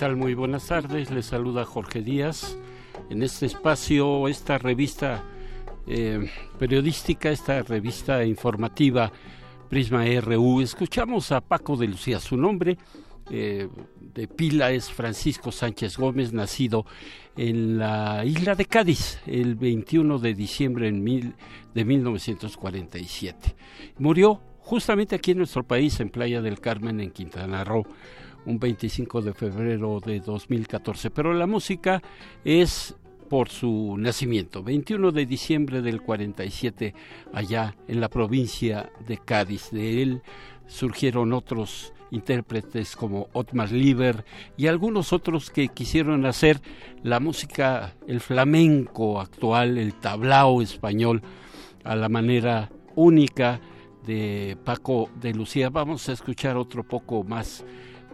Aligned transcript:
Tal? 0.00 0.16
Muy 0.16 0.32
buenas 0.32 0.66
tardes. 0.66 1.10
Les 1.10 1.26
saluda 1.26 1.66
Jorge 1.66 2.00
Díaz. 2.00 2.56
En 3.10 3.22
este 3.22 3.44
espacio, 3.44 4.28
esta 4.28 4.56
revista 4.56 5.22
eh, 5.86 6.26
periodística, 6.58 7.28
esta 7.28 7.60
revista 7.60 8.24
informativa 8.24 9.12
Prisma 9.68 10.06
RU, 10.22 10.62
escuchamos 10.62 11.32
a 11.32 11.42
Paco 11.42 11.76
de 11.76 11.88
Lucía. 11.88 12.18
Su 12.18 12.38
nombre 12.38 12.78
eh, 13.30 13.68
de 14.00 14.26
pila 14.26 14.72
es 14.72 14.90
Francisco 14.90 15.52
Sánchez 15.52 15.98
Gómez, 15.98 16.32
nacido 16.32 16.86
en 17.36 17.76
la 17.76 18.24
isla 18.24 18.54
de 18.54 18.64
Cádiz 18.64 19.20
el 19.26 19.54
21 19.54 20.18
de 20.18 20.32
diciembre 20.32 20.90
mil, 20.92 21.34
de 21.74 21.84
1947. 21.84 23.54
Murió 23.98 24.40
justamente 24.60 25.14
aquí 25.14 25.32
en 25.32 25.38
nuestro 25.38 25.62
país, 25.62 26.00
en 26.00 26.08
Playa 26.08 26.40
del 26.40 26.58
Carmen, 26.58 27.00
en 27.00 27.10
Quintana 27.10 27.64
Roo 27.64 27.84
un 28.46 28.58
25 28.58 29.22
de 29.22 29.34
febrero 29.34 30.00
de 30.00 30.20
2014, 30.20 31.10
pero 31.10 31.32
la 31.32 31.46
música 31.46 32.02
es 32.44 32.96
por 33.28 33.48
su 33.48 33.94
nacimiento, 33.96 34.62
21 34.64 35.12
de 35.12 35.24
diciembre 35.24 35.82
del 35.82 36.02
47, 36.02 36.94
allá 37.32 37.76
en 37.86 38.00
la 38.00 38.08
provincia 38.08 38.90
de 39.06 39.18
Cádiz. 39.18 39.70
De 39.70 40.02
él 40.02 40.22
surgieron 40.66 41.32
otros 41.32 41.92
intérpretes 42.10 42.96
como 42.96 43.28
Otmar 43.32 43.70
Lieber 43.70 44.24
y 44.56 44.66
algunos 44.66 45.12
otros 45.12 45.50
que 45.50 45.68
quisieron 45.68 46.26
hacer 46.26 46.60
la 47.04 47.20
música, 47.20 47.94
el 48.08 48.20
flamenco 48.20 49.20
actual, 49.20 49.78
el 49.78 49.94
tablao 49.94 50.60
español, 50.60 51.22
a 51.84 51.94
la 51.94 52.08
manera 52.08 52.70
única 52.96 53.60
de 54.06 54.56
Paco 54.64 55.08
de 55.20 55.34
Lucía. 55.34 55.70
Vamos 55.70 56.08
a 56.08 56.12
escuchar 56.12 56.56
otro 56.56 56.82
poco 56.82 57.22
más 57.22 57.64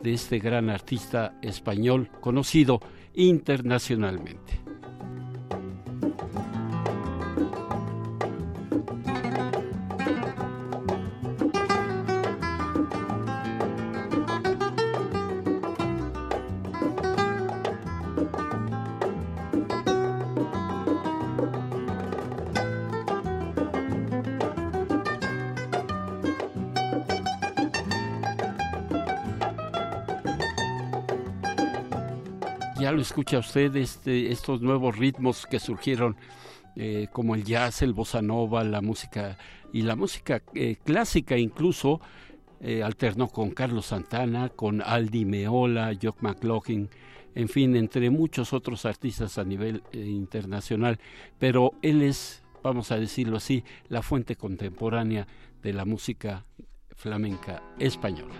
de 0.02 0.12
este 0.14 0.38
gran 0.38 0.70
artista 0.70 1.34
español 1.42 2.10
conocido 2.20 2.80
internacionalmente. 3.14 4.60
Escucha 33.00 33.38
usted, 33.38 33.74
este, 33.76 34.30
estos 34.30 34.60
nuevos 34.60 34.96
ritmos 34.96 35.46
que 35.46 35.58
surgieron 35.58 36.16
eh, 36.76 37.08
como 37.12 37.34
el 37.34 37.44
jazz, 37.44 37.82
el 37.82 37.94
bossa 37.94 38.20
nova, 38.20 38.62
la 38.62 38.82
música 38.82 39.38
y 39.72 39.82
la 39.82 39.96
música 39.96 40.42
eh, 40.54 40.76
clásica 40.84 41.38
incluso 41.38 42.00
eh, 42.60 42.82
alternó 42.82 43.28
con 43.28 43.50
Carlos 43.50 43.86
Santana, 43.86 44.50
con 44.50 44.82
Aldi 44.82 45.24
Meola, 45.24 45.96
Jock 46.00 46.20
McLaughlin, 46.20 46.90
en 47.34 47.48
fin, 47.48 47.76
entre 47.76 48.10
muchos 48.10 48.52
otros 48.52 48.84
artistas 48.86 49.38
a 49.38 49.44
nivel 49.44 49.82
internacional, 49.92 50.98
pero 51.38 51.72
él 51.82 52.02
es, 52.02 52.42
vamos 52.62 52.92
a 52.92 52.98
decirlo 52.98 53.36
así, 53.36 53.64
la 53.88 54.02
fuente 54.02 54.36
contemporánea 54.36 55.26
de 55.62 55.72
la 55.72 55.84
música 55.84 56.46
flamenca 56.94 57.62
española. 57.78 58.34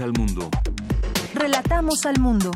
Al 0.00 0.12
mundo. 0.12 0.48
Relatamos 1.34 2.06
al 2.06 2.18
mundo. 2.20 2.50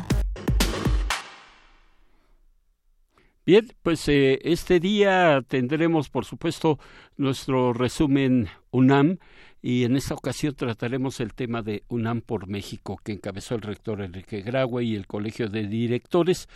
Bien, 3.45 3.65
pues 3.81 4.07
eh, 4.09 4.39
este 4.43 4.79
día 4.79 5.41
tendremos, 5.47 6.09
por 6.09 6.25
supuesto, 6.25 6.79
nuestro 7.15 7.71
resumen 7.71 8.49
UNAM 8.71 9.19
y 9.61 9.85
en 9.85 9.95
esta 9.95 10.15
ocasión 10.15 10.53
trataremos 10.53 11.19
el 11.21 11.33
tema 11.33 11.61
de 11.61 11.83
UNAM 11.87 12.21
por 12.21 12.47
México, 12.47 12.99
que 13.03 13.13
encabezó 13.13 13.55
el 13.55 13.61
rector 13.61 14.01
Enrique 14.01 14.41
Graue 14.41 14.83
y 14.83 14.95
el 14.95 15.07
Colegio 15.07 15.47
de 15.47 15.65
Directores, 15.65 16.49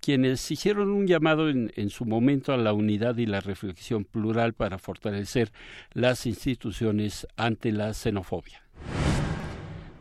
quienes 0.00 0.48
hicieron 0.50 0.90
un 0.90 1.06
llamado 1.06 1.48
en, 1.48 1.72
en 1.74 1.90
su 1.90 2.04
momento 2.04 2.52
a 2.52 2.56
la 2.56 2.72
unidad 2.72 3.16
y 3.16 3.26
la 3.26 3.40
reflexión 3.40 4.04
plural 4.04 4.52
para 4.52 4.78
fortalecer 4.78 5.52
las 5.94 6.26
instituciones 6.26 7.26
ante 7.36 7.72
la 7.72 7.92
xenofobia 7.92 8.65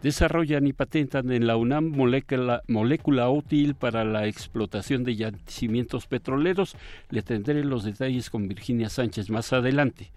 desarrollan 0.06 0.68
y 0.68 0.74
patentan 0.74 1.32
en 1.32 1.48
la 1.48 1.58
UNAM 1.58 1.92
molécula, 1.96 3.30
útil 3.32 3.74
para 3.74 4.06
la 4.06 4.28
explotación 4.28 5.04
de 5.04 5.16
yacimientos 5.16 6.06
petroleros. 6.06 6.76
Le 7.10 7.24
tendré 7.24 7.64
los 7.64 7.84
detalles 7.84 8.30
con 8.30 8.48
Virginia 8.48 8.90
Sánchez 8.90 9.32
más 9.32 9.52
adelante. 9.52 10.12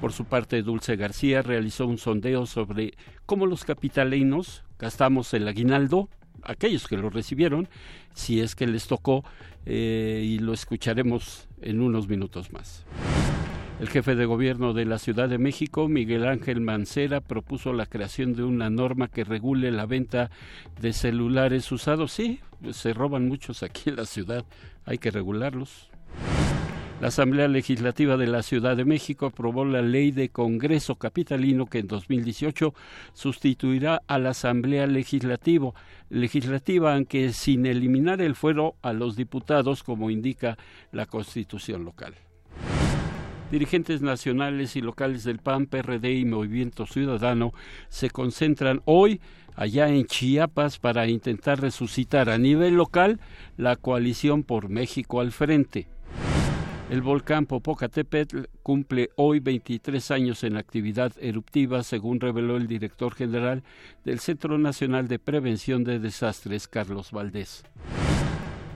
Por 0.00 0.14
su 0.14 0.24
parte, 0.24 0.62
Dulce 0.62 0.96
García 0.96 1.42
realizó 1.42 1.86
un 1.86 1.98
sondeo 1.98 2.46
sobre 2.46 2.94
cómo 3.26 3.44
los 3.44 3.66
capitalinos 3.66 4.64
gastamos 4.78 5.34
el 5.34 5.46
aguinaldo, 5.46 6.08
aquellos 6.42 6.88
que 6.88 6.96
lo 6.96 7.10
recibieron, 7.10 7.68
si 8.14 8.40
es 8.40 8.54
que 8.54 8.66
les 8.66 8.86
tocó, 8.86 9.22
eh, 9.66 10.22
y 10.24 10.38
lo 10.38 10.54
escucharemos 10.54 11.46
en 11.60 11.82
unos 11.82 12.08
minutos 12.08 12.50
más. 12.54 12.86
El 13.80 13.88
jefe 13.90 14.16
de 14.16 14.26
gobierno 14.26 14.72
de 14.72 14.84
la 14.84 14.98
Ciudad 14.98 15.28
de 15.28 15.38
México, 15.38 15.86
Miguel 15.86 16.26
Ángel 16.26 16.60
Mancera, 16.60 17.20
propuso 17.20 17.72
la 17.72 17.86
creación 17.86 18.34
de 18.34 18.42
una 18.42 18.70
norma 18.70 19.06
que 19.06 19.22
regule 19.22 19.70
la 19.70 19.86
venta 19.86 20.32
de 20.80 20.92
celulares 20.92 21.70
usados. 21.70 22.10
Sí, 22.10 22.40
se 22.72 22.92
roban 22.92 23.28
muchos 23.28 23.62
aquí 23.62 23.90
en 23.90 23.96
la 23.96 24.04
ciudad, 24.04 24.44
hay 24.84 24.98
que 24.98 25.12
regularlos. 25.12 25.90
La 27.00 27.08
Asamblea 27.08 27.46
Legislativa 27.46 28.16
de 28.16 28.26
la 28.26 28.42
Ciudad 28.42 28.76
de 28.76 28.84
México 28.84 29.26
aprobó 29.26 29.64
la 29.64 29.80
ley 29.80 30.10
de 30.10 30.30
Congreso 30.30 30.96
Capitalino 30.96 31.66
que 31.66 31.78
en 31.78 31.86
2018 31.86 32.74
sustituirá 33.12 34.02
a 34.08 34.18
la 34.18 34.30
Asamblea 34.30 34.88
Legislativa, 34.88 35.70
legislativa 36.10 36.94
aunque 36.94 37.32
sin 37.32 37.64
eliminar 37.66 38.20
el 38.20 38.34
fuero 38.34 38.74
a 38.82 38.92
los 38.92 39.14
diputados 39.14 39.84
como 39.84 40.10
indica 40.10 40.58
la 40.90 41.06
Constitución 41.06 41.84
local. 41.84 42.16
Dirigentes 43.50 44.02
nacionales 44.02 44.76
y 44.76 44.80
locales 44.80 45.24
del 45.24 45.38
PAN, 45.38 45.66
PRD 45.66 46.14
y 46.14 46.24
Movimiento 46.24 46.86
Ciudadano 46.86 47.52
se 47.88 48.10
concentran 48.10 48.82
hoy 48.84 49.20
allá 49.56 49.88
en 49.88 50.06
Chiapas 50.06 50.78
para 50.78 51.08
intentar 51.08 51.60
resucitar 51.60 52.30
a 52.30 52.38
nivel 52.38 52.74
local 52.74 53.20
la 53.56 53.76
coalición 53.76 54.44
por 54.44 54.68
México 54.68 55.20
al 55.20 55.32
frente. 55.32 55.88
El 56.90 57.02
volcán 57.02 57.44
Popocatépetl 57.44 58.44
cumple 58.62 59.10
hoy 59.16 59.40
23 59.40 60.10
años 60.10 60.42
en 60.42 60.56
actividad 60.56 61.12
eruptiva, 61.20 61.82
según 61.82 62.18
reveló 62.18 62.56
el 62.56 62.66
director 62.66 63.14
general 63.14 63.62
del 64.04 64.20
Centro 64.20 64.56
Nacional 64.56 65.06
de 65.06 65.18
Prevención 65.18 65.84
de 65.84 65.98
Desastres, 65.98 66.66
Carlos 66.66 67.10
Valdés. 67.12 67.64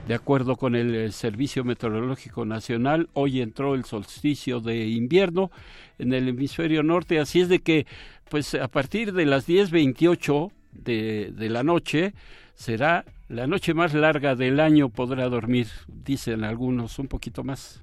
De 0.07 0.15
acuerdo 0.15 0.57
con 0.57 0.75
el 0.75 0.93
eh, 0.95 1.11
Servicio 1.13 1.63
Meteorológico 1.63 2.43
Nacional, 2.43 3.09
hoy 3.13 3.39
entró 3.41 3.73
el 3.73 3.85
solsticio 3.85 4.59
de 4.59 4.85
invierno 4.87 5.49
en 5.97 6.11
el 6.11 6.27
hemisferio 6.27 6.83
norte, 6.83 7.19
así 7.19 7.39
es 7.39 7.47
de 7.47 7.59
que, 7.59 7.87
pues 8.29 8.53
a 8.53 8.67
partir 8.67 9.13
de 9.13 9.25
las 9.25 9.47
10.28 9.47 10.51
de, 10.73 11.31
de 11.33 11.49
la 11.49 11.63
noche, 11.63 12.13
será 12.53 13.05
la 13.29 13.47
noche 13.47 13.73
más 13.73 13.93
larga 13.93 14.35
del 14.35 14.59
año, 14.59 14.89
podrá 14.89 15.29
dormir, 15.29 15.67
dicen 15.87 16.43
algunos, 16.43 16.99
un 16.99 17.07
poquito 17.07 17.45
más. 17.45 17.81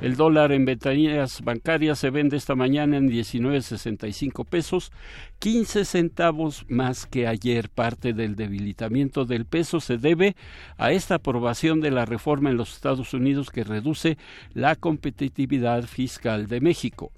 El 0.00 0.14
dólar 0.14 0.52
en 0.52 0.64
ventanillas 0.64 1.42
bancarias 1.42 1.98
se 1.98 2.10
vende 2.10 2.36
esta 2.36 2.54
mañana 2.54 2.96
en 2.96 3.10
19.65 3.10 4.46
pesos, 4.46 4.92
15 5.40 5.84
centavos 5.84 6.64
más 6.68 7.04
que 7.04 7.26
ayer. 7.26 7.68
Parte 7.68 8.12
del 8.12 8.36
debilitamiento 8.36 9.24
del 9.24 9.44
peso 9.44 9.80
se 9.80 9.98
debe 9.98 10.36
a 10.76 10.92
esta 10.92 11.16
aprobación 11.16 11.80
de 11.80 11.90
la 11.90 12.04
reforma 12.04 12.50
en 12.50 12.56
los 12.56 12.74
Estados 12.74 13.12
Unidos 13.12 13.50
que 13.50 13.64
reduce 13.64 14.18
la 14.54 14.76
competitividad 14.76 15.82
fiscal 15.82 16.46
de 16.46 16.60
México. 16.60 17.10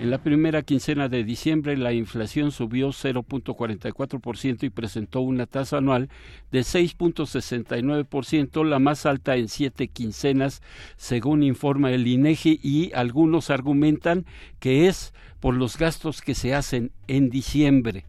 En 0.00 0.10
la 0.10 0.18
primera 0.18 0.62
quincena 0.62 1.08
de 1.08 1.22
diciembre 1.22 1.76
la 1.76 1.92
inflación 1.92 2.50
subió 2.50 2.88
0.44% 2.88 4.64
y 4.64 4.70
presentó 4.70 5.20
una 5.20 5.46
tasa 5.46 5.78
anual 5.78 6.08
de 6.50 6.60
6.69%, 6.60 8.64
la 8.64 8.80
más 8.80 9.06
alta 9.06 9.36
en 9.36 9.48
siete 9.48 9.86
quincenas, 9.86 10.62
según 10.96 11.44
informa 11.44 11.92
el 11.92 12.08
INEGI, 12.08 12.58
y 12.60 12.92
algunos 12.92 13.50
argumentan 13.50 14.26
que 14.58 14.88
es 14.88 15.14
por 15.38 15.54
los 15.54 15.78
gastos 15.78 16.22
que 16.22 16.34
se 16.34 16.54
hacen 16.54 16.90
en 17.06 17.30
diciembre. 17.30 18.04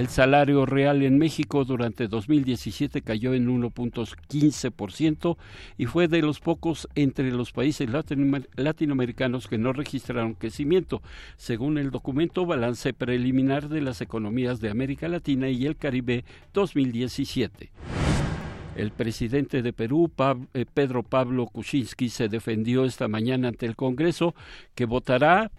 El 0.00 0.08
salario 0.08 0.64
real 0.64 1.02
en 1.02 1.18
México 1.18 1.66
durante 1.66 2.08
2017 2.08 3.02
cayó 3.02 3.34
en 3.34 3.50
1.15% 3.50 5.36
y 5.76 5.84
fue 5.84 6.08
de 6.08 6.22
los 6.22 6.40
pocos 6.40 6.88
entre 6.94 7.30
los 7.30 7.52
países 7.52 7.86
latinoamericanos 8.56 9.46
que 9.46 9.58
no 9.58 9.74
registraron 9.74 10.32
crecimiento, 10.32 11.02
según 11.36 11.76
el 11.76 11.90
documento 11.90 12.46
Balance 12.46 12.94
Preliminar 12.94 13.68
de 13.68 13.82
las 13.82 14.00
Economías 14.00 14.62
de 14.62 14.70
América 14.70 15.06
Latina 15.06 15.50
y 15.50 15.66
el 15.66 15.76
Caribe 15.76 16.24
2017. 16.54 17.70
El 18.76 18.92
presidente 18.92 19.60
de 19.60 19.74
Perú, 19.74 20.10
eh, 20.54 20.64
Pedro 20.72 21.02
Pablo 21.02 21.44
Kuczynski, 21.44 22.08
se 22.08 22.30
defendió 22.30 22.86
esta 22.86 23.06
mañana 23.06 23.48
ante 23.48 23.66
el 23.66 23.76
Congreso 23.76 24.34
que 24.74 24.86
votará 24.86 25.50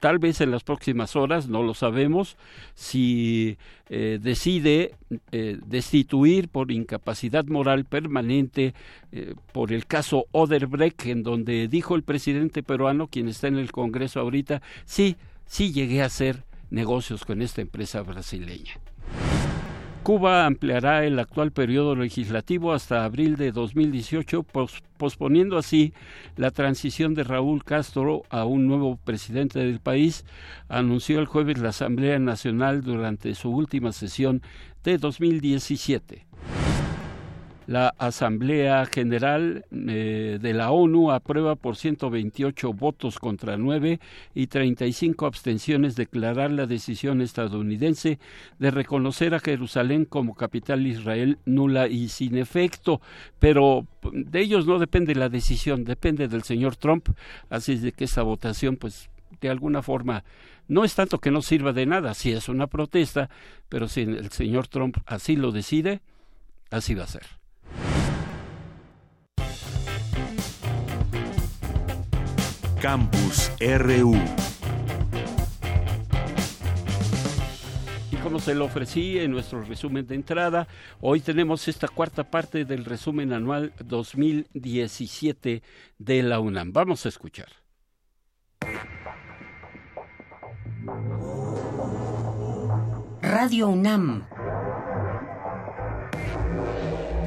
tal 0.00 0.18
vez 0.18 0.40
en 0.40 0.50
las 0.50 0.62
próximas 0.62 1.16
horas, 1.16 1.48
no 1.48 1.62
lo 1.62 1.74
sabemos, 1.74 2.36
si 2.74 3.58
eh, 3.88 4.18
decide 4.20 4.94
eh, 5.32 5.58
destituir 5.64 6.48
por 6.48 6.70
incapacidad 6.70 7.44
moral 7.46 7.84
permanente 7.84 8.74
eh, 9.12 9.34
por 9.52 9.72
el 9.72 9.86
caso 9.86 10.26
Oderbrecht, 10.32 11.06
en 11.06 11.22
donde 11.22 11.68
dijo 11.68 11.94
el 11.94 12.02
presidente 12.02 12.62
peruano, 12.62 13.08
quien 13.08 13.28
está 13.28 13.48
en 13.48 13.56
el 13.56 13.72
Congreso 13.72 14.20
ahorita, 14.20 14.62
sí, 14.84 15.16
sí 15.46 15.72
llegué 15.72 16.02
a 16.02 16.06
hacer 16.06 16.44
negocios 16.70 17.24
con 17.24 17.42
esta 17.42 17.60
empresa 17.60 18.02
brasileña. 18.02 18.80
Cuba 20.06 20.46
ampliará 20.46 21.04
el 21.04 21.18
actual 21.18 21.50
periodo 21.50 21.96
legislativo 21.96 22.72
hasta 22.72 23.04
abril 23.04 23.34
de 23.34 23.50
2018, 23.50 24.46
posponiendo 24.96 25.58
así 25.58 25.94
la 26.36 26.52
transición 26.52 27.14
de 27.14 27.24
Raúl 27.24 27.64
Castro 27.64 28.22
a 28.30 28.44
un 28.44 28.68
nuevo 28.68 28.98
presidente 28.98 29.58
del 29.58 29.80
país, 29.80 30.24
anunció 30.68 31.18
el 31.18 31.26
jueves 31.26 31.58
la 31.58 31.70
Asamblea 31.70 32.20
Nacional 32.20 32.84
durante 32.84 33.34
su 33.34 33.50
última 33.50 33.90
sesión 33.90 34.42
de 34.84 34.98
2017. 34.98 36.24
La 37.66 37.88
Asamblea 37.98 38.86
General 38.86 39.64
eh, 39.72 40.38
de 40.40 40.52
la 40.52 40.70
ONU 40.70 41.10
aprueba 41.10 41.56
por 41.56 41.74
128 41.74 42.72
votos 42.72 43.18
contra 43.18 43.56
9 43.56 43.98
y 44.34 44.46
35 44.46 45.26
abstenciones 45.26 45.96
declarar 45.96 46.52
la 46.52 46.66
decisión 46.66 47.20
estadounidense 47.20 48.20
de 48.60 48.70
reconocer 48.70 49.34
a 49.34 49.40
Jerusalén 49.40 50.04
como 50.04 50.36
capital 50.36 50.86
Israel 50.86 51.38
nula 51.44 51.88
y 51.88 52.08
sin 52.08 52.38
efecto. 52.38 53.00
Pero 53.40 53.86
de 54.12 54.40
ellos 54.40 54.66
no 54.66 54.78
depende 54.78 55.16
la 55.16 55.28
decisión, 55.28 55.84
depende 55.84 56.28
del 56.28 56.44
señor 56.44 56.76
Trump. 56.76 57.08
Así 57.50 57.72
es 57.72 57.82
de 57.82 57.90
que 57.90 58.04
esta 58.04 58.22
votación, 58.22 58.76
pues, 58.76 59.10
de 59.40 59.50
alguna 59.50 59.82
forma, 59.82 60.22
no 60.68 60.84
es 60.84 60.94
tanto 60.94 61.18
que 61.18 61.32
no 61.32 61.42
sirva 61.42 61.72
de 61.72 61.86
nada, 61.86 62.14
si 62.14 62.30
es 62.30 62.48
una 62.48 62.68
protesta, 62.68 63.28
pero 63.68 63.88
si 63.88 64.02
el 64.02 64.30
señor 64.30 64.68
Trump 64.68 64.98
así 65.06 65.34
lo 65.34 65.50
decide, 65.50 66.00
así 66.70 66.94
va 66.94 67.04
a 67.04 67.08
ser. 67.08 67.45
Campus 72.86 73.50
RU. 73.58 74.14
Y 78.12 78.16
como 78.22 78.38
se 78.38 78.54
lo 78.54 78.66
ofrecí 78.66 79.18
en 79.18 79.32
nuestro 79.32 79.60
resumen 79.64 80.06
de 80.06 80.14
entrada, 80.14 80.68
hoy 81.00 81.18
tenemos 81.18 81.66
esta 81.66 81.88
cuarta 81.88 82.30
parte 82.30 82.64
del 82.64 82.84
resumen 82.84 83.32
anual 83.32 83.72
2017 83.84 85.64
de 85.98 86.22
la 86.22 86.38
UNAM. 86.38 86.72
Vamos 86.72 87.04
a 87.06 87.08
escuchar. 87.08 87.48
Radio 93.20 93.66
UNAM. 93.66 94.28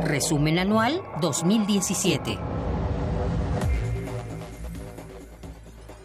Resumen 0.06 0.58
anual 0.58 1.02
2017. 1.20 2.59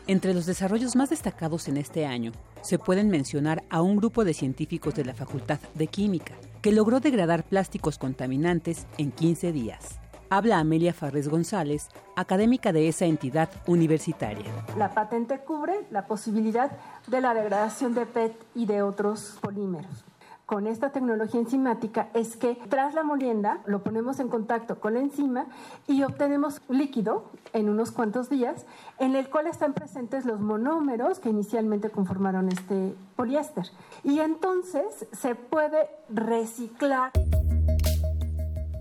Entre 0.06 0.34
los 0.34 0.44
desarrollos 0.44 0.96
más 0.96 1.08
destacados 1.08 1.66
en 1.66 1.78
este 1.78 2.04
año, 2.04 2.32
se 2.60 2.78
pueden 2.78 3.08
mencionar 3.08 3.64
a 3.70 3.80
un 3.80 3.96
grupo 3.96 4.22
de 4.24 4.34
científicos 4.34 4.94
de 4.94 5.02
la 5.02 5.14
Facultad 5.14 5.58
de 5.74 5.86
Química, 5.86 6.34
que 6.60 6.72
logró 6.72 7.00
degradar 7.00 7.42
plásticos 7.44 7.96
contaminantes 7.96 8.86
en 8.98 9.12
15 9.12 9.52
días. 9.52 10.00
Habla 10.28 10.58
Amelia 10.58 10.92
Farrés 10.92 11.28
González, 11.28 11.88
académica 12.16 12.70
de 12.72 12.88
esa 12.88 13.06
entidad 13.06 13.48
universitaria. 13.66 14.44
La 14.76 14.92
patente 14.92 15.38
cubre 15.38 15.86
la 15.90 16.06
posibilidad 16.06 16.72
de 17.06 17.20
la 17.22 17.32
degradación 17.32 17.94
de 17.94 18.04
PET 18.04 18.34
y 18.54 18.66
de 18.66 18.82
otros 18.82 19.38
polímeros 19.40 20.04
con 20.46 20.66
esta 20.66 20.90
tecnología 20.92 21.40
enzimática 21.40 22.10
es 22.14 22.36
que 22.36 22.58
tras 22.68 22.94
la 22.94 23.02
molienda 23.02 23.60
lo 23.66 23.82
ponemos 23.82 24.20
en 24.20 24.28
contacto 24.28 24.78
con 24.78 24.94
la 24.94 25.00
enzima 25.00 25.46
y 25.86 26.02
obtenemos 26.02 26.60
líquido 26.68 27.30
en 27.52 27.68
unos 27.68 27.92
cuantos 27.92 28.28
días 28.28 28.66
en 28.98 29.16
el 29.16 29.30
cual 29.30 29.46
están 29.46 29.72
presentes 29.72 30.24
los 30.24 30.40
monómeros 30.40 31.18
que 31.18 31.30
inicialmente 31.30 31.90
conformaron 31.90 32.48
este 32.50 32.94
poliéster. 33.16 33.64
Y 34.02 34.18
entonces 34.20 35.06
se 35.12 35.34
puede 35.34 35.88
reciclar. 36.10 37.10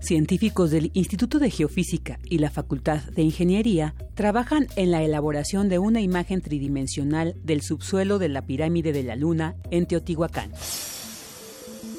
Científicos 0.00 0.70
del 0.70 0.90
Instituto 0.92 1.38
de 1.38 1.50
Geofísica 1.50 2.18
y 2.24 2.36
la 2.36 2.50
Facultad 2.50 2.98
de 3.04 3.22
Ingeniería 3.22 3.94
trabajan 4.14 4.66
en 4.76 4.90
la 4.90 5.02
elaboración 5.02 5.70
de 5.70 5.78
una 5.78 6.02
imagen 6.02 6.42
tridimensional 6.42 7.36
del 7.42 7.62
subsuelo 7.62 8.18
de 8.18 8.28
la 8.28 8.42
pirámide 8.42 8.92
de 8.92 9.02
la 9.02 9.16
Luna 9.16 9.56
en 9.70 9.86
Teotihuacán. 9.86 10.52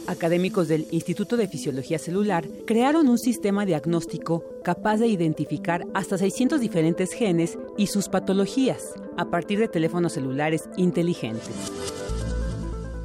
Académicos 0.07 0.67
del 0.67 0.87
Instituto 0.91 1.35
de 1.35 1.47
Fisiología 1.47 1.97
Celular 1.97 2.45
crearon 2.67 3.09
un 3.09 3.17
sistema 3.17 3.65
diagnóstico 3.65 4.43
capaz 4.63 4.97
de 4.97 5.07
identificar 5.07 5.85
hasta 5.93 6.17
600 6.17 6.59
diferentes 6.59 7.11
genes 7.11 7.57
y 7.77 7.87
sus 7.87 8.07
patologías 8.07 8.93
a 9.17 9.25
partir 9.25 9.59
de 9.59 9.67
teléfonos 9.67 10.13
celulares 10.13 10.69
inteligentes. 10.77 11.55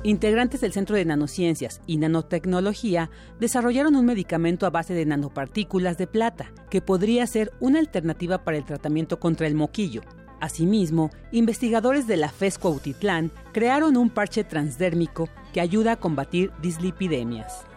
Integrantes 0.03 0.63
del 0.63 0.73
Centro 0.73 0.97
de 0.97 1.05
Nanociencias 1.05 1.81
y 1.87 1.99
Nanotecnología 1.99 3.11
desarrollaron 3.39 3.97
un 3.97 4.07
medicamento 4.07 4.67
a 4.67 4.71
base 4.71 4.95
de 4.95 5.05
nanopartículas 5.05 5.99
de 5.99 6.07
plata 6.07 6.53
que 6.71 6.81
podría 6.81 7.27
ser 7.27 7.53
una 7.61 7.79
alternativa 7.79 8.45
para 8.45 8.57
el 8.57 8.65
tratamiento 8.65 9.21
contra 9.21 9.47
el 9.47 9.55
moquillo, 9.55 10.03
Asimismo, 10.41 11.11
investigadores 11.33 12.07
de 12.07 12.17
la 12.17 12.31
FESCO 12.31 12.69
Autitlán 12.69 13.31
crearon 13.53 13.97
un 13.97 14.11
parche 14.11 14.43
transdérmico 14.43 15.29
que 15.53 15.61
ayuda 15.61 15.93
a 15.93 15.97
combatir 15.97 16.51
dislipidemias. 16.63 17.70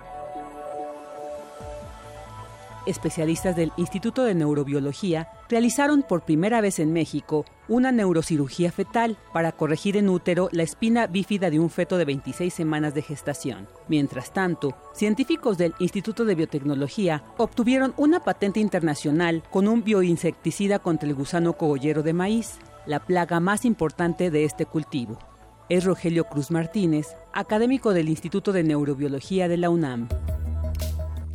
Especialistas 2.86 3.56
del 3.56 3.72
Instituto 3.78 4.24
de 4.24 4.36
Neurobiología 4.36 5.30
realizaron 5.50 6.04
por 6.04 6.24
primera 6.24 6.62
vez 6.62 6.80
en 6.80 6.94
México 6.94 7.46
una 7.68 7.92
neurocirugía 7.92 8.72
fetal 8.72 9.18
para 9.32 9.52
corregir 9.52 9.98
en 9.98 10.10
útero 10.10 10.50
la 10.52 10.64
espina 10.64 11.08
bífida 11.08 11.50
de 11.50 11.60
un 11.60 11.70
feto 11.70 11.98
de 11.98 12.06
26 12.06 12.54
semanas 12.54 12.94
de 12.94 13.02
gestación. 13.02 13.68
Mientras 13.88 14.34
tanto, 14.34 14.76
científicos 14.94 15.58
del 15.58 15.74
Instituto 15.80 16.26
de 16.26 16.36
Biotecnología 16.36 17.24
obtuvieron 17.38 17.94
una 17.98 18.20
patente 18.22 18.60
internacional 18.60 19.44
con 19.50 19.68
un 19.68 19.84
bioinsecticida 19.84 20.80
contra 20.80 21.08
el 21.08 21.16
gusano 21.16 21.54
cogollero 21.54 22.04
de 22.04 22.14
maíz, 22.14 22.58
la 22.86 23.00
plaga 23.00 23.40
más 23.40 23.66
importante 23.66 24.30
de 24.30 24.44
este 24.44 24.66
cultivo. 24.66 25.18
Es 25.70 25.86
Rogelio 25.86 26.26
Cruz 26.26 26.52
Martínez, 26.52 27.16
académico 27.32 27.94
del 27.94 28.10
Instituto 28.10 28.52
de 28.52 28.64
Neurobiología 28.64 29.48
de 29.48 29.58
la 29.58 29.70
UNAM. 29.70 30.10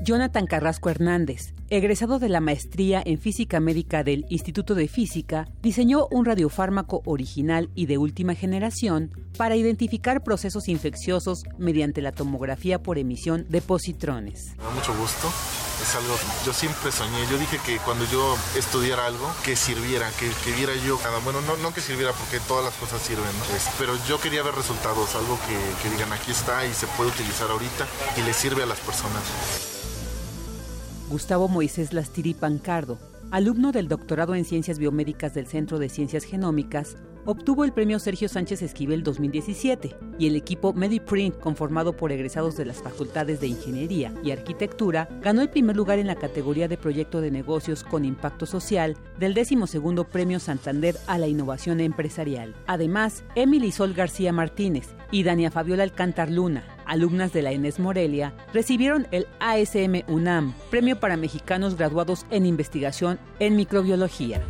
Jonathan 0.00 0.47
Carrasco 0.47 0.90
Hernández, 0.90 1.55
egresado 1.71 2.19
de 2.19 2.28
la 2.28 2.40
maestría 2.40 3.02
en 3.05 3.19
física 3.19 3.59
médica 3.59 4.05
del 4.05 4.26
Instituto 4.28 4.75
de 4.75 4.87
Física, 4.87 5.49
diseñó 5.61 6.07
un 6.11 6.25
radiofármaco 6.25 7.02
original 7.05 7.69
y 7.75 7.87
de 7.87 7.99
última 7.99 8.35
generación 8.35 9.11
para 9.37 9.57
identificar 9.57 10.23
procesos 10.23 10.69
infecciosos 10.69 11.45
mediante 11.59 12.00
la 12.00 12.12
tomografía 12.12 12.81
por 12.81 12.97
emisión 12.97 13.45
de 13.49 13.61
positrones. 13.61 14.55
Me 14.57 14.64
da 14.64 14.71
mucho 14.71 14.97
gusto. 14.97 15.28
Es 15.83 15.95
algo, 15.95 16.14
yo 16.45 16.52
siempre 16.52 16.90
soñé, 16.90 17.21
yo 17.31 17.38
dije 17.38 17.59
que 17.64 17.78
cuando 17.78 18.05
yo 18.11 18.37
estudiara 18.57 19.07
algo, 19.07 19.31
que 19.45 19.55
sirviera, 19.55 20.11
que, 20.19 20.26
viera 20.52 20.73
yo 20.85 20.99
bueno, 21.23 21.40
no, 21.43 21.57
no 21.59 21.73
que 21.73 21.81
sirviera 21.81 22.12
porque 22.12 22.40
todas 22.49 22.64
las 22.64 22.75
cosas 22.75 23.00
sirven, 23.00 23.25
pero 23.78 23.93
yo 24.09 24.21
quería 24.21 24.43
ver 24.43 24.57
resultados, 24.57 25.14
algo 25.14 25.38
que, 25.47 25.57
que 25.83 25.95
digan 25.95 26.12
aquí 26.12 26.33
está 26.33 26.67
y 26.67 26.75
se 26.75 26.88
puede 26.88 27.11
utilizar 27.11 27.49
ahorita 27.50 27.87
y 28.17 28.23
le 28.23 28.33
sirve 28.33 28.64
a 28.64 28.67
las 28.67 28.81
personas. 28.81 29.77
Gustavo 31.08 31.48
Moisés 31.48 31.94
Lastiri 31.94 32.34
Pancardo, 32.34 32.98
alumno 33.30 33.72
del 33.72 33.88
doctorado 33.88 34.34
en 34.34 34.44
Ciencias 34.44 34.78
Biomédicas 34.78 35.32
del 35.32 35.46
Centro 35.46 35.78
de 35.78 35.88
Ciencias 35.88 36.24
Genómicas, 36.24 36.98
obtuvo 37.24 37.64
el 37.64 37.72
premio 37.72 37.98
Sergio 37.98 38.28
Sánchez 38.28 38.60
Esquivel 38.60 39.02
2017 39.02 39.96
y 40.18 40.26
el 40.26 40.36
equipo 40.36 40.74
MediPrint, 40.74 41.38
conformado 41.38 41.96
por 41.96 42.12
egresados 42.12 42.58
de 42.58 42.66
las 42.66 42.82
facultades 42.82 43.40
de 43.40 43.46
Ingeniería 43.46 44.12
y 44.22 44.32
Arquitectura, 44.32 45.08
ganó 45.22 45.40
el 45.40 45.48
primer 45.48 45.76
lugar 45.76 45.98
en 45.98 46.08
la 46.08 46.16
categoría 46.16 46.68
de 46.68 46.76
Proyecto 46.76 47.22
de 47.22 47.30
Negocios 47.30 47.84
con 47.84 48.04
Impacto 48.04 48.44
Social 48.44 48.94
del 49.18 49.32
12 49.32 49.56
Premio 50.12 50.40
Santander 50.40 50.98
a 51.06 51.16
la 51.16 51.26
Innovación 51.26 51.80
Empresarial. 51.80 52.54
Además, 52.66 53.24
Emily 53.34 53.72
Sol 53.72 53.94
García 53.94 54.32
Martínez 54.34 54.88
y 55.10 55.22
Dania 55.22 55.50
Fabiola 55.50 55.84
Alcántar 55.84 56.30
Luna, 56.30 56.64
alumnas 56.88 57.33
de 57.33 57.42
la 57.42 57.52
ENES 57.52 57.78
Morelia, 57.78 58.35
recibieron 58.52 59.07
el 59.12 59.26
ASM 59.38 60.02
UNAM, 60.09 60.54
Premio 60.71 60.99
para 60.99 61.16
Mexicanos 61.16 61.76
Graduados 61.76 62.26
en 62.30 62.47
Investigación 62.47 63.21
en 63.38 63.54
Microbiología. 63.54 64.42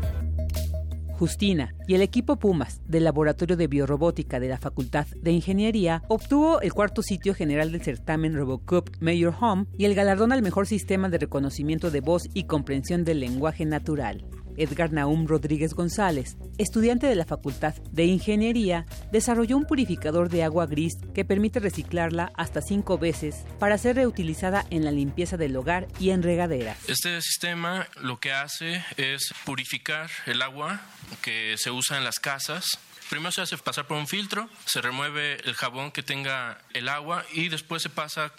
Justina 1.19 1.75
y 1.89 1.95
el 1.95 2.03
equipo 2.03 2.37
Pumas 2.37 2.81
del 2.87 3.03
Laboratorio 3.03 3.57
de 3.57 3.67
Biorrobótica 3.67 4.39
de 4.39 4.49
la 4.49 4.59
Facultad 4.59 5.07
de 5.21 5.33
Ingeniería 5.33 6.03
obtuvo 6.07 6.61
el 6.61 6.73
cuarto 6.73 7.03
sitio 7.03 7.35
general 7.35 7.73
del 7.73 7.83
certamen 7.83 8.37
RoboCup 8.37 8.91
Mayor 9.01 9.35
Home 9.41 9.67
y 9.77 9.85
el 9.85 9.97
galardón 9.97 10.33
al 10.33 10.43
mejor 10.43 10.69
sistema 10.69 11.09
de 11.09 11.19
reconocimiento 11.19 11.91
de 11.91 12.01
voz 12.01 12.29
y 12.35 12.45
comprensión 12.45 13.05
del 13.05 13.19
lenguaje 13.19 13.67
natural. 13.67 14.25
Edgar 14.59 14.93
Naum 14.93 15.27
Rodríguez 15.27 15.75
González, 15.75 16.37
estudiante 16.59 17.07
de 17.07 17.15
la 17.15 17.25
Facultad 17.25 17.75
de 17.91 18.05
Ingeniería, 18.05 18.87
desarrolló 19.13 19.57
un 19.57 19.65
purificador 19.65 20.29
de 20.29 20.45
agua 20.45 20.67
gris 20.67 20.99
que 21.15 21.25
permite 21.25 21.61
reciclarla 21.61 22.33
hasta 22.35 22.61
cinco 22.61 22.99
veces 22.99 23.45
para 23.59 23.79
ser 23.79 23.97
reutilizada 23.97 24.67
en 24.71 24.85
la 24.85 24.91
limpieza 24.91 25.37
del 25.37 25.57
hogar 25.57 25.89
y 25.99 26.11
en 26.11 26.23
regaderas. 26.23 26.79
Este 26.89 27.21
sistema 27.23 27.87
lo 28.01 28.21
que 28.21 28.33
hace 28.33 28.85
es 28.97 29.33
purificar 29.45 30.11
el 30.27 30.43
agua 30.43 30.81
que 31.23 31.55
se 31.57 31.71
usa 31.71 31.97
en 31.97 32.05
las 32.05 32.19
casas 32.19 32.79
Primero 33.09 33.33
se 33.33 33.41
hace 33.41 33.57
pasar 33.57 33.87
por 33.87 33.97
un 33.97 34.07
filtro, 34.07 34.51
se 34.67 34.83
remueve 34.83 35.39
el 35.45 35.55
jabón 35.55 35.93
que 35.93 36.03
tenga 36.03 36.59
el 36.75 36.91
agua 36.91 37.25
y 37.33 37.49
después 37.49 37.83
se 37.83 37.89
pasa 37.89 38.33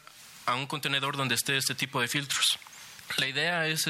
a 0.46 0.54
un 0.54 0.68
contenedor 0.68 1.18
donde 1.18 1.34
esté 1.34 1.58
este 1.58 1.74
tipo 1.74 2.00
de 2.00 2.08
filtros. 2.08 2.60
La 3.18 3.28
idea 3.28 3.66
es, 3.66 3.84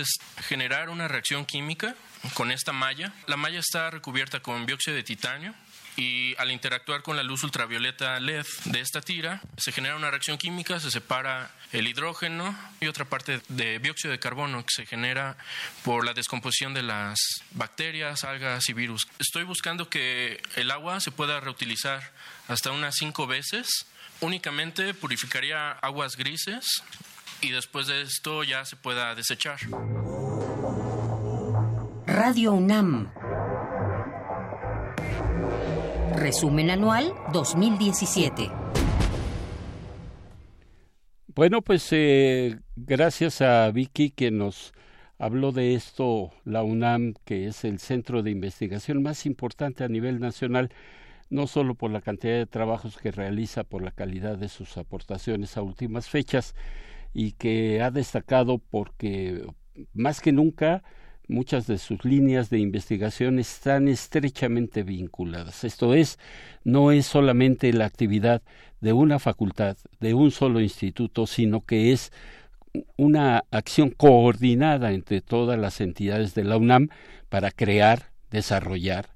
generar 0.47 0.89
una 0.89 1.09
reacción 1.09 1.45
química 1.45 1.95
con 2.33 2.51
esta 2.51 2.71
malla. 2.71 3.13
La 3.27 3.37
malla 3.37 3.59
está 3.59 3.89
recubierta 3.89 4.41
con 4.41 4.65
dióxido 4.65 4.95
de 4.95 5.03
titanio 5.03 5.53
y 5.99 6.33
al 6.37 6.51
interactuar 6.51 7.01
con 7.01 7.17
la 7.17 7.23
luz 7.23 7.43
ultravioleta 7.43 8.19
LED 8.19 8.45
de 8.65 8.79
esta 8.79 9.01
tira, 9.01 9.41
se 9.57 9.73
genera 9.73 9.97
una 9.97 10.09
reacción 10.09 10.37
química, 10.37 10.79
se 10.79 10.91
separa 10.91 11.51
el 11.73 11.87
hidrógeno 11.87 12.57
y 12.79 12.87
otra 12.87 13.05
parte 13.05 13.41
de 13.49 13.79
dióxido 13.79 14.11
de 14.11 14.19
carbono 14.19 14.65
que 14.65 14.73
se 14.73 14.85
genera 14.85 15.35
por 15.83 16.05
la 16.05 16.13
descomposición 16.13 16.73
de 16.73 16.83
las 16.83 17.19
bacterias, 17.51 18.23
algas 18.23 18.69
y 18.69 18.73
virus. 18.73 19.07
Estoy 19.19 19.43
buscando 19.43 19.89
que 19.89 20.41
el 20.55 20.71
agua 20.71 21.01
se 21.01 21.11
pueda 21.11 21.41
reutilizar 21.41 22.13
hasta 22.47 22.71
unas 22.71 22.95
cinco 22.95 23.27
veces. 23.27 23.67
Únicamente 24.21 24.93
purificaría 24.93 25.71
aguas 25.71 26.15
grises 26.15 26.81
y 27.41 27.51
después 27.51 27.87
de 27.87 28.03
esto 28.03 28.43
ya 28.43 28.63
se 28.63 28.77
pueda 28.77 29.15
desechar. 29.15 29.59
Radio 32.21 32.51
UNAM. 32.51 33.07
Resumen 36.17 36.69
anual 36.69 37.13
2017. 37.31 38.51
Bueno, 41.33 41.61
pues 41.61 41.87
eh, 41.93 42.59
gracias 42.75 43.39
a 43.39 43.71
Vicky 43.71 44.09
que 44.09 44.31
nos 44.31 44.73
habló 45.17 45.53
de 45.53 45.75
esto, 45.75 46.31
la 46.43 46.61
UNAM, 46.61 47.13
que 47.23 47.47
es 47.47 47.63
el 47.63 47.79
centro 47.79 48.21
de 48.21 48.31
investigación 48.31 49.01
más 49.01 49.25
importante 49.25 49.85
a 49.85 49.87
nivel 49.87 50.19
nacional, 50.19 50.73
no 51.29 51.47
solo 51.47 51.73
por 51.75 51.89
la 51.89 52.01
cantidad 52.01 52.35
de 52.35 52.47
trabajos 52.47 52.97
que 52.97 53.11
realiza, 53.11 53.63
por 53.63 53.81
la 53.81 53.91
calidad 53.91 54.37
de 54.37 54.49
sus 54.49 54.77
aportaciones 54.77 55.55
a 55.55 55.61
últimas 55.61 56.09
fechas, 56.09 56.53
y 57.13 57.31
que 57.31 57.81
ha 57.81 57.91
destacado 57.91 58.57
porque 58.57 59.47
más 59.93 60.19
que 60.19 60.33
nunca 60.33 60.83
muchas 61.29 61.67
de 61.67 61.77
sus 61.77 62.03
líneas 62.03 62.49
de 62.49 62.59
investigación 62.59 63.39
están 63.39 63.87
estrechamente 63.87 64.83
vinculadas. 64.83 65.63
Esto 65.63 65.93
es, 65.93 66.17
no 66.63 66.91
es 66.91 67.05
solamente 67.05 67.71
la 67.71 67.85
actividad 67.85 68.41
de 68.81 68.93
una 68.93 69.19
facultad, 69.19 69.77
de 69.99 70.13
un 70.13 70.31
solo 70.31 70.59
instituto, 70.59 71.27
sino 71.27 71.65
que 71.65 71.93
es 71.93 72.11
una 72.97 73.45
acción 73.51 73.91
coordinada 73.91 74.91
entre 74.91 75.21
todas 75.21 75.57
las 75.57 75.81
entidades 75.81 76.33
de 76.35 76.43
la 76.43 76.57
UNAM 76.57 76.89
para 77.29 77.51
crear, 77.51 78.11
desarrollar 78.31 79.09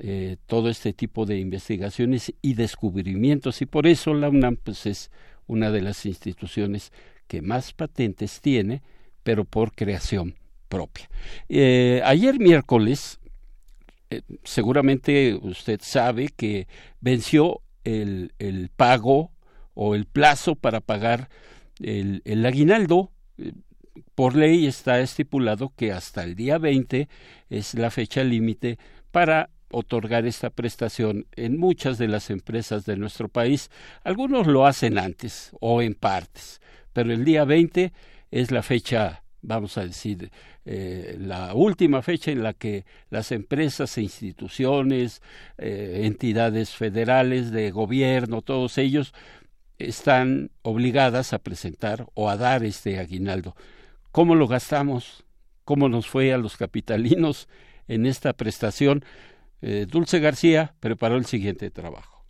eh, 0.00 0.36
todo 0.46 0.70
este 0.70 0.92
tipo 0.92 1.26
de 1.26 1.38
investigaciones 1.38 2.32
y 2.40 2.54
descubrimientos 2.54 3.60
y 3.60 3.66
por 3.66 3.86
eso 3.86 4.14
la 4.14 4.28
UNAM 4.28 4.56
pues, 4.56 4.86
es 4.86 5.10
una 5.46 5.70
de 5.70 5.82
las 5.82 6.06
instituciones 6.06 6.92
que 7.26 7.42
más 7.42 7.72
patentes 7.72 8.40
tiene, 8.40 8.82
pero 9.22 9.44
por 9.44 9.72
creación 9.72 10.39
propia. 10.70 11.10
Eh, 11.50 12.00
ayer 12.06 12.38
miércoles, 12.38 13.20
eh, 14.08 14.22
seguramente 14.44 15.38
usted 15.42 15.80
sabe 15.82 16.30
que 16.34 16.66
venció 17.02 17.60
el, 17.84 18.32
el, 18.38 18.70
pago 18.70 19.32
o 19.74 19.94
el 19.94 20.06
plazo 20.06 20.54
para 20.54 20.80
pagar 20.80 21.28
el, 21.78 22.22
el 22.24 22.46
aguinaldo. 22.46 23.10
Por 24.14 24.34
ley 24.34 24.66
está 24.66 25.00
estipulado 25.00 25.74
que 25.76 25.92
hasta 25.92 26.24
el 26.24 26.34
día 26.34 26.56
20 26.56 27.08
es 27.50 27.74
la 27.74 27.90
fecha 27.90 28.24
límite 28.24 28.78
para 29.10 29.50
otorgar 29.72 30.26
esta 30.26 30.50
prestación 30.50 31.26
en 31.36 31.58
muchas 31.58 31.98
de 31.98 32.08
las 32.08 32.30
empresas 32.30 32.86
de 32.86 32.96
nuestro 32.96 33.28
país. 33.28 33.70
Algunos 34.04 34.46
lo 34.46 34.66
hacen 34.66 34.98
antes 34.98 35.50
o 35.60 35.82
en 35.82 35.94
partes 35.94 36.60
pero 36.92 37.12
el 37.12 37.24
día 37.24 37.44
20 37.44 37.92
es 38.30 38.50
la 38.50 38.62
fecha, 38.62 39.22
vamos 39.42 39.78
a 39.78 39.86
decir, 39.86 40.30
eh, 40.64 41.16
la 41.18 41.54
última 41.54 42.02
fecha 42.02 42.30
en 42.30 42.42
la 42.42 42.52
que 42.52 42.84
las 43.10 43.32
empresas 43.32 43.96
e 43.98 44.02
instituciones, 44.02 45.22
eh, 45.58 46.02
entidades 46.04 46.70
federales 46.70 47.50
de 47.50 47.70
gobierno, 47.70 48.42
todos 48.42 48.78
ellos 48.78 49.14
están 49.78 50.50
obligadas 50.62 51.32
a 51.32 51.38
presentar 51.38 52.06
o 52.14 52.28
a 52.28 52.36
dar 52.36 52.64
este 52.64 52.98
aguinaldo. 52.98 53.56
¿Cómo 54.12 54.34
lo 54.34 54.46
gastamos? 54.46 55.24
¿Cómo 55.64 55.88
nos 55.88 56.06
fue 56.06 56.32
a 56.32 56.38
los 56.38 56.56
capitalinos 56.56 57.48
en 57.88 58.06
esta 58.06 58.32
prestación? 58.32 59.04
Eh, 59.62 59.86
Dulce 59.88 60.20
García 60.20 60.74
preparó 60.80 61.16
el 61.16 61.26
siguiente 61.26 61.70
trabajo. 61.70 62.24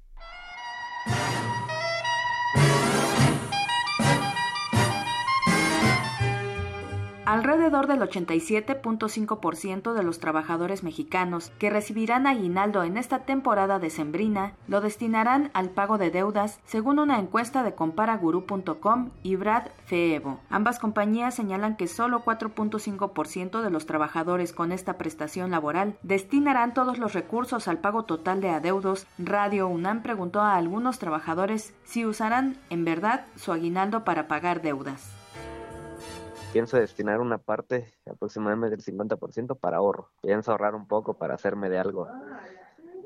Alrededor 7.30 7.86
del 7.86 8.00
87.5% 8.00 9.92
de 9.92 10.02
los 10.02 10.18
trabajadores 10.18 10.82
mexicanos 10.82 11.52
que 11.60 11.70
recibirán 11.70 12.26
aguinaldo 12.26 12.82
en 12.82 12.96
esta 12.96 13.20
temporada 13.20 13.78
decembrina 13.78 14.54
lo 14.66 14.80
destinarán 14.80 15.52
al 15.54 15.70
pago 15.70 15.96
de 15.96 16.10
deudas, 16.10 16.58
según 16.64 16.98
una 16.98 17.20
encuesta 17.20 17.62
de 17.62 17.72
comparaguru.com 17.72 19.10
y 19.22 19.36
Brad 19.36 19.68
Feevo. 19.86 20.40
Ambas 20.50 20.80
compañías 20.80 21.36
señalan 21.36 21.76
que 21.76 21.86
solo 21.86 22.24
4.5% 22.24 23.62
de 23.62 23.70
los 23.70 23.86
trabajadores 23.86 24.52
con 24.52 24.72
esta 24.72 24.98
prestación 24.98 25.52
laboral 25.52 25.96
destinarán 26.02 26.74
todos 26.74 26.98
los 26.98 27.12
recursos 27.12 27.68
al 27.68 27.78
pago 27.78 28.06
total 28.06 28.40
de 28.40 28.50
adeudos. 28.50 29.06
Radio 29.18 29.68
UNAM 29.68 30.02
preguntó 30.02 30.40
a 30.40 30.56
algunos 30.56 30.98
trabajadores 30.98 31.74
si 31.84 32.04
usarán 32.04 32.56
en 32.70 32.84
verdad 32.84 33.24
su 33.36 33.52
aguinaldo 33.52 34.02
para 34.02 34.26
pagar 34.26 34.62
deudas 34.62 35.19
pienso 36.52 36.76
destinar 36.78 37.20
una 37.20 37.38
parte, 37.38 37.92
aproximadamente 38.06 38.76
del 38.76 38.82
50% 38.84 39.56
para 39.56 39.78
ahorro. 39.78 40.12
Pienso 40.22 40.50
ahorrar 40.52 40.74
un 40.74 40.86
poco 40.86 41.14
para 41.18 41.34
hacerme 41.34 41.68
de 41.70 41.78
algo, 41.78 42.08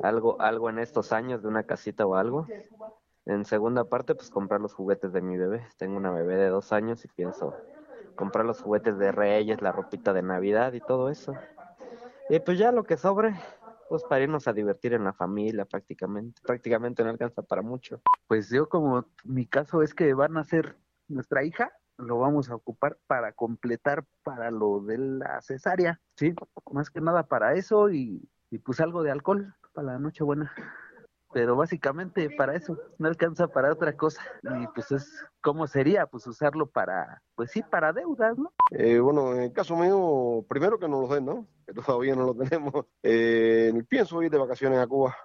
algo, 0.02 0.40
algo 0.40 0.70
en 0.70 0.78
estos 0.78 1.12
años, 1.12 1.42
de 1.42 1.48
una 1.48 1.64
casita 1.64 2.06
o 2.06 2.14
algo. 2.16 2.46
En 3.26 3.44
segunda 3.44 3.84
parte, 3.88 4.14
pues 4.14 4.30
comprar 4.30 4.60
los 4.60 4.74
juguetes 4.74 5.12
de 5.12 5.22
mi 5.22 5.36
bebé. 5.36 5.66
Tengo 5.78 5.96
una 5.96 6.10
bebé 6.12 6.36
de 6.36 6.48
dos 6.48 6.72
años 6.72 7.04
y 7.04 7.08
pienso 7.08 7.54
comprar 8.14 8.44
los 8.46 8.60
juguetes 8.60 8.98
de 8.98 9.12
Reyes, 9.12 9.60
la 9.62 9.72
ropita 9.72 10.12
de 10.12 10.22
Navidad 10.22 10.72
y 10.74 10.80
todo 10.80 11.08
eso. 11.10 11.34
Y 12.28 12.40
pues 12.40 12.58
ya 12.58 12.72
lo 12.72 12.84
que 12.84 12.96
sobre, 12.96 13.34
pues 13.88 14.04
para 14.04 14.22
irnos 14.24 14.48
a 14.48 14.52
divertir 14.52 14.94
en 14.94 15.04
la 15.04 15.12
familia 15.12 15.64
prácticamente. 15.64 16.40
Prácticamente 16.44 17.04
no 17.04 17.10
alcanza 17.10 17.42
para 17.42 17.62
mucho. 17.62 18.02
Pues 18.26 18.48
yo 18.50 18.68
como 18.68 19.06
mi 19.24 19.46
caso 19.46 19.82
es 19.82 19.94
que 19.94 20.14
van 20.14 20.36
a 20.36 20.44
ser 20.44 20.76
nuestra 21.08 21.44
hija, 21.44 21.72
lo 21.96 22.18
vamos 22.18 22.50
a 22.50 22.54
ocupar 22.54 22.98
para 23.06 23.32
completar 23.32 24.04
para 24.22 24.50
lo 24.50 24.80
de 24.80 24.98
la 24.98 25.40
cesárea, 25.42 26.00
sí, 26.16 26.34
más 26.70 26.90
que 26.90 27.00
nada 27.00 27.24
para 27.24 27.54
eso 27.54 27.90
y, 27.90 28.28
y 28.50 28.58
pues 28.58 28.80
algo 28.80 29.02
de 29.02 29.10
alcohol 29.10 29.54
para 29.72 29.92
la 29.92 29.98
noche 29.98 30.24
buena. 30.24 30.52
Pero 31.32 31.56
básicamente 31.56 32.30
para 32.30 32.54
eso, 32.54 32.78
no 32.98 33.08
alcanza 33.08 33.48
para 33.48 33.72
otra 33.72 33.96
cosa. 33.96 34.22
Y 34.44 34.68
pues 34.68 34.92
es, 34.92 35.26
¿cómo 35.40 35.66
sería? 35.66 36.06
Pues 36.06 36.28
usarlo 36.28 36.66
para, 36.66 37.22
pues 37.34 37.50
sí, 37.50 37.60
para 37.60 37.92
deudas, 37.92 38.38
¿no? 38.38 38.52
Eh, 38.70 39.00
bueno, 39.00 39.34
en 39.34 39.42
el 39.42 39.52
caso 39.52 39.74
mío, 39.74 40.46
primero 40.48 40.78
que 40.78 40.86
no 40.86 41.00
lo 41.00 41.08
den, 41.08 41.24
¿no? 41.24 41.48
Que 41.66 41.72
todavía 41.72 42.14
no 42.14 42.24
lo 42.24 42.36
tenemos. 42.36 42.86
Eh, 43.02 43.72
pienso 43.88 44.22
ir 44.22 44.30
de 44.30 44.38
vacaciones 44.38 44.78
a 44.78 44.86
Cuba, 44.86 45.16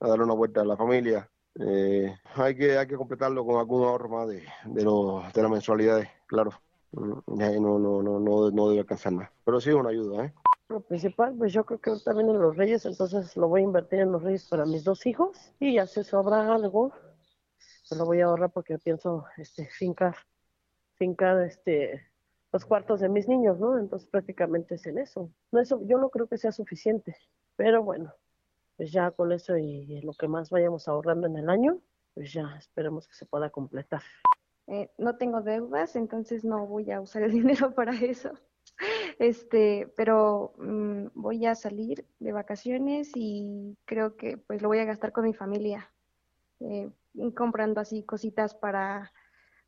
a 0.00 0.08
darle 0.08 0.24
una 0.24 0.34
vuelta 0.34 0.60
a 0.60 0.66
la 0.66 0.76
familia, 0.76 1.30
eh, 1.60 2.14
hay, 2.34 2.56
que, 2.56 2.76
hay 2.78 2.86
que 2.86 2.96
completarlo 2.96 3.44
con 3.44 3.56
algún 3.56 3.84
ahorro 3.84 4.08
más 4.08 4.28
de, 4.28 4.42
de, 4.64 4.82
lo, 4.82 5.22
de 5.32 5.42
las 5.42 5.50
mensualidades, 5.50 6.08
claro. 6.26 6.50
Mm, 6.92 7.60
no, 7.60 7.78
no, 7.78 8.02
no, 8.02 8.50
no, 8.50 8.68
debe 8.68 8.80
alcanzar 8.80 9.12
más. 9.12 9.30
Pero 9.44 9.60
sí 9.60 9.70
es 9.70 9.76
una 9.76 9.90
ayuda, 9.90 10.26
¿eh? 10.26 10.34
Lo 10.68 10.80
principal, 10.80 11.34
pues 11.36 11.52
yo 11.52 11.64
creo 11.64 11.80
que 11.80 11.92
también 12.04 12.30
en 12.30 12.40
los 12.40 12.56
Reyes, 12.56 12.86
entonces 12.86 13.36
lo 13.36 13.48
voy 13.48 13.60
a 13.60 13.64
invertir 13.64 14.00
en 14.00 14.12
los 14.12 14.22
Reyes 14.22 14.48
para 14.48 14.64
mis 14.64 14.82
dos 14.82 15.04
hijos 15.06 15.52
y 15.60 15.74
ya 15.74 15.86
si 15.86 16.02
sobra 16.02 16.54
algo, 16.54 16.92
pues 17.88 17.98
lo 17.98 18.06
voy 18.06 18.20
a 18.22 18.26
ahorrar 18.26 18.50
porque 18.50 18.78
pienso 18.78 19.26
este, 19.36 19.66
fincar, 19.66 20.16
fincar 20.94 21.42
este, 21.42 22.02
los 22.50 22.64
cuartos 22.64 23.00
de 23.00 23.10
mis 23.10 23.28
niños, 23.28 23.60
¿no? 23.60 23.78
Entonces 23.78 24.08
prácticamente 24.08 24.76
es 24.76 24.86
en 24.86 24.98
eso. 24.98 25.30
No 25.52 25.60
eso 25.60 25.80
yo 25.84 25.98
no 25.98 26.08
creo 26.08 26.26
que 26.26 26.38
sea 26.38 26.50
suficiente, 26.50 27.14
pero 27.56 27.82
bueno, 27.82 28.14
pues 28.76 28.92
ya 28.92 29.10
con 29.10 29.32
eso 29.32 29.56
y 29.56 30.00
lo 30.02 30.12
que 30.12 30.28
más 30.28 30.50
vayamos 30.50 30.88
ahorrando 30.88 31.26
en 31.26 31.36
el 31.36 31.48
año, 31.48 31.80
pues 32.14 32.32
ya 32.32 32.54
esperemos 32.56 33.08
que 33.08 33.14
se 33.14 33.26
pueda 33.26 33.50
completar. 33.50 34.02
Eh, 34.66 34.90
no 34.96 35.16
tengo 35.16 35.42
deudas, 35.42 35.94
entonces 35.96 36.44
no 36.44 36.66
voy 36.66 36.90
a 36.90 37.00
usar 37.00 37.22
el 37.22 37.32
dinero 37.32 37.74
para 37.74 37.92
eso. 37.92 38.30
Este, 39.18 39.92
pero 39.96 40.54
mm, 40.58 41.06
voy 41.14 41.46
a 41.46 41.54
salir 41.54 42.06
de 42.18 42.32
vacaciones 42.32 43.12
y 43.14 43.76
creo 43.84 44.16
que 44.16 44.36
pues 44.38 44.62
lo 44.62 44.68
voy 44.68 44.78
a 44.78 44.84
gastar 44.84 45.12
con 45.12 45.24
mi 45.24 45.34
familia, 45.34 45.92
eh, 46.60 46.90
comprando 47.36 47.80
así 47.80 48.02
cositas 48.02 48.54
para, 48.54 49.12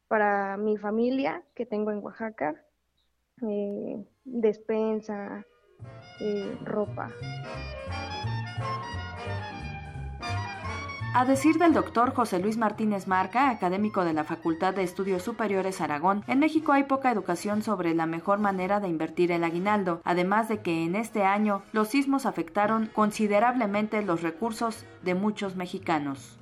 para 0.08 0.56
mi 0.56 0.76
familia 0.76 1.44
que 1.54 1.66
tengo 1.66 1.92
en 1.92 1.98
Oaxaca, 1.98 2.64
eh, 3.42 4.04
despensa, 4.24 5.46
ropa. 6.64 7.12
A 11.18 11.24
decir 11.24 11.54
del 11.54 11.72
doctor 11.72 12.12
José 12.12 12.40
Luis 12.40 12.58
Martínez 12.58 13.06
Marca, 13.08 13.48
académico 13.48 14.04
de 14.04 14.12
la 14.12 14.22
Facultad 14.22 14.74
de 14.74 14.82
Estudios 14.82 15.22
Superiores 15.22 15.80
Aragón, 15.80 16.22
en 16.26 16.40
México 16.40 16.72
hay 16.72 16.84
poca 16.84 17.10
educación 17.10 17.62
sobre 17.62 17.94
la 17.94 18.04
mejor 18.04 18.38
manera 18.38 18.80
de 18.80 18.88
invertir 18.88 19.32
el 19.32 19.42
aguinaldo, 19.42 20.02
además 20.04 20.50
de 20.50 20.60
que 20.60 20.84
en 20.84 20.94
este 20.94 21.22
año 21.22 21.62
los 21.72 21.88
sismos 21.88 22.26
afectaron 22.26 22.88
considerablemente 22.88 24.02
los 24.02 24.20
recursos 24.20 24.84
de 25.04 25.14
muchos 25.14 25.56
mexicanos. 25.56 26.38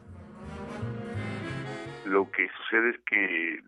Lo 2.05 2.29
que 2.33 2.48
sucede 2.59 2.90
es 2.90 2.98
que 3.07 3.61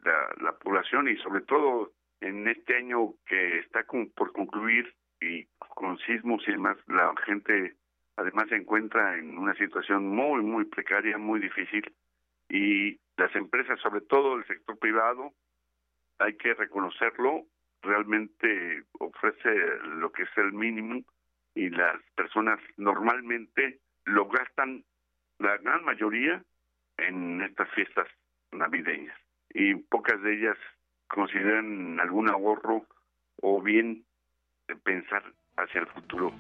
la, 0.43 0.59
población 0.59 1.07
y 1.07 1.17
sobre 1.19 1.43
todo 1.43 1.93
en 2.21 2.49
este 2.49 2.79
año 2.79 3.15
que 3.27 3.61
está 3.61 3.85
por 4.17 4.33
concluir 4.33 4.93
y 5.21 5.45
con 5.57 5.99
sismos 5.99 6.43
y 6.49 6.51
demás, 6.51 6.77
la 6.89 7.15
gente 7.25 7.77
además 8.17 8.49
se 8.49 8.57
encuentra 8.57 9.19
en 9.19 9.39
una 9.39 9.55
situación 9.55 10.09
muy, 10.09 10.43
muy 10.43 10.65
precaria, 10.65 11.19
muy 11.19 11.41
difícil, 11.41 11.85
y 12.49 12.99
las 13.17 13.35
empresas, 13.35 13.79
sobre 13.81 14.01
todo 14.03 14.37
el 14.37 14.47
sector 14.47 14.79
privado, 14.79 15.33
hay 16.19 16.37
que 16.37 16.55
reconocerlo, 16.55 17.45
realmente 17.83 18.85
ofrece 18.99 19.51
lo 19.99 20.11
que 20.13 20.23
es 20.25 20.29
el 20.37 20.53
mínimo 20.53 21.03
y 21.55 21.71
las 21.71 22.01
personas 22.15 22.59
normalmente 22.77 23.81
lo 24.05 24.29
gastan, 24.29 24.85
la 25.39 25.57
gran 25.59 25.85
mayoría, 25.85 26.43
en 26.99 27.43
estas 27.43 27.71
fiestas 27.71 28.07
navideñas. 28.53 29.17
Y 29.51 29.75
pocas 29.75 30.21
de 30.23 30.35
ellas 30.35 30.57
consideran 31.09 32.01
algún 32.01 32.29
ahorro 32.29 32.87
o 33.43 33.63
bien 33.63 34.05
pensar 34.83 35.23
hacia 35.57 35.81
el 35.81 35.87
futuro. 35.89 36.33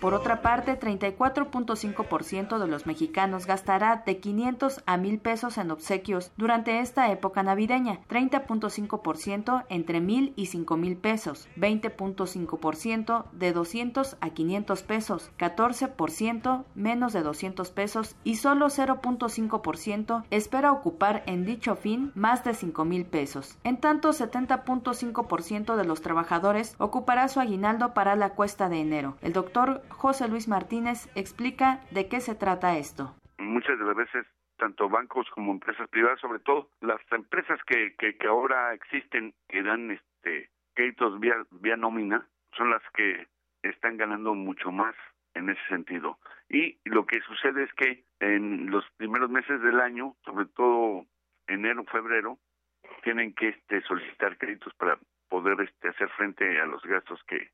Por 0.00 0.14
otra 0.14 0.42
parte, 0.42 0.78
34.5% 0.78 2.58
de 2.58 2.66
los 2.68 2.86
mexicanos 2.86 3.46
gastará 3.46 4.04
de 4.06 4.18
500 4.18 4.82
a 4.86 4.96
1000 4.96 5.18
pesos 5.18 5.58
en 5.58 5.72
obsequios 5.72 6.30
durante 6.36 6.78
esta 6.78 7.10
época 7.10 7.42
navideña, 7.42 8.00
30.5% 8.08 9.64
entre 9.68 10.00
1000 10.00 10.34
y 10.36 10.46
5000 10.46 10.96
pesos, 10.98 11.48
20.5% 11.56 13.24
de 13.32 13.52
200 13.52 14.16
a 14.20 14.30
500 14.30 14.82
pesos, 14.82 15.30
14% 15.38 16.64
menos 16.76 17.12
de 17.12 17.22
200 17.22 17.70
pesos 17.70 18.14
y 18.22 18.36
solo 18.36 18.66
0.5% 18.66 20.24
espera 20.30 20.72
ocupar 20.72 21.24
en 21.26 21.44
dicho 21.44 21.74
fin 21.74 22.12
más 22.14 22.44
de 22.44 22.54
5000 22.54 23.04
pesos. 23.06 23.58
En 23.64 23.78
tanto, 23.78 24.10
70.5% 24.10 25.76
de 25.76 25.84
los 25.84 26.02
trabajadores 26.02 26.76
ocupará 26.78 27.26
su 27.28 27.40
aguinaldo 27.40 27.94
para 27.94 28.14
la 28.14 28.30
cuesta 28.30 28.68
de 28.68 28.80
enero. 28.80 29.16
El 29.22 29.32
doctor 29.32 29.82
José 29.90 30.28
Luis 30.28 30.48
Martínez 30.48 31.10
explica 31.14 31.80
de 31.90 32.08
qué 32.08 32.20
se 32.20 32.34
trata 32.34 32.78
esto. 32.78 33.14
Muchas 33.38 33.78
de 33.78 33.84
las 33.84 33.96
veces 33.96 34.26
tanto 34.58 34.88
bancos 34.88 35.26
como 35.30 35.52
empresas 35.52 35.88
privadas, 35.88 36.20
sobre 36.20 36.40
todo 36.40 36.68
las 36.80 37.00
empresas 37.12 37.58
que, 37.64 37.94
que, 37.96 38.26
ahora 38.26 38.74
existen, 38.74 39.32
que 39.48 39.62
dan 39.62 39.92
este 39.92 40.50
créditos 40.74 41.18
vía, 41.18 41.34
vía 41.52 41.76
nómina, 41.76 42.28
son 42.56 42.70
las 42.70 42.82
que 42.94 43.26
están 43.62 43.96
ganando 43.96 44.34
mucho 44.34 44.70
más 44.70 44.94
en 45.34 45.48
ese 45.48 45.60
sentido. 45.68 46.18
Y 46.48 46.78
lo 46.84 47.06
que 47.06 47.20
sucede 47.22 47.64
es 47.64 47.72
que 47.74 48.04
en 48.20 48.70
los 48.70 48.84
primeros 48.96 49.30
meses 49.30 49.60
del 49.62 49.80
año, 49.80 50.16
sobre 50.24 50.46
todo 50.46 51.06
enero, 51.46 51.84
febrero, 51.84 52.38
tienen 53.02 53.34
que 53.34 53.48
este, 53.48 53.80
solicitar 53.82 54.36
créditos 54.38 54.72
para 54.74 54.98
poder 55.28 55.60
este, 55.60 55.88
hacer 55.88 56.08
frente 56.10 56.60
a 56.60 56.66
los 56.66 56.82
gastos 56.82 57.22
que 57.24 57.50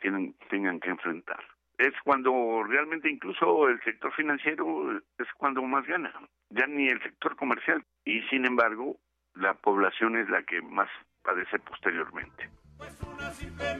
tienen, 0.00 0.34
tengan 0.50 0.80
que 0.80 0.90
enfrentar 0.90 1.42
es 1.82 1.94
cuando 2.04 2.62
realmente 2.64 3.10
incluso 3.10 3.68
el 3.68 3.80
sector 3.82 4.12
financiero 4.14 4.98
es 5.18 5.26
cuando 5.36 5.62
más 5.62 5.86
gana, 5.86 6.12
ya 6.50 6.66
ni 6.66 6.88
el 6.88 7.02
sector 7.02 7.36
comercial. 7.36 7.84
Y 8.04 8.22
sin 8.30 8.46
embargo, 8.46 8.96
la 9.34 9.54
población 9.54 10.16
es 10.16 10.28
la 10.28 10.42
que 10.42 10.62
más 10.62 10.88
padece 11.22 11.58
posteriormente. 11.58 12.50
Pues 12.78 13.00
una 13.02 13.30
simple 13.32 13.74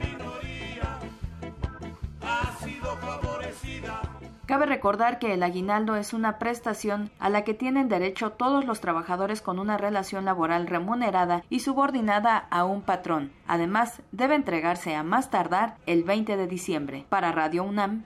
Cabe 4.53 4.67
recordar 4.67 5.17
que 5.17 5.33
el 5.33 5.41
aguinaldo 5.41 5.95
es 5.95 6.13
una 6.13 6.37
prestación 6.37 7.09
a 7.17 7.31
la 7.31 7.43
que 7.43 7.55
tienen 7.55 7.89
derecho 7.89 8.33
todos 8.33 8.65
los 8.65 8.81
trabajadores 8.81 9.41
con 9.41 9.57
una 9.57 9.79
relación 9.79 10.25
laboral 10.25 10.67
remunerada 10.67 11.43
y 11.49 11.61
subordinada 11.61 12.37
a 12.51 12.63
un 12.63 12.83
patrón. 12.83 13.31
Además, 13.47 14.03
debe 14.11 14.35
entregarse 14.35 14.93
a 14.93 15.01
más 15.01 15.31
tardar 15.31 15.77
el 15.87 16.03
20 16.03 16.37
de 16.37 16.45
diciembre. 16.45 17.03
Para 17.09 17.31
Radio 17.31 17.63
UNAM, 17.63 18.03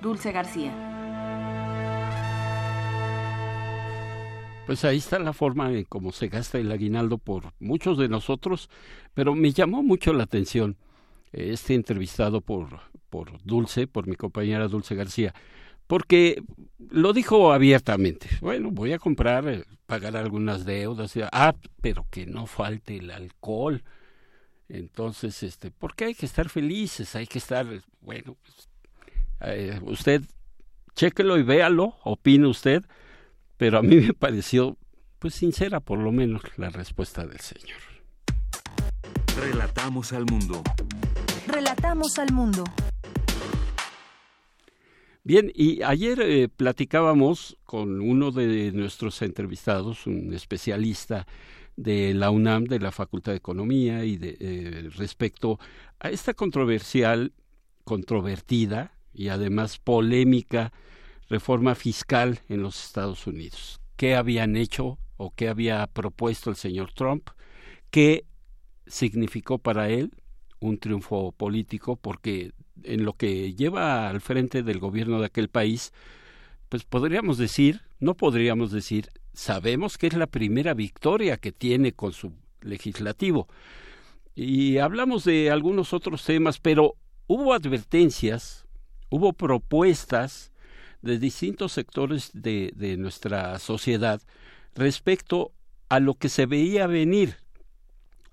Dulce 0.00 0.32
García. 0.32 0.72
Pues 4.64 4.86
ahí 4.86 4.96
está 4.96 5.18
la 5.18 5.34
forma 5.34 5.70
en 5.70 5.84
cómo 5.84 6.12
se 6.12 6.28
gasta 6.28 6.56
el 6.56 6.72
aguinaldo 6.72 7.18
por 7.18 7.52
muchos 7.60 7.98
de 7.98 8.08
nosotros, 8.08 8.70
pero 9.12 9.34
me 9.34 9.52
llamó 9.52 9.82
mucho 9.82 10.14
la 10.14 10.24
atención 10.24 10.78
este 11.30 11.74
entrevistado 11.74 12.40
por, 12.40 12.80
por 13.10 13.42
Dulce, 13.44 13.86
por 13.86 14.06
mi 14.06 14.16
compañera 14.16 14.66
Dulce 14.66 14.94
García, 14.94 15.34
porque 15.90 16.40
lo 16.88 17.12
dijo 17.12 17.52
abiertamente. 17.52 18.28
Bueno, 18.40 18.70
voy 18.70 18.92
a 18.92 19.00
comprar, 19.00 19.48
eh, 19.48 19.64
pagar 19.86 20.16
algunas 20.16 20.64
deudas, 20.64 21.12
ah, 21.32 21.52
pero 21.80 22.06
que 22.12 22.26
no 22.26 22.46
falte 22.46 22.98
el 22.98 23.10
alcohol. 23.10 23.82
Entonces, 24.68 25.42
este, 25.42 25.72
porque 25.72 26.04
hay 26.04 26.14
que 26.14 26.26
estar 26.26 26.48
felices, 26.48 27.16
hay 27.16 27.26
que 27.26 27.38
estar, 27.38 27.66
bueno, 28.02 28.36
pues, 28.40 28.68
eh, 29.40 29.80
usted 29.82 30.22
chéquelo 30.94 31.36
y 31.38 31.42
véalo, 31.42 31.96
opine 32.04 32.46
usted, 32.46 32.84
pero 33.56 33.78
a 33.78 33.82
mí 33.82 33.96
me 33.96 34.14
pareció, 34.14 34.76
pues 35.18 35.34
sincera 35.34 35.80
por 35.80 35.98
lo 35.98 36.12
menos, 36.12 36.42
la 36.56 36.70
respuesta 36.70 37.26
del 37.26 37.40
señor. 37.40 37.80
Relatamos 39.36 40.12
al 40.12 40.24
mundo. 40.26 40.62
Relatamos 41.48 42.16
al 42.20 42.32
mundo. 42.32 42.62
Bien, 45.22 45.52
y 45.54 45.82
ayer 45.82 46.18
eh, 46.22 46.48
platicábamos 46.48 47.58
con 47.64 48.00
uno 48.00 48.30
de 48.30 48.72
nuestros 48.72 49.20
entrevistados, 49.20 50.06
un 50.06 50.32
especialista 50.32 51.26
de 51.76 52.14
la 52.14 52.30
UNAM, 52.30 52.64
de 52.64 52.78
la 52.78 52.90
Facultad 52.90 53.32
de 53.32 53.38
Economía, 53.38 54.04
y 54.06 54.16
de, 54.16 54.36
eh, 54.40 54.88
respecto 54.96 55.58
a 55.98 56.08
esta 56.08 56.32
controversial, 56.32 57.34
controvertida 57.84 58.92
y 59.12 59.28
además 59.28 59.78
polémica 59.78 60.72
reforma 61.28 61.74
fiscal 61.74 62.40
en 62.48 62.62
los 62.62 62.82
Estados 62.82 63.26
Unidos. 63.26 63.80
¿Qué 63.96 64.14
habían 64.14 64.56
hecho 64.56 64.98
o 65.18 65.32
qué 65.34 65.48
había 65.48 65.86
propuesto 65.86 66.48
el 66.48 66.56
señor 66.56 66.92
Trump? 66.94 67.28
¿Qué 67.90 68.24
significó 68.86 69.58
para 69.58 69.90
él 69.90 70.12
un 70.60 70.78
triunfo 70.78 71.32
político? 71.32 71.96
Porque 71.96 72.52
en 72.84 73.04
lo 73.04 73.14
que 73.14 73.54
lleva 73.54 74.08
al 74.08 74.20
frente 74.20 74.62
del 74.62 74.78
gobierno 74.78 75.20
de 75.20 75.26
aquel 75.26 75.48
país, 75.48 75.92
pues 76.68 76.84
podríamos 76.84 77.38
decir, 77.38 77.82
no 77.98 78.14
podríamos 78.14 78.70
decir, 78.70 79.08
sabemos 79.32 79.98
que 79.98 80.06
es 80.06 80.14
la 80.14 80.26
primera 80.26 80.74
victoria 80.74 81.36
que 81.36 81.52
tiene 81.52 81.92
con 81.92 82.12
su 82.12 82.32
legislativo. 82.60 83.48
Y 84.34 84.78
hablamos 84.78 85.24
de 85.24 85.50
algunos 85.50 85.92
otros 85.92 86.24
temas, 86.24 86.58
pero 86.58 86.96
hubo 87.26 87.52
advertencias, 87.52 88.66
hubo 89.08 89.32
propuestas 89.32 90.52
de 91.02 91.18
distintos 91.18 91.72
sectores 91.72 92.30
de, 92.34 92.72
de 92.76 92.96
nuestra 92.96 93.58
sociedad 93.58 94.20
respecto 94.74 95.52
a 95.88 95.98
lo 95.98 96.14
que 96.14 96.28
se 96.28 96.46
veía 96.46 96.86
venir 96.86 97.36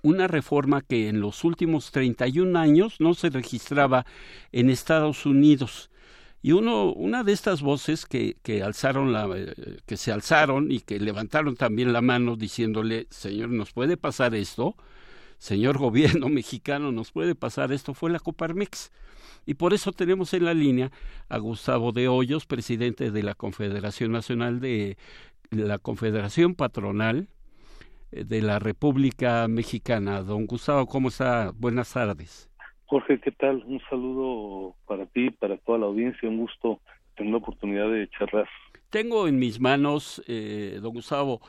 una 0.08 0.28
reforma 0.28 0.82
que 0.82 1.10
en 1.10 1.20
los 1.20 1.44
últimos 1.44 1.92
31 1.92 2.58
años 2.58 2.96
no 3.00 3.14
se 3.14 3.30
registraba 3.30 4.06
en 4.52 4.70
Estados 4.70 5.26
Unidos. 5.26 5.90
Y 6.42 6.54
uno, 6.54 6.94
una 6.94 7.24
de 7.24 7.34
estas 7.34 7.62
voces 7.62 8.06
que, 8.06 8.38
que, 8.42 8.64
alzaron 8.64 9.12
la, 9.12 9.28
eh, 9.36 9.54
que 9.86 9.98
se 9.98 10.12
alzaron 10.12 10.72
y 10.72 10.80
que 10.80 11.00
levantaron 11.00 11.56
también 11.56 11.92
la 11.92 12.02
mano 12.02 12.36
diciéndole, 12.36 13.08
Señor, 13.10 13.50
¿nos 13.50 13.74
puede 13.74 13.98
pasar 13.98 14.34
esto? 14.34 14.76
Señor 15.40 15.78
gobierno 15.86 16.30
mexicano, 16.30 16.92
¿nos 16.92 17.12
puede 17.12 17.36
pasar 17.36 17.72
esto? 17.72 17.94
Fue 17.94 18.10
la 18.10 18.20
Coparmex. 18.20 18.92
Y 19.46 19.56
por 19.56 19.74
eso 19.74 19.92
tenemos 19.92 20.34
en 20.34 20.46
la 20.46 20.54
línea 20.54 20.92
a 21.28 21.38
Gustavo 21.38 21.92
de 21.92 22.08
Hoyos, 22.08 22.46
presidente 22.46 23.12
de 23.12 23.24
la 23.24 23.36
Confederación 23.36 24.12
Nacional 24.12 24.60
de 24.60 24.98
la 25.52 25.80
Confederación 25.80 26.56
Patronal 26.56 27.30
de 28.12 28.42
la 28.42 28.60
República 28.60 29.48
Mexicana. 29.48 30.22
Don 30.22 30.46
Gustavo, 30.46 30.86
¿cómo 30.86 31.10
está? 31.10 31.52
Buenas 31.56 31.94
tardes. 31.94 32.50
Jorge, 32.86 33.20
¿qué 33.20 33.32
tal? 33.32 33.64
Un 33.66 33.82
saludo 33.90 34.76
para 34.86 35.06
ti, 35.08 35.30
para 35.30 35.58
toda 35.58 35.80
la 35.80 35.86
audiencia. 35.88 36.30
Un 36.30 36.38
gusto 36.38 36.80
tener 37.16 37.32
la 37.32 37.38
oportunidad 37.38 37.92
de 37.92 38.10
charlar. 38.10 38.48
Tengo 38.90 39.28
en 39.28 39.38
mis 39.38 39.60
manos, 39.60 40.24
eh, 40.28 40.80
don 40.82 40.94
Gustavo, 40.94 41.42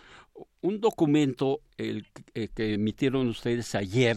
un 0.60 0.80
documento 0.80 1.60
el, 1.76 2.06
eh, 2.34 2.48
que 2.54 2.74
emitieron 2.74 3.28
ustedes 3.28 3.74
ayer, 3.74 4.16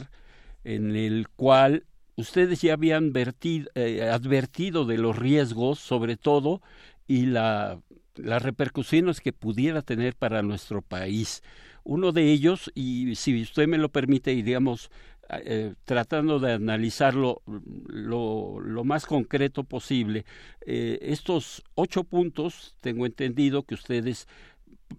en 0.63 0.95
el 0.95 1.27
cual 1.35 1.83
ustedes 2.15 2.61
ya 2.61 2.73
habían 2.73 3.13
eh, 3.15 4.09
advertido 4.11 4.85
de 4.85 4.97
los 4.97 5.17
riesgos, 5.17 5.79
sobre 5.79 6.17
todo, 6.17 6.61
y 7.07 7.27
la, 7.27 7.79
las 8.15 8.41
repercusiones 8.41 9.21
que 9.21 9.33
pudiera 9.33 9.81
tener 9.81 10.15
para 10.15 10.41
nuestro 10.41 10.81
país. 10.81 11.43
Uno 11.83 12.11
de 12.11 12.31
ellos, 12.31 12.71
y 12.75 13.15
si 13.15 13.41
usted 13.41 13.67
me 13.67 13.77
lo 13.77 13.89
permite, 13.89 14.33
iríamos 14.33 14.91
eh, 15.29 15.73
tratando 15.85 16.39
de 16.39 16.53
analizarlo 16.53 17.41
lo, 17.87 18.59
lo 18.59 18.83
más 18.83 19.05
concreto 19.05 19.63
posible. 19.63 20.25
Eh, 20.65 20.99
estos 21.01 21.63
ocho 21.75 22.03
puntos, 22.03 22.75
tengo 22.81 23.05
entendido 23.05 23.63
que 23.63 23.75
ustedes 23.75 24.27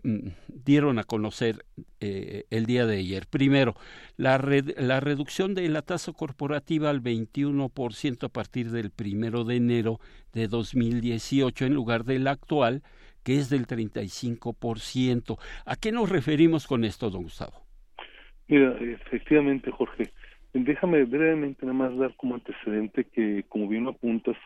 Mm, 0.03 0.29
dieron 0.49 0.99
a 0.99 1.05
conocer 1.05 1.65
eh, 2.01 2.45
el 2.51 2.67
día 2.67 2.87
de 2.87 2.99
ayer. 2.99 3.27
Primero, 3.27 3.77
la, 4.17 4.39
la 4.77 5.01
reducción 5.01 5.55
de 5.55 5.69
la 5.69 5.83
tasa 5.83 6.13
corporativa 6.13 6.91
al 6.91 7.03
21% 7.03 8.25
a 8.25 8.29
partir 8.29 8.71
del 8.71 8.91
primero 8.91 9.45
de 9.45 9.57
enero 9.57 10.01
de 10.33 10.49
2018 10.49 11.67
en 11.67 11.75
lugar 11.75 12.05
del 12.05 12.27
actual, 12.27 12.83
que 13.25 13.37
es 13.37 13.51
del 13.51 13.67
35%. 13.67 15.39
¿A 15.67 15.77
qué 15.77 15.93
nos 15.93 16.09
referimos 16.09 16.67
con 16.67 16.85
esto, 16.85 17.11
don 17.11 17.25
Gustavo? 17.25 17.53
Mira, 18.49 18.77
efectivamente, 18.81 19.71
Jorge, 19.71 20.11
déjame 20.53 21.05
brevemente 21.05 21.65
nada 21.65 21.79
más 21.79 21.97
dar 21.97 22.15
como 22.17 22.35
antecedente 22.35 23.05
que, 23.05 23.45
como 23.49 23.69
bien 23.69 23.87
apuntas, 23.87 24.37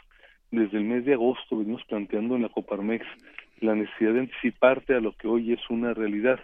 desde 0.51 0.79
el 0.79 0.85
mes 0.85 1.05
de 1.05 1.15
agosto 1.15 1.59
venimos 1.59 1.83
planteando 1.89 2.37
en 2.37 2.43
la 2.43 2.49
Coparmex 2.49 3.05
la 3.61 3.75
necesidad 3.75 4.13
de 4.13 4.21
anticiparte 4.21 4.95
a 4.95 5.01
lo 5.01 5.13
que 5.17 5.29
hoy 5.29 5.53
es 5.53 5.61
una 5.71 5.93
realidad. 5.95 6.39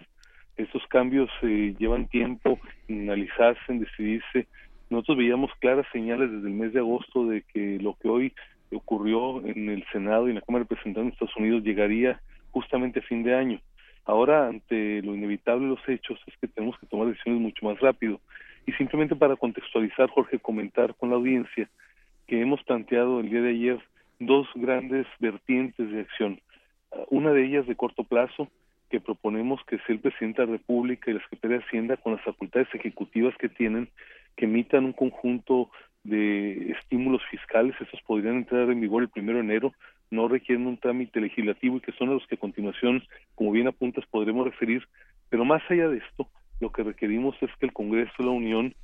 Estos 0.57 0.85
cambios 0.87 1.29
eh, 1.41 1.73
llevan 1.79 2.07
tiempo 2.07 2.59
en 2.87 3.03
analizarse, 3.03 3.61
decidirse. 3.73 4.47
Nosotros 4.89 5.17
veíamos 5.17 5.51
claras 5.59 5.85
señales 5.91 6.31
desde 6.31 6.47
el 6.47 6.53
mes 6.53 6.73
de 6.73 6.79
agosto 6.79 7.27
de 7.27 7.43
que 7.43 7.79
lo 7.79 7.95
que 7.95 8.09
hoy 8.09 8.33
ocurrió 8.75 9.45
en 9.45 9.69
el 9.69 9.85
Senado 9.91 10.27
y 10.27 10.31
en 10.31 10.35
la 10.35 10.41
Cámara 10.41 10.63
de 10.63 10.69
Representantes 10.69 11.11
de 11.11 11.13
Estados 11.13 11.37
Unidos 11.37 11.63
llegaría 11.63 12.21
justamente 12.51 12.99
a 12.99 13.03
fin 13.03 13.23
de 13.23 13.35
año. 13.35 13.59
Ahora, 14.05 14.47
ante 14.47 15.01
lo 15.01 15.15
inevitable 15.15 15.65
de 15.65 15.75
los 15.75 15.89
hechos, 15.89 16.19
es 16.27 16.33
que 16.37 16.47
tenemos 16.47 16.77
que 16.79 16.87
tomar 16.87 17.07
decisiones 17.07 17.41
mucho 17.41 17.65
más 17.65 17.79
rápido. 17.79 18.19
Y 18.65 18.71
simplemente 18.73 19.15
para 19.15 19.35
contextualizar, 19.35 20.09
Jorge, 20.09 20.39
comentar 20.39 20.95
con 20.95 21.09
la 21.09 21.15
audiencia 21.15 21.69
que 22.27 22.41
hemos 22.41 22.63
planteado 22.63 23.19
el 23.19 23.29
día 23.29 23.41
de 23.41 23.49
ayer 23.49 23.79
dos 24.19 24.47
grandes 24.55 25.07
vertientes 25.19 25.89
de 25.91 26.01
acción. 26.01 26.39
Una 27.09 27.31
de 27.31 27.45
ellas 27.45 27.67
de 27.67 27.75
corto 27.75 28.03
plazo, 28.03 28.47
que 28.89 28.99
proponemos 28.99 29.59
que 29.65 29.77
sea 29.79 29.95
el 29.95 29.99
presidente 29.99 30.41
de 30.41 30.47
la 30.47 30.53
República 30.53 31.09
y 31.09 31.15
la 31.15 31.21
Secretaría 31.21 31.57
de 31.57 31.63
Hacienda, 31.63 31.97
con 31.97 32.13
las 32.13 32.21
facultades 32.23 32.67
ejecutivas 32.73 33.35
que 33.37 33.49
tienen, 33.49 33.89
que 34.35 34.45
emitan 34.45 34.85
un 34.85 34.93
conjunto 34.93 35.69
de 36.03 36.71
estímulos 36.71 37.21
fiscales. 37.29 37.75
Estos 37.79 38.01
podrían 38.01 38.37
entrar 38.37 38.69
en 38.69 38.81
vigor 38.81 39.03
el 39.03 39.09
primero 39.09 39.37
de 39.39 39.45
enero, 39.45 39.73
no 40.11 40.27
requieren 40.27 40.67
un 40.67 40.77
trámite 40.77 41.19
legislativo 41.19 41.77
y 41.77 41.81
que 41.81 41.91
son 41.93 42.09
los 42.09 42.25
que 42.27 42.35
a 42.35 42.39
continuación, 42.39 43.03
como 43.35 43.51
bien 43.51 43.67
apuntas, 43.67 44.05
podremos 44.11 44.45
referir. 44.45 44.87
Pero 45.29 45.45
más 45.45 45.63
allá 45.69 45.87
de 45.87 45.97
esto, 45.97 46.29
lo 46.59 46.71
que 46.71 46.83
requerimos 46.83 47.35
es 47.41 47.49
que 47.59 47.65
el 47.65 47.73
Congreso 47.73 48.13
de 48.19 48.25
la 48.25 48.31
Unión 48.31 48.75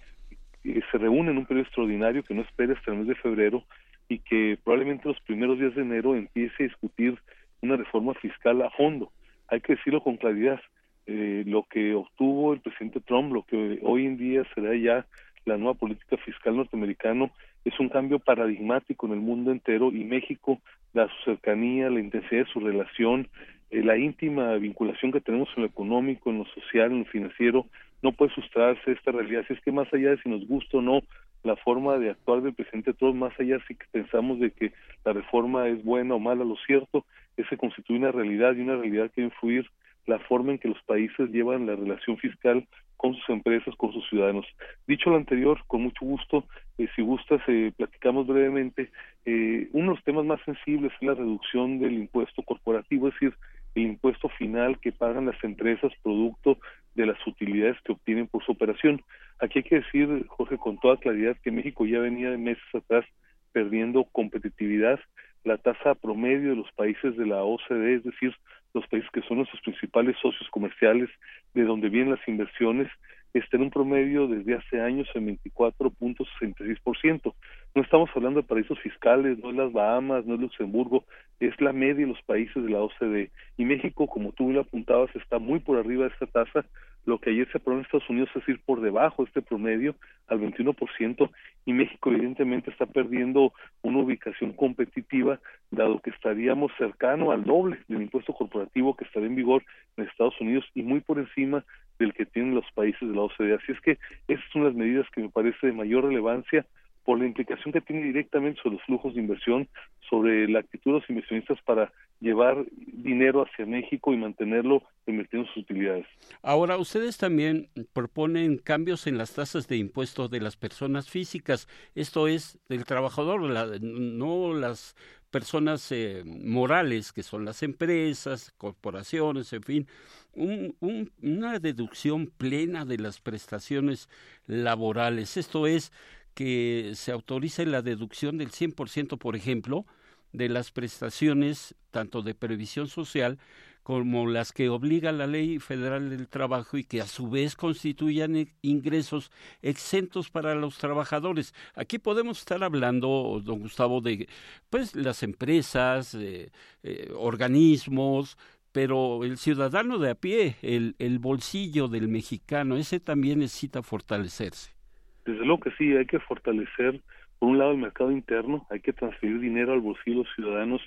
eh, 0.64 0.82
se 0.92 0.98
reúna 0.98 1.32
en 1.32 1.38
un 1.38 1.46
periodo 1.46 1.66
extraordinario 1.66 2.24
que 2.24 2.34
no 2.34 2.42
espere 2.42 2.74
hasta 2.74 2.92
el 2.92 3.00
mes 3.00 3.08
de 3.08 3.16
febrero 3.16 3.64
y 4.08 4.20
que 4.20 4.58
probablemente 4.64 5.08
los 5.08 5.20
primeros 5.22 5.60
días 5.60 5.76
de 5.76 5.84
enero 5.84 6.16
empiece 6.16 6.64
a 6.64 6.68
discutir 6.68 7.20
una 7.62 7.76
reforma 7.76 8.14
fiscal 8.16 8.62
a 8.62 8.70
fondo. 8.72 9.12
Hay 9.48 9.62
que 9.62 9.76
decirlo 9.76 10.02
con 10.02 10.18
claridad. 10.18 10.60
Eh, 11.06 11.44
lo 11.48 11.64
que 11.64 11.96
obtuvo 11.96 12.54
el 12.54 12.62
presidente 12.62 13.00
Trump, 13.00 13.34
lo 13.34 13.44
que 13.44 13.80
hoy 13.82 14.06
en 14.06 14.18
día 14.18 14.44
será 14.54 14.76
ya 14.76 15.08
la 15.50 15.58
nueva 15.58 15.74
política 15.74 16.18
fiscal 16.18 16.56
norteamericana, 16.56 17.30
es 17.66 17.78
un 17.80 17.90
cambio 17.90 18.20
paradigmático 18.20 19.08
en 19.08 19.14
el 19.14 19.20
mundo 19.20 19.52
entero 19.52 19.92
y 19.92 20.04
México, 20.04 20.60
da 20.94 21.08
su 21.08 21.32
cercanía, 21.32 21.90
la 21.90 22.00
intensidad 22.00 22.46
de 22.46 22.52
su 22.52 22.60
relación, 22.60 23.28
eh, 23.72 23.84
la 23.84 23.98
íntima 23.98 24.54
vinculación 24.56 25.12
que 25.12 25.22
tenemos 25.22 25.50
en 25.56 25.64
lo 25.64 25.68
económico, 25.68 26.30
en 26.30 26.40
lo 26.40 26.46
social, 26.46 26.92
en 26.92 27.00
lo 27.00 27.06
financiero, 27.06 27.66
no 28.02 28.12
puede 28.14 28.34
sustraerse 28.34 28.92
esta 28.92 29.12
realidad. 29.12 29.42
Así 29.44 29.54
es 29.54 29.62
que 29.62 29.72
más 29.72 29.94
allá 29.94 30.12
de 30.12 30.22
si 30.22 30.30
nos 30.30 30.48
gusta 30.48 30.78
o 30.78 30.82
no 30.82 31.02
la 31.44 31.56
forma 31.58 31.98
de 31.98 32.12
actuar 32.12 32.42
del 32.42 32.54
presidente 32.54 32.94
Trump, 32.94 33.16
más 33.16 33.38
allá 33.40 33.60
si 33.68 33.76
pensamos 33.92 34.40
de 34.40 34.52
que 34.52 34.72
la 35.06 35.14
reforma 35.14 35.68
es 35.68 35.84
buena 35.84 36.16
o 36.16 36.20
mala, 36.20 36.44
lo 36.44 36.56
cierto 36.66 37.06
que 37.36 37.44
se 37.46 37.58
constituye 37.58 38.00
una 38.00 38.12
realidad 38.12 38.56
y 38.56 38.62
una 38.62 38.78
realidad 38.78 39.12
que 39.12 39.22
va 39.22 39.28
influir 39.28 39.70
la 40.06 40.20
forma 40.20 40.52
en 40.52 40.60
que 40.60 40.68
los 40.68 40.82
países 40.84 41.30
llevan 41.30 41.68
la 41.68 41.76
relación 41.76 42.18
fiscal 42.18 42.68
con 43.00 43.16
sus 43.16 43.30
empresas, 43.30 43.74
con 43.78 43.94
sus 43.94 44.06
ciudadanos. 44.10 44.46
Dicho 44.86 45.10
lo 45.10 45.16
anterior, 45.16 45.58
con 45.68 45.84
mucho 45.84 46.06
gusto, 46.06 46.44
eh, 46.78 46.90
si 46.98 47.02
gustas, 47.02 47.40
eh, 47.48 47.72
platicamos 47.78 48.28
brevemente. 48.28 48.90
Eh, 49.26 49.70
uno 49.72 49.92
de 49.92 49.96
los 49.96 50.04
temas 50.04 50.26
más 50.26 50.42
sensibles 50.44 50.92
es 50.92 51.08
la 51.08 51.14
reducción 51.14 51.80
del 51.80 51.94
impuesto 51.94 52.44
corporativo, 52.44 53.08
es 53.08 53.14
decir, 53.14 53.34
el 53.76 53.84
impuesto 53.84 54.28
final 54.28 54.82
que 54.82 54.92
pagan 54.92 55.28
las 55.28 55.42
empresas 55.46 55.94
producto 56.04 56.58
de 56.96 57.06
las 57.06 57.26
utilidades 57.26 57.78
que 57.86 57.94
obtienen 57.94 58.28
por 58.28 58.44
su 58.44 58.52
operación. 58.52 59.02
Aquí 59.40 59.60
hay 59.60 59.64
que 59.64 59.80
decir, 59.80 60.26
Jorge, 60.28 60.58
con 60.58 60.78
toda 60.78 60.98
claridad 60.98 61.38
que 61.42 61.52
México 61.52 61.86
ya 61.86 62.00
venía 62.00 62.32
de 62.32 62.38
meses 62.38 62.64
atrás 62.74 63.06
perdiendo 63.54 64.04
competitividad. 64.12 65.00
La 65.46 65.58
tasa 65.58 65.96
promedio 65.96 66.50
de 66.50 66.58
los 66.58 66.72
países 66.74 67.16
de 67.16 67.26
la 67.26 67.46
OCDE, 67.46 67.96
es 67.96 68.04
decir, 68.04 68.36
los 68.74 68.88
países 68.88 69.10
que 69.12 69.22
son 69.22 69.38
nuestros 69.38 69.62
principales 69.62 70.16
socios 70.22 70.50
comerciales, 70.52 71.10
de 71.54 71.64
donde 71.64 71.90
vienen 71.90 72.12
las 72.12 72.28
inversiones, 72.28 72.88
está 73.34 73.58
en 73.58 73.64
un 73.64 73.70
promedio 73.70 74.28
desde 74.28 74.56
hace 74.56 74.82
años 74.82 75.08
en 75.14 75.38
24.66%. 75.38 77.34
No 77.76 77.82
estamos 77.82 78.10
hablando 78.16 78.42
de 78.42 78.48
paraísos 78.48 78.80
fiscales, 78.80 79.38
no 79.40 79.52
es 79.52 79.56
las 79.56 79.72
Bahamas, 79.72 80.26
no 80.26 80.34
es 80.36 80.42
Luxemburgo, 80.42 81.04
es 81.40 81.60
la 81.62 81.72
media 81.74 82.06
de 82.06 82.14
los 82.14 82.22
países 82.24 82.64
de 82.64 82.70
la 82.70 82.82
OCDE. 82.82 83.30
Y 83.58 83.66
México, 83.66 84.08
como 84.08 84.32
tú 84.32 84.52
lo 84.52 84.62
apuntabas, 84.62 85.16
está 85.16 85.38
muy 85.38 85.60
por 85.60 85.78
arriba 85.78 86.06
de 86.06 86.12
esta 86.12 86.26
tasa. 86.28 86.66
Lo 87.06 87.20
que 87.20 87.32
ayer 87.32 87.50
se 87.52 87.58
aprobó 87.58 87.78
en 87.80 87.86
Estados 87.86 88.10
Unidos 88.10 88.30
es 88.36 88.48
ir 88.48 88.60
por 88.66 88.82
debajo 88.82 89.24
de 89.24 89.30
este 89.30 89.42
promedio 89.42 89.96
al 90.28 90.40
21% 90.40 91.30
y 91.66 91.74
México 91.74 92.12
evidentemente 92.12 92.72
está 92.72 92.86
perdiendo 92.86 93.54
una 93.82 94.00
ubicación 94.00 94.54
competitiva 94.54 95.40
dado 95.72 96.00
que 96.00 96.12
estaríamos 96.12 96.72
cercano 96.78 97.32
al 97.32 97.44
doble 97.44 97.80
del 97.88 98.02
impuesto 98.02 98.34
corporativo 98.34 98.96
que 98.96 99.06
estaría 99.06 99.28
en 99.28 99.36
vigor 99.36 99.64
en 99.98 100.06
Estados 100.06 100.40
Unidos 100.40 100.66
y 100.76 100.84
muy 100.84 101.00
por 101.00 101.20
encima 101.20 101.64
del 101.98 102.14
que 102.14 102.26
tienen 102.26 102.56
los 102.56 102.66
países 102.74 103.08
de 103.08 103.16
la 103.16 103.22
OCDE. 103.22 103.56
Así 103.56 103.72
es 103.72 103.82
que 103.82 103.98
esas 104.28 104.46
son 104.52 104.64
las 104.64 104.74
medidas 104.74 105.06
que 105.12 105.22
me 105.22 105.30
parece 105.30 105.68
de 105.68 105.74
mayor 105.74 106.06
relevancia 106.06 106.66
por 107.10 107.18
la 107.18 107.26
implicación 107.26 107.74
que 107.74 107.82
tiene 107.82 108.04
directamente 108.04 108.62
sobre 108.62 108.76
los 108.76 108.86
flujos 108.86 109.16
de 109.16 109.22
inversión, 109.22 109.68
sobre 110.12 110.48
la 110.48 110.60
actitud 110.60 110.92
de 110.92 111.00
los 111.00 111.10
inversionistas 111.10 111.58
para 111.66 111.92
llevar 112.20 112.64
dinero 112.70 113.44
hacia 113.44 113.66
México 113.66 114.14
y 114.14 114.18
mantenerlo 114.18 114.84
invirtiendo 115.08 115.48
sus 115.48 115.64
utilidades. 115.64 116.06
Ahora, 116.44 116.78
ustedes 116.78 117.18
también 117.18 117.68
proponen 117.94 118.60
cambios 118.60 119.08
en 119.08 119.18
las 119.18 119.34
tasas 119.34 119.68
de 119.68 119.78
impuestos 119.78 120.30
de 120.30 120.40
las 120.40 120.56
personas 120.56 121.10
físicas, 121.10 121.68
esto 121.96 122.28
es, 122.28 122.60
del 122.70 122.86
trabajador, 122.86 123.42
no 123.82 124.54
las 124.54 124.96
personas 125.32 125.92
eh, 125.92 126.22
morales, 126.26 127.12
que 127.12 127.24
son 127.24 127.44
las 127.44 127.64
empresas, 127.64 128.54
corporaciones, 128.58 129.52
en 129.54 129.64
fin, 129.64 129.88
una 130.36 131.58
deducción 131.58 132.28
plena 132.28 132.86
de 132.86 132.98
las 133.00 133.20
prestaciones 133.20 134.10
laborales. 134.46 135.38
Esto 135.38 135.66
es 135.66 135.92
que 136.34 136.94
se 136.96 137.12
autorice 137.12 137.66
la 137.66 137.82
deducción 137.82 138.38
del 138.38 138.52
100%, 138.52 139.18
por 139.18 139.36
ejemplo, 139.36 139.86
de 140.32 140.50
las 140.50 140.72
prestaciones 140.72 141.76
tanto 141.92 142.22
de 142.22 142.36
previsión 142.36 142.88
social 142.88 143.40
como 143.84 144.28
las 144.28 144.52
que 144.52 144.70
obliga 144.70 145.12
la 145.12 145.26
Ley 145.26 145.58
Federal 145.58 146.12
del 146.12 146.28
Trabajo 146.28 146.78
y 146.78 146.84
que 146.84 147.02
a 147.02 147.08
su 147.08 147.28
vez 147.28 147.56
constituyan 147.56 148.36
e, 148.36 148.48
ingresos 148.62 149.32
exentos 149.64 150.30
para 150.30 150.54
los 150.54 150.78
trabajadores. 150.78 151.56
Aquí 151.74 151.98
podemos 151.98 152.38
estar 152.40 152.64
hablando, 152.64 153.42
don 153.44 153.62
Gustavo, 153.62 154.02
de 154.02 154.30
pues 154.70 154.96
las 154.96 155.24
empresas, 155.24 156.14
eh, 156.14 156.52
eh, 156.84 157.12
organismos, 157.16 158.38
pero 158.72 159.24
el 159.24 159.40
ciudadano 159.40 159.98
de 159.98 160.12
a 160.12 160.16
pie, 160.16 160.58
el, 160.62 160.96
el 161.00 161.18
bolsillo 161.18 161.88
del 161.88 162.10
mexicano, 162.10 162.78
ese 162.78 163.00
también 163.00 163.40
necesita 163.40 163.82
fortalecerse. 163.82 164.79
Desde 165.26 165.46
luego 165.46 165.60
que 165.62 165.72
sí, 165.72 165.96
hay 165.96 166.06
que 166.06 166.20
fortalecer 166.20 167.02
por 167.40 167.50
un 167.50 167.58
lado 167.58 167.72
el 167.72 167.78
mercado 167.78 168.12
interno, 168.12 168.68
hay 168.70 168.82
que 168.82 168.94
transferir 168.94 169.40
dinero 169.40 169.74
al 169.74 169.80
bolsillo 169.80 170.18
de 170.18 170.24
los 170.24 170.36
ciudadanos, 170.36 170.82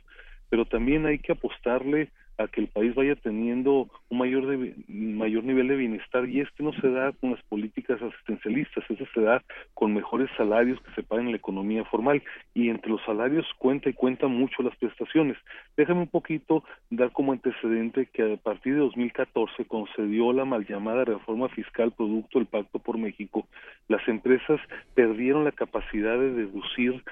pero 0.50 0.66
también 0.66 1.06
hay 1.06 1.18
que 1.18 1.32
apostarle 1.32 2.10
a 2.38 2.48
que 2.48 2.60
el 2.60 2.68
país 2.68 2.94
vaya 2.94 3.14
teniendo 3.16 3.88
un 4.08 4.18
mayor 4.18 4.46
de, 4.46 4.74
mayor 4.88 5.44
nivel 5.44 5.68
de 5.68 5.76
bienestar 5.76 6.28
y 6.28 6.40
este 6.40 6.62
no 6.62 6.72
se 6.72 6.90
da 6.90 7.12
con 7.12 7.32
las 7.32 7.42
políticas 7.44 8.00
asistencialistas, 8.00 8.84
eso 8.88 9.04
se 9.14 9.20
da 9.20 9.42
con 9.74 9.94
mejores 9.94 10.30
salarios 10.36 10.80
que 10.80 10.94
se 10.94 11.02
pagan 11.02 11.26
en 11.26 11.32
la 11.32 11.38
economía 11.38 11.84
formal 11.84 12.22
y 12.54 12.68
entre 12.68 12.90
los 12.90 13.02
salarios 13.04 13.46
cuenta 13.58 13.90
y 13.90 13.92
cuenta 13.92 14.26
mucho 14.26 14.62
las 14.62 14.76
prestaciones. 14.76 15.36
Déjame 15.76 16.00
un 16.00 16.08
poquito 16.08 16.64
dar 16.90 17.12
como 17.12 17.32
antecedente 17.32 18.06
que 18.06 18.34
a 18.34 18.36
partir 18.36 18.74
de 18.74 18.80
2014 18.80 19.64
concedió 19.66 20.32
la 20.32 20.44
mal 20.44 20.66
llamada 20.66 21.04
reforma 21.04 21.48
fiscal 21.48 21.92
producto 21.92 22.38
del 22.38 22.46
Pacto 22.46 22.78
por 22.78 22.98
México, 22.98 23.46
las 23.88 24.06
empresas 24.08 24.60
perdieron 24.94 25.44
la 25.44 25.52
capacidad 25.52 26.18
de 26.18 26.32
deducir 26.32 27.02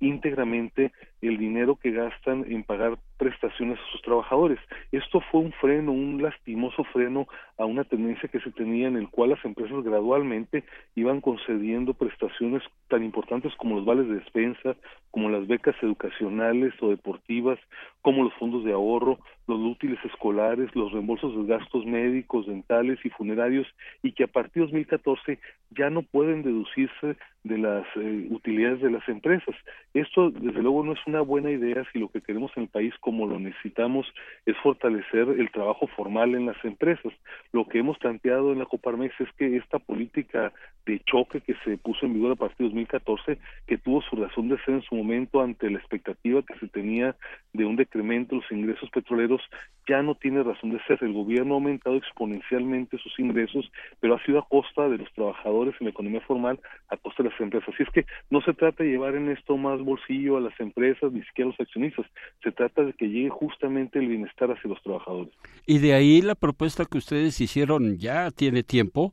íntegramente 0.00 0.92
el 1.22 1.38
dinero 1.38 1.76
que 1.76 1.90
gastan 1.90 2.44
en 2.48 2.62
pagar 2.62 2.98
prestaciones 3.16 3.78
a 3.78 3.92
sus 3.92 4.02
trabajadores. 4.02 4.58
Esto 4.92 5.20
fue 5.30 5.40
un 5.40 5.52
freno, 5.52 5.92
un 5.92 6.22
lastimoso 6.22 6.84
freno 6.84 7.26
a 7.58 7.64
una 7.64 7.84
tendencia 7.84 8.28
que 8.28 8.40
se 8.40 8.50
tenía 8.50 8.88
en 8.88 8.96
el 8.96 9.08
cual 9.08 9.30
las 9.30 9.44
empresas 9.44 9.82
gradualmente 9.82 10.64
iban 10.94 11.20
concediendo 11.20 11.94
prestaciones 11.94 12.62
tan 12.88 13.02
importantes 13.02 13.54
como 13.56 13.76
los 13.76 13.84
vales 13.84 14.08
de 14.08 14.16
despensa, 14.16 14.76
como 15.10 15.30
las 15.30 15.46
becas 15.46 15.74
educacionales 15.82 16.74
o 16.82 16.90
deportivas, 16.90 17.58
como 18.02 18.24
los 18.24 18.34
fondos 18.34 18.64
de 18.64 18.72
ahorro, 18.72 19.18
los 19.46 19.58
útiles 19.60 19.98
escolares, 20.04 20.74
los 20.74 20.92
reembolsos 20.92 21.34
de 21.36 21.54
gastos 21.54 21.86
médicos, 21.86 22.46
dentales 22.46 22.98
y 23.04 23.10
funerarios, 23.10 23.66
y 24.02 24.12
que 24.12 24.24
a 24.24 24.28
partir 24.28 24.54
de 24.54 24.66
2014 24.66 25.38
ya 25.70 25.88
no 25.90 26.02
pueden 26.02 26.42
deducirse 26.42 27.16
de 27.44 27.58
las 27.58 27.86
eh, 27.96 28.26
utilidades 28.30 28.80
de 28.82 28.90
las 28.90 29.08
empresas. 29.08 29.54
Esto, 29.94 30.30
desde 30.30 30.62
luego, 30.62 30.84
no 30.84 30.92
es 30.92 31.05
una 31.06 31.20
buena 31.20 31.50
idea 31.50 31.84
si 31.92 31.98
lo 31.98 32.08
que 32.08 32.20
queremos 32.20 32.50
en 32.56 32.64
el 32.64 32.68
país, 32.68 32.92
como 33.00 33.26
lo 33.26 33.38
necesitamos, 33.38 34.06
es 34.44 34.56
fortalecer 34.58 35.28
el 35.28 35.50
trabajo 35.50 35.86
formal 35.88 36.34
en 36.34 36.46
las 36.46 36.64
empresas. 36.64 37.12
Lo 37.52 37.66
que 37.66 37.78
hemos 37.78 37.98
planteado 37.98 38.52
en 38.52 38.58
la 38.58 38.66
Coparmex 38.66 39.20
es 39.20 39.28
que 39.38 39.56
esta 39.56 39.78
política 39.78 40.52
de 40.84 41.00
choque 41.00 41.40
que 41.40 41.54
se 41.64 41.76
puso 41.78 42.06
en 42.06 42.14
vigor 42.14 42.32
a 42.32 42.36
partir 42.36 42.58
de 42.58 42.64
2014, 42.64 43.38
que 43.66 43.78
tuvo 43.78 44.02
su 44.02 44.16
razón 44.16 44.48
de 44.48 44.58
ser 44.58 44.74
en 44.74 44.82
su 44.82 44.94
momento 44.94 45.40
ante 45.40 45.70
la 45.70 45.78
expectativa 45.78 46.42
que 46.42 46.58
se 46.58 46.68
tenía 46.68 47.16
de 47.52 47.64
un 47.64 47.76
decremento 47.76 48.34
de 48.34 48.42
los 48.42 48.52
ingresos 48.52 48.88
petroleros, 48.90 49.40
ya 49.88 50.02
no 50.02 50.14
tiene 50.14 50.42
razón 50.42 50.70
de 50.70 50.82
ser. 50.84 50.98
El 51.02 51.12
gobierno 51.12 51.54
ha 51.54 51.56
aumentado 51.56 51.96
exponencialmente 51.96 52.98
sus 52.98 53.18
ingresos, 53.18 53.70
pero 54.00 54.14
ha 54.14 54.24
sido 54.24 54.38
a 54.38 54.48
costa 54.48 54.88
de 54.88 54.98
los 54.98 55.12
trabajadores 55.12 55.74
en 55.80 55.86
la 55.86 55.90
economía 55.90 56.20
formal, 56.22 56.58
a 56.88 56.96
costa 56.96 57.22
de 57.22 57.30
las 57.30 57.40
empresas. 57.40 57.68
Así 57.72 57.82
es 57.82 57.90
que 57.90 58.06
no 58.30 58.40
se 58.42 58.54
trata 58.54 58.82
de 58.82 58.90
llevar 58.90 59.14
en 59.14 59.30
esto 59.30 59.56
más 59.56 59.80
bolsillo 59.80 60.36
a 60.36 60.40
las 60.40 60.58
empresas, 60.60 60.95
ni 61.02 61.22
siquiera 61.22 61.50
los 61.50 61.60
accionistas. 61.60 62.06
Se 62.42 62.52
trata 62.52 62.82
de 62.84 62.92
que 62.92 63.08
llegue 63.08 63.30
justamente 63.30 63.98
el 63.98 64.08
bienestar 64.08 64.50
hacia 64.50 64.68
los 64.68 64.82
trabajadores. 64.82 65.32
Y 65.66 65.78
de 65.78 65.94
ahí 65.94 66.22
la 66.22 66.34
propuesta 66.34 66.84
que 66.84 66.98
ustedes 66.98 67.40
hicieron 67.40 67.98
ya 67.98 68.30
tiene 68.30 68.62
tiempo 68.62 69.12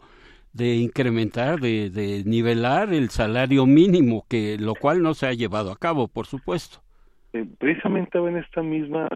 de 0.54 0.76
incrementar, 0.76 1.60
de, 1.60 1.90
de 1.90 2.24
nivelar 2.26 2.94
el 2.94 3.10
salario 3.10 3.66
mínimo, 3.66 4.26
que 4.30 4.58
lo 4.60 4.76
cual 4.76 5.02
no 5.02 5.14
se 5.14 5.26
ha 5.28 5.34
llevado 5.34 5.72
a 5.72 5.78
cabo, 5.78 6.08
por 6.08 6.28
supuesto. 6.28 6.84
Eh, 7.34 7.46
precisamente 7.58 8.20
en 8.20 8.38
esta 8.38 8.62
misma 8.62 9.08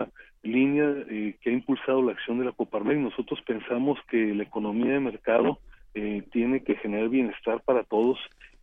línea 0.41 0.91
eh, 1.09 1.35
que 1.41 1.51
ha 1.51 1.53
impulsado 1.53 2.01
la 2.01 2.13
acción 2.13 2.39
de 2.39 2.45
la 2.45 2.51
Coparmex, 2.51 2.99
nosotros 2.99 3.39
pensamos 3.45 3.99
que 4.09 4.33
la 4.33 4.43
economía 4.43 4.93
de 4.93 4.99
mercado 4.99 5.59
eh, 5.93 6.23
tiene 6.31 6.63
que 6.63 6.75
generar 6.77 7.09
bienestar 7.09 7.61
para 7.61 7.83
todos 7.83 8.17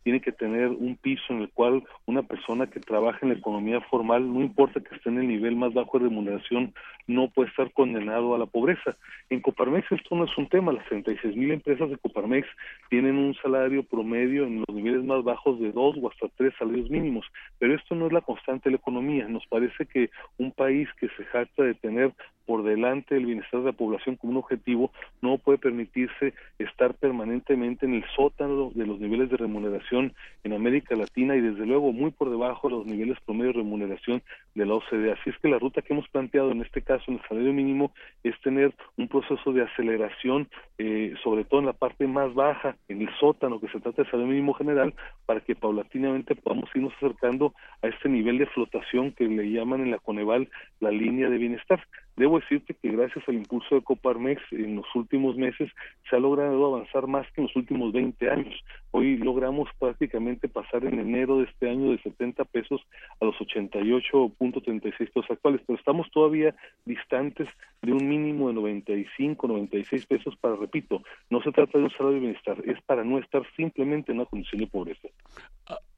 tiene 0.05 0.21
que 0.21 0.31
tener 0.31 0.67
un 0.67 0.97
piso 0.97 1.23
en 1.33 1.41
el 1.41 1.49
cual 1.49 1.83
una 2.05 2.21
persona 2.21 2.67
que 2.67 2.79
trabaja 2.79 3.17
en 3.23 3.29
la 3.29 3.39
economía 3.39 3.81
formal, 3.89 4.31
no 4.31 4.41
importa 4.41 4.79
que 4.79 4.95
esté 4.95 5.09
en 5.09 5.17
el 5.17 5.27
nivel 5.27 5.55
más 5.55 5.73
bajo 5.73 5.97
de 5.97 6.05
remuneración, 6.05 6.75
no 7.07 7.31
puede 7.31 7.49
estar 7.49 7.73
condenado 7.73 8.35
a 8.35 8.37
la 8.37 8.45
pobreza. 8.45 8.95
En 9.31 9.41
Coparmex 9.41 9.91
esto 9.91 10.15
no 10.15 10.25
es 10.25 10.37
un 10.37 10.47
tema, 10.47 10.73
las 10.73 10.85
36 10.85 11.35
mil 11.35 11.49
empresas 11.49 11.89
de 11.89 11.97
Coparmex 11.97 12.47
tienen 12.91 13.17
un 13.17 13.33
salario 13.41 13.81
promedio 13.81 14.45
en 14.45 14.59
los 14.59 14.75
niveles 14.75 15.03
más 15.03 15.23
bajos 15.23 15.59
de 15.59 15.71
dos 15.71 15.95
o 15.99 16.07
hasta 16.07 16.27
tres 16.37 16.53
salarios 16.59 16.87
mínimos, 16.91 17.25
pero 17.57 17.73
esto 17.73 17.95
no 17.95 18.05
es 18.05 18.13
la 18.13 18.21
constante 18.21 18.69
de 18.69 18.73
la 18.73 18.77
economía. 18.77 19.27
Nos 19.27 19.47
parece 19.47 19.87
que 19.87 20.11
un 20.37 20.51
país 20.51 20.87
que 20.99 21.07
se 21.17 21.25
jacta 21.25 21.63
de 21.63 21.73
tener 21.73 22.13
por 22.45 22.63
delante 22.63 23.15
del 23.15 23.25
bienestar 23.25 23.61
de 23.61 23.67
la 23.67 23.71
población 23.71 24.15
como 24.15 24.31
un 24.31 24.37
objetivo, 24.37 24.91
no 25.21 25.37
puede 25.37 25.57
permitirse 25.57 26.33
estar 26.59 26.93
permanentemente 26.93 27.85
en 27.85 27.95
el 27.95 28.05
sótano 28.15 28.71
de 28.73 28.85
los 28.85 28.99
niveles 28.99 29.29
de 29.29 29.37
remuneración 29.37 30.13
en 30.43 30.53
América 30.53 30.95
Latina 30.95 31.35
y 31.35 31.41
desde 31.41 31.65
luego 31.65 31.91
muy 31.91 32.11
por 32.11 32.29
debajo 32.29 32.69
de 32.69 32.75
los 32.75 32.85
niveles 32.85 33.17
promedio 33.25 33.53
de 33.53 33.59
remuneración 33.59 34.21
de 34.53 34.65
la 34.65 34.75
OCDE. 34.75 35.11
Así 35.11 35.29
es 35.29 35.37
que 35.39 35.49
la 35.49 35.59
ruta 35.59 35.81
que 35.81 35.93
hemos 35.93 36.07
planteado 36.09 36.51
en 36.51 36.61
este 36.61 36.81
caso 36.81 37.03
en 37.07 37.15
el 37.15 37.21
salario 37.27 37.53
mínimo 37.53 37.91
es 38.23 38.39
tener 38.41 38.73
un 38.97 39.07
proceso 39.07 39.51
de 39.53 39.63
aceleración, 39.63 40.47
eh, 40.77 41.13
sobre 41.23 41.43
todo 41.43 41.59
en 41.59 41.65
la 41.67 41.73
parte 41.73 42.07
más 42.07 42.33
baja, 42.33 42.75
en 42.87 43.01
el 43.01 43.09
sótano 43.19 43.59
que 43.59 43.67
se 43.69 43.79
trata 43.79 44.03
de 44.03 44.09
salario 44.09 44.31
mínimo 44.31 44.53
general, 44.53 44.93
para 45.25 45.41
que 45.41 45.55
paulatinamente 45.55 46.35
podamos 46.35 46.69
irnos 46.75 46.93
acercando 46.97 47.53
a 47.81 47.87
este 47.87 48.09
nivel 48.09 48.37
de 48.37 48.45
flotación 48.47 49.11
que 49.11 49.25
le 49.25 49.51
llaman 49.51 49.81
en 49.81 49.91
la 49.91 49.99
Coneval 49.99 50.49
la 50.79 50.91
línea 50.91 51.29
de 51.29 51.37
bienestar. 51.37 51.85
Debo 52.15 52.39
decirte 52.39 52.73
que 52.73 52.91
gracias 52.91 53.27
al 53.27 53.35
impulso 53.35 53.75
de 53.75 53.81
Coparmex 53.81 54.41
en 54.51 54.77
los 54.77 54.85
últimos 54.95 55.35
meses 55.35 55.69
se 56.09 56.15
ha 56.15 56.19
logrado 56.19 56.65
avanzar 56.65 57.07
más 57.07 57.29
que 57.31 57.41
en 57.41 57.47
los 57.47 57.55
últimos 57.55 57.91
20 57.91 58.29
años. 58.29 58.55
Hoy 58.97 59.17
logramos 59.17 59.67
prácticamente 59.77 60.47
pasar 60.47 60.85
en 60.85 60.97
enero 60.97 61.39
de 61.39 61.43
este 61.43 61.69
año 61.69 61.91
de 61.91 62.01
70 62.01 62.45
pesos 62.45 62.79
a 63.19 63.25
los 63.25 63.35
88.36 63.35 64.97
pesos 64.97 65.25
actuales, 65.29 65.59
pero 65.67 65.77
estamos 65.77 66.09
todavía 66.11 66.55
distantes 66.85 67.49
de 67.81 67.91
un 67.91 68.07
mínimo 68.07 68.47
de 68.47 68.53
95, 68.53 69.49
96 69.49 70.05
pesos 70.05 70.37
para, 70.37 70.55
repito, 70.55 71.03
no 71.29 71.41
se 71.41 71.51
trata 71.51 71.77
de 71.77 71.83
un 71.83 71.91
salario 71.91 72.13
de 72.13 72.19
bienestar, 72.21 72.57
es 72.65 72.81
para 72.83 73.03
no 73.03 73.19
estar 73.19 73.43
simplemente 73.57 74.13
en 74.13 74.19
una 74.19 74.27
condición 74.27 74.61
de 74.61 74.67
pobreza. 74.67 75.09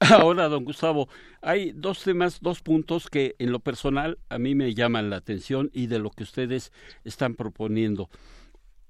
Ahora, 0.00 0.48
don 0.48 0.64
Gustavo, 0.64 1.08
hay 1.40 1.70
dos 1.70 2.02
temas, 2.02 2.40
dos 2.40 2.62
puntos 2.62 3.08
que 3.08 3.36
en 3.38 3.52
lo 3.52 3.60
personal 3.60 4.18
a 4.28 4.38
mí 4.38 4.56
me 4.56 4.74
llaman 4.74 5.08
la 5.08 5.18
atención 5.18 5.70
y 5.72 5.86
de 5.86 6.00
lo 6.00 6.10
que 6.10 6.24
ustedes 6.24 6.72
están 7.04 7.36
proponiendo. 7.36 8.08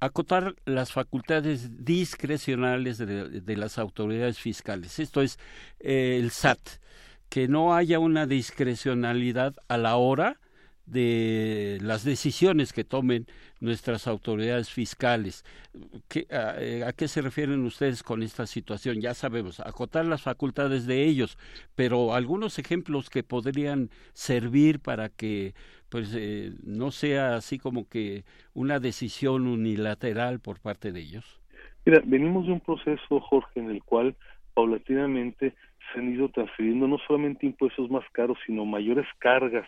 Acotar 0.00 0.54
las 0.64 0.92
facultades 0.92 1.84
discrecionales 1.84 2.98
de, 2.98 3.56
las 3.56 3.78
autoridades 3.78 4.38
fiscales. 4.38 4.98
Esto 4.98 5.22
es 5.22 5.38
eh, 5.80 6.18
el 6.20 6.30
SAT. 6.30 6.58
Que 7.28 7.48
no 7.48 7.74
haya 7.74 7.98
una 7.98 8.26
discrecionalidad 8.26 9.54
a 9.68 9.76
la 9.76 9.96
hora 9.96 10.40
de 10.90 11.78
las 11.82 12.04
decisiones 12.04 12.72
que 12.72 12.84
tomen 12.84 13.26
nuestras 13.60 14.06
autoridades 14.06 14.70
fiscales. 14.70 15.44
a, 16.30 16.86
a, 16.86 16.92
qué 16.92 17.08
se 17.08 17.20
refieren 17.20 17.64
ustedes 17.64 18.02
con 18.02 18.22
esta 18.22 18.46
situación? 18.46 19.00
Ya 19.00 19.14
sabemos, 19.14 19.60
acotar 19.60 20.06
las 20.06 20.22
facultades 20.22 20.86
de 20.86 21.04
ellos, 21.04 21.36
pero 21.74 22.14
algunos 22.14 22.58
ejemplos 22.58 23.10
que 23.10 23.22
podrían 23.22 23.90
servir 24.14 24.80
para 24.80 25.08
que 25.08 25.54
pues 25.88 26.14
eh, 26.16 26.52
no 26.64 26.90
sea 26.90 27.34
así 27.36 27.58
como 27.58 27.88
que 27.88 28.24
una 28.54 28.78
decisión 28.78 29.46
unilateral 29.46 30.40
por 30.40 30.60
parte 30.60 30.92
de 30.92 31.00
ellos. 31.00 31.40
Mira, 31.84 32.02
venimos 32.04 32.46
de 32.46 32.52
un 32.52 32.60
proceso, 32.60 33.20
Jorge, 33.20 33.60
en 33.60 33.70
el 33.70 33.82
cual 33.82 34.14
paulatinamente 34.54 35.54
se 35.92 36.00
han 36.00 36.12
ido 36.12 36.28
transfiriendo 36.28 36.86
no 36.86 36.98
solamente 37.06 37.46
impuestos 37.46 37.90
más 37.90 38.04
caros, 38.12 38.38
sino 38.46 38.64
mayores 38.64 39.06
cargas 39.18 39.66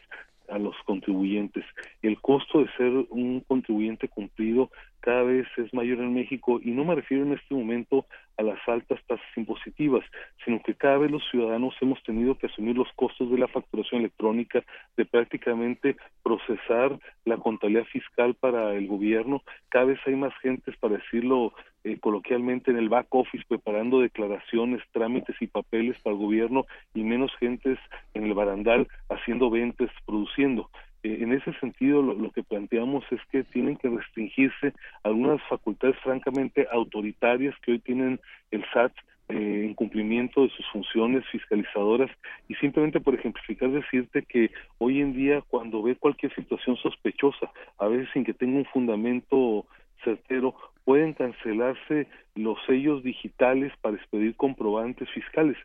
a 0.51 0.59
los 0.59 0.75
contribuyentes. 0.85 1.65
El 2.03 2.21
costo 2.21 2.61
de 2.61 2.71
ser 2.77 3.07
un 3.11 3.41
contribuyente 3.47 4.09
cumplido 4.09 4.71
cada 5.01 5.23
vez 5.23 5.47
es 5.57 5.73
mayor 5.73 5.99
en 5.99 6.13
México 6.13 6.61
y 6.63 6.73
no 6.73 6.85
me 6.85 6.97
refiero 6.97 7.25
en 7.25 7.33
este 7.33 7.55
momento 7.55 8.07
a 8.41 8.43
las 8.43 8.59
altas 8.67 8.99
tasas 9.07 9.37
impositivas, 9.37 10.03
sino 10.45 10.63
que 10.63 10.75
cada 10.75 10.97
vez 10.97 11.11
los 11.11 11.23
ciudadanos 11.31 11.75
hemos 11.83 12.03
tenido 12.03 12.37
que 12.39 12.47
asumir 12.47 12.75
los 12.75 12.91
costos 12.97 13.31
de 13.31 13.39
la 13.39 13.49
facturación 13.49 14.01
electrónica, 14.01 14.65
de 14.97 15.05
prácticamente 15.05 15.97
procesar 16.23 16.99
la 17.27 17.37
contabilidad 17.37 17.85
fiscal 17.85 18.35
para 18.35 18.75
el 18.75 18.89
gobierno. 18.89 19.43
Cada 19.69 19.85
vez 19.85 20.01
hay 20.07 20.17
más 20.17 20.33
gentes, 20.41 20.75
para 20.79 20.97
decirlo 20.97 21.53
eh, 21.85 21.99
coloquialmente, 22.01 22.71
en 22.71 22.79
el 22.79 22.89
back 22.89 23.09
office 23.11 23.45
preparando 23.47 24.01
declaraciones, 24.01 24.83
trámites 24.93 25.37
y 25.41 25.47
papeles 25.47 26.01
para 26.01 26.15
el 26.15 26.23
gobierno 26.23 26.65
y 26.95 27.03
menos 27.03 27.31
gentes 27.39 27.79
en 28.15 28.25
el 28.25 28.33
barandal 28.33 28.89
haciendo 29.11 29.51
ventas, 29.51 29.91
produciendo. 30.07 30.71
Eh, 31.03 31.19
en 31.21 31.33
ese 31.33 31.53
sentido, 31.61 32.03
lo, 32.03 32.31
que 32.31 32.43
planteamos 32.43 33.05
es 33.11 33.21
que 33.31 33.45
tienen 33.45 33.77
que 33.77 33.89
restringirse 33.89 34.73
algunas 35.03 35.43
facultades 35.49 35.97
francamente 35.99 36.67
autoritarias 36.71 37.55
que 37.63 37.73
hoy 37.73 37.79
tienen 37.79 38.21
el 38.51 38.65
SAT 38.73 38.93
eh, 39.29 39.65
en 39.65 39.75
cumplimiento 39.75 40.43
de 40.43 40.51
sus 40.51 40.67
funciones 40.73 41.25
fiscalizadoras 41.31 42.11
y 42.49 42.55
simplemente 42.57 43.01
por 43.01 43.15
ejemplificar 43.15 43.71
decirte 43.71 44.23
que 44.23 44.51
hoy 44.79 45.01
en 45.01 45.15
día 45.15 45.41
cuando 45.43 45.83
ve 45.83 45.95
cualquier 45.97 46.35
situación 46.35 46.77
sospechosa, 46.77 47.51
a 47.79 47.87
veces 47.87 48.09
sin 48.13 48.25
que 48.25 48.35
tenga 48.35 48.59
un 48.59 48.65
fundamento 48.67 49.67
certero, 50.05 50.55
pueden 50.85 51.13
cancelarse 51.13 52.09
los 52.35 52.59
sellos 52.67 53.03
digitales 53.03 53.73
para 53.81 53.97
expedir 53.97 54.35
comprobantes 54.37 55.09
fiscales. 55.11 55.57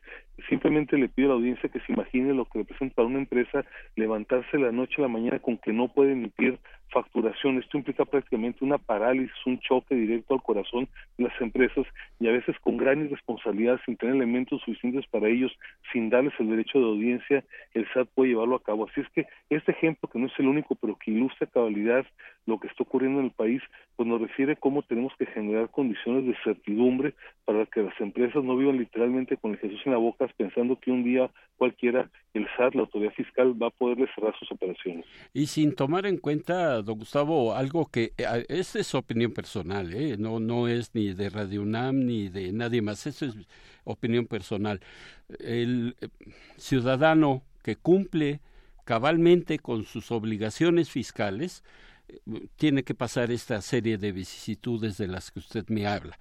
Simplemente 0.49 0.97
le 0.97 1.09
pido 1.09 1.29
a 1.29 1.29
la 1.29 1.35
audiencia 1.35 1.69
que 1.69 1.79
se 1.81 1.93
imagine 1.93 2.33
lo 2.33 2.45
que 2.45 2.59
representa 2.59 2.95
para 2.95 3.07
una 3.07 3.19
empresa 3.19 3.65
levantarse 3.95 4.57
la 4.57 4.71
noche 4.71 4.95
a 4.97 5.01
la 5.01 5.07
mañana 5.07 5.39
con 5.39 5.57
que 5.57 5.73
no 5.73 5.87
puede 5.87 6.11
emitir 6.11 6.59
facturación. 6.89 7.59
Esto 7.59 7.77
implica 7.77 8.05
prácticamente 8.05 8.63
una 8.63 8.77
parálisis, 8.77 9.35
un 9.45 9.59
choque 9.59 9.95
directo 9.95 10.33
al 10.33 10.43
corazón 10.43 10.87
de 11.17 11.25
las 11.25 11.41
empresas 11.41 11.85
y 12.19 12.27
a 12.27 12.31
veces 12.31 12.55
con 12.61 12.77
gran 12.77 13.05
irresponsabilidad, 13.05 13.79
sin 13.85 13.97
tener 13.97 14.15
elementos 14.15 14.61
suficientes 14.61 15.05
para 15.07 15.27
ellos, 15.27 15.51
sin 15.91 16.09
darles 16.09 16.33
el 16.39 16.49
derecho 16.49 16.79
de 16.79 16.85
audiencia, 16.85 17.43
el 17.73 17.87
SAT 17.93 18.07
puede 18.13 18.31
llevarlo 18.31 18.55
a 18.55 18.63
cabo. 18.63 18.87
Así 18.89 19.01
es 19.01 19.09
que 19.09 19.27
este 19.49 19.71
ejemplo, 19.71 20.09
que 20.09 20.19
no 20.19 20.27
es 20.27 20.33
el 20.39 20.47
único, 20.47 20.75
pero 20.75 20.97
que 20.97 21.11
ilustra 21.11 21.47
cabalidad 21.47 22.05
lo 22.45 22.59
que 22.59 22.67
está 22.67 22.83
ocurriendo 22.83 23.19
en 23.19 23.25
el 23.25 23.31
país, 23.31 23.61
pues 23.95 24.07
nos 24.07 24.21
refiere 24.21 24.55
cómo 24.55 24.83
tenemos 24.83 25.13
que 25.17 25.25
generar 25.25 25.69
condiciones 25.69 26.25
de 26.25 26.35
certidumbre 26.43 27.13
para 27.45 27.65
que 27.65 27.81
las 27.81 27.99
empresas 27.99 28.43
no 28.43 28.55
vivan 28.55 28.77
literalmente 28.77 29.37
con 29.37 29.51
el 29.51 29.57
Jesús 29.57 29.81
en 29.85 29.93
la 29.93 29.97
boca 29.97 30.27
pensando 30.37 30.79
que 30.79 30.91
un 30.91 31.03
día 31.03 31.29
cualquiera 31.57 32.09
el 32.33 32.47
SAT, 32.57 32.75
la 32.75 32.81
autoridad 32.81 33.13
fiscal, 33.13 33.61
va 33.61 33.67
a 33.67 33.71
poderle 33.71 34.07
cerrar 34.13 34.37
sus 34.37 34.51
operaciones. 34.51 35.05
Y 35.33 35.47
sin 35.47 35.73
tomar 35.73 36.05
en 36.05 36.17
cuenta, 36.17 36.74
don 36.81 36.99
Gustavo, 36.99 37.55
algo 37.55 37.87
que 37.87 38.13
eh, 38.17 38.45
es, 38.49 38.75
es 38.75 38.95
opinión 38.95 39.31
personal, 39.31 39.93
¿eh? 39.93 40.17
no, 40.17 40.39
no 40.39 40.67
es 40.67 40.93
ni 40.93 41.13
de 41.13 41.29
Radio 41.29 41.61
UNAM 41.61 42.05
ni 42.05 42.29
de 42.29 42.51
nadie 42.51 42.81
más, 42.81 43.05
eso 43.07 43.25
es 43.25 43.35
opinión 43.83 44.25
personal. 44.25 44.79
El 45.39 45.95
eh, 46.01 46.07
ciudadano 46.57 47.43
que 47.63 47.75
cumple 47.75 48.41
cabalmente 48.83 49.59
con 49.59 49.85
sus 49.85 50.11
obligaciones 50.11 50.91
fiscales, 50.91 51.63
tiene 52.55 52.83
que 52.83 52.93
pasar 52.93 53.31
esta 53.31 53.59
serie 53.61 53.97
de 53.97 54.11
vicisitudes 54.11 54.95
de 54.99 55.07
las 55.07 55.31
que 55.31 55.39
usted 55.39 55.65
me 55.69 55.87
habla. 55.87 56.19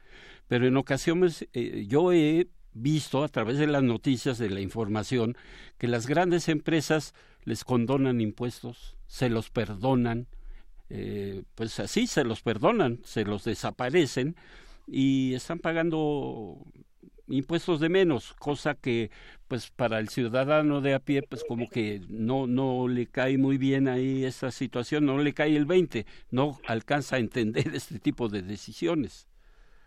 Pero 0.48 0.66
en 0.66 0.78
ocasiones 0.78 1.46
yo 1.52 2.10
he 2.10 2.48
visto 2.74 3.22
a 3.22 3.28
través 3.28 3.58
de 3.58 3.66
las 3.66 3.82
noticias, 3.82 4.38
de 4.38 4.50
la 4.50 4.60
información, 4.60 5.36
que 5.78 5.88
las 5.88 6.06
grandes 6.06 6.48
empresas 6.48 7.14
les 7.44 7.64
condonan 7.64 8.20
impuestos, 8.20 8.96
se 9.06 9.28
los 9.28 9.50
perdonan, 9.50 10.26
eh, 10.90 11.42
pues 11.54 11.80
así 11.80 12.06
se 12.06 12.24
los 12.24 12.42
perdonan, 12.42 12.98
se 13.04 13.24
los 13.24 13.44
desaparecen 13.44 14.36
y 14.86 15.34
están 15.34 15.58
pagando 15.58 16.58
impuestos 17.26 17.80
de 17.80 17.88
menos, 17.88 18.34
cosa 18.34 18.74
que 18.74 19.10
pues 19.48 19.70
para 19.70 19.98
el 19.98 20.08
ciudadano 20.08 20.80
de 20.80 20.94
a 20.94 20.98
pie 20.98 21.22
pues 21.22 21.44
como 21.44 21.68
que 21.68 22.00
no 22.08 22.46
no 22.46 22.86
le 22.86 23.06
cae 23.06 23.38
muy 23.38 23.56
bien 23.56 23.88
ahí 23.88 24.24
esa 24.24 24.50
situación, 24.50 25.06
no 25.06 25.18
le 25.18 25.32
cae 25.32 25.56
el 25.56 25.64
20, 25.64 26.04
no 26.30 26.58
alcanza 26.66 27.16
a 27.16 27.20
entender 27.20 27.68
este 27.74 27.98
tipo 27.98 28.28
de 28.28 28.42
decisiones. 28.42 29.26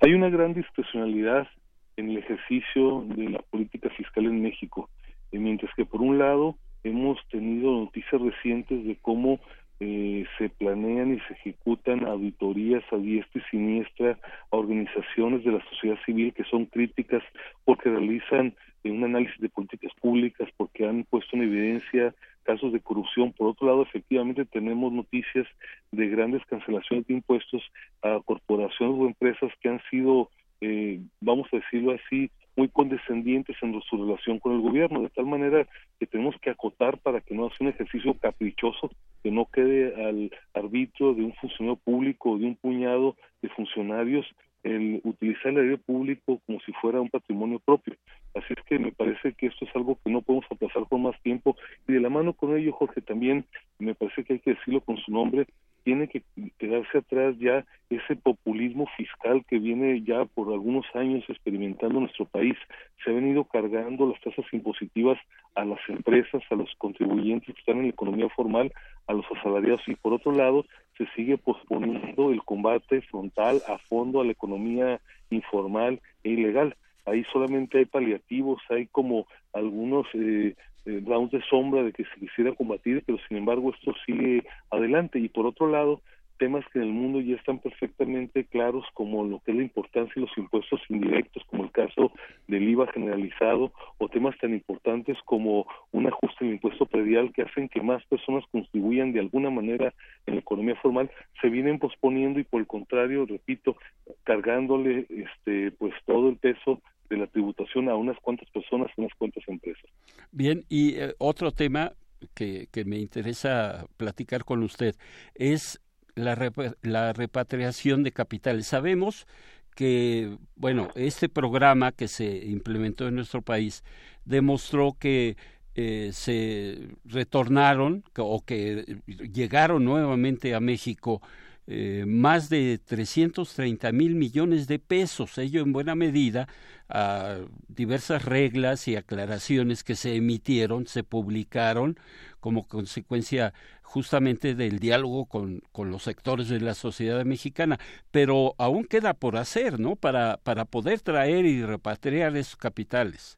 Hay 0.01 0.13
una 0.13 0.29
gran 0.29 0.53
discrecionalidad 0.53 1.47
en 1.95 2.11
el 2.11 2.17
ejercicio 2.17 3.05
de 3.07 3.29
la 3.29 3.39
política 3.39 3.89
fiscal 3.91 4.25
en 4.25 4.41
México, 4.41 4.89
mientras 5.31 5.71
que 5.75 5.85
por 5.85 6.01
un 6.01 6.17
lado 6.17 6.57
hemos 6.83 7.17
tenido 7.29 7.71
noticias 7.71 8.21
recientes 8.21 8.85
de 8.85 8.95
cómo 9.01 9.39
eh, 9.79 10.25
se 10.37 10.49
planean 10.49 11.13
y 11.13 11.19
se 11.21 11.33
ejecutan 11.33 12.05
auditorías 12.05 12.83
a 12.91 12.97
diestra 12.97 13.41
y 13.41 13.49
siniestra 13.51 14.17
a 14.51 14.57
organizaciones 14.57 15.43
de 15.43 15.51
la 15.51 15.63
sociedad 15.69 15.97
civil 16.05 16.33
que 16.33 16.43
son 16.45 16.65
críticas 16.65 17.23
porque 17.63 17.89
realizan 17.89 18.55
eh, 18.83 18.91
un 18.91 19.03
análisis 19.03 19.39
de 19.39 19.49
políticas 19.49 19.91
públicas, 20.01 20.49
porque 20.57 20.87
han 20.87 21.03
puesto 21.03 21.35
en 21.35 21.43
evidencia 21.43 22.15
casos 22.43 22.71
de 22.73 22.79
corrupción. 22.79 23.33
Por 23.33 23.49
otro 23.49 23.67
lado, 23.67 23.83
efectivamente 23.83 24.45
tenemos 24.45 24.91
noticias 24.91 25.45
de 25.91 26.07
grandes 26.07 26.43
cancelaciones 26.45 27.05
de 27.07 27.15
impuestos 27.15 27.61
a 28.01 28.19
corporaciones 28.25 28.95
o 28.97 29.05
empresas 29.05 29.51
que 29.61 29.69
han 29.69 29.81
sido, 29.89 30.29
eh, 30.61 30.99
vamos 31.19 31.47
a 31.51 31.57
decirlo 31.57 31.91
así, 31.91 32.31
muy 32.57 32.67
condescendientes 32.69 33.55
en 33.61 33.79
su 33.81 34.03
relación 34.03 34.39
con 34.39 34.53
el 34.53 34.61
gobierno, 34.61 35.01
de 35.01 35.09
tal 35.09 35.27
manera 35.27 35.67
que 35.99 36.07
tenemos 36.07 36.35
que 36.41 36.49
acotar 36.49 36.97
para 36.97 37.21
que 37.21 37.35
no 37.35 37.49
sea 37.49 37.67
un 37.67 37.67
ejercicio 37.69 38.15
caprichoso, 38.15 38.89
que 39.23 39.31
no 39.31 39.45
quede 39.45 39.93
al 40.03 40.31
arbitrio 40.53 41.13
de 41.13 41.23
un 41.23 41.33
funcionario 41.35 41.77
público 41.77 42.31
o 42.31 42.37
de 42.37 42.47
un 42.47 42.55
puñado 42.55 43.15
de 43.41 43.49
funcionarios 43.49 44.25
el 44.63 45.01
utilizar 45.03 45.51
el 45.51 45.59
aire 45.59 45.77
público 45.77 46.41
como 46.45 46.59
si 46.61 46.73
fuera 46.73 46.99
un 46.99 47.09
patrimonio 47.09 47.59
propio. 47.59 47.95
Así 48.35 48.53
es 48.55 48.63
que 48.65 48.79
me 48.79 48.91
parece 48.91 49.33
que 49.33 49.47
esto 49.47 49.65
es 49.65 49.75
algo 49.75 49.97
que 50.03 50.11
no 50.11 50.21
podemos 50.21 50.45
aplazar 50.51 50.85
por 50.87 50.99
más 50.99 51.19
tiempo 51.21 51.55
y 51.87 51.93
de 51.93 52.01
la 52.01 52.09
mano 52.09 52.33
con 52.33 52.57
ello, 52.57 52.73
Jorge, 52.73 53.01
también 53.01 53.45
me 53.79 53.95
parece 53.95 54.23
que 54.23 54.33
hay 54.33 54.39
que 54.39 54.55
decirlo 54.55 54.81
con 54.81 54.97
su 54.97 55.11
nombre, 55.11 55.47
tiene 55.87 56.09
que 56.09 56.21
quedarse 56.57 56.97
atrás 56.97 57.37
ya 57.39 57.65
ese 57.89 58.17
populismo 58.17 58.87
fiscal 58.97 59.45
que 59.47 59.57
viene 59.57 60.03
ya 60.03 60.25
por 60.25 60.51
algunos 60.51 60.85
años 60.95 61.23
experimentando 61.29 62.01
nuestro 62.01 62.25
país. 62.25 62.57
Se 63.01 63.09
han 63.09 63.15
venido 63.15 63.45
cargando 63.45 64.05
las 64.05 64.19
tasas 64.19 64.43
impositivas 64.51 65.17
a 65.55 65.63
las 65.63 65.79
empresas, 65.87 66.43
a 66.49 66.55
los 66.55 66.69
contribuyentes 66.77 67.55
que 67.55 67.59
están 67.61 67.77
en 67.77 67.83
la 67.83 67.91
economía 67.91 68.27
formal, 68.35 68.73
a 69.07 69.13
los 69.13 69.25
asalariados 69.33 69.79
y 69.87 69.95
por 69.95 70.11
otro 70.11 70.33
lado 70.33 70.65
se 70.97 71.07
sigue 71.15 71.37
posponiendo 71.37 72.33
el 72.33 72.43
combate 72.43 72.99
frontal 73.03 73.61
a 73.65 73.77
fondo 73.77 74.19
a 74.19 74.25
la 74.25 74.33
economía 74.33 74.99
informal 75.29 76.01
e 76.25 76.31
ilegal. 76.31 76.75
Ahí 77.07 77.23
solamente 77.31 77.79
hay 77.79 77.85
paliativos, 77.85 78.61
hay 78.69 78.85
como 78.87 79.27
algunos 79.53 80.05
eh, 80.13 80.55
eh, 80.85 81.01
rounds 81.05 81.31
de 81.31 81.41
sombra 81.49 81.83
de 81.83 81.93
que 81.93 82.03
se 82.03 82.19
quisiera 82.19 82.53
combatir, 82.53 83.01
pero 83.05 83.17
sin 83.27 83.37
embargo 83.37 83.73
esto 83.73 83.93
sigue 84.05 84.43
adelante. 84.69 85.17
Y 85.17 85.29
por 85.29 85.45
otro 85.45 85.67
lado, 85.69 86.01
temas 86.37 86.63
que 86.71 86.79
en 86.79 86.85
el 86.85 86.93
mundo 86.93 87.19
ya 87.19 87.35
están 87.35 87.59
perfectamente 87.59 88.45
claros, 88.45 88.85
como 88.93 89.23
lo 89.25 89.39
que 89.39 89.51
es 89.51 89.57
la 89.57 89.63
importancia 89.63 90.13
de 90.15 90.21
los 90.21 90.37
impuestos 90.37 90.79
indirectos, 90.89 91.43
como 91.47 91.63
el 91.63 91.71
caso 91.71 92.11
del 92.47 92.67
IVA 92.69 92.91
generalizado, 92.91 93.71
o 93.97 94.09
temas 94.09 94.37
tan 94.37 94.53
importantes 94.53 95.17
como 95.25 95.67
un 95.91 96.07
ajuste 96.07 96.37
en 96.41 96.47
el 96.47 96.53
impuesto 96.55 96.85
predial 96.85 97.31
que 97.33 97.43
hacen 97.43 97.69
que 97.69 97.81
más 97.81 98.05
personas 98.05 98.43
contribuyan 98.51 99.13
de 99.13 99.19
alguna 99.19 99.49
manera 99.49 99.93
en 100.25 100.35
la 100.35 100.41
economía 100.41 100.75
formal, 100.75 101.09
se 101.41 101.49
vienen 101.49 101.79
posponiendo 101.79 102.39
y 102.39 102.43
por 102.43 102.61
el 102.61 102.67
contrario, 102.67 103.25
repito, 103.25 103.75
cargándole 104.23 105.05
este 105.09 105.71
pues 105.71 105.93
todo 106.05 106.29
el 106.29 106.37
peso 106.37 106.81
de 107.09 107.17
la 107.17 107.27
tributación 107.27 107.89
a 107.89 107.95
unas 107.95 108.17
cuantas 108.19 108.49
personas, 108.51 108.91
unas 108.97 109.13
cuantas 109.17 109.43
empresas. 109.47 109.89
Bien, 110.31 110.65
y 110.69 110.95
eh, 110.95 111.13
otro 111.17 111.51
tema 111.51 111.93
que, 112.33 112.67
que 112.71 112.85
me 112.85 112.97
interesa 112.97 113.85
platicar 113.97 114.43
con 114.43 114.63
usted 114.63 114.95
es 115.35 115.79
la, 116.15 116.51
la 116.81 117.13
repatriación 117.13 118.03
de 118.03 118.11
capitales. 118.11 118.67
Sabemos 118.67 119.27
que, 119.75 120.37
bueno, 120.55 120.89
este 120.95 121.29
programa 121.29 121.91
que 121.91 122.07
se 122.07 122.45
implementó 122.47 123.07
en 123.07 123.15
nuestro 123.15 123.43
país 123.43 123.83
demostró 124.25 124.97
que 124.99 125.37
eh, 125.75 126.09
se 126.11 126.89
retornaron 127.05 128.03
o 128.17 128.41
que 128.43 128.97
llegaron 129.07 129.85
nuevamente 129.85 130.55
a 130.55 130.59
México 130.59 131.21
eh, 131.69 132.05
más 132.07 132.49
de 132.49 132.77
330 132.77 133.91
mil 133.91 134.15
millones 134.15 134.67
de 134.67 134.79
pesos, 134.79 135.37
ello 135.37 135.61
en 135.61 135.73
buena 135.73 135.95
medida 135.95 136.47
a 136.87 137.39
diversas 137.67 138.23
reglas 138.23 138.87
y 138.87 138.95
aclaraciones 138.95 139.83
que 139.83 139.95
se 139.95 140.15
emitieron, 140.15 140.87
se 140.87 141.03
publicaron 141.03 141.97
como 142.39 142.65
consecuencia 142.65 143.53
justamente 143.81 144.55
del 144.55 144.79
diálogo 144.79 145.25
con, 145.25 145.61
con 145.73 145.91
los 145.91 146.03
sectores 146.03 146.47
de 146.47 146.61
la 146.61 146.73
sociedad 146.73 147.25
mexicana, 147.25 147.77
pero 148.11 148.53
aún 148.57 148.85
queda 148.85 149.13
por 149.13 149.35
hacer, 149.35 149.77
¿no? 149.77 149.97
Para, 149.97 150.37
para 150.43 150.63
poder 150.63 151.01
traer 151.01 151.45
y 151.45 151.63
repatriar 151.63 152.37
esos 152.37 152.55
capitales. 152.55 153.37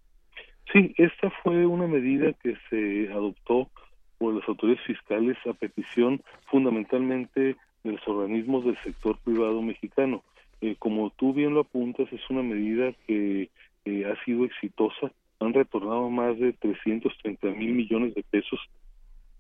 Sí, 0.72 0.94
esta 0.98 1.32
fue 1.42 1.66
una 1.66 1.88
medida 1.88 2.34
que 2.44 2.56
se 2.70 3.12
adoptó 3.12 3.72
por 4.20 4.36
las 4.36 4.48
autoridades 4.48 4.86
fiscales 4.86 5.38
a 5.48 5.54
petición 5.54 6.22
fundamentalmente 6.52 7.56
de 7.84 7.92
los 7.94 8.08
organismos 8.08 8.66
del 8.66 8.78
sector 8.84 9.18
privado 9.20 9.62
mexicano. 9.62 10.24
Eh, 10.62 10.76
como 10.78 11.10
tú 11.12 11.34
bien 11.34 11.54
lo 11.54 11.62
apuntas, 11.62 12.12
es 12.12 12.22
una 12.30 12.44
medida 12.44 12.94
que 13.08 13.50
eh, 13.86 14.06
ha 14.06 14.24
sido 14.26 14.46
exitosa. 14.46 15.12
Han 15.40 15.54
retornado 15.54 16.10
más 16.10 16.38
de 16.38 16.54
330 16.54 17.48
mil 17.52 17.74
millones 17.74 18.14
de 18.14 18.24
pesos 18.24 18.60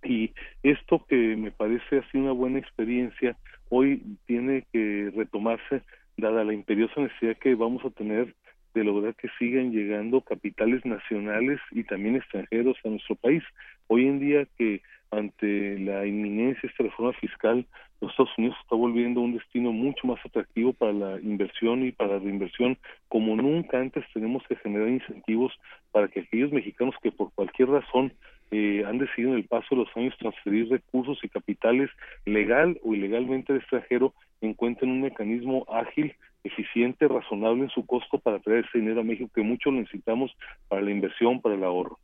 y 0.04 0.32
esto 0.64 1.06
que 1.08 1.36
me 1.36 1.52
parece 1.52 2.00
así 2.00 2.18
una 2.18 2.32
buena 2.32 2.60
experiencia, 2.60 3.38
hoy 3.70 4.02
tiene 4.26 4.66
que 4.72 5.12
retomarse 5.16 5.82
dada 6.18 6.44
la 6.44 6.54
imperiosa 6.54 7.02
necesidad 7.02 7.38
que 7.38 7.56
vamos 7.56 7.84
a 7.86 7.90
tener 7.90 8.36
de 8.74 8.84
lograr 8.84 9.16
que 9.16 9.30
sigan 9.40 9.72
llegando 9.72 10.22
capitales 10.22 10.86
nacionales 10.86 11.60
y 11.72 11.84
también 11.84 12.16
extranjeros 12.16 12.78
a 12.86 12.90
nuestro 12.90 13.16
país. 13.16 13.44
Hoy 13.88 14.08
en 14.08 14.20
día 14.20 14.48
que 14.58 14.82
ante 15.12 15.80
la 15.80 16.06
inminencia 16.06 16.62
de 16.62 16.68
esta 16.70 16.84
reforma 16.84 17.14
fiscal, 17.14 17.66
los 18.02 18.12
Estados 18.12 18.38
Unidos 18.38 18.58
está 18.62 18.76
volviendo 18.76 19.22
un 19.22 19.34
destino 19.34 19.72
mucho 19.72 20.08
más 20.08 20.20
atractivo 20.26 20.74
para 20.74 20.94
la 20.94 21.20
inversión 21.20 21.84
y 21.86 21.92
para 21.92 22.14
la 22.14 22.20
reinversión, 22.20 22.78
como 23.08 23.36
nunca 23.36 23.80
antes 23.80 24.06
tenemos 24.14 24.44
que 24.48 24.56
generar 24.58 24.88
incentivos 24.88 25.54
para 25.92 26.08
que 26.08 26.22
aquellos 26.22 26.52
mexicanos 26.52 26.96
que 27.02 27.12
por 27.12 27.32
cualquier 27.34 27.70
razón 27.70 28.14
eh, 28.52 28.84
han 28.86 28.98
decidido 28.98 29.32
en 29.32 29.38
el 29.38 29.46
paso 29.46 29.68
de 29.72 29.84
los 29.84 29.98
años 29.98 30.18
transferir 30.18 30.70
recursos 30.70 31.20
y 31.24 31.30
capitales 31.30 31.90
legal 32.26 32.80
o 32.84 32.94
ilegalmente 32.96 33.54
al 33.54 33.60
extranjero 33.60 34.14
encuentren 34.42 34.92
un 34.92 35.02
mecanismo 35.02 35.66
ágil, 35.70 36.16
eficiente, 36.44 37.08
razonable 37.08 37.64
en 37.64 37.70
su 37.70 37.86
costo 37.86 38.18
para 38.18 38.40
traer 38.40 38.66
ese 38.66 38.80
dinero 38.80 39.02
a 39.02 39.04
México 39.04 39.30
que 39.36 39.44
mucho 39.44 39.72
lo 39.72 39.82
necesitamos 39.82 40.36
para 40.68 40.82
la 40.82 40.92
inversión, 40.92 41.42
para 41.42 41.56
el 41.56 41.64
ahorro. 41.64 42.00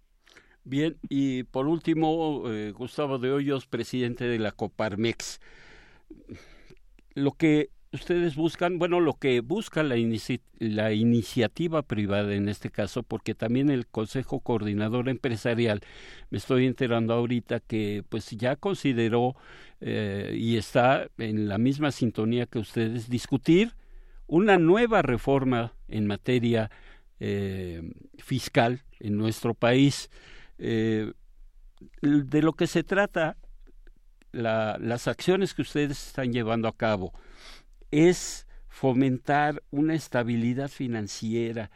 Bien, 0.67 0.97
y 1.09 1.43
por 1.43 1.67
último, 1.67 2.43
eh, 2.47 2.71
Gustavo 2.71 3.19
de 3.19 3.31
Hoyos, 3.31 3.67
presidente 3.67 4.25
de 4.25 4.39
la 4.39 4.51
Coparmex. 4.51 5.39
Lo 7.13 7.33
que 7.33 7.69
ustedes 7.91 8.35
buscan, 8.35 8.79
bueno, 8.79 8.99
lo 8.99 9.13
que 9.13 9.41
busca 9.41 9.83
la, 9.83 9.95
iniciativa 9.95 11.83
privada 11.83 12.33
en 12.33 12.49
este 12.49 12.71
caso, 12.71 13.03
porque 13.03 13.35
también 13.35 13.69
el 13.69 13.85
Consejo 13.85 14.39
Coordinador 14.39 15.07
Empresarial, 15.07 15.81
me 16.31 16.39
estoy 16.39 16.65
enterando 16.65 17.13
ahorita 17.13 17.59
que 17.59 18.03
pues 18.09 18.31
ya 18.31 18.55
consideró 18.55 19.35
eh, 19.81 20.35
y 20.35 20.57
está 20.57 21.09
en 21.19 21.47
la 21.47 21.59
misma 21.59 21.91
sintonía 21.91 22.47
que 22.47 22.57
ustedes 22.57 23.07
discutir 23.07 23.75
una 24.25 24.57
nueva 24.57 25.03
reforma 25.03 25.73
en 25.87 26.07
materia 26.07 26.71
eh, 27.19 27.83
fiscal 28.17 28.81
en 28.99 29.15
nuestro 29.15 29.53
país. 29.53 30.09
Eh, 30.57 31.11
de 32.01 32.41
lo 32.41 32.53
que 32.53 32.67
se 32.67 32.83
trata, 32.83 33.37
la, 34.31 34.77
las 34.79 35.07
acciones 35.07 35.53
que 35.53 35.61
ustedes 35.61 36.07
están 36.07 36.31
llevando 36.31 36.67
a 36.67 36.75
cabo, 36.75 37.13
es 37.91 38.47
fomentar 38.67 39.63
una 39.71 39.93
estabilidad 39.93 40.69
financiera, 40.69 41.71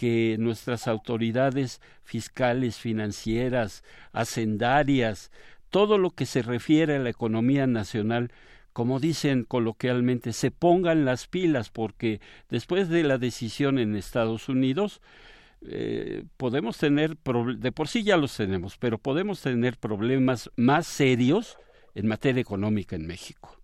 que 0.00 0.36
nuestras 0.38 0.88
autoridades 0.88 1.82
fiscales, 2.02 2.78
financieras, 2.78 3.84
hacendarias, 4.12 5.30
todo 5.68 5.98
lo 5.98 6.12
que 6.12 6.24
se 6.24 6.40
refiere 6.40 6.96
a 6.96 7.00
la 7.00 7.10
economía 7.10 7.66
nacional, 7.66 8.32
como 8.72 8.98
dicen 8.98 9.44
coloquialmente, 9.44 10.32
se 10.32 10.50
pongan 10.50 11.04
las 11.04 11.26
pilas, 11.26 11.68
porque 11.68 12.22
después 12.48 12.88
de 12.88 13.02
la 13.02 13.18
decisión 13.18 13.78
en 13.78 13.94
Estados 13.94 14.48
Unidos, 14.48 15.02
eh, 15.66 16.24
podemos 16.36 16.78
tener, 16.78 17.16
de 17.16 17.72
por 17.72 17.88
sí 17.88 18.02
ya 18.02 18.16
los 18.16 18.36
tenemos, 18.36 18.78
pero 18.78 18.98
podemos 18.98 19.42
tener 19.42 19.76
problemas 19.76 20.50
más 20.56 20.86
serios 20.86 21.58
en 21.94 22.08
materia 22.08 22.40
económica 22.40 22.96
en 22.96 23.06
México. 23.06 23.56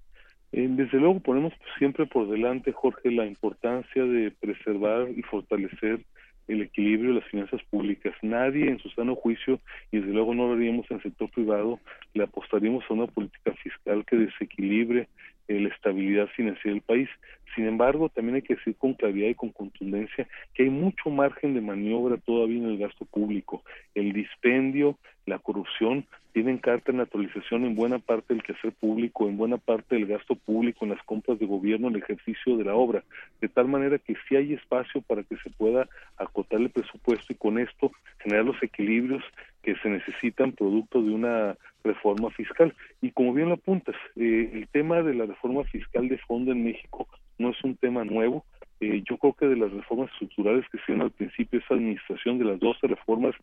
Eh, 0.53 0.67
desde 0.71 0.99
luego 0.99 1.21
ponemos 1.21 1.53
siempre 1.79 2.07
por 2.07 2.29
delante, 2.29 2.73
Jorge, 2.73 3.11
la 3.11 3.27
importancia 3.27 4.05
de 4.05 4.31
preservar 4.31 5.09
y 5.11 5.23
fortalecer 5.23 6.01
el 6.49 6.63
equilibrio 6.63 7.15
de 7.15 7.21
las 7.21 7.29
finanzas 7.29 7.61
públicas. 7.71 8.15
Nadie 8.23 8.69
en 8.69 8.79
su 8.79 8.89
sano 8.91 9.17
juicio, 9.17 9.61
y 9.91 9.99
desde 9.99 10.13
luego 10.13 10.35
no 10.35 10.47
lo 10.47 10.55
haríamos 10.55 10.87
en 10.91 10.99
el 10.99 11.03
sector 11.03 11.31
privado, 11.31 11.81
le 12.15 12.25
apostaríamos 12.25 12.85
a 12.89 12.95
una 12.95 13.07
política 13.07 13.53
fiscal 13.55 14.05
que 14.07 14.17
desequilibre 14.17 15.09
la 15.49 15.69
estabilidad 15.69 16.27
financiera 16.29 16.75
del 16.75 16.83
país. 16.83 17.09
Sin 17.55 17.67
embargo, 17.67 18.09
también 18.09 18.37
hay 18.37 18.43
que 18.43 18.57
decir 18.57 18.77
con 18.77 18.95
claridad 18.95 19.29
y 19.29 19.35
con 19.35 19.51
contundencia 19.51 20.29
que 20.55 20.65
hay 20.65 20.71
mucho 20.71 21.11
margen 21.11 21.55
de 21.55 21.61
maniobra 21.61 22.19
todavía 22.19 22.59
en 22.59 22.71
el 22.71 22.79
gasto 22.79 23.05
público. 23.05 23.63
El 23.95 24.13
dispendio, 24.13 24.99
la 25.25 25.39
corrupción 25.39 26.07
tienen 26.37 26.59
carta 26.59 26.93
de 26.93 26.99
naturalización 26.99 27.65
en 27.65 27.75
buena 27.75 27.99
parte 27.99 28.35
del 28.35 28.43
quehacer 28.43 28.71
público, 28.73 29.27
en 29.27 29.39
buena 29.39 29.57
parte 29.57 29.95
del 29.95 30.05
gasto 30.05 30.35
público, 30.35 30.85
en 30.85 30.91
las 30.91 31.03
compras 31.05 31.39
de 31.39 31.47
gobierno, 31.47 31.89
en 31.89 31.95
el 31.95 32.03
ejercicio 32.03 32.59
de 32.59 32.65
la 32.65 32.75
obra, 32.75 33.03
de 33.41 33.49
tal 33.49 33.69
manera 33.69 33.99
que 33.99 34.17
sí 34.29 34.37
hay 34.37 34.53
espacio 34.53 35.01
para 35.01 35.23
que 35.23 35.39
se 35.39 35.49
pueda 35.49 35.89
acotar 36.19 36.61
el 36.61 36.69
presupuesto 36.69 37.33
y 37.33 37.37
con 37.37 37.59
esto 37.59 37.91
generar 38.19 38.45
los 38.45 38.63
equilibrios 38.63 39.25
que 39.67 39.75
se 39.83 39.89
necesitan 39.89 40.53
producto 40.53 41.03
de 41.03 41.11
una 41.11 41.57
reforma 41.83 42.31
fiscal. 42.31 42.73
Y 43.03 43.11
como 43.11 43.35
bien 43.35 43.49
lo 43.49 43.57
apuntas, 43.57 43.97
eh, 44.15 44.49
el 44.55 44.69
tema 44.69 45.03
de 45.03 45.13
la 45.13 45.27
reforma 45.27 45.65
fiscal 45.65 46.09
de 46.09 46.19
fondo 46.19 46.53
en 46.53 46.63
México 46.63 47.09
no 47.39 47.51
es 47.51 47.65
un 47.65 47.75
tema 47.75 48.05
nuevo. 48.05 48.45
Eh, 48.79 49.03
yo 49.09 49.17
creo 49.17 49.33
que 49.33 49.47
de 49.47 49.57
las 49.57 49.73
reformas 49.73 50.09
estructurales 50.13 50.65
que 50.71 50.79
se 50.87 50.93
al 50.93 51.11
principio 51.11 51.59
esa 51.59 51.75
administración 51.75 52.39
de 52.39 52.45
las 52.45 52.61
12 52.61 52.87
reformas, 52.87 53.35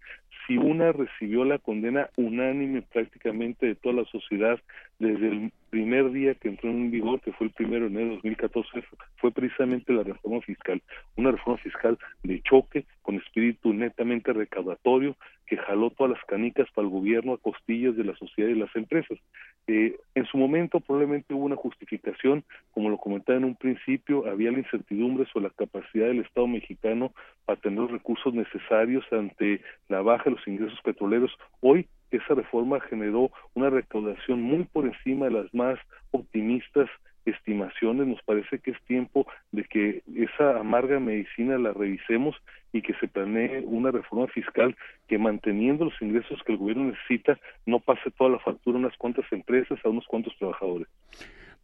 si 0.48 0.56
una 0.58 0.94
recibió 0.94 1.44
la 1.44 1.60
condena 1.60 2.10
unánime 2.16 2.84
prácticamente 2.84 3.66
de 3.66 3.76
toda 3.76 3.96
la 3.96 4.06
sociedad 4.06 4.58
desde 5.00 5.28
el 5.28 5.52
primer 5.74 6.12
día 6.12 6.36
que 6.36 6.50
entró 6.50 6.70
en 6.70 6.92
vigor, 6.92 7.20
que 7.22 7.32
fue 7.32 7.48
el 7.48 7.54
primero 7.54 7.86
de 7.86 7.92
enero 7.92 8.10
de 8.10 8.16
2014, 8.18 8.84
fue 9.16 9.32
precisamente 9.32 9.92
la 9.92 10.04
reforma 10.04 10.40
fiscal, 10.42 10.80
una 11.16 11.32
reforma 11.32 11.58
fiscal 11.58 11.98
de 12.22 12.44
choque, 12.44 12.86
con 13.02 13.16
espíritu 13.16 13.74
netamente 13.74 14.34
recaudatorio, 14.34 15.16
que 15.48 15.58
jaló 15.58 15.90
todas 15.90 16.14
las 16.14 16.24
canicas 16.26 16.68
para 16.76 16.86
el 16.86 16.94
gobierno 16.94 17.34
a 17.34 17.40
costillas 17.40 17.96
de 17.96 18.04
la 18.04 18.16
sociedad 18.18 18.50
y 18.50 18.54
las 18.54 18.74
empresas. 18.76 19.18
Eh, 19.66 19.98
en 20.14 20.26
su 20.28 20.38
momento 20.38 20.80
probablemente 20.80 21.34
hubo 21.34 21.46
una 21.46 21.56
justificación, 21.56 22.44
como 22.72 22.92
lo 22.92 23.00
comentaba 23.00 23.40
en 23.40 23.46
un 23.46 23.56
principio, 23.56 24.28
había 24.28 24.52
la 24.52 24.60
incertidumbre 24.60 25.26
sobre 25.34 25.48
la 25.48 25.54
capacidad 25.56 26.06
del 26.06 26.20
Estado 26.20 26.46
mexicano 26.46 27.14
para 27.46 27.60
tener 27.60 27.80
los 27.80 27.92
recursos 27.92 28.32
necesarios 28.32 29.04
ante 29.12 29.62
la 29.90 30.04
baja 30.04 30.26
de 30.26 30.36
los 30.36 30.48
ingresos 30.48 30.80
petroleros. 30.84 31.32
Hoy 31.62 31.88
esa 32.18 32.36
reforma 32.36 32.80
generó 32.82 33.32
una 33.54 33.70
recaudación 33.70 34.42
muy 34.42 34.64
por 34.66 34.86
encima 34.86 35.26
de 35.26 35.32
las 35.32 35.54
más 35.54 35.80
optimistas 36.12 36.90
estimaciones, 37.26 38.08
nos 38.08 38.22
parece 38.24 38.60
que 38.60 38.72
es 38.72 38.82
tiempo 38.84 39.26
de 39.52 39.64
que 39.64 40.04
esa 40.16 40.60
amarga 40.60 41.00
medicina 41.00 41.58
la 41.58 41.72
revisemos 41.72 42.36
y 42.74 42.82
que 42.82 42.94
se 42.96 43.08
planee 43.08 43.64
una 43.66 43.92
reforma 43.92 44.28
fiscal 44.28 44.76
que 45.08 45.18
manteniendo 45.18 45.86
los 45.86 46.02
ingresos 46.02 46.42
que 46.46 46.54
el 46.54 46.58
gobierno 46.58 46.86
necesita 46.86 47.40
no 47.66 47.80
pase 47.80 48.12
toda 48.12 48.32
la 48.32 48.40
factura 48.40 48.78
a 48.78 48.82
unas 48.82 48.98
cuantas 48.98 49.26
empresas, 49.32 49.80
a 49.84 49.90
unos 49.90 50.06
cuantos 50.08 50.36
trabajadores. 50.38 50.88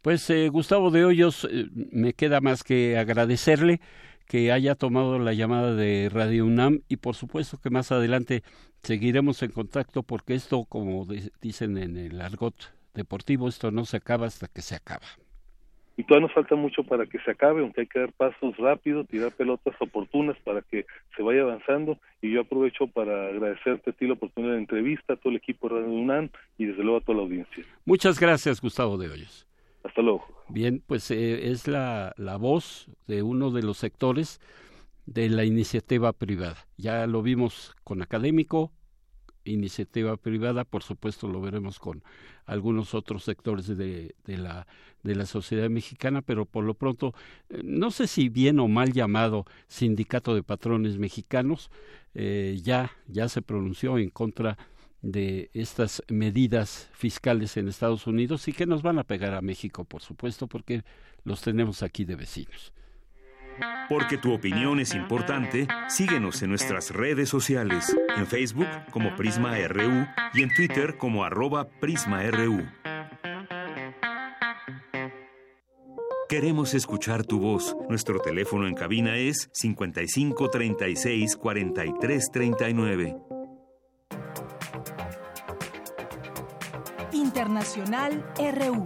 Pues 0.02 0.30
eh, 0.30 0.48
Gustavo 0.48 0.90
de 0.90 1.04
Hoyos, 1.04 1.46
eh, 1.50 1.66
me 1.92 2.14
queda 2.14 2.40
más 2.40 2.64
que 2.64 2.96
agradecerle 2.96 3.80
que 4.30 4.52
haya 4.52 4.76
tomado 4.76 5.18
la 5.18 5.32
llamada 5.32 5.74
de 5.74 6.08
Radio 6.08 6.46
UNAM 6.46 6.82
y 6.88 6.98
por 6.98 7.16
supuesto 7.16 7.58
que 7.60 7.68
más 7.68 7.90
adelante 7.90 8.44
seguiremos 8.80 9.42
en 9.42 9.50
contacto 9.50 10.04
porque 10.04 10.34
esto, 10.34 10.66
como 10.68 11.04
dicen 11.42 11.76
en 11.76 11.96
el 11.96 12.20
argot 12.20 12.54
deportivo, 12.94 13.48
esto 13.48 13.72
no 13.72 13.84
se 13.84 13.96
acaba 13.96 14.28
hasta 14.28 14.46
que 14.46 14.62
se 14.62 14.76
acaba 14.76 15.06
y 15.96 16.04
todavía 16.04 16.28
nos 16.28 16.34
falta 16.34 16.54
mucho 16.54 16.84
para 16.84 17.06
que 17.06 17.18
se 17.18 17.32
acabe, 17.32 17.60
aunque 17.60 17.82
hay 17.82 17.86
que 17.88 17.98
dar 17.98 18.12
pasos 18.12 18.56
rápidos, 18.56 19.08
tirar 19.08 19.32
pelotas 19.32 19.74
oportunas 19.80 20.36
para 20.44 20.62
que 20.62 20.86
se 21.16 21.22
vaya 21.22 21.42
avanzando 21.42 21.98
y 22.22 22.30
yo 22.32 22.42
aprovecho 22.42 22.86
para 22.86 23.26
agradecerte 23.26 23.90
a 23.90 23.92
ti 23.92 24.06
la 24.06 24.14
oportunidad 24.14 24.54
de 24.54 24.60
entrevista, 24.60 25.14
a 25.14 25.16
todo 25.16 25.30
el 25.30 25.36
equipo 25.36 25.68
de 25.68 25.74
Radio 25.74 25.90
UNAM 25.90 26.30
y 26.56 26.66
desde 26.66 26.84
luego 26.84 26.98
a 26.98 27.00
toda 27.00 27.18
la 27.18 27.24
audiencia. 27.24 27.64
Muchas 27.84 28.18
gracias, 28.18 28.62
Gustavo 28.62 28.96
de 28.96 29.10
Hoyos. 29.10 29.49
Hasta 29.82 30.02
luego. 30.02 30.24
Bien, 30.48 30.82
pues 30.86 31.10
eh, 31.10 31.50
es 31.50 31.66
la, 31.66 32.12
la 32.16 32.36
voz 32.36 32.90
de 33.06 33.22
uno 33.22 33.50
de 33.50 33.62
los 33.62 33.78
sectores 33.78 34.40
de 35.06 35.28
la 35.28 35.44
iniciativa 35.44 36.12
privada. 36.12 36.56
Ya 36.76 37.06
lo 37.06 37.22
vimos 37.22 37.74
con 37.82 38.02
académico, 38.02 38.72
iniciativa 39.44 40.16
privada, 40.16 40.64
por 40.64 40.82
supuesto 40.82 41.28
lo 41.28 41.40
veremos 41.40 41.78
con 41.78 42.02
algunos 42.46 42.94
otros 42.94 43.24
sectores 43.24 43.66
de, 43.66 44.14
de, 44.24 44.36
la, 44.36 44.66
de 45.02 45.14
la 45.14 45.26
sociedad 45.26 45.70
mexicana, 45.70 46.20
pero 46.22 46.44
por 46.46 46.64
lo 46.64 46.74
pronto, 46.74 47.14
eh, 47.48 47.62
no 47.64 47.90
sé 47.90 48.06
si 48.06 48.28
bien 48.28 48.60
o 48.60 48.68
mal 48.68 48.92
llamado 48.92 49.46
Sindicato 49.68 50.34
de 50.34 50.42
Patrones 50.42 50.98
Mexicanos, 50.98 51.70
eh, 52.14 52.58
ya, 52.62 52.90
ya 53.06 53.28
se 53.28 53.40
pronunció 53.42 53.98
en 53.98 54.10
contra 54.10 54.52
de 54.52 54.79
estas 55.02 56.02
medidas 56.08 56.88
fiscales 56.92 57.56
en 57.56 57.68
Estados 57.68 58.06
Unidos 58.06 58.46
y 58.48 58.52
que 58.52 58.66
nos 58.66 58.82
van 58.82 58.98
a 58.98 59.04
pegar 59.04 59.34
a 59.34 59.40
México, 59.40 59.84
por 59.84 60.02
supuesto, 60.02 60.46
porque 60.46 60.82
los 61.24 61.40
tenemos 61.40 61.82
aquí 61.82 62.04
de 62.04 62.16
vecinos. 62.16 62.72
Porque 63.88 64.18
tu 64.18 64.32
opinión 64.32 64.78
es 64.78 64.94
importante, 64.94 65.66
síguenos 65.88 66.42
en 66.42 66.50
nuestras 66.50 66.90
redes 66.90 67.28
sociales, 67.28 67.96
en 68.16 68.26
Facebook 68.26 68.68
como 68.90 69.14
Prisma 69.16 69.56
RU 69.68 70.06
y 70.34 70.42
en 70.42 70.54
Twitter 70.54 70.96
como 70.96 71.24
arroba 71.24 71.68
PrismaRU. 71.68 72.64
Queremos 76.28 76.74
escuchar 76.74 77.24
tu 77.26 77.40
voz. 77.40 77.76
Nuestro 77.88 78.20
teléfono 78.20 78.68
en 78.68 78.74
cabina 78.74 79.16
es 79.16 79.50
55 79.52 80.48
36 80.48 81.36
Internacional 87.40 88.22
RU. 88.36 88.84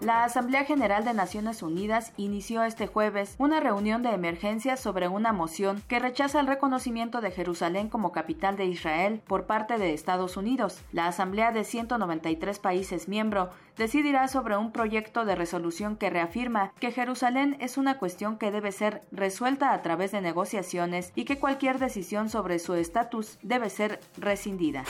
La 0.00 0.24
Asamblea 0.24 0.64
General 0.64 1.04
de 1.04 1.12
Naciones 1.12 1.62
Unidas 1.62 2.14
inició 2.16 2.64
este 2.64 2.86
jueves 2.86 3.34
una 3.36 3.60
reunión 3.60 4.02
de 4.02 4.14
emergencia 4.14 4.78
sobre 4.78 5.06
una 5.06 5.34
moción 5.34 5.82
que 5.86 5.98
rechaza 5.98 6.40
el 6.40 6.46
reconocimiento 6.46 7.20
de 7.20 7.30
Jerusalén 7.30 7.90
como 7.90 8.10
capital 8.10 8.56
de 8.56 8.64
Israel 8.64 9.20
por 9.26 9.44
parte 9.44 9.76
de 9.76 9.92
Estados 9.92 10.38
Unidos. 10.38 10.80
La 10.92 11.08
Asamblea 11.08 11.52
de 11.52 11.62
193 11.62 12.58
países 12.58 13.06
miembros 13.06 13.50
decidirá 13.76 14.26
sobre 14.26 14.56
un 14.56 14.72
proyecto 14.72 15.26
de 15.26 15.34
resolución 15.34 15.96
que 15.96 16.08
reafirma 16.08 16.72
que 16.80 16.90
Jerusalén 16.90 17.58
es 17.60 17.76
una 17.76 17.98
cuestión 17.98 18.38
que 18.38 18.50
debe 18.50 18.72
ser 18.72 19.02
resuelta 19.12 19.74
a 19.74 19.82
través 19.82 20.10
de 20.12 20.22
negociaciones 20.22 21.12
y 21.14 21.26
que 21.26 21.38
cualquier 21.38 21.78
decisión 21.78 22.30
sobre 22.30 22.58
su 22.60 22.72
estatus 22.72 23.38
debe 23.42 23.68
ser 23.68 24.00
rescindida. 24.16 24.84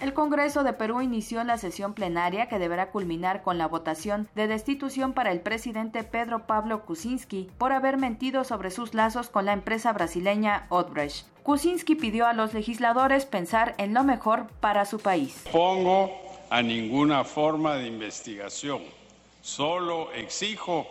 El 0.00 0.14
Congreso 0.14 0.62
de 0.62 0.72
Perú 0.72 1.00
inició 1.00 1.42
la 1.42 1.58
sesión 1.58 1.92
plenaria 1.92 2.48
que 2.48 2.60
deberá 2.60 2.92
culminar 2.92 3.42
con 3.42 3.58
la 3.58 3.66
votación 3.66 4.28
de 4.36 4.46
destitución 4.46 5.12
para 5.12 5.32
el 5.32 5.40
presidente 5.40 6.04
Pedro 6.04 6.46
Pablo 6.46 6.84
Kuczynski 6.84 7.50
por 7.58 7.72
haber 7.72 7.96
mentido 7.96 8.44
sobre 8.44 8.70
sus 8.70 8.94
lazos 8.94 9.28
con 9.28 9.44
la 9.44 9.52
empresa 9.52 9.92
brasileña 9.92 10.66
Odebrecht. 10.68 11.26
Kuczynski 11.42 11.96
pidió 11.96 12.28
a 12.28 12.32
los 12.32 12.54
legisladores 12.54 13.26
pensar 13.26 13.74
en 13.78 13.92
lo 13.92 14.04
mejor 14.04 14.46
para 14.60 14.84
su 14.84 15.00
país. 15.00 15.44
Pongo 15.50 16.12
a 16.48 16.62
ninguna 16.62 17.24
forma 17.24 17.74
de 17.74 17.88
investigación, 17.88 18.82
solo 19.42 20.12
exijo 20.12 20.86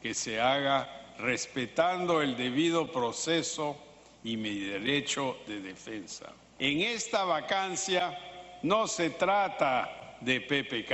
que 0.00 0.14
se 0.14 0.40
haga 0.40 0.88
respetando 1.18 2.22
el 2.22 2.36
debido 2.36 2.92
proceso 2.92 3.76
y 4.22 4.36
mi 4.36 4.56
derecho 4.60 5.36
de 5.48 5.60
defensa. 5.60 6.26
En 6.60 6.80
esta 6.80 7.24
vacancia 7.24 8.16
no 8.62 8.86
se 8.86 9.10
trata 9.10 10.16
de 10.20 10.40
PPK, 10.40 10.92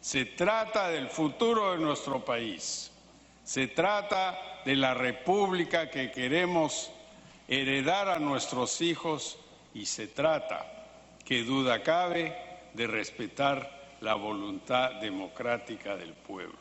se 0.00 0.24
trata 0.26 0.88
del 0.88 1.08
futuro 1.08 1.72
de 1.72 1.78
nuestro 1.78 2.24
país, 2.24 2.90
se 3.44 3.68
trata 3.68 4.60
de 4.64 4.76
la 4.76 4.94
república 4.94 5.90
que 5.90 6.10
queremos 6.10 6.90
heredar 7.48 8.08
a 8.08 8.18
nuestros 8.18 8.80
hijos 8.80 9.38
y 9.74 9.86
se 9.86 10.08
trata, 10.08 10.66
que 11.24 11.42
duda 11.44 11.82
cabe, 11.82 12.36
de 12.74 12.86
respetar 12.86 13.96
la 14.00 14.14
voluntad 14.14 15.00
democrática 15.00 15.96
del 15.96 16.12
pueblo. 16.12 16.58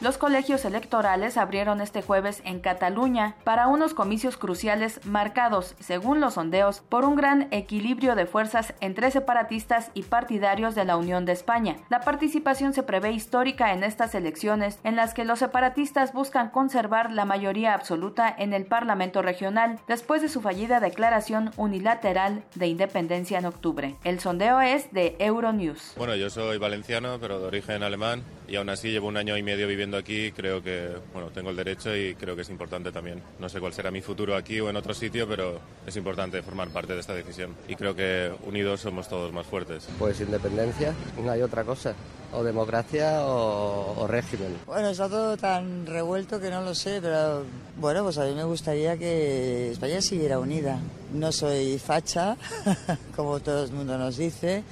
Los 0.00 0.16
colegios 0.16 0.64
electorales 0.64 1.36
abrieron 1.36 1.80
este 1.80 2.02
jueves 2.02 2.40
en 2.44 2.60
Cataluña 2.60 3.34
para 3.42 3.66
unos 3.66 3.94
comicios 3.94 4.36
cruciales 4.36 5.04
marcados, 5.04 5.74
según 5.80 6.20
los 6.20 6.34
sondeos, 6.34 6.82
por 6.88 7.04
un 7.04 7.16
gran 7.16 7.48
equilibrio 7.50 8.14
de 8.14 8.26
fuerzas 8.26 8.74
entre 8.80 9.10
separatistas 9.10 9.90
y 9.94 10.04
partidarios 10.04 10.76
de 10.76 10.84
la 10.84 10.96
Unión 10.96 11.24
de 11.24 11.32
España. 11.32 11.78
La 11.88 12.02
participación 12.02 12.74
se 12.74 12.84
prevé 12.84 13.10
histórica 13.10 13.72
en 13.72 13.82
estas 13.82 14.14
elecciones, 14.14 14.78
en 14.84 14.94
las 14.94 15.14
que 15.14 15.24
los 15.24 15.40
separatistas 15.40 16.12
buscan 16.12 16.50
conservar 16.50 17.10
la 17.10 17.24
mayoría 17.24 17.74
absoluta 17.74 18.32
en 18.38 18.52
el 18.52 18.66
Parlamento 18.66 19.20
regional, 19.20 19.80
después 19.88 20.22
de 20.22 20.28
su 20.28 20.40
fallida 20.40 20.78
declaración 20.78 21.50
unilateral 21.56 22.44
de 22.54 22.68
independencia 22.68 23.38
en 23.38 23.46
octubre. 23.46 23.96
El 24.04 24.20
sondeo 24.20 24.60
es 24.60 24.92
de 24.92 25.16
Euronews. 25.18 25.94
Bueno, 25.96 26.14
yo 26.14 26.30
soy 26.30 26.58
valenciano, 26.58 27.18
pero 27.20 27.40
de 27.40 27.46
origen 27.46 27.82
alemán, 27.82 28.22
y 28.46 28.54
aún 28.54 28.68
así 28.68 28.92
llevo 28.92 29.08
un 29.08 29.16
año 29.16 29.36
y 29.38 29.42
medio 29.42 29.66
viviendo 29.66 29.96
aquí, 29.96 30.32
creo 30.32 30.62
que 30.62 30.90
bueno, 31.12 31.30
tengo 31.30 31.50
el 31.50 31.56
derecho 31.56 31.96
y 31.96 32.14
creo 32.14 32.36
que 32.36 32.42
es 32.42 32.50
importante 32.50 32.92
también. 32.92 33.22
No 33.38 33.48
sé 33.48 33.60
cuál 33.60 33.72
será 33.72 33.90
mi 33.90 34.00
futuro 34.00 34.36
aquí 34.36 34.60
o 34.60 34.68
en 34.68 34.76
otro 34.76 34.92
sitio, 34.94 35.26
pero 35.26 35.60
es 35.86 35.96
importante 35.96 36.42
formar 36.42 36.68
parte 36.68 36.94
de 36.94 37.00
esta 37.00 37.14
decisión. 37.14 37.54
Y 37.68 37.76
creo 37.76 37.94
que 37.94 38.32
unidos 38.44 38.80
somos 38.80 39.08
todos 39.08 39.32
más 39.32 39.46
fuertes. 39.46 39.88
Pues 39.98 40.20
independencia, 40.20 40.92
no 41.22 41.30
hay 41.30 41.42
otra 41.42 41.64
cosa. 41.64 41.94
O 42.32 42.42
democracia 42.42 43.22
o, 43.24 44.06
régimen. 44.06 44.54
Bueno, 44.66 44.90
está 44.90 45.08
todo 45.08 45.36
tan 45.38 45.86
revuelto 45.86 46.38
que 46.38 46.50
no 46.50 46.60
lo 46.60 46.74
sé, 46.74 47.00
pero 47.00 47.44
bueno, 47.78 48.02
pues 48.02 48.18
a 48.18 48.24
mí 48.24 48.34
me 48.34 48.44
gustaría 48.44 48.98
que 48.98 49.70
España 49.70 50.02
siguiera 50.02 50.38
unida. 50.38 50.78
No 51.14 51.32
soy 51.32 51.78
facha, 51.78 52.36
como 53.16 53.40
todo 53.40 53.64
el 53.64 53.72
mundo 53.72 53.96
nos 53.96 54.18
dice. 54.18 54.62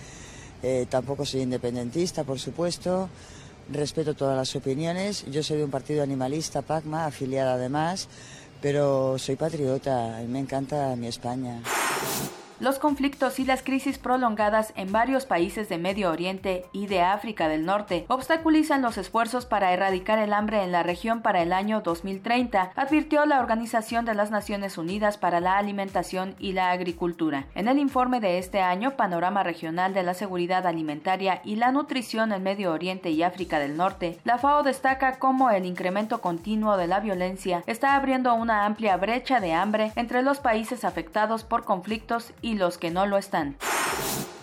Eh, 0.62 0.86
tampoco 0.90 1.24
soy 1.24 1.42
independentista, 1.42 2.24
por 2.24 2.38
supuesto 2.38 3.08
respeto 3.70 4.14
todas 4.14 4.36
las 4.36 4.54
opiniones. 4.56 5.24
Yo 5.30 5.42
soy 5.42 5.58
de 5.58 5.64
un 5.64 5.70
partido 5.70 6.02
animalista, 6.02 6.62
PACMA, 6.62 7.06
afiliada 7.06 7.54
además, 7.54 8.08
pero 8.60 9.18
soy 9.18 9.36
patriota 9.36 10.22
y 10.22 10.26
me 10.26 10.40
encanta 10.40 10.94
mi 10.96 11.06
España. 11.06 11.62
Los 12.58 12.78
conflictos 12.78 13.38
y 13.38 13.44
las 13.44 13.62
crisis 13.62 13.98
prolongadas 13.98 14.72
en 14.76 14.90
varios 14.90 15.26
países 15.26 15.68
de 15.68 15.76
Medio 15.76 16.10
Oriente 16.10 16.64
y 16.72 16.86
de 16.86 17.02
África 17.02 17.48
del 17.48 17.66
Norte 17.66 18.06
obstaculizan 18.08 18.80
los 18.80 18.96
esfuerzos 18.96 19.44
para 19.44 19.74
erradicar 19.74 20.18
el 20.18 20.32
hambre 20.32 20.62
en 20.62 20.72
la 20.72 20.82
región 20.82 21.20
para 21.20 21.42
el 21.42 21.52
año 21.52 21.82
2030, 21.82 22.72
advirtió 22.74 23.26
la 23.26 23.40
Organización 23.40 24.06
de 24.06 24.14
las 24.14 24.30
Naciones 24.30 24.78
Unidas 24.78 25.18
para 25.18 25.40
la 25.40 25.58
Alimentación 25.58 26.34
y 26.38 26.52
la 26.52 26.70
Agricultura. 26.70 27.44
En 27.54 27.68
el 27.68 27.78
informe 27.78 28.20
de 28.20 28.38
este 28.38 28.62
año, 28.62 28.96
Panorama 28.96 29.42
Regional 29.42 29.92
de 29.92 30.02
la 30.02 30.14
Seguridad 30.14 30.66
Alimentaria 30.66 31.42
y 31.44 31.56
la 31.56 31.72
Nutrición 31.72 32.32
en 32.32 32.42
Medio 32.42 32.72
Oriente 32.72 33.10
y 33.10 33.22
África 33.22 33.58
del 33.58 33.76
Norte, 33.76 34.18
la 34.24 34.38
FAO 34.38 34.62
destaca 34.62 35.18
cómo 35.18 35.50
el 35.50 35.66
incremento 35.66 36.22
continuo 36.22 36.78
de 36.78 36.86
la 36.86 37.00
violencia 37.00 37.62
está 37.66 37.96
abriendo 37.96 38.32
una 38.32 38.64
amplia 38.64 38.96
brecha 38.96 39.40
de 39.40 39.52
hambre 39.52 39.92
entre 39.94 40.22
los 40.22 40.38
países 40.38 40.86
afectados 40.86 41.44
por 41.44 41.64
conflictos 41.64 42.32
y 42.45 42.45
los 42.54 42.78
que 42.78 42.90
no 42.90 43.06
lo 43.06 43.18
están. 43.18 43.56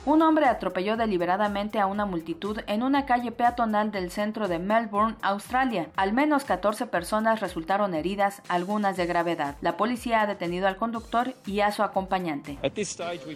Un 0.05 0.21
hombre 0.21 0.47
atropelló 0.47 0.97
deliberadamente 0.97 1.79
a 1.79 1.87
una 1.87 2.05
multitud 2.05 2.59
en 2.67 2.83
una 2.83 3.05
calle 3.05 3.31
peatonal 3.31 3.89
del 3.89 4.11
centro 4.11 4.49
de 4.49 4.59
Melbourne, 4.59 5.15
Australia. 5.21 5.87
Al 5.95 6.11
menos 6.11 6.43
14 6.43 6.87
personas 6.87 7.39
resultaron 7.39 7.93
heridas, 7.93 8.41
algunas 8.49 8.97
de 8.97 9.05
gravedad. 9.05 9.55
La 9.61 9.77
policía 9.77 10.21
ha 10.21 10.27
detenido 10.27 10.67
al 10.67 10.75
conductor 10.75 11.33
y 11.45 11.61
a 11.61 11.71
su 11.71 11.83
acompañante. 11.83 12.57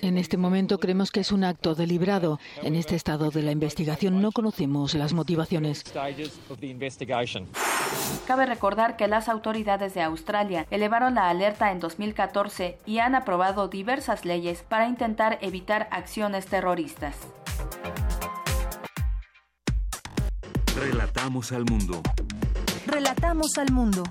En 0.02 0.18
este 0.18 0.36
momento 0.36 0.78
creemos 0.78 1.10
que 1.10 1.22
es 1.22 1.32
un 1.32 1.46
acto 1.46 1.74
deliberado. 1.74 2.38
En 2.62 2.76
este 2.76 2.96
estado 2.96 3.32
de 3.32 3.44
la 3.44 3.52
investigación 3.52 4.22
no 4.22 4.34
conocemos 4.34 4.94
las 4.94 5.14
motivaciones. 5.14 5.86
Cabe 8.28 8.46
recordar 8.46 8.98
que 8.98 9.08
las 9.08 9.30
autoridades 9.30 9.94
de 9.94 10.02
Australia 10.02 10.66
elevaron 10.70 11.16
la 11.16 11.30
alerta 11.30 11.72
en 11.72 11.80
2014 11.80 12.78
y 12.86 13.00
han 13.00 13.16
aprobado 13.16 13.70
diversas 13.70 14.26
leyes 14.26 14.64
para 14.68 14.90
intentar 14.90 15.38
evitar 15.42 15.88
acciones 15.92 16.46
terroristas. 16.46 16.57
Relatamos 20.76 21.52
al 21.52 21.66
mundo. 21.66 22.02
Relatamos 22.86 23.58
al 23.58 23.72
mundo. 23.72 24.04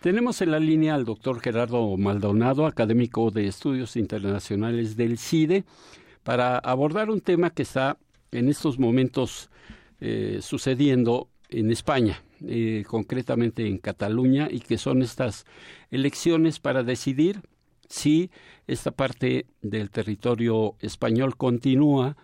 Tenemos 0.00 0.40
en 0.42 0.52
la 0.52 0.60
línea 0.60 0.94
al 0.94 1.04
doctor 1.04 1.40
Gerardo 1.40 1.96
Maldonado, 1.96 2.66
académico 2.66 3.32
de 3.32 3.48
estudios 3.48 3.96
internacionales 3.96 4.96
del 4.96 5.18
CIDE, 5.18 5.64
para 6.22 6.58
abordar 6.58 7.10
un 7.10 7.20
tema 7.20 7.50
que 7.50 7.62
está 7.62 7.98
en 8.30 8.48
estos 8.48 8.78
momentos 8.78 9.50
eh, 10.00 10.38
sucediendo 10.40 11.28
en 11.48 11.72
España, 11.72 12.22
eh, 12.46 12.84
concretamente 12.86 13.66
en 13.66 13.78
Cataluña, 13.78 14.46
y 14.50 14.60
que 14.60 14.78
son 14.78 15.02
estas 15.02 15.46
elecciones 15.90 16.60
para 16.60 16.84
decidir 16.84 17.40
si 17.88 18.30
esta 18.66 18.90
parte 18.90 19.46
del 19.62 19.90
territorio 19.90 20.74
español 20.80 21.36
continúa 21.36 22.16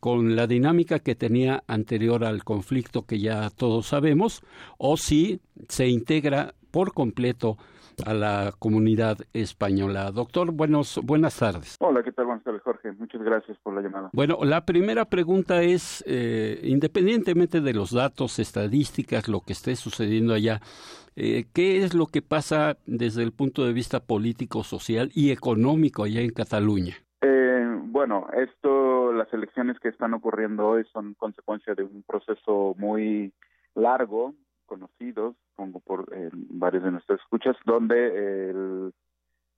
con 0.00 0.34
la 0.34 0.46
dinámica 0.46 0.98
que 0.98 1.14
tenía 1.14 1.62
anterior 1.68 2.24
al 2.24 2.42
conflicto 2.42 3.06
que 3.06 3.20
ya 3.20 3.50
todos 3.50 3.86
sabemos, 3.86 4.42
o 4.76 4.96
si 4.96 5.40
se 5.68 5.88
integra 5.88 6.54
por 6.72 6.92
completo 6.92 7.56
a 8.04 8.14
la 8.14 8.52
comunidad 8.58 9.18
española. 9.32 10.10
Doctor, 10.10 10.52
buenos, 10.52 11.00
buenas 11.02 11.38
tardes. 11.38 11.76
Hola, 11.80 12.02
¿qué 12.02 12.12
tal? 12.12 12.26
Buenas 12.26 12.44
tardes, 12.44 12.62
Jorge. 12.62 12.92
Muchas 12.92 13.22
gracias 13.22 13.58
por 13.62 13.74
la 13.74 13.82
llamada. 13.82 14.10
Bueno, 14.12 14.38
la 14.42 14.64
primera 14.64 15.04
pregunta 15.04 15.62
es, 15.62 16.02
eh, 16.06 16.60
independientemente 16.64 17.60
de 17.60 17.74
los 17.74 17.92
datos, 17.92 18.38
estadísticas, 18.38 19.28
lo 19.28 19.40
que 19.40 19.52
esté 19.52 19.76
sucediendo 19.76 20.34
allá, 20.34 20.60
eh, 21.16 21.44
¿qué 21.52 21.84
es 21.84 21.94
lo 21.94 22.06
que 22.06 22.22
pasa 22.22 22.76
desde 22.86 23.22
el 23.22 23.32
punto 23.32 23.64
de 23.64 23.72
vista 23.72 24.00
político, 24.00 24.64
social 24.64 25.10
y 25.14 25.30
económico 25.30 26.04
allá 26.04 26.20
en 26.20 26.30
Cataluña? 26.30 26.96
Eh, 27.20 27.78
bueno, 27.86 28.26
esto, 28.34 29.12
las 29.12 29.32
elecciones 29.32 29.78
que 29.78 29.88
están 29.88 30.14
ocurriendo 30.14 30.66
hoy 30.68 30.84
son 30.92 31.14
consecuencia 31.14 31.74
de 31.74 31.84
un 31.84 32.02
proceso 32.02 32.74
muy 32.78 33.32
largo, 33.74 34.34
conocidos, 34.66 35.36
pongo 35.56 35.80
por 35.80 36.08
eh, 36.12 36.30
varios 36.32 36.84
de 36.84 36.92
nuestras 36.92 37.20
escuchas, 37.20 37.56
donde 37.64 38.50
el, 38.50 38.92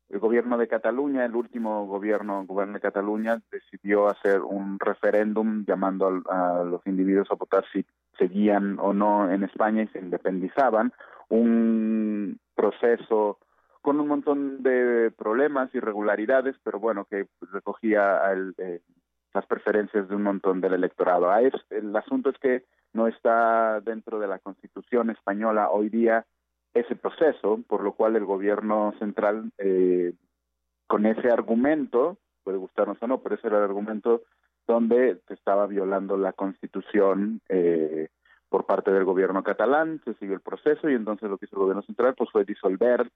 el, 0.09 0.19
gobierno 0.19 0.59
de 0.59 0.69
Cataluña, 0.69 1.25
el 1.25 1.35
último 1.35 1.87
gobierno, 1.87 2.45
gobierno 2.47 2.75
de 2.75 2.81
Cataluña, 2.81 3.41
decidió 3.51 4.09
hacer 4.09 4.41
un 4.41 4.79
referéndum 4.79 5.65
llamando 5.67 6.23
a, 6.29 6.61
a 6.61 6.65
los 6.65 6.87
individuos 6.87 7.29
a 7.31 7.35
votar 7.35 7.65
si 7.73 7.85
seguían 8.19 8.79
o 8.79 8.93
no 8.93 9.31
en 9.31 9.45
España 9.45 9.83
y 9.83 9.89
se 9.89 9.99
independizaban, 9.99 10.93
un 11.29 12.39
proceso 12.55 13.39
con 13.85 14.01
un 14.01 14.09
montón 14.09 14.63
de 14.63 15.11
problemas, 15.11 15.75
irregularidades, 15.75 16.57
pero 16.65 16.81
bueno, 16.81 17.05
que 17.05 17.27
recogía 17.53 18.33
el, 18.33 18.55
eh, 18.57 18.81
las 19.35 19.47
preferencias 19.47 20.09
de 20.09 20.15
un 20.15 20.23
montón 20.23 20.61
del 20.61 20.75
electorado. 20.75 21.31
Ah, 21.31 21.41
el 21.43 21.97
asunto 21.97 22.31
es 22.31 22.39
que 22.39 22.65
no 22.93 23.09
está 23.09 23.81
dentro 23.81 24.21
de 24.21 24.29
la 24.29 24.39
Constitución 24.39 25.11
española 25.11 25.71
hoy 25.71 25.89
día 25.89 26.25
ese 26.73 26.97
proceso, 26.97 27.61
por 27.69 27.83
lo 27.83 27.93
cual 27.93 28.17
el 28.17 28.25
gobierno 28.25 28.95
central, 28.99 29.51
eh, 29.59 30.15
con 30.87 31.07
ese 31.07 31.31
argumento, 31.31 32.19
puede 32.43 32.59
gustarnos 32.59 32.99
o 33.01 33.07
no, 33.07 33.21
pero 33.21 33.35
ese 33.35 33.49
era 33.49 33.59
el 33.59 33.65
argumento 33.65 34.23
donde 34.67 35.21
se 35.27 35.35
estaba 35.35 35.67
violando 35.67 36.17
la 36.17 36.33
Constitución 36.33 37.41
eh, 37.49 38.09
por 38.49 38.67
parte 38.67 38.93
del 38.93 39.05
gobierno 39.05 39.43
catalán, 39.43 40.01
se 40.05 40.15
siguió 40.15 40.35
el 40.35 40.41
proceso 40.41 40.89
y 40.89 40.95
entonces 40.95 41.29
lo 41.29 41.39
que 41.39 41.47
hizo 41.47 41.57
el 41.57 41.63
gobierno 41.63 41.83
central 41.83 42.15
pues 42.17 42.31
fue 42.31 42.45
disolver 42.45 43.11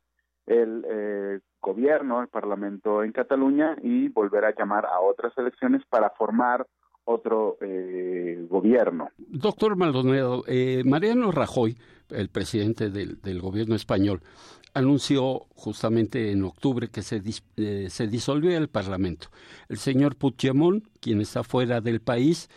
el 0.49 0.85
eh, 0.89 1.41
gobierno, 1.61 2.21
el 2.21 2.29
parlamento 2.29 3.05
en 3.05 3.13
Cataluña 3.13 3.77
y 3.83 4.09
volver 4.09 4.45
a 4.45 4.55
llamar 4.55 4.87
a 4.87 5.01
otras 5.01 5.37
elecciones 5.37 5.83
para 5.89 6.11
formar 6.11 6.67
otro 7.09 7.57
eh, 7.63 8.47
gobierno. 8.49 9.09
Doctor 9.17 9.77
Maldonado, 9.77 10.45
eh, 10.47 10.83
Mariano 10.85 11.33
Rajoy, 11.33 11.77
el 12.11 12.29
presidente 12.29 12.91
del, 12.91 13.41
gobierno 13.41 13.75
español, 13.75 14.21
anunció 14.75 15.47
justamente 15.55 16.31
en 16.31 16.45
octubre 16.45 16.89
que 16.89 17.01
se, 17.03 17.21
dis, 17.21 17.43
eh, 17.57 17.87
se 17.89 18.07
disolvió 18.09 18.57
el 18.57 18.69
Parlamento. 18.69 19.29
El 19.69 19.79
señor 19.79 20.17
Puigdemont, 20.17 20.85
quien 21.01 21.21
está 21.21 21.43
fuera 21.45 21.81
del 21.81 22.01
país, 22.01 22.51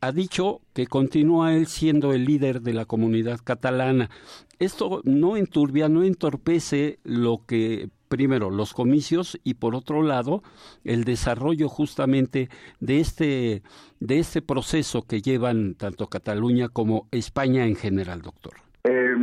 ha 0.00 0.12
dicho 0.12 0.60
que 0.74 0.86
continúa 0.86 1.54
él 1.54 1.66
siendo 1.66 2.12
el 2.12 2.24
líder 2.24 2.60
de 2.60 2.72
la 2.74 2.84
comunidad 2.84 3.40
catalana. 3.42 4.10
Esto 4.58 5.02
no 5.04 5.36
enturbia, 5.36 5.88
no 5.88 6.02
entorpece 6.02 6.98
lo 7.04 7.42
que 7.46 7.88
primero 8.08 8.50
los 8.50 8.72
comicios 8.72 9.38
y 9.44 9.54
por 9.54 9.74
otro 9.74 10.02
lado 10.02 10.42
el 10.82 11.04
desarrollo 11.04 11.68
justamente 11.68 12.48
de 12.80 13.00
este 13.00 13.62
de 14.00 14.18
este 14.18 14.40
proceso 14.40 15.02
que 15.06 15.20
llevan 15.20 15.74
tanto 15.74 16.06
Cataluña 16.06 16.68
como 16.68 17.06
España 17.10 17.66
en 17.66 17.76
general, 17.76 18.22
doctor. 18.22 18.54
Eh, 18.84 19.14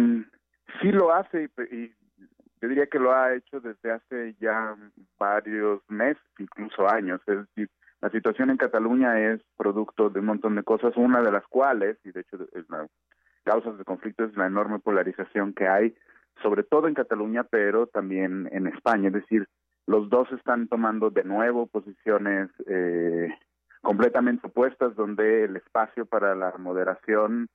sí 0.82 0.92
lo 0.92 1.14
hace 1.14 1.50
y, 1.58 1.76
y 1.76 1.94
yo 2.62 2.70
diría 2.70 2.88
que 2.88 3.00
lo 3.00 3.14
ha 3.14 3.36
hecho 3.36 3.60
desde 3.60 3.92
hace 3.92 4.36
ya 4.40 4.76
varios 5.20 5.82
meses, 5.90 6.24
incluso 6.40 6.88
años. 6.88 7.22
Es 7.28 7.38
decir, 7.38 7.70
la 8.02 8.10
situación 8.10 8.50
en 8.50 8.58
Cataluña 8.58 9.20
es 9.20 9.42
producto 9.58 10.10
de 10.10 10.20
un 10.20 10.28
montón 10.28 10.56
de 10.56 10.64
cosas, 10.64 10.96
una 10.96 11.22
de 11.22 11.32
las 11.32 11.46
cuales, 11.48 11.98
y 12.04 12.12
de 12.12 12.22
hecho 12.22 12.38
es 12.54 12.70
la 12.70 12.88
causas 13.46 13.78
de 13.78 13.86
conflicto, 13.86 14.26
es 14.26 14.36
la 14.36 14.48
enorme 14.48 14.80
polarización 14.80 15.54
que 15.54 15.68
hay, 15.68 15.96
sobre 16.42 16.64
todo 16.64 16.88
en 16.88 16.96
Cataluña, 16.96 17.44
pero 17.44 17.88
también 17.88 18.50
en 18.52 18.68
España. 18.68 19.08
Es 19.08 19.14
decir, 19.14 19.48
los 19.86 20.10
dos 20.10 20.30
están 20.32 20.68
tomando 20.68 21.12
de 21.12 21.24
nuevo 21.24 21.68
posiciones 21.68 22.50
eh, 22.68 23.30
completamente 23.82 24.48
opuestas, 24.48 24.96
donde 24.96 25.46
el 25.46 25.56
espacio 25.56 26.06
para 26.06 26.36
la 26.36 26.54
moderación 26.58 27.48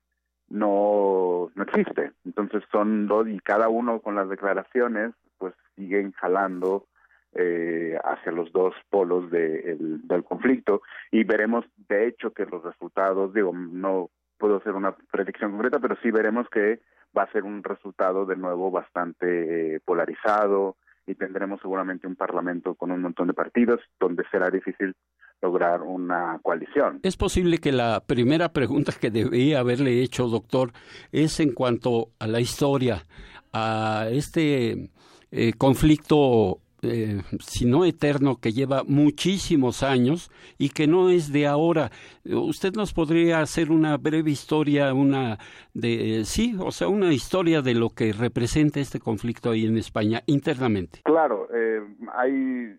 no, 0.48 1.50
no 1.54 1.62
existe. 1.64 2.12
Entonces 2.24 2.62
son 2.70 3.06
dos 3.06 3.28
y 3.28 3.38
cada 3.40 3.68
uno 3.68 4.00
con 4.00 4.14
las 4.14 4.28
declaraciones 4.28 5.12
pues 5.38 5.54
siguen 5.74 6.12
jalando 6.12 6.86
eh, 7.34 7.98
hacia 8.04 8.32
los 8.32 8.52
dos 8.52 8.74
polos 8.88 9.30
de, 9.30 9.72
el, 9.72 10.06
del 10.06 10.24
conflicto 10.24 10.82
y 11.10 11.24
veremos 11.24 11.64
de 11.88 12.08
hecho 12.08 12.32
que 12.32 12.46
los 12.46 12.62
resultados, 12.62 13.32
digo, 13.32 13.52
no 13.52 14.10
puedo 14.38 14.56
hacer 14.56 14.72
una 14.72 14.96
predicción 15.12 15.52
concreta, 15.52 15.78
pero 15.78 15.96
sí 16.02 16.10
veremos 16.10 16.48
que 16.50 16.80
va 17.16 17.24
a 17.24 17.32
ser 17.32 17.44
un 17.44 17.62
resultado 17.62 18.26
de 18.26 18.36
nuevo 18.36 18.70
bastante 18.70 19.76
eh, 19.76 19.80
polarizado 19.84 20.76
y 21.06 21.14
tendremos 21.14 21.60
seguramente 21.60 22.06
un 22.06 22.16
parlamento 22.16 22.74
con 22.74 22.90
un 22.90 23.02
montón 23.02 23.28
de 23.28 23.34
partidos 23.34 23.80
donde 23.98 24.24
será 24.30 24.50
difícil 24.50 24.94
lograr 25.42 25.82
una 25.82 26.38
coalición. 26.42 27.00
Es 27.02 27.16
posible 27.16 27.58
que 27.58 27.72
la 27.72 28.02
primera 28.06 28.52
pregunta 28.52 28.92
que 28.98 29.10
debía 29.10 29.60
haberle 29.60 30.02
hecho, 30.02 30.28
doctor, 30.28 30.72
es 31.12 31.40
en 31.40 31.52
cuanto 31.52 32.10
a 32.18 32.26
la 32.26 32.40
historia, 32.40 33.06
a 33.52 34.06
este 34.10 34.90
eh, 35.30 35.52
conflicto 35.56 36.58
eh, 36.82 37.22
si 37.40 37.66
no 37.66 37.84
eterno, 37.84 38.36
que 38.36 38.52
lleva 38.52 38.82
muchísimos 38.84 39.82
años 39.82 40.30
y 40.58 40.70
que 40.70 40.86
no 40.86 41.10
es 41.10 41.32
de 41.32 41.46
ahora. 41.46 41.90
¿Usted 42.24 42.72
nos 42.74 42.92
podría 42.92 43.40
hacer 43.40 43.70
una 43.70 43.96
breve 43.96 44.30
historia, 44.30 44.92
una 44.94 45.38
de, 45.74 46.22
sí, 46.24 46.56
o 46.58 46.70
sea, 46.70 46.88
una 46.88 47.12
historia 47.12 47.62
de 47.62 47.74
lo 47.74 47.90
que 47.90 48.12
representa 48.12 48.80
este 48.80 49.00
conflicto 49.00 49.50
ahí 49.50 49.66
en 49.66 49.76
España 49.76 50.22
internamente? 50.26 51.00
Claro, 51.04 51.48
eh, 51.52 51.80
hay 52.14 52.76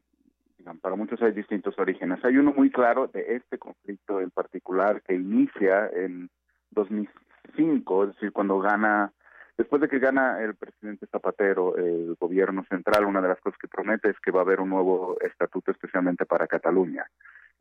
para 0.81 0.95
muchos 0.95 1.21
hay 1.21 1.31
distintos 1.31 1.77
orígenes. 1.79 2.23
Hay 2.23 2.37
uno 2.37 2.53
muy 2.53 2.69
claro 2.69 3.07
de 3.07 3.35
este 3.35 3.57
conflicto 3.57 4.21
en 4.21 4.29
particular 4.29 5.01
que 5.01 5.15
inicia 5.15 5.87
en 5.87 6.29
2005, 6.71 8.03
es 8.03 8.13
decir, 8.15 8.31
cuando 8.31 8.59
gana, 8.59 9.11
después 9.57 9.81
de 9.81 9.89
que 9.89 9.99
gana 9.99 10.41
el 10.41 10.55
presidente 10.55 11.07
Zapatero 11.07 11.75
el 11.77 12.15
gobierno 12.19 12.63
central, 12.69 13.05
una 13.05 13.21
de 13.21 13.29
las 13.29 13.39
cosas 13.39 13.57
que 13.59 13.67
promete 13.67 14.09
es 14.09 14.19
que 14.19 14.31
va 14.31 14.39
a 14.39 14.43
haber 14.43 14.59
un 14.59 14.69
nuevo 14.69 15.17
estatuto 15.21 15.71
especialmente 15.71 16.25
para 16.25 16.47
Cataluña. 16.47 17.05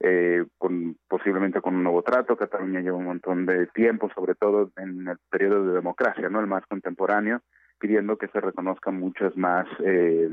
Eh, 0.03 0.47
con 0.57 0.97
posiblemente 1.07 1.61
con 1.61 1.75
un 1.75 1.83
nuevo 1.83 2.03
trato. 2.03 2.35
Cataluña 2.35 2.81
lleva 2.81 2.97
un 2.97 3.05
montón 3.05 3.45
de 3.45 3.67
tiempo, 3.67 4.11
sobre 4.15 4.35
todo 4.35 4.71
en 4.79 5.07
el 5.07 5.19
periodo 5.29 5.67
de 5.67 5.75
democracia, 5.75 6.31
no 6.31 6.41
el 6.41 6.47
más 6.47 6.65
contemporáneo, 6.65 7.43
pidiendo 7.79 8.17
que 8.17 8.29
se 8.29 8.41
reconozcan 8.41 8.99
muchas 8.99 9.37
más 9.37 9.67
eh, 9.85 10.31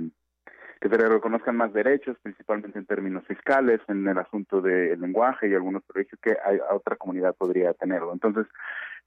que 0.80 0.90
se 0.90 0.98
le 0.98 1.08
reconozcan 1.10 1.56
más 1.56 1.74
derechos, 1.74 2.18
principalmente 2.22 2.78
en 2.78 2.86
términos 2.86 3.26
fiscales, 3.26 3.82
en 3.88 4.08
el 4.08 4.18
asunto 4.18 4.62
del 4.62 5.00
lenguaje 5.00 5.50
y 5.50 5.54
algunos 5.54 5.84
privilegios 5.84 6.20
que 6.22 6.38
hay, 6.44 6.60
otra 6.72 6.96
comunidad 6.96 7.36
podría 7.36 7.74
tenerlo. 7.74 8.14
Entonces, 8.14 8.48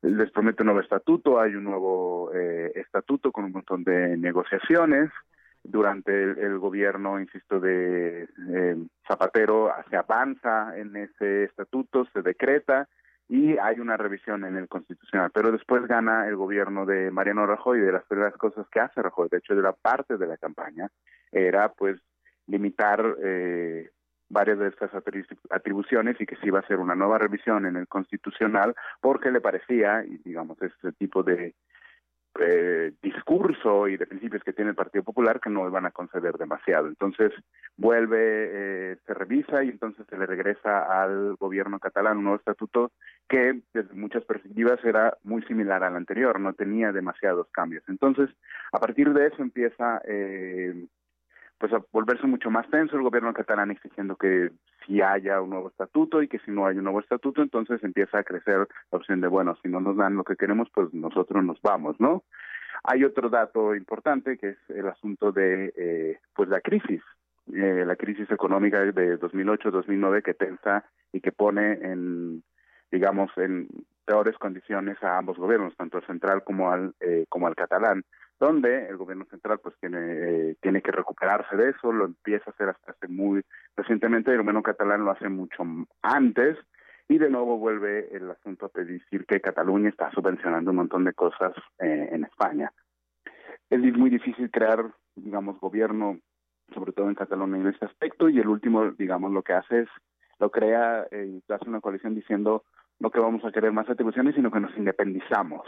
les 0.03 0.31
promete 0.31 0.63
un 0.63 0.67
nuevo 0.67 0.81
estatuto, 0.81 1.41
hay 1.41 1.55
un 1.55 1.65
nuevo 1.65 2.33
eh, 2.35 2.73
estatuto 2.75 3.33
con 3.33 3.45
un 3.45 3.53
montón 3.53 3.85
de 3.85 4.17
negociaciones. 4.17 5.11
Durante 5.63 6.11
el, 6.23 6.59
gobierno, 6.59 7.21
insisto, 7.21 7.61
de 7.61 8.23
eh, 8.23 8.77
Zapatero 9.07 9.71
se 9.91 9.97
avanza 9.97 10.77
en 10.79 10.97
ese 10.97 11.45
estatuto, 11.45 12.07
se 12.15 12.23
decreta 12.23 12.89
y 13.31 13.57
hay 13.59 13.79
una 13.79 13.97
revisión 13.97 14.45
en 14.45 14.57
el 14.57 14.67
constitucional. 14.67 15.31
Pero 15.33 15.53
después 15.53 15.87
gana 15.87 16.27
el 16.27 16.35
gobierno 16.35 16.85
de 16.85 17.13
Mariano 17.13 17.47
Rajoy 17.47 17.79
y 17.79 17.83
de 17.83 17.93
las 17.93 18.05
primeras 18.07 18.37
cosas 18.37 18.67
que 18.71 18.81
hace 18.81 19.01
Rajoy, 19.01 19.29
de 19.31 19.39
hecho 19.39 19.55
de 19.55 19.63
la 19.63 19.73
parte 19.73 20.17
de 20.17 20.27
la 20.27 20.37
campaña, 20.37 20.91
era 21.31 21.69
pues 21.69 22.01
limitar 22.49 23.01
eh, 23.23 23.89
varias 24.29 24.59
de 24.59 24.67
estas 24.67 24.91
atribuciones 25.49 26.21
y 26.21 26.27
que 26.27 26.35
se 26.37 26.49
iba 26.49 26.59
a 26.59 26.63
hacer 26.63 26.79
una 26.79 26.97
nueva 26.97 27.19
revisión 27.19 27.67
en 27.67 27.77
el 27.77 27.87
constitucional 27.87 28.75
porque 29.01 29.31
le 29.31 29.41
parecía, 29.41 30.05
y 30.05 30.19
digamos, 30.25 30.61
ese 30.61 30.91
tipo 30.99 31.23
de 31.23 31.55
eh, 32.39 32.93
discurso 33.03 33.89
y 33.89 33.97
de 33.97 34.07
principios 34.07 34.45
que 34.45 34.53
tiene 34.53 34.71
el 34.71 34.77
Partido 34.77 35.03
Popular 35.03 35.41
que 35.41 35.51
no 35.51 35.67
iban 35.67 35.87
a 35.87 35.91
conceder 35.91 36.37
demasiado. 36.39 36.87
Entonces 36.87 37.33
vuelve, 37.77 38.93
eh, 38.93 38.97
se 39.05 39.15
revisa 39.15 39.65
y 39.65 39.71
entonces 39.71 40.07
se 40.09 40.17
le 40.17 40.27
regresa 40.27 41.03
al 41.03 41.35
gobierno 41.37 41.81
catalán 41.81 42.19
un 42.19 42.25
nuevo 42.25 42.39
estatuto 42.39 42.93
que 43.29 43.61
desde 43.75 43.95
muchas 43.95 44.25
perspectivas 44.25 44.79
era 44.85 45.17
muy 45.25 45.43
similar 45.43 45.83
al 45.83 45.97
anterior, 45.97 46.39
no 46.39 46.53
tenía 46.53 46.93
demasiados 46.93 47.49
cambios. 47.51 47.83
Entonces, 47.89 48.31
a 48.73 48.79
partir 48.79 49.13
de 49.13 49.27
eso 49.27 49.43
empieza 49.43 50.01
eh, 50.07 50.87
pues 51.61 51.75
a 51.75 51.85
volverse 51.93 52.27
mucho 52.27 52.51
más 52.51 52.69
tenso 52.71 52.97
el 52.97 53.03
gobierno 53.03 53.35
catalán 53.35 53.71
exigiendo 53.71 54.17
que 54.17 54.51
si 54.87 55.03
haya 55.03 55.43
un 55.43 55.51
nuevo 55.51 55.69
estatuto 55.69 56.23
y 56.23 56.29
que 56.29 56.39
si 56.39 56.51
no 56.51 56.67
hay 56.67 56.79
un 56.79 56.85
nuevo 56.85 57.01
estatuto, 57.01 57.43
entonces 57.43 57.85
empieza 57.85 58.19
a 58.19 58.25
crecer 58.25 58.67
la 58.91 58.99
opción 58.99 59.21
de, 59.21 59.29
bueno, 59.29 59.55
si 59.63 59.69
no 59.69 59.79
nos 59.79 59.95
dan 59.99 60.17
lo 60.17 60.25
que 60.25 60.37
queremos, 60.37 60.69
pues 60.75 60.93
nosotros 60.95 61.45
nos 61.45 61.61
vamos, 61.61 62.01
¿no? 62.01 62.25
Hay 62.85 63.05
otro 63.05 63.29
dato 63.29 63.75
importante 63.75 64.39
que 64.39 64.49
es 64.49 64.59
el 64.71 64.89
asunto 64.89 65.33
de, 65.33 65.71
eh, 65.77 66.19
pues 66.35 66.49
la 66.49 66.63
crisis, 66.63 67.03
eh, 67.53 67.85
la 67.87 67.97
crisis 67.97 68.31
económica 68.31 68.81
de 68.81 69.21
2008-2009 69.21 70.23
que 70.23 70.33
tensa 70.33 70.87
y 71.13 71.21
que 71.21 71.31
pone 71.31 71.73
en, 71.73 72.43
digamos, 72.91 73.31
en 73.37 73.69
peores 74.07 74.39
condiciones 74.39 74.97
a 75.03 75.19
ambos 75.19 75.37
gobiernos, 75.37 75.77
tanto 75.77 75.99
al 75.99 76.07
central 76.07 76.43
como 76.43 76.73
al, 76.73 76.95
eh, 77.01 77.27
como 77.29 77.49
al 77.49 77.55
catalán 77.55 78.03
donde 78.41 78.89
el 78.89 78.97
gobierno 78.97 79.27
central 79.27 79.61
pues 79.63 79.77
tiene 79.79 79.99
eh, 80.01 80.57
tiene 80.63 80.81
que 80.81 80.91
recuperarse 80.91 81.57
de 81.57 81.71
eso, 81.71 81.93
lo 81.93 82.07
empieza 82.07 82.51
a 82.51 82.55
hacer 82.55 82.71
hasta 82.71 82.93
hace 82.93 83.07
muy 83.07 83.43
recientemente, 83.77 84.33
el 84.33 84.39
gobierno 84.39 84.63
catalán 84.63 85.05
lo 85.05 85.11
hace 85.11 85.29
mucho 85.29 85.63
antes 86.03 86.57
y 87.07 87.19
de 87.19 87.29
nuevo 87.29 87.59
vuelve 87.59 88.09
el 88.17 88.31
asunto 88.31 88.71
a 88.75 88.81
decir 88.81 89.27
que 89.27 89.41
Cataluña 89.41 89.91
está 89.91 90.11
subvencionando 90.13 90.71
un 90.71 90.79
montón 90.79 91.05
de 91.05 91.13
cosas 91.13 91.53
eh, 91.81 92.09
en 92.13 92.25
España. 92.25 92.73
Es 93.69 93.81
muy 93.81 94.11
difícil 94.11 94.51
crear, 94.51 94.85
digamos, 95.17 95.59
gobierno, 95.61 96.19
sobre 96.73 96.93
todo 96.93 97.09
en 97.09 97.17
Cataluña 97.17 97.57
en 97.59 97.67
ese 97.67 97.85
aspecto, 97.85 98.29
y 98.29 98.39
el 98.39 98.49
último, 98.49 98.93
digamos, 98.93 99.33
lo 99.33 99.43
que 99.43 99.53
hace 99.53 99.81
es, 99.81 99.89
lo 100.39 100.51
crea 100.51 101.07
eh, 101.11 101.41
hace 101.49 101.69
una 101.69 101.81
coalición 101.81 102.15
diciendo 102.15 102.65
no 103.01 103.11
que 103.11 103.19
vamos 103.19 103.45
a 103.45 103.51
querer 103.51 103.73
más 103.73 103.89
atribuciones, 103.91 104.35
sino 104.35 104.51
que 104.51 104.61
nos 104.61 104.77
independizamos 104.77 105.67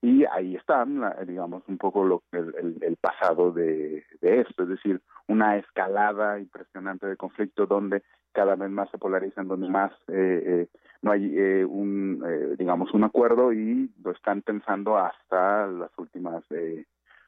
y 0.00 0.24
ahí 0.26 0.54
está, 0.54 0.86
digamos, 1.26 1.64
un 1.66 1.76
poco 1.76 2.04
lo, 2.04 2.22
el, 2.30 2.76
el, 2.80 2.96
pasado 2.96 3.50
de, 3.50 4.04
de, 4.20 4.40
esto, 4.40 4.62
es 4.62 4.68
decir, 4.68 5.00
una 5.26 5.56
escalada 5.56 6.38
impresionante 6.38 7.06
de 7.06 7.16
conflicto 7.16 7.66
donde 7.66 8.02
cada 8.32 8.54
vez 8.54 8.70
más 8.70 8.88
se 8.90 8.98
polarizan, 8.98 9.48
donde 9.48 9.68
más 9.68 9.90
eh, 10.06 10.42
eh, 10.46 10.68
no 11.02 11.10
hay 11.10 11.36
eh, 11.36 11.64
un, 11.64 12.24
digamos, 12.56 12.94
un 12.94 13.02
acuerdo 13.02 13.52
y 13.52 13.90
lo 14.02 14.12
están 14.12 14.42
pensando 14.42 14.96
hasta 14.96 15.66
las 15.66 15.90
últimas 15.98 16.44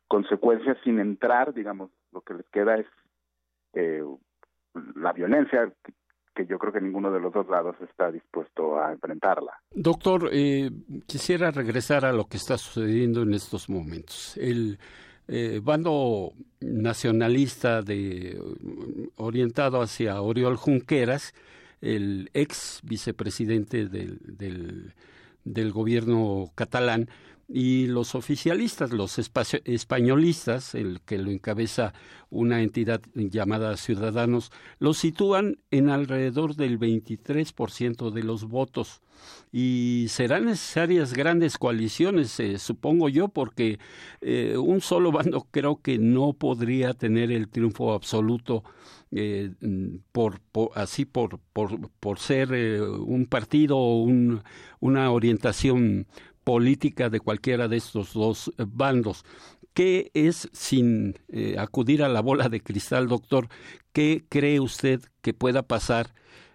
consecuencias 0.06 0.78
sin 0.84 1.00
entrar, 1.00 1.52
digamos, 1.52 1.90
lo 2.12 2.20
que 2.20 2.34
les 2.34 2.48
queda 2.50 2.76
es 2.76 2.86
la 4.94 5.12
violencia 5.12 5.72
que 6.40 6.50
yo 6.50 6.58
creo 6.58 6.72
que 6.72 6.80
ninguno 6.80 7.10
de 7.10 7.20
los 7.20 7.32
dos 7.32 7.48
lados 7.48 7.76
está 7.80 8.10
dispuesto 8.10 8.80
a 8.80 8.92
enfrentarla. 8.92 9.52
Doctor, 9.74 10.30
eh, 10.32 10.70
quisiera 11.06 11.50
regresar 11.50 12.04
a 12.04 12.12
lo 12.12 12.26
que 12.26 12.36
está 12.36 12.56
sucediendo 12.58 13.22
en 13.22 13.34
estos 13.34 13.68
momentos. 13.68 14.36
El 14.36 14.78
eh, 15.28 15.60
bando 15.62 16.32
nacionalista 16.60 17.82
de, 17.82 18.40
orientado 19.16 19.80
hacia 19.80 20.20
Oriol 20.20 20.56
Junqueras, 20.56 21.34
el 21.80 22.30
ex 22.34 22.80
vicepresidente 22.82 23.86
del 23.86 25.72
gobierno 25.72 26.50
catalán, 26.54 27.08
y 27.52 27.88
los 27.88 28.14
oficialistas, 28.14 28.92
los 28.92 29.18
españolistas, 29.18 30.76
el 30.76 31.00
que 31.00 31.18
lo 31.18 31.32
encabeza 31.32 31.92
una 32.30 32.62
entidad 32.62 33.00
llamada 33.14 33.76
Ciudadanos, 33.76 34.52
lo 34.78 34.94
sitúan 34.94 35.58
en 35.72 35.90
alrededor 35.90 36.54
del 36.54 36.78
23% 36.78 38.12
de 38.12 38.22
los 38.22 38.44
votos. 38.44 39.02
Y 39.52 40.06
serán 40.08 40.44
necesarias 40.44 41.12
grandes 41.12 41.58
coaliciones, 41.58 42.38
eh, 42.38 42.58
supongo 42.58 43.08
yo, 43.08 43.28
porque 43.28 43.80
eh, 44.20 44.56
un 44.56 44.80
solo 44.80 45.10
bando 45.12 45.48
creo 45.50 45.80
que 45.82 45.98
no 45.98 46.32
podría 46.34 46.94
tener 46.94 47.32
el 47.32 47.48
triunfo 47.48 47.92
absoluto 47.92 48.62
eh, 49.10 49.50
por, 50.12 50.40
así 50.76 51.04
por, 51.04 51.40
por, 51.52 51.90
por 51.98 52.20
ser 52.20 52.52
un 52.80 53.26
partido 53.26 53.76
o 53.76 54.02
un, 54.04 54.40
una 54.78 55.10
orientación 55.10 56.06
política 56.44 57.08
de 57.08 57.20
cualquiera 57.20 57.68
de 57.68 57.76
estos 57.76 58.14
dos 58.14 58.52
bandos. 58.56 59.24
¿Qué 59.74 60.10
es, 60.14 60.48
sin 60.52 61.14
eh, 61.28 61.56
acudir 61.58 62.02
a 62.02 62.08
la 62.08 62.20
bola 62.20 62.48
de 62.48 62.60
cristal, 62.60 63.06
doctor, 63.06 63.46
qué 63.92 64.24
cree 64.28 64.58
usted 64.58 65.00
que 65.22 65.32
pueda 65.32 65.62
pasar 65.62 66.06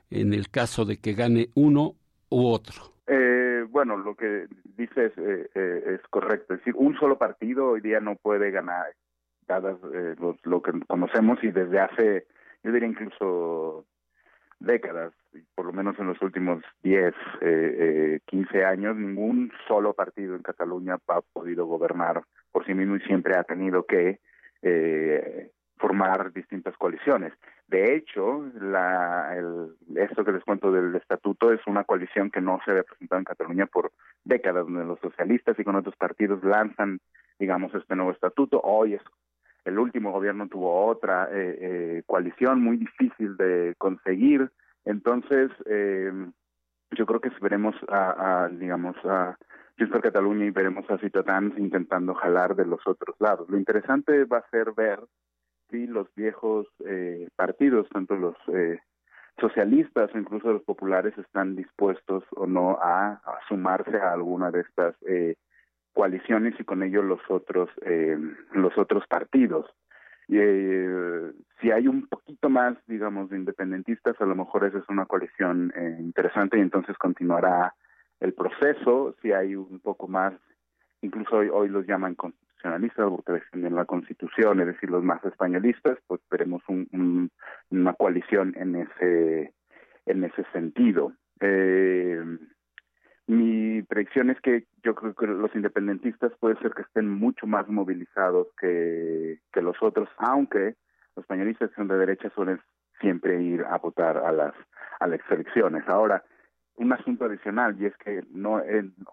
en 0.09 0.33
el 0.33 0.49
caso 0.49 0.85
de 0.85 0.97
que 0.97 1.13
gane 1.13 1.47
uno 1.55 1.95
u 2.29 2.47
otro? 2.47 2.93
Eh, 3.07 3.65
bueno, 3.69 3.97
lo 3.97 4.15
que 4.15 4.47
dices 4.77 5.13
eh, 5.17 5.47
es 5.55 6.01
correcto. 6.09 6.53
Es 6.53 6.59
decir, 6.59 6.75
un 6.77 6.97
solo 6.97 7.17
partido 7.17 7.69
hoy 7.69 7.81
día 7.81 7.99
no 8.01 8.15
puede 8.15 8.51
ganar, 8.51 8.87
dadas 9.47 9.77
lo 10.43 10.61
que 10.61 10.71
conocemos 10.87 11.39
y 11.43 11.51
desde 11.51 11.79
hace, 11.79 12.27
yo 12.63 12.71
diría 12.71 12.89
incluso 12.89 13.85
décadas, 14.59 15.13
por 15.55 15.65
lo 15.65 15.73
menos 15.73 15.97
en 15.99 16.07
los 16.07 16.21
últimos 16.21 16.63
10, 16.83 17.13
eh, 17.41 18.19
15 18.25 18.57
eh, 18.57 18.65
años, 18.65 18.95
ningún 18.95 19.51
solo 19.67 19.93
partido 19.93 20.35
en 20.35 20.41
Cataluña 20.41 20.97
ha 21.07 21.21
podido 21.21 21.65
gobernar 21.65 22.23
por 22.51 22.65
sí 22.65 22.73
mismo 22.73 22.95
y 22.95 23.01
siempre 23.01 23.35
ha 23.35 23.43
tenido 23.43 23.85
que 23.85 24.19
eh, 24.61 25.51
formar 25.77 26.31
distintas 26.33 26.75
coaliciones. 26.77 27.33
De 27.67 27.95
hecho, 27.95 28.43
la, 28.59 29.35
el, 29.35 29.75
esto 29.97 30.23
que 30.23 30.31
les 30.31 30.43
cuento 30.43 30.71
del 30.71 30.95
estatuto 30.95 31.51
es 31.51 31.61
una 31.67 31.83
coalición 31.83 32.29
que 32.29 32.41
no 32.41 32.59
se 32.63 32.71
había 32.71 32.83
presentado 32.83 33.19
en 33.19 33.25
Cataluña 33.25 33.65
por 33.65 33.91
décadas, 34.23 34.65
donde 34.65 34.85
los 34.85 34.99
socialistas 34.99 35.57
y 35.59 35.63
con 35.63 35.75
otros 35.75 35.95
partidos 35.95 36.43
lanzan, 36.43 36.99
digamos, 37.39 37.73
este 37.73 37.95
nuevo 37.95 38.11
estatuto. 38.11 38.61
Hoy 38.63 38.93
es 38.93 39.01
el 39.65 39.79
último 39.79 40.11
gobierno 40.11 40.47
tuvo 40.47 40.85
otra 40.85 41.27
eh, 41.31 41.57
eh, 41.59 42.03
coalición 42.05 42.61
muy 42.61 42.77
difícil 42.77 43.35
de 43.35 43.73
conseguir. 43.79 44.51
Entonces, 44.85 45.51
eh, 45.65 46.11
yo 46.91 47.05
creo 47.05 47.19
que 47.19 47.31
veremos 47.41 47.75
a, 47.89 48.43
a 48.45 48.49
digamos, 48.49 48.95
a 49.05 49.37
Junts 49.77 50.01
Cataluña 50.01 50.45
y 50.45 50.51
veremos 50.51 50.89
a 50.89 50.97
Ciutadans 50.97 51.57
intentando 51.57 52.13
jalar 52.13 52.55
de 52.55 52.65
los 52.65 52.85
otros 52.87 53.15
lados. 53.19 53.49
Lo 53.49 53.57
interesante 53.57 54.23
va 54.25 54.37
a 54.37 54.49
ser 54.49 54.71
ver 54.73 54.99
si 55.69 55.87
los 55.87 56.07
viejos 56.15 56.67
eh, 56.85 57.27
partidos, 57.35 57.89
tanto 57.89 58.15
los 58.15 58.35
eh, 58.53 58.79
socialistas 59.39 60.13
o 60.13 60.17
incluso 60.17 60.53
los 60.53 60.63
populares, 60.63 61.17
están 61.17 61.55
dispuestos 61.55 62.23
o 62.35 62.45
no 62.45 62.77
a, 62.81 63.13
a 63.13 63.39
sumarse 63.49 63.97
a 63.97 64.13
alguna 64.13 64.51
de 64.51 64.61
estas 64.61 64.95
eh, 65.07 65.35
coaliciones 65.93 66.53
y 66.59 66.63
con 66.63 66.83
ello 66.83 67.01
los 67.01 67.19
otros 67.29 67.69
eh, 67.81 68.17
los 68.53 68.77
otros 68.77 69.05
partidos. 69.07 69.65
Eh, 70.29 71.31
si 71.61 71.71
hay 71.71 71.87
un 71.87 72.07
poquito 72.07 72.49
más, 72.49 72.75
digamos, 72.87 73.29
de 73.29 73.37
independentistas, 73.37 74.19
a 74.19 74.25
lo 74.25 74.35
mejor 74.35 74.65
esa 74.65 74.79
es 74.79 74.89
una 74.89 75.05
coalición 75.05 75.71
eh, 75.75 75.97
interesante 75.99 76.57
y 76.57 76.61
entonces 76.61 76.97
continuará 76.97 77.73
el 78.19 78.33
proceso. 78.33 79.15
Si 79.21 79.31
hay 79.31 79.55
un 79.55 79.79
poco 79.79 80.07
más, 80.07 80.33
incluso 81.01 81.37
hoy, 81.37 81.49
hoy 81.51 81.69
los 81.69 81.85
llaman 81.85 82.15
constitucionalistas 82.15 83.09
porque 83.09 83.33
defienden 83.33 83.75
la 83.75 83.85
constitución, 83.85 84.59
es 84.61 84.67
decir, 84.67 84.89
los 84.89 85.03
más 85.03 85.23
españolistas, 85.23 85.97
pues 86.07 86.21
veremos 86.29 86.63
un, 86.67 87.29
una 87.69 87.93
coalición 87.93 88.53
en 88.57 88.75
ese, 88.75 89.53
en 90.05 90.23
ese 90.23 90.43
sentido. 90.51 91.13
Eh, 91.39 92.23
mi 93.27 93.81
predicción 93.83 94.29
es 94.29 94.39
que 94.41 94.65
yo 94.83 94.93
creo 94.93 95.15
que 95.15 95.27
los 95.27 95.53
independentistas 95.55 96.31
puede 96.39 96.57
ser 96.59 96.73
que 96.73 96.83
estén 96.83 97.09
mucho 97.09 97.47
más 97.47 97.67
movilizados 97.67 98.47
que, 98.59 99.39
que 99.51 99.61
los 99.61 99.75
otros, 99.81 100.07
aunque 100.17 100.75
los 101.15 101.23
españolistas 101.23 101.69
que 101.69 101.75
son 101.75 101.87
de 101.87 101.97
derecha 101.97 102.29
suelen 102.35 102.59
siempre 102.99 103.41
ir 103.41 103.63
a 103.63 103.77
votar 103.77 104.17
a 104.17 104.31
las 104.31 104.53
a 104.99 105.07
las 105.07 105.19
elecciones. 105.29 105.83
Ahora, 105.87 106.23
un 106.75 106.91
asunto 106.93 107.25
adicional 107.25 107.75
y 107.79 107.85
es 107.85 107.97
que 107.97 108.23
no 108.31 108.61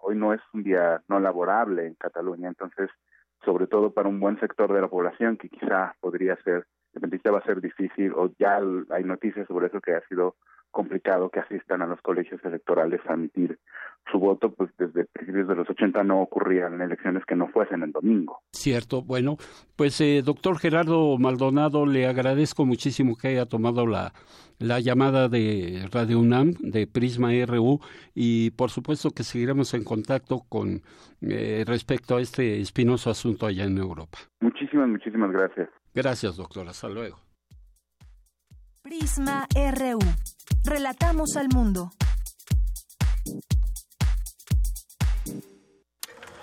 hoy 0.01 0.15
no 0.15 0.33
es 0.33 0.41
un 0.53 0.63
día 0.63 1.01
no 1.07 1.19
laborable 1.19 1.87
en 1.87 1.95
Cataluña, 1.95 2.49
entonces 2.49 2.89
sobre 3.43 3.67
todo 3.67 3.93
para 3.93 4.09
un 4.09 4.19
buen 4.19 4.39
sector 4.39 4.71
de 4.73 4.81
la 4.81 4.87
población 4.87 5.37
que 5.37 5.49
quizá 5.49 5.95
podría 5.99 6.35
ser 6.43 6.65
independentista 6.93 7.31
va 7.31 7.39
a 7.39 7.45
ser 7.45 7.61
difícil 7.61 8.13
o 8.15 8.31
ya 8.37 8.59
hay 8.89 9.03
noticias 9.03 9.47
sobre 9.47 9.67
eso 9.67 9.81
que 9.81 9.93
ha 9.93 10.01
sido 10.07 10.35
complicado 10.73 11.29
que 11.29 11.39
asistan 11.39 11.81
a 11.81 11.87
los 11.87 12.01
colegios 12.01 12.43
electorales 12.43 12.99
a 13.07 13.13
emitir 13.13 13.57
su 14.11 14.19
voto, 14.19 14.51
pues 14.51 14.69
desde 14.77 15.05
principios 15.05 15.47
de 15.47 15.55
los 15.55 15.69
80 15.69 16.03
no 16.03 16.21
ocurrían 16.21 16.81
elecciones 16.81 17.23
que 17.25 17.35
no 17.35 17.47
fuesen 17.47 17.83
el 17.83 17.91
domingo. 17.91 18.39
Cierto, 18.51 19.01
bueno, 19.01 19.37
pues 19.77 20.01
eh, 20.01 20.21
doctor 20.25 20.57
Gerardo 20.57 21.17
Maldonado, 21.17 21.85
le 21.85 22.07
agradezco 22.07 22.65
muchísimo 22.65 23.15
que 23.15 23.29
haya 23.29 23.45
tomado 23.45 23.87
la, 23.87 24.11
la 24.59 24.79
llamada 24.81 25.29
de 25.29 25.87
Radio 25.91 26.19
UNAM, 26.19 26.51
de 26.59 26.87
Prisma 26.87 27.29
RU, 27.45 27.79
y 28.13 28.51
por 28.51 28.69
supuesto 28.71 29.11
que 29.11 29.23
seguiremos 29.23 29.73
en 29.73 29.83
contacto 29.83 30.41
con 30.49 30.81
eh, 31.21 31.63
respecto 31.65 32.17
a 32.17 32.21
este 32.21 32.59
espinoso 32.59 33.09
asunto 33.09 33.45
allá 33.45 33.63
en 33.63 33.77
Europa. 33.77 34.17
Muchísimas, 34.41 34.89
muchísimas 34.89 35.31
gracias. 35.31 35.69
Gracias, 35.93 36.35
doctor. 36.35 36.67
Hasta 36.67 36.89
luego. 36.89 37.17
Prisma 38.81 39.47
RU. 39.55 39.99
Relatamos 40.65 41.35
al 41.35 41.49
mundo. 41.49 41.91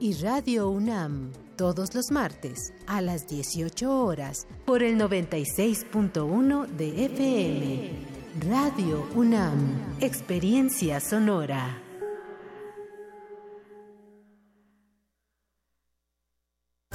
y 0.00 0.14
Radio 0.14 0.70
UNAM, 0.70 1.30
todos 1.56 1.94
los 1.94 2.10
martes 2.10 2.72
a 2.86 3.02
las 3.02 3.28
18 3.28 4.02
horas 4.02 4.46
por 4.64 4.82
el 4.82 4.98
96.1 4.98 6.66
de 6.68 7.04
FM. 7.04 7.90
Radio 8.48 9.06
UNAM, 9.14 9.98
Experiencia 10.00 11.00
Sonora. 11.00 11.79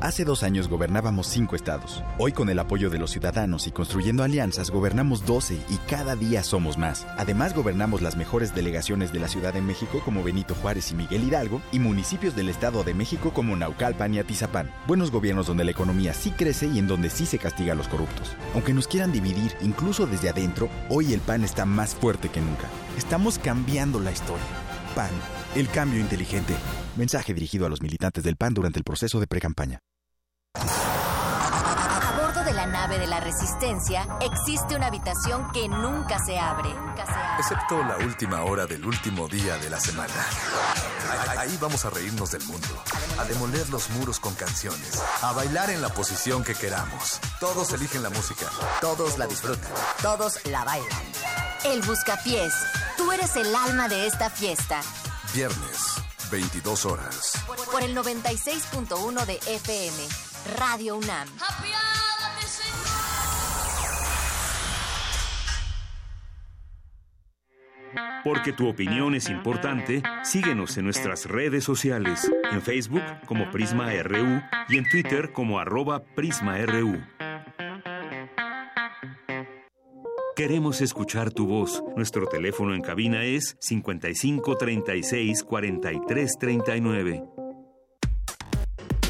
Hace 0.00 0.26
dos 0.26 0.42
años 0.42 0.68
gobernábamos 0.68 1.26
cinco 1.26 1.56
estados. 1.56 2.02
Hoy 2.18 2.32
con 2.32 2.50
el 2.50 2.58
apoyo 2.58 2.90
de 2.90 2.98
los 2.98 3.10
ciudadanos 3.12 3.66
y 3.66 3.70
construyendo 3.70 4.22
alianzas 4.22 4.70
gobernamos 4.70 5.24
12 5.24 5.58
y 5.70 5.76
cada 5.88 6.14
día 6.14 6.42
somos 6.42 6.76
más. 6.76 7.06
Además 7.16 7.54
gobernamos 7.54 8.02
las 8.02 8.14
mejores 8.14 8.54
delegaciones 8.54 9.10
de 9.10 9.20
la 9.20 9.28
Ciudad 9.28 9.54
de 9.54 9.62
México 9.62 10.02
como 10.04 10.22
Benito 10.22 10.54
Juárez 10.54 10.92
y 10.92 10.94
Miguel 10.94 11.24
Hidalgo 11.24 11.62
y 11.72 11.78
municipios 11.78 12.36
del 12.36 12.50
Estado 12.50 12.84
de 12.84 12.92
México 12.92 13.32
como 13.32 13.56
Naucalpan 13.56 14.12
y 14.12 14.18
Atizapán. 14.18 14.70
Buenos 14.86 15.10
gobiernos 15.10 15.46
donde 15.46 15.64
la 15.64 15.70
economía 15.70 16.12
sí 16.12 16.30
crece 16.30 16.66
y 16.66 16.78
en 16.78 16.88
donde 16.88 17.08
sí 17.08 17.24
se 17.24 17.38
castiga 17.38 17.72
a 17.72 17.76
los 17.76 17.88
corruptos. 17.88 18.36
Aunque 18.52 18.74
nos 18.74 18.88
quieran 18.88 19.12
dividir 19.12 19.56
incluso 19.62 20.06
desde 20.06 20.28
adentro, 20.28 20.68
hoy 20.90 21.14
el 21.14 21.20
PAN 21.20 21.42
está 21.42 21.64
más 21.64 21.94
fuerte 21.94 22.28
que 22.28 22.42
nunca. 22.42 22.68
Estamos 22.98 23.38
cambiando 23.38 23.98
la 23.98 24.12
historia. 24.12 24.44
PAN, 24.94 25.10
el 25.54 25.68
cambio 25.68 26.00
inteligente. 26.00 26.54
Mensaje 26.96 27.34
dirigido 27.34 27.66
a 27.66 27.68
los 27.68 27.82
militantes 27.82 28.24
del 28.24 28.36
PAN 28.36 28.54
durante 28.54 28.78
el 28.78 28.84
proceso 28.84 29.20
de 29.20 29.26
precampaña. 29.26 29.80
A 30.54 32.18
bordo 32.18 32.42
de 32.42 32.54
la 32.54 32.64
nave 32.66 32.98
de 32.98 33.06
la 33.06 33.20
Resistencia, 33.20 34.08
existe 34.22 34.74
una 34.74 34.86
habitación 34.86 35.50
que 35.52 35.68
nunca 35.68 36.18
se 36.24 36.38
abre. 36.38 36.70
Excepto 37.38 37.84
la 37.84 37.98
última 37.98 38.42
hora 38.44 38.66
del 38.66 38.86
último 38.86 39.28
día 39.28 39.58
de 39.58 39.68
la 39.68 39.78
semana. 39.78 40.14
Ahí 41.36 41.58
vamos 41.60 41.84
a 41.84 41.90
reírnos 41.90 42.30
del 42.30 42.44
mundo, 42.44 42.82
a 43.18 43.24
demoler 43.24 43.68
los 43.68 43.90
muros 43.90 44.18
con 44.18 44.34
canciones, 44.34 45.02
a 45.20 45.32
bailar 45.32 45.68
en 45.68 45.82
la 45.82 45.90
posición 45.90 46.44
que 46.44 46.54
queramos. 46.54 47.20
Todos 47.38 47.74
eligen 47.74 48.02
la 48.02 48.10
música, 48.10 48.46
todos 48.80 49.18
la 49.18 49.26
disfrutan, 49.26 49.70
todos 50.00 50.42
la 50.46 50.64
bailan. 50.64 51.02
El 51.66 51.82
Buscapiés, 51.82 52.54
tú 52.96 53.12
eres 53.12 53.36
el 53.36 53.54
alma 53.54 53.86
de 53.88 54.06
esta 54.06 54.30
fiesta. 54.30 54.80
Viernes, 55.34 55.95
22 56.30 56.86
horas. 56.86 57.32
Por 57.70 57.82
el 57.82 57.96
96.1 57.96 59.26
de 59.26 59.34
FM, 59.34 59.96
Radio 60.58 60.96
UNAM. 60.96 61.28
Porque 68.24 68.52
tu 68.52 68.68
opinión 68.68 69.14
es 69.14 69.30
importante, 69.30 70.02
síguenos 70.24 70.76
en 70.76 70.84
nuestras 70.84 71.26
redes 71.26 71.64
sociales, 71.64 72.30
en 72.50 72.60
Facebook 72.60 73.02
como 73.26 73.50
Prisma 73.50 73.90
RU 74.02 74.42
y 74.68 74.78
en 74.78 74.88
Twitter 74.90 75.32
como 75.32 75.60
arroba 75.60 76.02
PrismaRU. 76.02 77.15
Queremos 80.36 80.82
escuchar 80.82 81.32
tu 81.32 81.46
voz. 81.46 81.82
Nuestro 81.96 82.26
teléfono 82.26 82.74
en 82.74 82.82
cabina 82.82 83.24
es 83.24 83.56
55 83.58 84.58
36 84.58 85.42
43 85.42 86.32
39. 86.38 87.24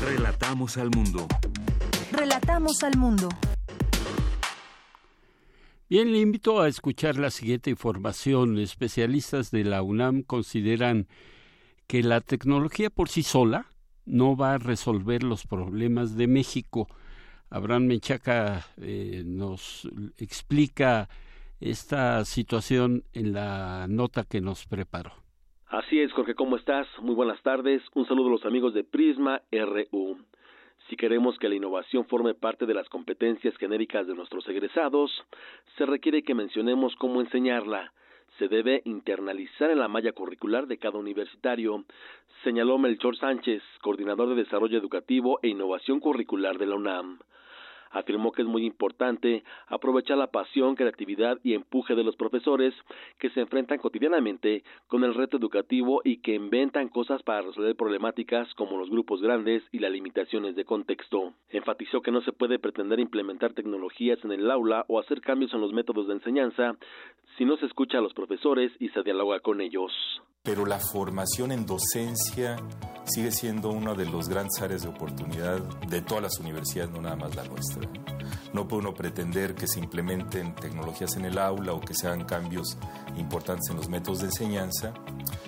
Relatamos 0.05 0.77
al 0.77 0.91
mundo. 0.91 1.27
Relatamos 2.13 2.85
al 2.85 2.97
mundo. 2.97 3.29
Bien, 5.91 6.13
le 6.13 6.21
invito 6.21 6.61
a 6.61 6.69
escuchar 6.69 7.17
la 7.17 7.33
siguiente 7.33 7.71
información. 7.71 8.57
Especialistas 8.61 9.51
de 9.51 9.65
la 9.65 9.83
UNAM 9.83 10.23
consideran 10.23 11.09
que 11.89 12.05
la 12.05 12.21
tecnología 12.21 12.89
por 12.89 13.09
sí 13.09 13.25
sola 13.25 13.67
no 14.05 14.37
va 14.37 14.55
a 14.55 14.59
resolver 14.59 15.25
los 15.25 15.45
problemas 15.45 16.17
de 16.17 16.29
México. 16.29 16.87
Abraham 17.57 17.87
Menchaca 17.87 18.67
eh, 18.83 19.23
nos 19.25 19.89
explica 20.19 21.09
esta 21.59 22.23
situación 22.27 23.05
en 23.15 23.33
la 23.33 23.87
nota 23.89 24.25
que 24.29 24.43
nos 24.43 24.67
preparó. 24.67 25.13
Así 25.69 25.99
es, 25.99 26.13
Jorge, 26.13 26.35
¿cómo 26.35 26.57
estás? 26.57 26.87
Muy 27.01 27.15
buenas 27.15 27.41
tardes. 27.43 27.83
Un 27.95 28.07
saludo 28.07 28.29
a 28.29 28.33
los 28.33 28.45
amigos 28.45 28.75
de 28.75 28.85
Prisma 28.85 29.41
RU. 29.51 30.19
Si 30.91 30.97
queremos 30.97 31.39
que 31.39 31.49
la 31.49 31.55
innovación 31.55 32.05
forme 32.05 32.35
parte 32.35 32.67
de 32.67 32.75
las 32.75 32.91
competencias 32.91 33.57
genéricas 33.57 34.07
de 34.07 34.15
nuestros 34.15 34.47
egresados, 34.49 35.11
se 35.79 35.87
requiere 35.87 36.23
que 36.23 36.35
mencionemos 36.35 36.95
cómo 36.97 37.23
enseñarla. 37.23 37.91
Se 38.39 38.49
debe 38.49 38.83
internalizar 38.85 39.71
en 39.71 39.79
la 39.79 39.89
malla 39.89 40.13
curricular 40.13 40.67
de 40.67 40.77
cada 40.77 40.99
universitario, 40.99 41.87
señaló 42.45 42.77
Melchor 42.77 43.17
Sánchez, 43.17 43.63
coordinador 43.81 44.29
de 44.29 44.43
Desarrollo 44.43 44.77
Educativo 44.77 45.39
e 45.43 45.49
Innovación 45.49 46.01
Curricular 46.01 46.59
de 46.59 46.67
la 46.67 46.75
UNAM 46.75 47.19
afirmó 47.99 48.33
que 48.33 48.43
es 48.43 48.49
muy 48.49 48.65
importante 48.67 49.43
aprovechar 49.69 50.19
la 50.19 50.31
pasión, 50.31 50.75
creatividad 50.75 51.39
y 51.43 51.55
empuje 51.55 51.95
de 51.95 52.05
los 52.05 52.17
profesores 52.17 52.75
que 53.19 53.31
se 53.31 53.41
enfrentan 53.41 53.79
cotidianamente 53.79 54.65
con 54.87 55.05
el 55.05 55.15
reto 55.15 55.37
educativo 55.37 56.03
y 56.05 56.19
que 56.19 56.35
inventan 56.35 56.89
cosas 56.89 57.23
para 57.23 57.43
resolver 57.43 57.77
problemáticas 57.77 58.53
como 58.55 58.79
los 58.79 58.91
grupos 58.91 59.23
grandes 59.23 59.63
y 59.73 59.79
las 59.79 59.93
limitaciones 59.93 60.57
de 60.57 60.65
contexto. 60.65 61.33
Enfatizó 61.51 62.03
que 62.03 62.13
no 62.13 62.21
se 62.23 62.33
puede 62.33 62.59
pretender 62.59 63.01
implementar 63.01 63.53
tecnologías 63.53 64.23
en 64.25 64.33
el 64.33 64.51
aula 64.51 64.85
o 64.89 64.99
hacer 64.99 65.21
cambios 65.21 65.53
en 65.55 65.61
los 65.61 65.73
métodos 65.73 66.07
de 66.07 66.15
enseñanza 66.15 66.77
si 67.37 67.45
no 67.45 67.57
se 67.57 67.67
escucha 67.67 67.99
a 67.99 68.03
los 68.03 68.15
profesores 68.15 68.73
y 68.79 68.89
se 68.91 69.03
dialoga 69.03 69.41
con 69.41 69.61
ellos. 69.61 69.93
Pero 70.47 70.65
la 70.65 70.79
formación 70.79 71.51
en 71.51 71.67
docencia 71.67 72.57
sigue 73.05 73.33
siendo 73.33 73.71
una 73.71 73.95
de 73.95 74.07
los 74.07 74.29
grandes 74.29 74.63
áreas 74.63 74.83
de 74.83 74.89
oportunidad 74.89 75.61
de 75.89 76.01
todas 76.03 76.23
las 76.23 76.39
universidades, 76.39 76.93
no 76.93 77.03
nada 77.03 77.17
más 77.17 77.35
la 77.35 77.45
nuestra. 77.45 77.83
No 78.53 78.67
puede 78.67 78.83
uno 78.83 78.95
pretender 78.95 79.57
que 79.57 79.67
se 79.67 79.81
implementen 79.81 80.55
tecnologías 80.55 81.17
en 81.17 81.25
el 81.25 81.39
aula 81.39 81.73
o 81.73 81.81
que 81.81 81.95
se 81.95 82.07
hagan 82.07 82.25
cambios 82.25 82.79
importantes 83.17 83.71
en 83.71 83.77
los 83.77 83.89
métodos 83.89 84.21
de 84.21 84.27
enseñanza 84.27 84.95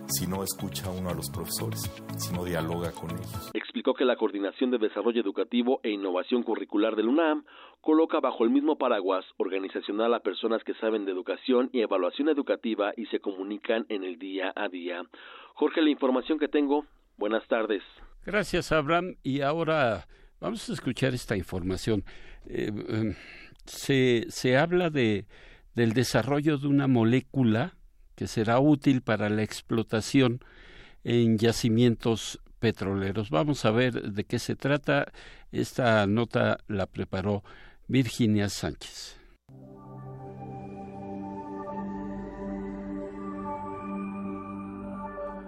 si 0.08 0.26
no 0.26 0.42
escucha 0.42 0.90
uno 0.90 1.10
a 1.10 1.14
los 1.14 1.30
profesores, 1.30 1.80
si 2.16 2.34
no 2.34 2.44
dialoga 2.44 2.92
con 2.92 3.10
ellos. 3.10 3.50
Explicó 3.54 3.94
que 3.94 4.04
la 4.04 4.16
Coordinación 4.16 4.70
de 4.70 4.78
Desarrollo 4.78 5.20
Educativo 5.20 5.80
e 5.82 5.90
Innovación 5.90 6.42
Curricular 6.42 6.96
del 6.96 7.08
UNAM 7.08 7.44
coloca 7.80 8.20
bajo 8.20 8.44
el 8.44 8.50
mismo 8.50 8.76
paraguas 8.76 9.24
organizacional 9.36 10.12
a 10.14 10.20
personas 10.20 10.62
que 10.64 10.74
saben 10.74 11.04
de 11.04 11.12
educación 11.12 11.70
y 11.72 11.80
evaluación 11.80 12.28
educativa 12.28 12.92
y 12.96 13.06
se 13.06 13.20
comunican 13.20 13.86
en 13.88 14.04
el 14.04 14.18
día 14.18 14.52
a 14.54 14.68
día. 14.68 15.02
Jorge, 15.54 15.80
la 15.82 15.90
información 15.90 16.38
que 16.38 16.48
tengo. 16.48 16.84
Buenas 17.16 17.46
tardes. 17.48 17.82
Gracias, 18.24 18.72
Abraham. 18.72 19.16
Y 19.22 19.40
ahora 19.40 20.06
vamos 20.40 20.68
a 20.68 20.72
escuchar 20.72 21.14
esta 21.14 21.36
información. 21.36 22.04
Eh, 22.46 22.70
em, 22.88 23.14
se, 23.64 24.26
se 24.28 24.56
habla 24.56 24.90
de, 24.90 25.26
del 25.74 25.92
desarrollo 25.92 26.58
de 26.58 26.68
una 26.68 26.86
molécula 26.86 27.74
que 28.14 28.26
será 28.26 28.58
útil 28.58 29.02
para 29.02 29.28
la 29.28 29.42
explotación 29.42 30.40
en 31.04 31.38
yacimientos 31.38 32.40
petroleros. 32.58 33.30
Vamos 33.30 33.64
a 33.64 33.70
ver 33.70 34.12
de 34.12 34.24
qué 34.24 34.38
se 34.38 34.56
trata. 34.56 35.12
Esta 35.52 36.06
nota 36.06 36.58
la 36.66 36.86
preparó 36.86 37.44
Virginia 37.90 38.50
Sánchez. 38.50 39.16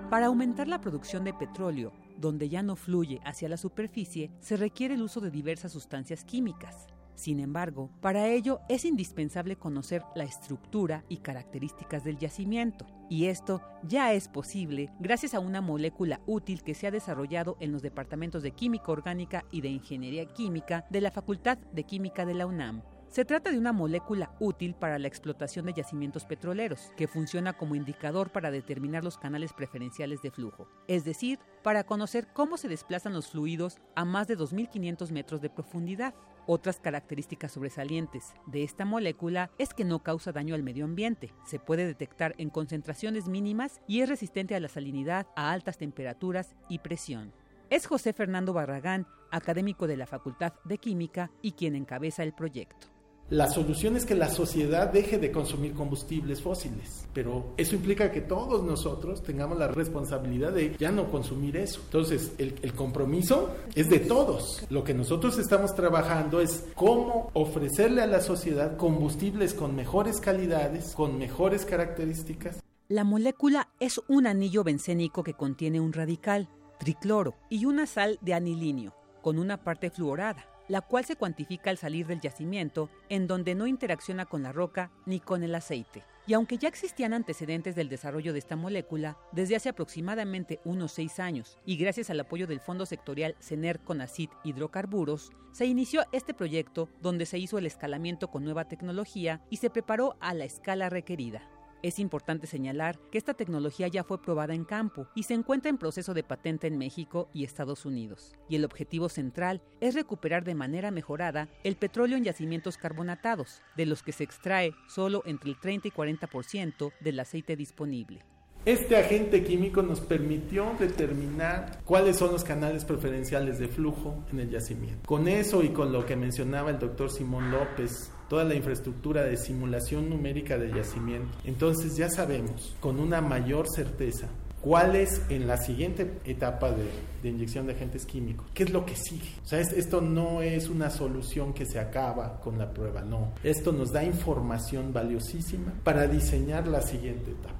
Para 0.09 0.27
aumentar 0.29 0.67
la 0.67 0.81
producción 0.81 1.23
de 1.25 1.35
petróleo, 1.35 1.93
donde 2.17 2.49
ya 2.49 2.63
no 2.63 2.77
fluye 2.77 3.21
hacia 3.27 3.51
la 3.51 3.59
superficie, 3.59 4.31
se 4.41 4.57
requiere 4.57 4.95
el 4.95 5.03
uso 5.03 5.21
de 5.21 5.31
diversas 5.31 5.73
sustancias 5.73 6.25
químicas. 6.25 6.87
Sin 7.21 7.39
embargo, 7.39 7.91
para 8.01 8.29
ello 8.29 8.63
es 8.71 8.87
indispensable 8.87 9.55
conocer 9.57 10.03
la 10.15 10.25
estructura 10.25 11.05
y 11.07 11.19
características 11.19 12.03
del 12.03 12.17
yacimiento, 12.17 12.87
y 13.11 13.27
esto 13.27 13.61
ya 13.83 14.15
es 14.15 14.27
posible 14.29 14.89
gracias 15.01 15.35
a 15.35 15.41
una 15.41 15.61
molécula 15.61 16.23
útil 16.27 16.63
que 16.63 16.73
se 16.73 16.87
ha 16.87 16.91
desarrollado 16.91 17.59
en 17.61 17.73
los 17.73 17.83
departamentos 17.83 18.43
de 18.43 18.53
Química 18.53 18.91
Orgánica 18.91 19.45
y 19.51 19.61
de 19.61 19.69
Ingeniería 19.69 20.25
Química 20.33 20.87
de 20.89 21.03
la 21.03 21.11
Facultad 21.11 21.59
de 21.59 21.85
Química 21.85 22.25
de 22.25 22.33
la 22.33 22.47
UNAM. 22.47 22.81
Se 23.11 23.25
trata 23.25 23.51
de 23.51 23.59
una 23.59 23.73
molécula 23.73 24.35
útil 24.39 24.75
para 24.75 24.97
la 25.01 25.09
explotación 25.09 25.67
de 25.67 25.73
yacimientos 25.73 26.25
petroleros, 26.25 26.93
que 26.97 27.09
funciona 27.09 27.53
como 27.53 27.75
indicador 27.75 28.31
para 28.31 28.53
determinar 28.53 29.03
los 29.03 29.19
canales 29.19 29.53
preferenciales 29.53 30.23
de 30.23 30.31
flujo, 30.31 30.69
es 30.87 31.05
decir, 31.05 31.41
para 31.65 31.83
conocer 31.83 32.29
cómo 32.33 32.57
se 32.57 32.69
desplazan 32.69 33.13
los 33.13 33.29
fluidos 33.29 33.79
a 33.97 34.05
más 34.05 34.29
de 34.29 34.39
2.500 34.39 35.11
metros 35.11 35.41
de 35.41 35.51
profundidad. 35.51 36.15
Otras 36.47 36.81
características 36.81 37.53
sobresalientes 37.53 38.35
de 38.47 38.63
esta 38.63 38.85
molécula 38.85 39.51
es 39.59 39.75
que 39.75 39.85
no 39.85 40.03
causa 40.03 40.33
daño 40.33 40.55
al 40.55 40.63
medio 40.63 40.85
ambiente, 40.85 41.33
se 41.45 41.59
puede 41.59 41.87
detectar 41.87 42.35
en 42.39 42.51
concentraciones 42.51 43.29
mínimas 43.29 43.81
y 43.87 44.01
es 44.01 44.09
resistente 44.09 44.55
a 44.55 44.61
la 44.61 44.69
salinidad, 44.69 45.27
a 45.37 45.53
altas 45.53 45.79
temperaturas 45.79 46.55
y 46.69 46.79
presión. 46.79 47.33
Es 47.71 47.87
José 47.87 48.13
Fernando 48.13 48.53
Barragán, 48.53 49.07
académico 49.31 49.87
de 49.87 49.97
la 49.97 50.07
Facultad 50.07 50.55
de 50.65 50.79
Química 50.79 51.31
y 51.41 51.53
quien 51.53 51.77
encabeza 51.77 52.23
el 52.23 52.33
proyecto. 52.33 52.89
La 53.31 53.49
solución 53.49 53.97
es 53.97 54.05
que 54.05 54.17
la 54.17 54.29
sociedad 54.29 54.93
deje 54.93 55.17
de 55.17 55.31
consumir 55.31 55.73
combustibles 55.73 56.43
fósiles, 56.43 57.07
pero 57.15 57.55
eso 57.57 57.77
implica 57.77 58.11
que 58.11 58.23
todos 58.23 58.65
nosotros 58.65 59.23
tengamos 59.23 59.57
la 59.57 59.69
responsabilidad 59.69 60.53
de 60.53 60.75
ya 60.77 60.91
no 60.91 61.13
consumir 61.13 61.57
eso. 61.57 61.81
Entonces, 61.85 62.33
el, 62.39 62.75
compromiso 62.75 63.55
es 63.77 63.89
de 63.89 64.01
todos. 64.01 64.67
Lo 64.69 64.83
que 64.83 64.95
nosotros 64.95 65.39
estamos 65.39 65.77
trabajando 65.77 66.41
es 66.41 66.65
cómo 66.75 67.31
ofrecerle 67.35 68.03
a 68.03 68.09
la 68.09 68.21
sociedad 68.21 68.77
combustibles 68.77 69.55
con 69.55 69.77
mejores 69.77 70.19
calidades, 70.19 70.93
con 70.97 71.17
mejores 71.17 71.65
características. 71.65 72.61
La 72.89 73.05
molécula 73.05 73.69
es 73.79 74.01
un 74.09 74.27
anillo 74.27 74.65
bencénico 74.65 75.23
que 75.23 75.35
contiene 75.35 75.79
un 75.79 75.93
radical, 75.93 76.49
tricloro, 76.81 77.37
y 77.49 77.65
una 77.67 77.87
sal 77.87 78.19
de 78.23 78.35
anilinio, 78.35 78.93
con 79.23 79.39
una 79.39 79.63
parte 79.63 79.89
fluorada 79.91 80.50
la 80.71 80.81
cual 80.83 81.05
se 81.05 81.17
cuantifica 81.17 81.69
al 81.69 81.79
salir 81.79 82.07
del 82.07 82.21
yacimiento, 82.21 82.89
en 83.09 83.27
donde 83.27 83.57
no 83.57 83.67
interacciona 83.67 84.25
con 84.25 84.45
la 84.45 84.53
roca 84.53 84.93
ni 85.05 85.19
con 85.19 85.43
el 85.43 85.57
aceite. 85.57 86.05
Y 86.29 86.35
aunque 86.35 86.59
ya 86.59 86.69
existían 86.69 87.13
antecedentes 87.13 87.75
del 87.75 87.89
desarrollo 87.89 88.33
de 88.33 88.39
esta 88.39 88.55
molécula 88.55 89.19
desde 89.33 89.57
hace 89.57 89.69
aproximadamente 89.69 90.61
unos 90.65 90.93
seis 90.93 91.19
años, 91.19 91.59
y 91.67 91.77
gracias 91.77 92.09
al 92.09 92.21
apoyo 92.21 92.47
del 92.47 92.61
Fondo 92.61 92.87
Sectorial 92.87 93.35
CENER 93.41 93.81
CONACIT 93.81 94.31
Hidrocarburos, 94.45 95.33
se 95.51 95.67
inició 95.67 96.05
este 96.13 96.35
proyecto 96.35 96.89
donde 97.03 97.27
se 97.27 97.39
hizo 97.39 97.59
el 97.59 97.67
escalamiento 97.67 98.29
con 98.29 98.45
nueva 98.45 98.69
tecnología 98.69 99.41
y 99.51 99.57
se 99.57 99.71
preparó 99.71 100.17
a 100.21 100.35
la 100.35 100.45
escala 100.45 100.89
requerida. 100.89 101.43
Es 101.83 101.99
importante 101.99 102.47
señalar 102.47 102.99
que 103.11 103.17
esta 103.17 103.33
tecnología 103.33 103.89
ya 103.89 104.05
fue 104.05 104.21
probada 104.21 104.55
en 104.55 104.65
campo 104.65 105.07
y 105.15 105.23
se 105.23 105.33
encuentra 105.33 105.71
en 105.71 105.79
proceso 105.79 106.13
de 106.13 106.23
patente 106.23 106.67
en 106.67 106.77
México 106.77 107.31
y 107.33 107.45
Estados 107.45 107.87
Unidos. 107.87 108.35
Y 108.51 108.57
el 108.57 108.67
objetivo 108.67 109.09
central 109.09 109.63
es 109.81 109.95
recuperar 109.95 110.45
de 110.45 110.55
manera 110.55 110.91
mejorada 110.91 111.49
el 111.65 111.77
petróleo 111.77 112.19
en 112.19 112.25
yacimientos 112.25 112.77
carbonatados, 112.77 113.63
de 113.77 113.87
los 113.87 114.03
que 114.03 114.13
se 114.13 114.25
extrae 114.25 114.75
solo 114.89 115.23
entre 115.25 115.49
el 115.49 115.59
30 115.59 115.89
y 115.89 115.91
40% 115.91 116.93
del 117.01 117.21
aceite 117.21 117.57
disponible. 117.57 118.25
Este 118.67 118.99
agente 118.99 119.43
químico 119.43 119.81
nos 119.81 120.03
permitió 120.03 120.75
determinar 120.79 121.81
cuáles 121.87 122.19
son 122.19 122.33
los 122.33 122.45
canales 122.45 122.85
preferenciales 122.85 123.59
de 123.59 123.69
flujo 123.69 124.23
en 124.31 124.41
el 124.41 124.51
yacimiento. 124.51 125.07
Con 125.07 125.29
eso 125.29 125.63
y 125.63 125.71
con 125.71 125.93
lo 125.93 126.05
que 126.05 126.15
mencionaba 126.15 126.69
el 126.69 126.79
doctor 126.79 127.11
Simón 127.11 127.51
López, 127.51 128.13
toda 128.31 128.45
la 128.45 128.55
infraestructura 128.55 129.25
de 129.25 129.37
simulación 129.37 130.09
numérica 130.09 130.57
de 130.57 130.73
yacimiento, 130.73 131.37
entonces 131.45 131.97
ya 131.97 132.09
sabemos 132.09 132.77
con 132.79 133.01
una 133.01 133.21
mayor 133.21 133.67
certeza 133.69 134.29
cuál 134.61 134.95
es 134.95 135.23
en 135.31 135.49
la 135.49 135.57
siguiente 135.57 136.21
etapa 136.25 136.71
de, 136.71 137.29
inyección 137.29 137.67
de 137.67 137.73
agentes 137.73 138.07
químicos, 138.07 138.47
qué 138.55 138.63
es 138.63 138.71
lo 138.71 138.87
que 138.87 138.95
sigue. 138.95 139.31
O 139.45 139.49
sea, 139.49 139.59
esto 139.59 140.01
no 140.01 140.43
es 140.43 140.69
una 140.69 140.91
solución 140.91 141.53
que 141.53 141.67
se 141.67 141.81
acaba 141.81 142.41
con 142.41 142.57
la 142.57 142.73
prueba, 142.73 143.03
no. 143.03 143.33
Esto 143.43 143.73
nos 143.73 143.91
da 143.91 144.05
información 144.05 144.93
valiosísima 144.93 145.73
para 145.83 146.07
diseñar 146.07 146.69
la 146.69 146.83
siguiente 146.83 147.33
etapa. 147.33 147.60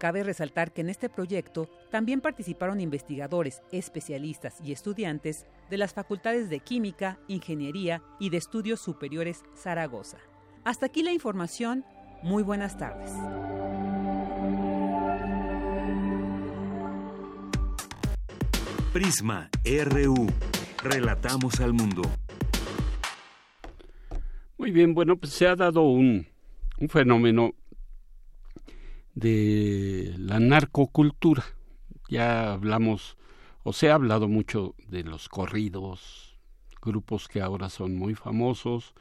Cabe 0.00 0.22
resaltar 0.22 0.72
que 0.72 0.80
en 0.80 0.88
este 0.88 1.10
proyecto 1.10 1.68
también 1.90 2.22
participaron 2.22 2.80
investigadores, 2.80 3.60
especialistas 3.70 4.58
y 4.64 4.72
estudiantes 4.72 5.44
de 5.68 5.76
las 5.76 5.92
facultades 5.92 6.48
de 6.48 6.60
Química, 6.60 7.18
Ingeniería 7.28 8.02
y 8.18 8.30
de 8.30 8.38
Estudios 8.38 8.80
Superiores 8.80 9.44
Zaragoza. 9.54 10.16
Hasta 10.64 10.86
aquí 10.86 11.02
la 11.02 11.12
información. 11.12 11.84
Muy 12.22 12.42
buenas 12.42 12.78
tardes. 12.78 13.12
Prisma 18.94 19.50
RU. 19.84 20.28
Relatamos 20.82 21.60
al 21.60 21.74
mundo. 21.74 22.00
Muy 24.56 24.70
bien, 24.70 24.94
bueno, 24.94 25.18
pues 25.18 25.34
se 25.34 25.46
ha 25.46 25.56
dado 25.56 25.82
un, 25.82 26.26
un 26.78 26.88
fenómeno 26.88 27.52
de 29.14 30.14
la 30.18 30.40
narcocultura. 30.40 31.44
Ya 32.08 32.52
hablamos, 32.52 33.16
o 33.62 33.72
se 33.72 33.90
ha 33.90 33.94
hablado 33.94 34.28
mucho 34.28 34.74
de 34.88 35.04
los 35.04 35.28
corridos, 35.28 36.38
grupos 36.82 37.28
que 37.28 37.40
ahora 37.40 37.68
son 37.68 37.96
muy 37.96 38.14
famosos 38.14 38.94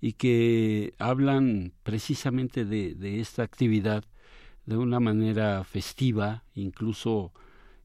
y 0.00 0.14
que 0.14 0.94
hablan 0.98 1.72
precisamente 1.82 2.64
de, 2.64 2.94
de 2.94 3.20
esta 3.20 3.42
actividad 3.42 4.04
de 4.66 4.76
una 4.76 5.00
manera 5.00 5.64
festiva, 5.64 6.44
incluso 6.54 7.32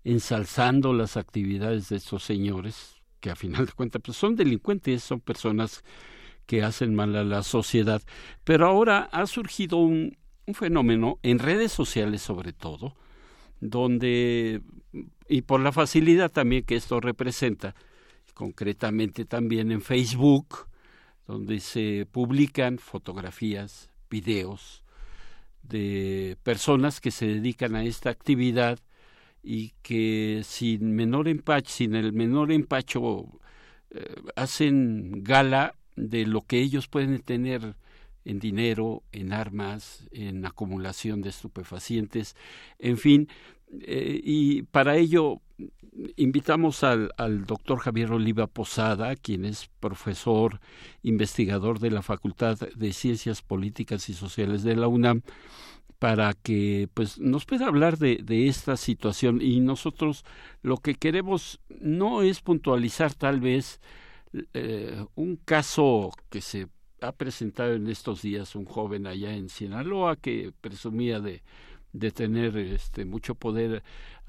ensalzando 0.03 0.93
las 0.93 1.18
actividades 1.18 1.89
de 1.89 1.97
estos 1.97 2.24
señores, 2.24 3.01
que 3.20 3.32
a 3.32 3.36
final 3.36 3.66
de 3.66 3.72
cuentas 3.72 4.01
pues 4.03 4.18
son 4.18 4.36
delincuentes, 4.36 5.03
son 5.03 5.20
personas 5.20 5.84
que 6.45 6.64
hacen 6.64 6.93
mal 6.93 7.16
a 7.16 7.24
la 7.24 7.43
sociedad. 7.43 8.01
Pero 8.43 8.68
ahora 8.68 9.10
ha 9.12 9.26
surgido 9.26 9.78
un, 9.78 10.16
un 10.48 10.54
fenómeno 10.54 11.20
en 11.24 11.39
redes 11.39 11.72
sociales 11.72 12.22
sobre 12.22 12.54
todo, 12.54 12.96
donde, 13.60 14.62
y 15.28 15.41
por 15.41 15.60
la 15.62 15.72
facilidad 15.72 16.32
también 16.32 16.64
que 16.64 16.76
esto 16.76 17.00
representa, 17.00 17.76
concretamente 18.34 19.26
también 19.26 19.72
en 19.72 19.82
Facebook, 19.82 20.68
donde 21.28 21.60
se 21.60 22.06
publican 22.12 22.78
fotografías, 22.78 23.89
videos 24.10 24.84
de 25.64 26.38
personas 26.43 27.02
que 27.02 27.12
se 27.12 27.26
dedican 27.26 27.76
a 27.76 27.84
esta 27.84 28.12
actividad 28.12 28.80
y 29.41 29.74
que 29.82 30.41
sin 30.43 30.96
menor 30.96 31.28
empacho, 31.28 31.72
sin 31.72 31.96
el 31.96 32.14
menor 32.14 32.52
empacho, 32.52 33.26
eh, 33.91 34.16
hacen 34.36 35.24
gala 35.24 35.76
de 35.96 36.26
lo 36.26 36.41
que 36.41 36.60
ellos 36.60 36.88
pueden 36.88 37.20
tener 37.22 37.76
en 38.26 38.40
dinero, 38.40 39.04
en 39.12 39.32
armas, 39.32 40.08
en 40.12 40.46
acumulación 40.46 41.22
de 41.22 41.30
estupefacientes, 41.30 42.36
en 42.80 42.98
fin. 42.98 43.30
Eh, 43.82 44.20
y 44.24 44.64
para 44.64 44.98
ello 44.98 45.42
invitamos 46.18 46.84
al, 46.84 47.12
al 47.18 47.46
doctor 47.46 47.80
Javier 47.80 48.12
Oliva 48.12 48.48
Posada, 48.48 49.16
quien 49.16 49.46
es 49.46 49.70
profesor 49.80 50.60
investigador 51.04 51.80
de 51.80 51.92
la 51.92 52.02
Facultad 52.02 52.58
de 52.58 52.94
Ciencias 52.94 53.42
Políticas 53.42 54.10
y 54.10 54.14
Sociales 54.14 54.64
de 54.64 54.76
la 54.76 54.88
UNAM, 54.88 55.22
para 56.00 56.34
que 56.34 56.90
pues 56.94 57.20
nos 57.20 57.46
pueda 57.46 57.68
hablar 57.68 57.98
de, 57.98 58.20
de, 58.22 58.48
esta 58.48 58.76
situación 58.76 59.42
y 59.42 59.62
nosotros 59.62 60.26
lo 60.62 60.78
que 60.78 60.96
queremos 60.96 61.62
no 61.70 62.22
es 62.22 62.42
puntualizar 62.42 63.14
tal 63.14 63.40
vez 63.40 63.80
eh, 64.54 65.06
un 65.16 65.38
caso 65.38 66.12
que 66.30 66.42
se 66.42 66.68
ha 67.02 67.12
presentado 67.12 67.74
en 67.74 67.88
estos 67.88 68.22
días 68.22 68.56
un 68.56 68.66
joven 68.66 69.08
allá 69.08 69.36
en 69.36 69.50
Sinaloa 69.50 70.16
que 70.16 70.52
presumía 70.62 71.20
de, 71.20 71.41
de 71.93 72.12
tener 72.12 72.58
este 72.58 73.06
mucho 73.06 73.36
poder 73.36 73.84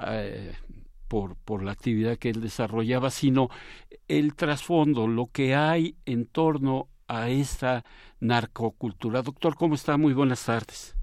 eh, 0.06 0.54
por, 1.08 1.36
por 1.36 1.62
la 1.62 1.72
actividad 1.72 2.16
que 2.16 2.30
él 2.30 2.40
desarrollaba, 2.40 3.10
sino 3.10 3.48
el 4.08 4.34
trasfondo, 4.34 5.06
lo 5.06 5.26
que 5.26 5.54
hay 5.54 5.96
en 6.04 6.26
torno 6.26 6.88
a 7.08 7.30
esta 7.30 7.84
narcocultura. 8.20 9.22
Doctor, 9.22 9.54
¿cómo 9.54 9.74
está? 9.74 9.96
Muy 9.96 10.12
buenas 10.12 10.44
tardes. 10.44 10.96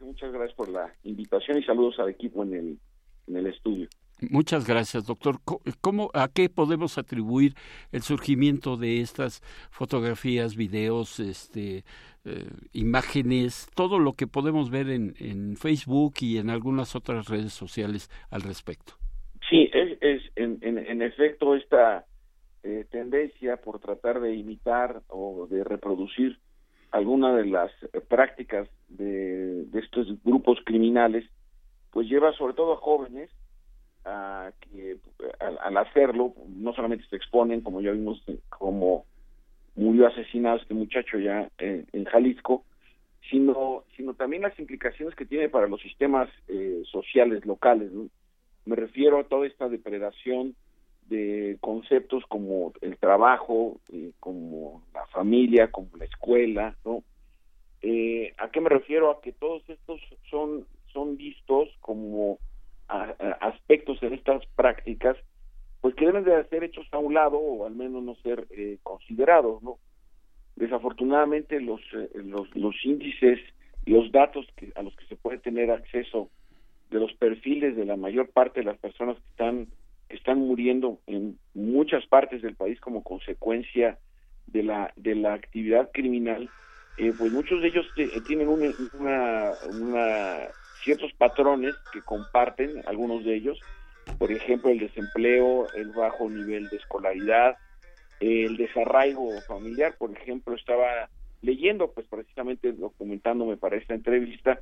Muchas 0.00 0.32
gracias 0.32 0.56
por 0.56 0.68
la 0.70 0.92
invitación 1.04 1.58
y 1.58 1.62
saludos 1.64 1.98
al 1.98 2.08
equipo 2.08 2.42
en 2.42 2.54
el, 2.54 2.78
en 3.26 3.36
el 3.36 3.46
estudio. 3.46 3.88
Muchas 4.20 4.66
gracias, 4.66 5.06
doctor. 5.06 5.36
¿Cómo, 5.80 6.10
¿A 6.12 6.28
qué 6.28 6.48
podemos 6.48 6.98
atribuir 6.98 7.54
el 7.92 8.02
surgimiento 8.02 8.76
de 8.76 9.00
estas 9.00 9.42
fotografías, 9.70 10.56
videos, 10.56 11.20
este, 11.20 11.84
eh, 12.24 12.48
imágenes, 12.72 13.68
todo 13.76 14.00
lo 14.00 14.14
que 14.14 14.26
podemos 14.26 14.70
ver 14.70 14.90
en, 14.90 15.14
en, 15.20 15.56
Facebook 15.56 16.14
y 16.20 16.38
en 16.38 16.50
algunas 16.50 16.96
otras 16.96 17.28
redes 17.28 17.52
sociales 17.52 18.10
al 18.30 18.42
respecto? 18.42 18.94
Sí, 19.48 19.70
es, 19.72 19.96
es 20.00 20.22
en, 20.34 20.58
en, 20.62 21.00
efecto 21.00 21.54
esta 21.54 22.04
eh, 22.64 22.86
tendencia 22.90 23.56
por 23.58 23.78
tratar 23.78 24.20
de 24.20 24.34
imitar 24.34 25.00
o 25.06 25.46
de 25.48 25.62
reproducir 25.62 26.38
alguna 26.90 27.36
de 27.36 27.46
las 27.46 27.70
prácticas 28.08 28.68
de, 28.88 29.64
de 29.66 29.78
estos 29.78 30.08
grupos 30.24 30.58
criminales, 30.64 31.24
pues 31.92 32.08
lleva 32.08 32.32
sobre 32.32 32.54
todo 32.54 32.72
a 32.72 32.76
jóvenes 32.78 33.30
que 34.60 34.96
al, 35.40 35.76
hacerlo 35.76 36.34
no 36.48 36.72
solamente 36.72 37.04
se 37.08 37.16
exponen, 37.16 37.60
como 37.60 37.80
ya 37.80 37.92
vimos, 37.92 38.22
como 38.48 39.04
murió 39.74 40.06
asesinado 40.06 40.56
este 40.58 40.74
muchacho 40.74 41.18
ya 41.18 41.48
en 41.58 42.04
Jalisco, 42.06 42.64
sino, 43.30 43.84
sino 43.96 44.14
también 44.14 44.42
las 44.42 44.58
implicaciones 44.58 45.14
que 45.14 45.26
tiene 45.26 45.48
para 45.48 45.68
los 45.68 45.80
sistemas 45.80 46.28
eh, 46.48 46.82
sociales 46.90 47.44
locales. 47.44 47.90
Me 48.64 48.76
refiero 48.76 49.18
a 49.18 49.24
toda 49.24 49.46
esta 49.46 49.68
depredación 49.68 50.54
de 51.08 51.56
conceptos 51.60 52.24
como 52.28 52.72
el 52.80 52.96
trabajo, 52.98 53.80
eh, 53.92 54.12
como 54.20 54.82
la 54.92 55.06
familia, 55.06 55.70
como 55.70 55.88
la 55.96 56.04
escuela, 56.04 56.76
¿no? 56.84 57.02
Eh, 57.80 58.34
¿A 58.38 58.50
qué 58.50 58.60
me 58.60 58.68
refiero? 58.68 59.10
A 59.10 59.20
que 59.20 59.32
todos 59.32 59.62
estos 59.68 60.00
son, 60.30 60.66
son 60.92 61.16
vistos 61.16 61.68
como 61.80 62.38
aspectos 62.88 64.02
en 64.02 64.14
estas 64.14 64.44
prácticas, 64.56 65.16
pues 65.80 65.94
que 65.94 66.06
deben 66.06 66.24
de 66.24 66.44
ser 66.48 66.64
hechos 66.64 66.86
a 66.92 66.98
un 66.98 67.14
lado 67.14 67.38
o 67.38 67.66
al 67.66 67.74
menos 67.74 68.02
no 68.02 68.14
ser 68.16 68.46
eh, 68.50 68.78
considerados, 68.82 69.62
¿no? 69.62 69.78
Desafortunadamente 70.56 71.60
los, 71.60 71.80
eh, 71.94 72.10
los, 72.14 72.54
los 72.56 72.74
índices, 72.84 73.38
los 73.86 74.10
datos 74.10 74.46
que, 74.56 74.72
a 74.74 74.82
los 74.82 74.94
que 74.96 75.06
se 75.06 75.16
puede 75.16 75.38
tener 75.38 75.70
acceso 75.70 76.30
de 76.90 76.98
los 76.98 77.12
perfiles 77.14 77.76
de 77.76 77.84
la 77.84 77.96
mayor 77.96 78.30
parte 78.30 78.60
de 78.60 78.66
las 78.66 78.78
personas 78.78 79.16
que 79.16 79.30
están 79.30 79.68
que 80.08 80.16
están 80.16 80.38
muriendo 80.38 81.00
en 81.06 81.38
muchas 81.52 82.06
partes 82.06 82.40
del 82.40 82.56
país 82.56 82.80
como 82.80 83.02
consecuencia 83.02 83.98
de 84.46 84.62
la 84.62 84.92
de 84.96 85.14
la 85.14 85.34
actividad 85.34 85.90
criminal 85.92 86.48
eh, 86.96 87.12
pues 87.16 87.30
muchos 87.30 87.60
de 87.60 87.68
ellos 87.68 87.86
tienen 88.26 88.48
una, 88.48 89.52
una 89.70 90.38
ciertos 90.82 91.12
patrones 91.12 91.74
que 91.92 92.02
comparten 92.02 92.82
algunos 92.86 93.24
de 93.24 93.36
ellos, 93.36 93.60
por 94.18 94.32
ejemplo 94.32 94.70
el 94.70 94.78
desempleo, 94.78 95.66
el 95.74 95.90
bajo 95.90 96.28
nivel 96.28 96.68
de 96.68 96.76
escolaridad, 96.76 97.56
el 98.20 98.56
desarraigo 98.56 99.28
familiar, 99.46 99.96
por 99.96 100.10
ejemplo, 100.10 100.54
estaba 100.54 101.08
leyendo, 101.40 101.92
pues 101.92 102.06
precisamente 102.08 102.72
documentándome 102.72 103.56
para 103.56 103.76
esta 103.76 103.94
entrevista, 103.94 104.60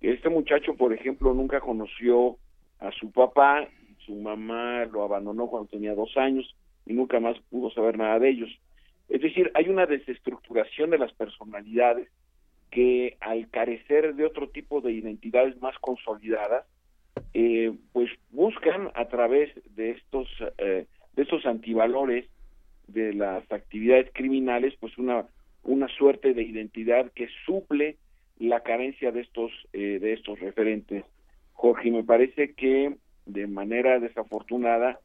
que 0.00 0.12
este 0.12 0.28
muchacho, 0.28 0.74
por 0.74 0.92
ejemplo, 0.92 1.34
nunca 1.34 1.60
conoció 1.60 2.38
a 2.78 2.90
su 2.92 3.10
papá, 3.10 3.68
su 4.06 4.14
mamá 4.14 4.84
lo 4.86 5.02
abandonó 5.02 5.48
cuando 5.48 5.68
tenía 5.68 5.94
dos 5.94 6.16
años 6.16 6.56
y 6.86 6.94
nunca 6.94 7.20
más 7.20 7.36
pudo 7.50 7.70
saber 7.70 7.98
nada 7.98 8.18
de 8.18 8.30
ellos. 8.30 8.50
Es 9.08 9.20
decir, 9.20 9.50
hay 9.54 9.68
una 9.68 9.86
desestructuración 9.86 10.90
de 10.90 10.98
las 10.98 11.12
personalidades 11.12 12.08
que 12.70 13.16
al 13.20 13.48
carecer 13.50 14.14
de 14.14 14.24
otro 14.24 14.48
tipo 14.48 14.80
de 14.80 14.92
identidades 14.92 15.60
más 15.60 15.76
consolidadas, 15.78 16.64
eh, 17.34 17.72
pues 17.92 18.10
buscan 18.30 18.90
a 18.94 19.06
través 19.08 19.50
de 19.74 19.90
estos 19.90 20.28
eh, 20.58 20.86
de 21.14 21.22
estos 21.22 21.44
antivalores 21.46 22.26
de 22.86 23.12
las 23.12 23.50
actividades 23.50 24.10
criminales, 24.12 24.74
pues 24.80 24.96
una 24.98 25.26
una 25.64 25.88
suerte 25.88 26.34
de 26.34 26.42
identidad 26.42 27.10
que 27.12 27.28
suple 27.44 27.96
la 28.38 28.60
carencia 28.60 29.10
de 29.10 29.20
estos 29.22 29.50
eh, 29.72 29.98
de 30.00 30.12
estos 30.12 30.38
referentes. 30.40 31.04
Jorge, 31.54 31.90
me 31.90 32.04
parece 32.04 32.54
que 32.54 32.94
de 33.26 33.46
manera 33.46 33.98
desafortunada 33.98 35.00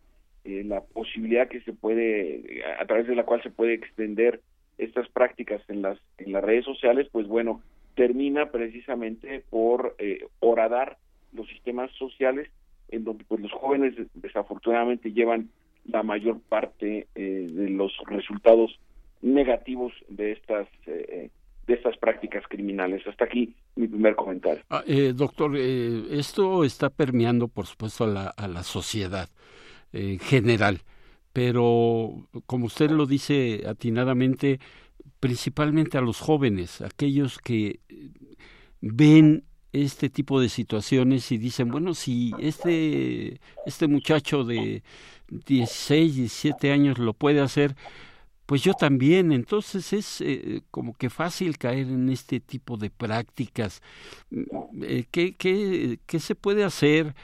la 0.45 0.81
posibilidad 0.81 1.48
que 1.48 1.61
se 1.61 1.72
puede 1.72 2.61
a 2.77 2.85
través 2.85 3.07
de 3.07 3.15
la 3.15 3.23
cual 3.23 3.41
se 3.41 3.49
puede 3.49 3.73
extender 3.73 4.41
estas 4.78 5.08
prácticas 5.10 5.62
en 5.70 5.82
las 5.82 5.98
en 6.18 6.32
las 6.32 6.44
redes 6.44 6.66
sociales, 6.66 7.08
pues 7.12 7.28
bueno, 7.28 7.62
termina 7.95 8.52
precisamente 8.52 9.44
por 9.50 9.95
eh, 10.00 10.26
horadar 10.40 10.98
los 11.34 11.48
sistemas 11.48 11.91
sociales 11.91 12.50
en 12.90 13.04
donde 13.04 13.24
pues 13.26 13.41
los 13.41 13.52
jóvenes 13.52 13.95
desafortunadamente 14.14 15.12
llevan 15.12 15.50
la 15.86 16.04
mayor 16.04 16.40
parte 16.41 17.08
eh, 17.16 17.48
de 17.50 17.70
los 17.70 17.91
resultados 18.08 18.80
negativos 19.22 19.94
de 20.10 20.34
estas 20.34 20.68
eh, 20.86 21.30
de 21.66 21.74
estas 21.74 21.98
prácticas 21.98 22.44
criminales. 22.50 23.08
Hasta 23.08 23.24
aquí 23.24 23.56
mi 23.78 23.88
primer 23.88 24.16
comentario. 24.16 24.62
Ah, 24.70 24.84
doctor, 25.16 25.56
esto 25.56 26.66
está 26.66 26.90
permeando, 26.90 27.48
por 27.48 27.68
supuesto, 27.68 28.04
a 28.04 28.08
la, 28.08 28.28
a 28.28 28.50
la 28.50 28.64
sociedad 28.64 29.30
en 29.94 30.20
general, 30.20 30.80
pero 31.34 32.30
como 32.45 32.68
usted 32.68 32.91
lo 32.91 33.05
dice 33.05 33.64
atinadamente, 33.68 34.60
principalmente 35.19 35.97
a 35.97 36.01
los 36.01 36.19
jóvenes, 36.19 36.81
aquellos 36.81 37.39
que 37.39 37.80
ven 38.81 39.43
este 39.73 40.10
tipo 40.10 40.39
de 40.39 40.49
situaciones 40.49 41.31
y 41.31 41.39
dicen, 41.39 41.69
bueno, 41.69 41.95
si 41.95 42.31
este, 42.39 43.41
este 43.65 43.88
muchacho 43.88 44.43
de 44.43 44.84
16, 45.30 46.15
17 46.15 46.72
años 46.72 46.99
lo 46.99 47.14
puede 47.14 47.41
hacer, 47.41 47.76
pues 48.45 48.61
yo 48.61 48.76
también. 48.76 49.31
Entonces 49.31 49.91
es 49.93 50.22
eh, 50.22 50.61
como 50.69 50.93
que 50.93 51.10
fácil 51.10 51.57
caer 51.57 51.88
en 51.88 52.10
este 52.10 52.39
tipo 52.39 52.77
de 52.77 52.91
prácticas. 52.91 53.81
Eh, 54.81 55.05
¿qué, 55.10 55.35
qué, 55.35 55.99
¿Qué 56.05 56.19
se 56.19 56.35
puede 56.35 56.64
hacer 56.64 57.15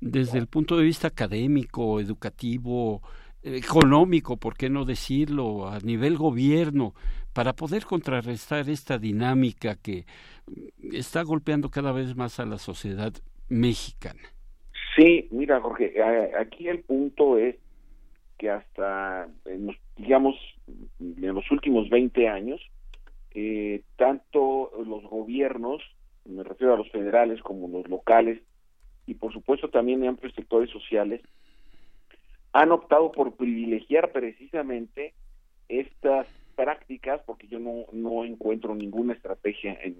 desde 0.00 0.38
el 0.38 0.46
punto 0.46 0.76
de 0.76 0.84
vista 0.84 1.08
académico, 1.08 1.98
educativo, 1.98 3.02
económico, 3.46 4.36
por 4.36 4.56
qué 4.56 4.68
no 4.68 4.84
decirlo, 4.84 5.68
a 5.68 5.78
nivel 5.78 6.16
gobierno, 6.16 6.94
para 7.32 7.52
poder 7.54 7.84
contrarrestar 7.84 8.68
esta 8.68 8.98
dinámica 8.98 9.76
que 9.76 10.04
está 10.92 11.22
golpeando 11.22 11.70
cada 11.70 11.92
vez 11.92 12.16
más 12.16 12.40
a 12.40 12.46
la 12.46 12.58
sociedad 12.58 13.12
mexicana. 13.48 14.22
Sí, 14.96 15.28
mira 15.30 15.60
Jorge, 15.60 15.94
aquí 16.38 16.68
el 16.68 16.80
punto 16.80 17.38
es 17.38 17.56
que 18.38 18.50
hasta, 18.50 19.28
digamos, 19.96 20.34
en 20.98 21.34
los 21.34 21.50
últimos 21.50 21.88
20 21.88 22.28
años, 22.28 22.60
eh, 23.32 23.82
tanto 23.96 24.72
los 24.84 25.04
gobiernos, 25.04 25.82
me 26.24 26.42
refiero 26.42 26.74
a 26.74 26.78
los 26.78 26.90
federales 26.90 27.40
como 27.42 27.68
los 27.68 27.88
locales, 27.88 28.42
y 29.06 29.14
por 29.14 29.32
supuesto 29.32 29.68
también 29.68 30.06
amplios 30.06 30.34
sectores 30.34 30.70
sociales, 30.70 31.20
han 32.56 32.72
optado 32.72 33.12
por 33.12 33.36
privilegiar 33.36 34.12
precisamente 34.12 35.12
estas 35.68 36.26
prácticas, 36.54 37.20
porque 37.26 37.48
yo 37.48 37.58
no, 37.58 37.84
no 37.92 38.24
encuentro 38.24 38.74
ninguna 38.74 39.12
estrategia 39.12 39.78
en, 39.82 39.98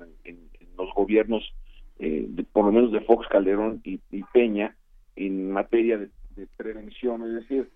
los 0.78 0.94
gobiernos, 0.94 1.54
eh, 1.98 2.26
por 2.52 2.64
lo 2.64 2.72
menos 2.72 2.92
de 2.92 3.02
Fox, 3.02 3.28
Calderón 3.28 3.82
y, 3.84 3.98
Peña, 4.32 4.74
en 5.16 5.50
materia 5.50 5.98
de, 5.98 6.08
prevención. 6.56 7.22
Es 7.24 7.42
decir, 7.42 7.70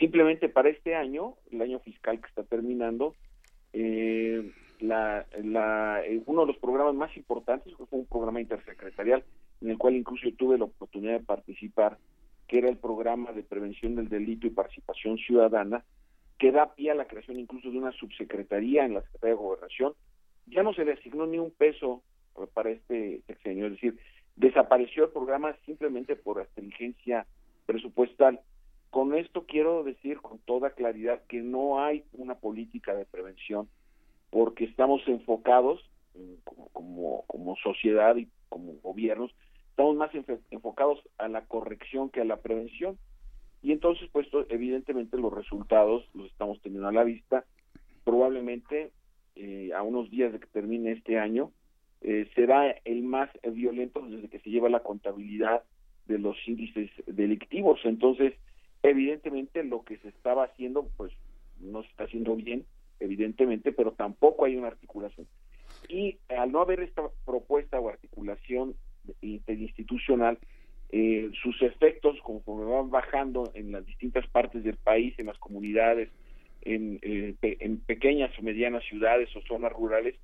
simplemente 0.00 0.48
para 0.48 0.68
este 0.68 0.96
año, 0.96 1.34
el 1.52 1.62
año 1.62 1.78
fiscal 1.78 2.20
que 2.20 2.26
está 2.26 2.42
terminando, 2.42 3.14
eh, 3.72 4.50
la, 4.80 5.26
la, 5.44 6.04
eh, 6.04 6.20
uno 6.26 6.40
de 6.40 6.48
los 6.48 6.56
programas 6.58 6.94
más 6.96 7.16
importantes 7.16 7.72
fue 7.76 7.86
un 8.00 8.06
programa 8.06 8.40
intersecretarial 8.40 9.22
en 9.60 9.70
el 9.70 9.78
cual 9.78 9.94
incluso 9.94 10.28
tuve 10.36 10.58
la 10.58 10.64
oportunidad 10.64 11.20
de 11.20 11.24
participar 11.24 11.98
que 12.54 12.58
era 12.58 12.68
el 12.68 12.78
programa 12.78 13.32
de 13.32 13.42
prevención 13.42 13.96
del 13.96 14.08
delito 14.08 14.46
y 14.46 14.50
participación 14.50 15.18
ciudadana, 15.18 15.84
que 16.38 16.52
da 16.52 16.72
pie 16.72 16.92
a 16.92 16.94
la 16.94 17.08
creación 17.08 17.40
incluso 17.40 17.68
de 17.68 17.78
una 17.78 17.90
subsecretaría 17.90 18.84
en 18.84 18.94
la 18.94 19.02
Secretaría 19.02 19.34
de 19.34 19.42
Gobernación, 19.42 19.94
ya 20.46 20.62
no 20.62 20.72
se 20.72 20.84
le 20.84 20.92
asignó 20.92 21.26
ni 21.26 21.40
un 21.40 21.50
peso 21.50 22.04
para 22.52 22.70
este 22.70 23.22
sexenio, 23.26 23.66
es 23.66 23.72
decir, 23.72 23.98
desapareció 24.36 25.06
el 25.06 25.10
programa 25.10 25.56
simplemente 25.66 26.14
por 26.14 26.40
astringencia 26.40 27.26
presupuestal. 27.66 28.38
Con 28.90 29.16
esto 29.16 29.46
quiero 29.46 29.82
decir 29.82 30.20
con 30.20 30.38
toda 30.38 30.70
claridad 30.70 31.22
que 31.26 31.40
no 31.40 31.82
hay 31.82 32.04
una 32.12 32.36
política 32.36 32.94
de 32.94 33.04
prevención 33.04 33.68
porque 34.30 34.66
estamos 34.66 35.02
enfocados 35.08 35.80
como, 36.44 36.68
como, 36.68 37.24
como 37.26 37.56
sociedad 37.56 38.14
y 38.14 38.28
como 38.48 38.74
gobiernos 38.74 39.34
estamos 39.74 39.96
más 39.96 40.10
enfocados 40.52 41.00
a 41.18 41.26
la 41.26 41.46
corrección 41.46 42.08
que 42.08 42.20
a 42.20 42.24
la 42.24 42.36
prevención. 42.36 42.96
Y 43.60 43.72
entonces 43.72 44.08
pues 44.12 44.28
evidentemente 44.48 45.18
los 45.18 45.32
resultados 45.32 46.08
los 46.14 46.30
estamos 46.30 46.60
teniendo 46.62 46.86
a 46.86 46.92
la 46.92 47.02
vista. 47.02 47.44
Probablemente 48.04 48.92
eh, 49.34 49.72
a 49.74 49.82
unos 49.82 50.12
días 50.12 50.32
de 50.32 50.38
que 50.38 50.46
termine 50.46 50.92
este 50.92 51.18
año 51.18 51.50
eh, 52.02 52.30
será 52.36 52.70
el 52.84 53.02
más 53.02 53.30
violento 53.52 54.00
desde 54.02 54.28
que 54.28 54.38
se 54.38 54.50
lleva 54.50 54.68
la 54.68 54.84
contabilidad 54.84 55.64
de 56.06 56.20
los 56.20 56.36
índices 56.46 56.90
delictivos. 57.06 57.80
Entonces 57.82 58.34
evidentemente 58.84 59.64
lo 59.64 59.82
que 59.82 59.96
se 59.96 60.08
estaba 60.08 60.44
haciendo 60.44 60.88
pues 60.96 61.12
no 61.58 61.82
se 61.82 61.88
está 61.88 62.04
haciendo 62.04 62.36
bien 62.36 62.64
evidentemente 63.00 63.72
pero 63.72 63.90
tampoco 63.90 64.44
hay 64.44 64.54
una 64.54 64.68
articulación. 64.68 65.26
Y 65.88 66.18
al 66.28 66.52
no 66.52 66.60
haber 66.60 66.78
esta 66.78 67.02
propuesta 67.24 67.80
o 67.80 67.88
articulación 67.88 68.76
interinstitucional, 69.20 70.38
eh, 70.90 71.30
sus 71.42 71.60
efectos 71.62 72.18
conforme 72.22 72.64
van 72.66 72.90
bajando 72.90 73.50
en 73.54 73.72
las 73.72 73.84
distintas 73.84 74.26
partes 74.28 74.62
del 74.62 74.76
país, 74.76 75.14
en 75.18 75.26
las 75.26 75.38
comunidades, 75.38 76.08
en, 76.62 76.98
eh, 77.02 77.34
pequeñas 77.86 78.30
o 78.38 78.42
medianas 78.42 78.84
ciudades 78.84 79.28
o 79.36 79.40
zonas 79.42 79.72
rurales, 79.72 80.14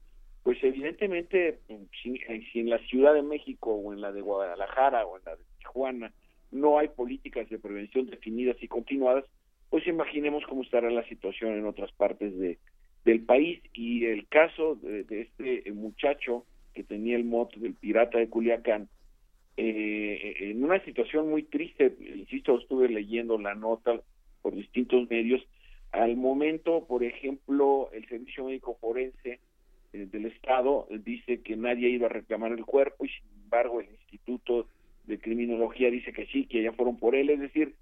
pues 0.42 0.62
evidentemente 0.62 1.58
si, 2.02 2.18
si, 2.52 2.60
en 2.60 2.70
la 2.70 2.78
Ciudad 2.86 3.14
de 3.14 3.22
México 3.22 3.74
o 3.74 3.92
en 3.92 4.00
la 4.00 4.12
de 4.12 4.20
Guadalajara 4.20 5.04
o 5.06 5.18
en 5.18 5.24
la 5.24 5.36
de 5.36 5.42
Tijuana 5.58 6.12
no 6.50 6.78
hay 6.78 6.88
políticas 6.88 7.48
de 7.50 7.58
prevención 7.58 8.06
definidas 8.06 8.56
y 8.62 8.68
continuadas, 8.68 9.24
pues 9.68 9.86
imaginemos 9.86 10.44
cómo 10.48 10.62
estará 10.62 10.90
la 10.90 11.06
situación 11.08 11.58
en 11.58 11.66
otras 11.66 11.92
partes 11.92 12.36
de, 12.38 12.58
del 13.04 13.24
país. 13.24 13.60
Y 13.72 14.06
el 14.06 14.26
caso 14.28 14.76
de, 14.76 15.04
de 15.04 15.22
este 15.22 15.72
muchacho 15.72 16.44
que 16.74 16.84
tenía 16.84 17.16
el 17.16 17.24
moto 17.24 17.58
del 17.60 17.74
pirata 17.74 18.18
de 18.18 18.28
Culiacán, 18.28 18.88
eh, 19.56 20.36
en 20.40 20.64
una 20.64 20.82
situación 20.84 21.28
muy 21.28 21.42
triste, 21.42 21.94
insisto, 22.16 22.58
estuve 22.58 22.88
leyendo 22.88 23.38
la 23.38 23.54
nota 23.54 24.00
por 24.42 24.54
distintos 24.54 25.08
medios, 25.10 25.42
al 25.92 26.16
momento, 26.16 26.86
por 26.86 27.02
ejemplo, 27.02 27.90
el 27.92 28.06
Servicio 28.08 28.44
Médico 28.44 28.76
Forense 28.80 29.40
eh, 29.92 30.06
del 30.10 30.26
Estado 30.26 30.86
dice 30.90 31.42
que 31.42 31.56
nadie 31.56 31.88
iba 31.88 32.06
a 32.06 32.10
reclamar 32.10 32.52
el 32.52 32.64
cuerpo 32.64 33.04
y 33.04 33.08
sin 33.08 33.42
embargo 33.42 33.80
el 33.80 33.90
Instituto 33.90 34.68
de 35.04 35.18
Criminología 35.18 35.90
dice 35.90 36.12
que 36.12 36.26
sí, 36.26 36.46
que 36.46 36.62
ya 36.62 36.72
fueron 36.72 36.96
por 36.96 37.16
él, 37.16 37.30
es 37.30 37.40
decir, 37.40 37.74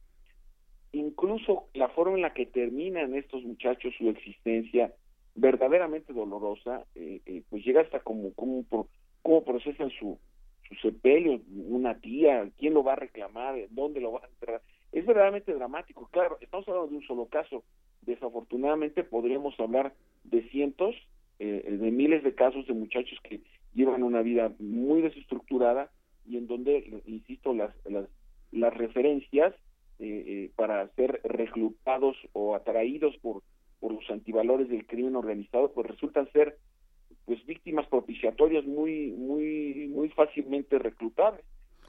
incluso 0.93 1.69
la 1.75 1.89
forma 1.91 2.17
en 2.17 2.23
la 2.23 2.33
que 2.33 2.47
terminan 2.47 3.15
estos 3.15 3.45
muchachos 3.45 3.95
su 3.99 4.09
existencia 4.09 4.93
verdaderamente 5.39 6.13
dolorosa, 6.13 6.85
eh, 6.95 7.21
eh, 7.27 7.43
pues 7.49 7.65
llega 7.65 7.81
hasta 7.81 8.01
como, 8.01 8.33
como, 8.35 8.65
cómo 9.23 9.45
procesan 9.45 9.91
su, 9.91 10.19
su 10.69 10.75
sepelio, 10.77 11.41
una 11.69 11.99
tía, 12.01 12.51
quién 12.59 12.75
lo 12.75 12.83
va 12.83 12.95
a 12.95 12.97
reclamar, 12.97 13.55
dónde 13.71 14.01
lo 14.01 14.13
va 14.13 14.21
a 14.25 14.29
entrar. 14.29 14.63
Es 14.93 15.07
verdaderamente 15.07 15.55
dramático. 15.55 16.09
Claro, 16.11 16.39
estamos 16.41 16.67
hablando 16.69 16.91
de 16.91 16.97
un 16.97 17.07
solo 17.07 17.27
caso. 17.27 17.63
Desafortunadamente 18.03 19.05
podríamos 19.05 19.59
hablar 19.61 19.95
de 20.25 20.43
cientos, 20.51 20.97
eh, 21.39 21.65
de 21.71 21.91
miles 21.91 22.25
de 22.25 22.35
casos 22.35 22.67
de 22.67 22.75
muchachos 22.75 23.19
que 23.23 23.41
llevan 23.75 24.03
una 24.03 24.23
vida 24.23 24.53
muy 24.59 25.03
desestructurada 25.03 25.91
y 26.27 26.37
en 26.37 26.49
donde, 26.49 27.03
insisto, 27.07 27.55
las, 27.55 27.73
las, 27.87 28.09
las 28.51 28.75
referencias 28.75 29.55
para 30.55 30.87
ser 30.95 31.21
reclutados 31.25 32.17
o 32.33 32.55
atraídos 32.55 33.17
por 33.17 33.43
por 33.81 33.93
los 33.93 34.09
antivalores 34.11 34.69
del 34.69 34.87
crimen 34.87 35.17
organizado, 35.17 35.73
pues 35.73 35.87
resultan 35.87 36.31
ser 36.33 36.57
pues 37.25 37.45
víctimas 37.47 37.87
propiciatorias 37.87 38.65
muy 38.65 39.13
muy 39.13 39.89
muy 39.89 40.09
fácilmente 40.11 40.79
reclutables. 40.79 41.45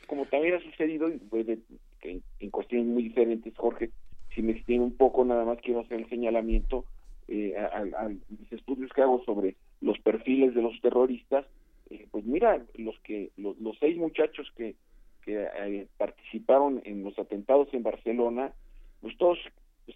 Como 0.07 0.26
también 0.26 0.56
ha 0.56 0.60
sucedido 0.60 1.07
en, 1.07 2.49
cuestiones 2.52 2.88
muy 2.88 3.03
diferentes 3.03 3.56
Jorge 3.56 3.91
si 4.34 4.41
me 4.41 4.53
extiendo 4.53 4.86
un 4.86 4.98
poco 4.98 5.24
nada 5.26 5.45
más 5.45 5.60
quiero 5.61 5.82
hacer 5.82 5.99
el 5.99 6.10
señalamiento 6.10 6.86
eh, 7.28 7.56
a, 7.57 8.10
mis 8.10 8.52
estudios 8.52 8.91
que 8.91 9.02
hago 9.02 9.24
sobre 9.24 9.56
los 9.82 9.99
perfiles 9.99 10.56
de 10.56 10.61
los 10.61 10.80
terroristas 10.82 11.45
eh, 11.90 12.07
pues 12.11 12.24
mira, 12.26 12.64
los 12.76 12.98
que 12.99 13.32
los, 13.38 13.56
seis 13.80 13.98
muchachos 13.98 14.52
que, 14.56 14.76
que 15.24 15.48
eh, 15.57 15.88
participaron 15.98 16.82
en 16.86 17.03
los 17.03 17.18
atentados 17.18 17.74
en 17.74 17.84
Barcelona, 17.84 18.53
pues 19.02 19.18
todos, 19.18 19.40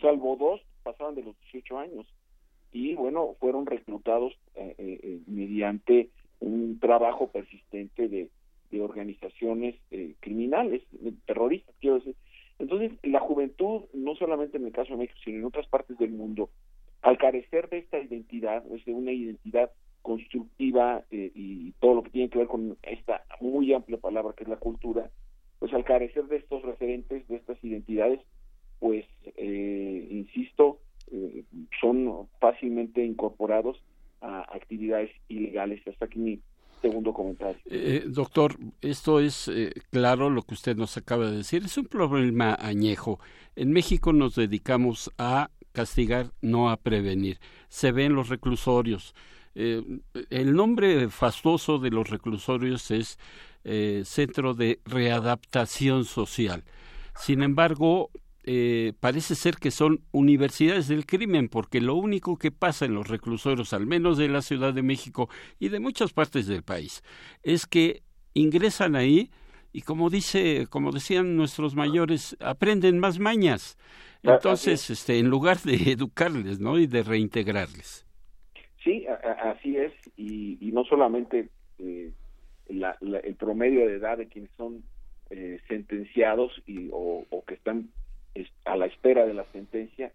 salvo 0.02 0.36
dos, 0.38 0.62
pasaban 0.84 1.16
de 1.16 1.24
los 1.24 1.40
18 1.52 1.80
años 1.80 2.06
y 2.72 2.96
bueno, 2.96 3.36
fueron 3.40 3.66
reclutados 3.66 4.34
eh, 4.56 5.22
mediante 5.28 6.10
un 6.40 6.80
trabajo 6.80 7.28
persistente 7.28 8.08
de, 8.08 8.30
organizaciones 8.82 9.76
criminales, 10.20 10.82
terroristas, 11.28 11.76
quiero 11.80 12.00
decir. 12.00 12.16
Entonces, 12.58 12.92
la 13.04 13.20
juventud, 13.20 13.84
no 13.94 14.16
solamente 14.16 14.58
en 14.58 14.66
el 14.66 14.72
caso 14.72 14.94
de 14.94 14.98
México, 14.98 15.20
sino 15.24 15.38
en 15.38 15.46
otras 15.46 15.68
partes 15.68 15.96
del 16.00 16.10
mundo, 16.10 16.50
al 17.04 17.18
carecer 17.20 17.70
de 17.70 17.80
esta 17.80 18.00
identidad, 18.00 18.64
es 18.74 18.84
de 18.86 18.94
una 18.94 19.12
identidad 19.12 19.72
constructiva 20.02 21.04
eh, 21.12 21.32
y 21.36 21.72
todo 21.80 21.96
lo 21.96 22.04
que 22.04 22.12
tiene 22.12 22.30
que 22.30 22.40
ver 22.40 22.48
con 22.48 22.78
esta 22.84 23.24
muy 23.40 23.74
amplia 23.74 23.98
palabra 23.98 24.34
que 24.36 24.44
es 24.44 24.50
la 24.50 24.58
cultura, 24.58 25.10
pues 25.60 25.74
al 25.74 25.84
carecer 25.86 26.26
de 26.26 26.38
estos 26.38 26.62
referentes, 26.62 27.28
de 27.28 27.36
estas 27.36 27.62
identidades, 27.64 28.20
pues, 28.84 29.06
eh, 29.38 30.08
insisto, 30.12 30.80
eh, 31.10 31.46
son 31.80 32.28
fácilmente 32.42 33.06
incorporados 33.06 33.82
a 34.20 34.42
actividades 34.54 35.10
ilegales. 35.30 35.82
Hasta 35.88 36.04
aquí 36.04 36.20
mi 36.20 36.42
segundo 36.82 37.14
comentario. 37.14 37.62
doctor, 38.08 38.58
esto 38.82 39.22
es 39.22 39.50
claro 39.90 40.30
lo 40.30 40.42
que 40.42 40.54
usted 40.54 40.76
nos 40.76 40.98
acaba 40.98 41.32
de 41.32 41.38
decir. 41.38 41.64
Es 41.64 41.78
un 41.78 41.86
problema 41.86 42.58
añejo. 42.60 43.22
En 43.56 43.72
México 43.72 44.12
nos 44.12 44.36
dedicamos 44.36 45.10
a 45.18 45.50
castigar, 45.72 46.32
no 46.42 46.70
a 46.70 46.76
prevenir. 46.76 47.38
Se 47.70 47.94
ve 47.94 48.04
en 48.04 48.16
los 48.16 48.28
reclusorios 48.28 49.16
eh, 49.56 49.84
el 50.30 50.56
nombre 50.56 51.10
fastuoso 51.10 51.78
de 51.78 51.92
los 51.92 52.10
reclusorios 52.10 52.90
es 52.92 53.20
eh, 53.64 54.02
Centro 54.06 54.54
de 54.54 54.80
Readaptación 54.86 56.06
Social. 56.06 56.64
Sin 57.16 57.44
embargo, 57.44 58.10
eh, 58.44 58.94
parece 59.00 59.36
ser 59.36 59.56
que 59.56 59.72
son 59.72 60.02
universidades 60.12 60.88
del 60.88 61.06
crimen, 61.06 61.50
porque 61.50 61.82
lo 61.82 61.96
único 61.96 62.38
que 62.38 62.52
pasa 62.52 62.86
en 62.86 62.94
los 62.94 63.08
reclusorios, 63.08 63.74
al 63.74 63.86
menos 63.86 64.18
de 64.18 64.28
la 64.28 64.42
Ciudad 64.42 64.74
de 64.74 64.84
México 64.84 65.30
y 65.60 65.70
de 65.70 65.80
muchas 65.80 66.14
partes 66.14 66.48
del 66.48 66.64
país, 66.64 67.04
es 67.44 67.66
que 67.66 68.04
ingresan 68.34 68.96
ahí 68.96 69.30
y 69.72 69.82
como 69.82 70.10
dice, 70.10 70.68
como 70.70 70.92
decían 70.92 71.36
nuestros 71.36 71.76
mayores, 71.76 72.38
aprenden 72.40 73.00
más 73.00 73.18
mañas. 73.18 73.76
Ah, 74.24 74.36
Entonces, 74.36 74.90
este, 74.92 75.18
en 75.18 75.30
lugar 75.30 75.58
de 75.58 75.74
educarles, 75.92 76.60
¿no? 76.60 76.78
y 76.78 76.86
de 76.86 77.02
reintegrarles. 77.02 78.06
Sí, 78.84 79.06
así 79.42 79.78
es, 79.78 79.94
y, 80.18 80.58
no 80.74 80.84
solamente 80.84 81.50
eh, 81.80 82.12
el 82.68 83.36
promedio 83.36 83.88
de 83.88 83.96
edad 83.96 84.18
de 84.18 84.28
quienes 84.28 84.52
son 84.58 84.84
eh, 85.30 85.60
sentenciados 85.68 86.52
y, 86.68 86.90
o, 86.92 87.26
que 87.48 87.54
están 87.54 87.90
a 88.66 88.76
la 88.76 88.86
espera 88.86 89.26
de 89.26 89.34
la 89.34 89.46
sentencia, 89.52 90.12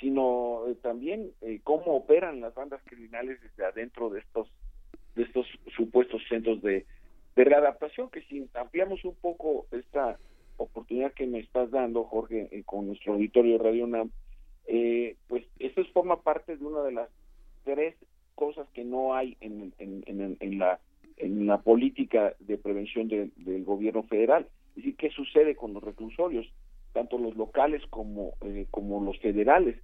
sino 0.00 0.68
eh, 0.68 0.74
también 0.82 1.32
cómo 1.64 1.96
operan 1.96 2.40
las 2.40 2.54
bandas 2.54 2.82
criminales 2.84 3.40
desde 3.40 3.64
adentro 3.64 4.10
de 4.10 4.20
estos 4.20 4.48
de 5.14 5.22
estos 5.22 5.46
supuestos 5.74 6.20
centros 6.28 6.60
de, 6.60 6.84
de 7.34 7.44
readaptación, 7.44 8.10
que 8.10 8.20
si 8.22 8.46
ampliamos 8.54 9.02
un 9.04 9.14
poco 9.14 9.66
esta 9.70 10.18
oportunidad 10.58 11.14
que 11.14 11.26
me 11.26 11.38
estás 11.38 11.70
dando, 11.70 12.04
Jorge, 12.04 12.50
con 12.66 12.86
nuestro 12.86 13.14
auditorio 13.14 13.56
Radio 13.56 13.86
NAM, 13.86 14.10
pues 15.26 15.44
esto 15.58 15.82
forma 15.94 16.20
parte 16.20 16.58
de 16.58 16.64
una 16.64 16.82
de 16.82 16.92
las 16.92 17.08
tres 17.64 17.94
cosas 18.34 18.68
que 18.74 18.84
no 18.84 19.14
hay 19.14 19.36
en, 19.40 19.72
en, 19.78 20.58
la 20.58 20.78
en 21.16 21.46
la 21.46 21.58
política 21.62 22.34
de 22.38 22.58
prevención 22.58 23.08
del 23.08 23.64
gobierno 23.64 24.02
federal. 24.04 24.46
Es 24.70 24.76
decir, 24.76 24.96
¿qué 24.96 25.10
sucede 25.10 25.56
con 25.56 25.72
los 25.72 25.82
reclusorios, 25.82 26.46
tanto 26.96 27.18
los 27.18 27.36
locales 27.36 27.82
como, 27.90 28.34
eh, 28.42 28.66
como 28.70 29.04
los 29.04 29.18
federales? 29.20 29.76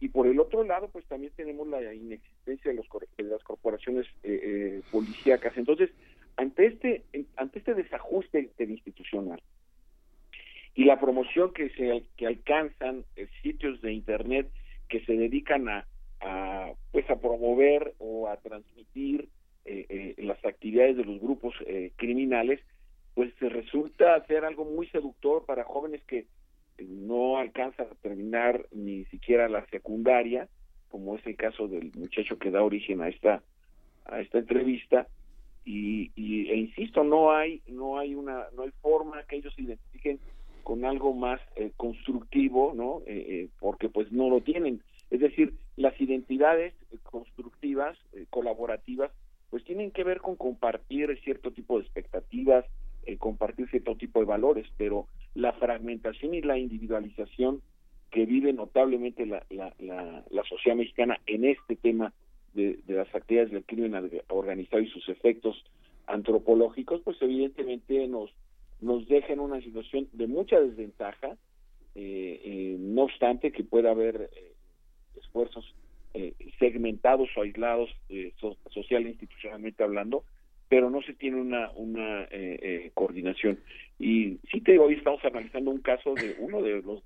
Y 0.00 0.08
por 0.08 0.26
el 0.26 0.38
otro 0.40 0.62
lado, 0.64 0.88
pues 0.88 1.06
también 1.06 1.32
tenemos 1.36 1.66
la 1.68 1.94
inexistencia 1.94 2.70
de, 2.70 2.76
los, 2.76 2.86
de 3.16 3.24
las 3.24 3.42
corporaciones 3.42 4.06
eh, 4.22 4.40
eh, 4.42 4.82
policíacas. 4.90 5.56
Entonces, 5.56 5.90
ante 6.36 6.66
este, 6.66 7.04
ante 7.36 7.60
este 7.60 7.74
desajuste 7.74 8.40
interinstitucional 8.40 9.40
y 10.74 10.84
la 10.84 11.00
promoción 11.00 11.54
que, 11.54 11.70
se, 11.70 12.02
que 12.18 12.26
alcanzan 12.26 13.04
sitios 13.42 13.80
de 13.80 13.92
Internet 13.94 14.50
que 14.88 15.02
se 15.06 15.14
dedican 15.14 15.68
a 15.68 15.86
a 16.20 16.72
pues 16.92 17.08
a 17.10 17.16
promover 17.16 17.94
o 17.98 18.28
a 18.28 18.36
transmitir 18.38 19.28
eh, 19.64 19.86
eh, 19.88 20.14
las 20.18 20.42
actividades 20.44 20.96
de 20.96 21.04
los 21.04 21.20
grupos 21.20 21.54
eh, 21.66 21.92
criminales 21.96 22.60
pues 23.14 23.32
resulta 23.40 24.24
ser 24.26 24.44
algo 24.44 24.64
muy 24.64 24.86
seductor 24.88 25.44
para 25.46 25.64
jóvenes 25.64 26.02
que 26.04 26.26
no 26.78 27.38
alcanzan 27.38 27.86
a 27.90 27.94
terminar 27.96 28.66
ni 28.72 29.04
siquiera 29.06 29.48
la 29.48 29.66
secundaria 29.66 30.48
como 30.88 31.16
es 31.16 31.26
el 31.26 31.36
caso 31.36 31.68
del 31.68 31.92
muchacho 31.96 32.38
que 32.38 32.50
da 32.50 32.62
origen 32.62 33.02
a 33.02 33.08
esta 33.08 33.42
a 34.04 34.20
esta 34.20 34.38
entrevista. 34.38 35.08
Y, 35.68 36.12
e 36.16 36.56
insisto 36.56 37.02
no 37.02 37.32
hay 37.32 37.60
no 37.66 37.98
hay 37.98 38.14
una 38.14 38.46
no 38.54 38.62
hay 38.62 38.70
forma 38.80 39.24
que 39.24 39.36
ellos 39.36 39.52
se 39.54 39.62
identifiquen 39.62 40.20
con 40.62 40.84
algo 40.84 41.12
más 41.12 41.40
constructivo 41.76 42.72
no 42.74 43.02
porque 43.58 43.88
pues 43.88 44.12
no 44.12 44.30
lo 44.30 44.40
tienen. 44.40 44.80
Es 45.10 45.20
decir, 45.20 45.54
las 45.76 45.98
identidades 46.00 46.74
constructivas, 47.04 47.96
eh, 48.12 48.26
colaborativas, 48.30 49.10
pues 49.50 49.64
tienen 49.64 49.90
que 49.90 50.04
ver 50.04 50.20
con 50.20 50.36
compartir 50.36 51.16
cierto 51.22 51.52
tipo 51.52 51.78
de 51.78 51.84
expectativas, 51.84 52.64
eh, 53.06 53.16
compartir 53.16 53.68
cierto 53.70 53.96
tipo 53.96 54.20
de 54.20 54.26
valores, 54.26 54.66
pero 54.76 55.06
la 55.34 55.52
fragmentación 55.54 56.34
y 56.34 56.42
la 56.42 56.58
individualización 56.58 57.62
que 58.10 58.26
vive 58.26 58.52
notablemente 58.52 59.26
la, 59.26 59.44
la, 59.50 59.72
la, 59.78 60.44
sociedad 60.44 60.76
mexicana 60.76 61.18
en 61.26 61.44
este 61.44 61.76
tema 61.76 62.12
de, 62.54 62.78
de, 62.86 62.94
las 62.94 63.12
actividades 63.14 63.50
del 63.50 63.64
crimen 63.64 63.94
organizado 64.28 64.82
y 64.82 64.88
sus 64.88 65.08
efectos 65.08 65.64
antropológicos, 66.06 67.00
pues 67.02 67.20
evidentemente 67.20 68.06
nos, 68.06 68.30
nos 68.80 69.06
deja 69.08 69.32
en 69.32 69.40
una 69.40 69.60
situación 69.60 70.08
de 70.12 70.26
mucha 70.26 70.60
desventaja, 70.60 71.36
eh, 71.94 72.76
no 72.78 73.02
obstante 73.02 73.50
que 73.52 73.64
pueda 73.64 73.90
haber 73.90 74.30
esfuerzos 75.16 75.74
eh, 76.18 76.32
segmentados 76.58 77.28
o 77.36 77.42
aislados 77.42 77.90
eh, 78.08 78.32
social 78.70 79.04
e 79.04 79.10
institucionalmente 79.10 79.82
hablando, 79.82 80.24
pero 80.68 80.90
no 80.90 81.02
se 81.02 81.14
tiene 81.14 81.40
una, 81.40 81.70
una 81.76 82.22
eh, 82.24 82.58
eh, 82.62 82.90
coordinación. 82.94 83.58
Y 83.98 84.38
sí 84.50 84.60
te 84.60 84.78
hoy 84.78 84.94
estamos 84.94 85.24
analizando 85.24 85.70
un 85.70 85.80
caso 85.80 86.14
de 86.14 86.36
uno 86.38 86.62
de 86.62 86.82
los 86.82 87.02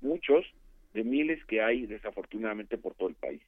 muchos, 0.00 0.44
de 0.92 1.04
miles 1.04 1.44
que 1.46 1.62
hay 1.62 1.86
desafortunadamente 1.86 2.76
por 2.78 2.94
todo 2.94 3.08
el 3.08 3.14
país. 3.14 3.40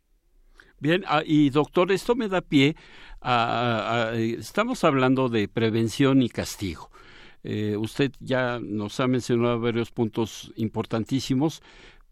Bien, 0.79 1.05
ah, 1.07 1.23
y 1.25 1.51
doctor, 1.51 1.91
esto 1.91 2.15
me 2.15 2.29
da 2.29 2.43
pie 2.43 2.77
a, 3.21 4.13
estamos 4.15 4.85
hablando 4.85 5.29
de 5.29 5.49
prevención 5.49 6.23
y 6.23 6.29
castigo. 6.29 6.91
usted 7.79 8.13
ya 8.21 8.59
nos 8.61 9.01
ha 9.01 9.07
mencionado 9.07 9.61
varios 9.61 9.91
puntos 9.91 10.53
importantísimos, 10.57 11.63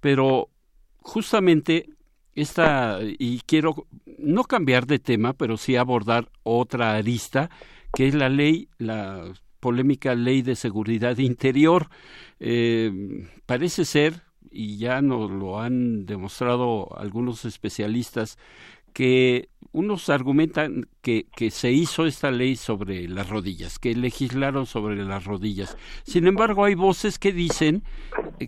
pero 0.00 0.48
justamente 1.00 1.88
esta, 2.34 2.98
y 3.02 3.40
quiero 3.46 3.86
no 4.18 4.44
cambiar 4.44 4.86
de 4.86 4.98
tema, 4.98 5.32
pero 5.32 5.56
sí 5.56 5.76
abordar 5.76 6.28
otra 6.42 6.96
arista, 6.96 7.50
que 7.94 8.08
es 8.08 8.14
la 8.14 8.28
ley, 8.28 8.68
la 8.78 9.32
polémica 9.60 10.14
ley 10.14 10.42
de 10.42 10.56
seguridad 10.56 11.18
interior. 11.18 11.88
Eh, 12.40 13.26
parece 13.46 13.84
ser, 13.84 14.22
y 14.50 14.76
ya 14.78 15.00
nos 15.00 15.30
lo 15.30 15.60
han 15.60 16.06
demostrado 16.06 16.96
algunos 16.98 17.44
especialistas, 17.44 18.38
que 18.92 19.48
unos 19.72 20.08
argumentan 20.08 20.86
que, 21.02 21.26
que, 21.34 21.50
se 21.50 21.72
hizo 21.72 22.06
esta 22.06 22.30
ley 22.30 22.54
sobre 22.54 23.08
las 23.08 23.28
rodillas, 23.28 23.80
que 23.80 23.94
legislaron 23.96 24.66
sobre 24.66 25.04
las 25.04 25.24
rodillas. 25.24 25.76
Sin 26.04 26.28
embargo, 26.28 26.64
hay 26.64 26.76
voces 26.76 27.18
que 27.18 27.32
dicen 27.32 27.82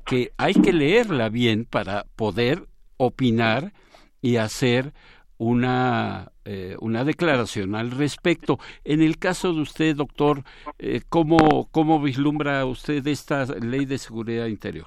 que 0.04 0.32
hay 0.36 0.54
que 0.54 0.72
leerla 0.72 1.28
bien 1.28 1.64
para 1.64 2.06
poder 2.14 2.68
opinar 2.96 3.72
y 4.20 4.36
hacer 4.36 4.92
una, 5.38 6.32
eh, 6.44 6.76
una 6.80 7.04
declaración 7.04 7.74
al 7.74 7.90
respecto. 7.90 8.58
En 8.84 9.02
el 9.02 9.18
caso 9.18 9.52
de 9.52 9.60
usted, 9.60 9.96
doctor, 9.96 10.42
eh, 10.78 11.00
¿cómo, 11.08 11.68
¿cómo 11.70 12.00
vislumbra 12.00 12.64
usted 12.64 13.06
esta 13.06 13.44
ley 13.44 13.84
de 13.84 13.98
seguridad 13.98 14.46
interior? 14.46 14.86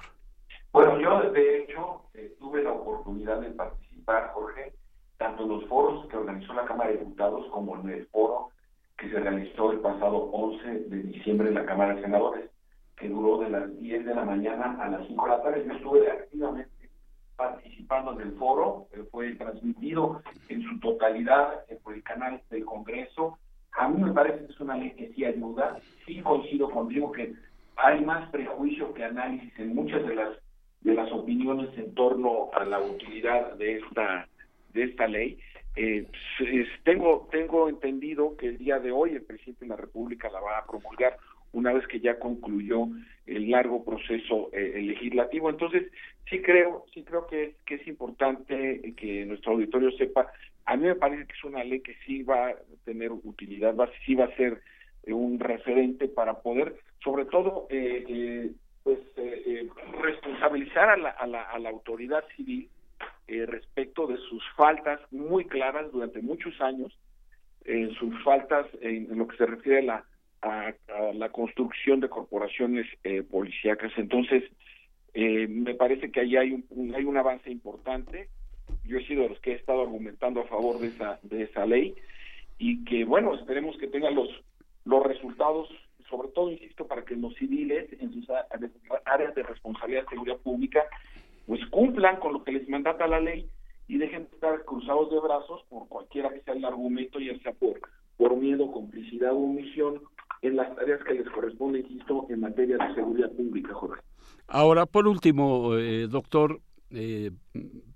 Bueno, 0.72 1.00
yo 1.00 1.30
de 1.30 1.62
hecho 1.62 2.02
eh, 2.14 2.34
tuve 2.38 2.62
la 2.62 2.72
oportunidad 2.72 3.40
de 3.40 3.50
participar, 3.50 4.30
Jorge, 4.34 4.72
tanto 5.18 5.42
en 5.42 5.48
los 5.48 5.64
foros 5.66 6.06
que 6.08 6.16
organizó 6.16 6.52
la 6.54 6.64
Cámara 6.64 6.90
de 6.90 6.98
Diputados 6.98 7.46
como 7.50 7.80
en 7.80 7.88
el 7.90 8.06
foro 8.06 8.50
que 8.96 9.10
se 9.10 9.18
realizó 9.18 9.72
el 9.72 9.80
pasado 9.80 10.30
11 10.30 10.68
de 10.88 11.02
diciembre 11.04 11.48
en 11.48 11.54
la 11.54 11.64
Cámara 11.64 11.94
de 11.94 12.02
Senadores, 12.02 12.50
que 12.96 13.08
duró 13.08 13.38
de 13.38 13.48
las 13.48 13.78
10 13.78 14.04
de 14.04 14.14
la 14.14 14.24
mañana 14.24 14.76
a 14.78 14.88
las 14.88 15.06
5 15.06 15.24
de 15.24 15.30
la 15.30 15.42
tarde. 15.42 15.64
Yo 15.66 15.72
estuve 15.72 16.10
activamente 16.10 16.79
participando 17.40 18.12
en 18.12 18.28
el 18.28 18.32
foro, 18.34 18.86
fue 19.10 19.34
transmitido 19.36 20.22
en 20.50 20.62
su 20.62 20.78
totalidad 20.78 21.64
eh, 21.68 21.78
por 21.82 21.94
el 21.94 22.02
canal 22.02 22.42
del 22.50 22.66
Congreso. 22.66 23.38
A 23.72 23.88
mí 23.88 24.02
me 24.02 24.12
parece 24.12 24.44
que 24.44 24.52
es 24.52 24.60
una 24.60 24.76
ley 24.76 24.90
que 24.90 25.10
sí 25.14 25.24
ayuda, 25.24 25.78
sí 26.04 26.20
coincido 26.20 26.68
contigo 26.68 27.10
que 27.12 27.32
hay 27.76 28.04
más 28.04 28.28
prejuicio 28.30 28.92
que 28.92 29.04
análisis 29.04 29.58
en 29.58 29.74
muchas 29.74 30.06
de 30.06 30.14
las 30.14 30.36
de 30.82 30.94
las 30.94 31.12
opiniones 31.12 31.68
en 31.76 31.94
torno 31.94 32.50
a 32.54 32.64
la 32.64 32.80
utilidad 32.80 33.54
de 33.54 33.78
esta 33.78 34.28
de 34.74 34.82
esta 34.84 35.06
ley. 35.06 35.38
Eh, 35.76 36.06
tengo 36.84 37.26
tengo 37.30 37.70
entendido 37.70 38.36
que 38.36 38.48
el 38.48 38.58
día 38.58 38.78
de 38.80 38.92
hoy 38.92 39.12
el 39.12 39.22
presidente 39.22 39.64
de 39.64 39.70
la 39.70 39.76
República 39.76 40.28
la 40.28 40.40
va 40.40 40.58
a 40.58 40.66
promulgar 40.66 41.16
una 41.52 41.72
vez 41.72 41.86
que 41.86 42.00
ya 42.00 42.18
concluyó 42.18 42.88
el 43.26 43.50
largo 43.50 43.84
proceso 43.84 44.50
eh, 44.52 44.80
legislativo. 44.82 45.50
Entonces, 45.50 45.90
sí 46.28 46.40
creo, 46.40 46.84
sí 46.92 47.02
creo 47.02 47.26
que, 47.26 47.56
que 47.66 47.76
es 47.76 47.86
importante 47.86 48.94
que 48.96 49.24
nuestro 49.26 49.52
auditorio 49.52 49.90
sepa. 49.92 50.30
A 50.66 50.76
mí 50.76 50.86
me 50.86 50.94
parece 50.94 51.26
que 51.26 51.32
es 51.32 51.44
una 51.44 51.64
ley 51.64 51.80
que 51.80 51.94
sí 52.06 52.22
va 52.22 52.48
a 52.48 52.54
tener 52.84 53.10
utilidad, 53.12 53.74
va, 53.74 53.88
sí 54.04 54.14
va 54.14 54.26
a 54.26 54.36
ser 54.36 54.60
eh, 55.04 55.12
un 55.12 55.38
referente 55.38 56.08
para 56.08 56.40
poder, 56.40 56.76
sobre 57.02 57.24
todo, 57.26 57.66
eh, 57.70 58.04
eh 58.08 58.50
pues 58.82 58.98
responsabilizar 60.00 60.88
a 60.88 60.96
la, 60.96 61.10
a 61.10 61.26
la, 61.26 61.42
a 61.42 61.58
la 61.58 61.68
autoridad 61.68 62.24
civil 62.34 62.66
respecto 63.28 64.06
de 64.06 64.16
sus 64.16 64.42
faltas 64.56 64.98
muy 65.12 65.44
claras 65.44 65.92
durante 65.92 66.22
muchos 66.22 66.58
años, 66.62 66.98
en 67.66 67.92
sus 67.96 68.24
faltas 68.24 68.66
en 68.80 69.06
lo 69.18 69.28
que 69.28 69.36
se 69.36 69.44
refiere 69.44 69.80
a 69.80 69.82
la 69.82 70.04
a, 70.42 70.72
la 71.14 71.30
construcción 71.30 72.00
de 72.00 72.08
corporaciones 72.08 72.86
eh, 73.04 73.22
policíacas. 73.22 73.92
Entonces, 73.96 74.44
eh, 75.14 75.46
me 75.48 75.74
parece 75.74 76.10
que 76.10 76.20
ahí 76.20 76.36
hay 76.36 76.52
un, 76.52 76.94
hay 76.94 77.04
un 77.04 77.16
avance 77.16 77.50
importante. 77.50 78.28
Yo 78.84 78.98
he 78.98 79.06
sido 79.06 79.24
de 79.24 79.30
los 79.30 79.40
que 79.40 79.52
he 79.52 79.56
estado 79.56 79.82
argumentando 79.82 80.40
a 80.40 80.46
favor 80.46 80.78
de 80.78 80.88
esa, 80.88 81.18
de 81.22 81.42
esa 81.42 81.66
ley 81.66 81.94
y 82.58 82.84
que, 82.84 83.04
bueno, 83.04 83.34
esperemos 83.34 83.76
que 83.78 83.88
tenga 83.88 84.10
los, 84.10 84.28
los 84.84 85.02
resultados, 85.02 85.68
sobre 86.08 86.28
todo, 86.28 86.50
insisto, 86.50 86.86
para 86.86 87.04
que 87.04 87.16
los 87.16 87.34
civiles 87.34 87.88
en 88.00 88.12
sus 88.12 88.26
áreas 89.04 89.34
de 89.34 89.42
responsabilidad 89.42 90.02
de 90.02 90.10
seguridad 90.10 90.38
pública, 90.38 90.84
pues 91.46 91.64
cumplan 91.70 92.16
con 92.20 92.32
lo 92.32 92.44
que 92.44 92.52
les 92.52 92.68
mandata 92.68 93.06
la 93.06 93.20
ley 93.20 93.48
y 93.88 93.98
dejen 93.98 94.24
de 94.24 94.34
estar 94.34 94.64
cruzados 94.64 95.10
de 95.10 95.18
brazos 95.18 95.64
por 95.68 95.88
cualquiera 95.88 96.30
que 96.30 96.42
sea 96.42 96.54
el 96.54 96.64
argumento, 96.64 97.18
ya 97.18 97.36
sea 97.40 97.52
por, 97.52 97.80
por 98.16 98.36
miedo, 98.36 98.70
complicidad 98.70 99.32
o 99.32 99.38
omisión, 99.38 100.00
en 100.42 100.56
las 100.56 100.74
tareas 100.74 101.02
que 101.04 101.14
les 101.14 101.28
corresponde, 101.30 101.80
insisto, 101.80 102.26
en 102.30 102.40
materia 102.40 102.76
de 102.78 102.94
seguridad 102.94 103.30
pública, 103.32 103.74
Jorge. 103.74 104.02
Ahora, 104.46 104.86
por 104.86 105.06
último, 105.06 105.76
eh, 105.76 106.08
doctor, 106.08 106.60
eh, 106.90 107.30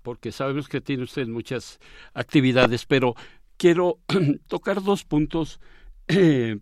porque 0.01 0.31
sabemos 0.31 0.69
que 0.69 0.81
tiene 0.81 1.03
usted 1.03 1.27
muchas 1.27 1.79
actividades, 2.13 2.85
pero 2.85 3.15
quiero 3.57 3.99
tocar 4.47 4.81
dos 4.81 5.03
puntos 5.03 5.59
eh, 6.07 6.57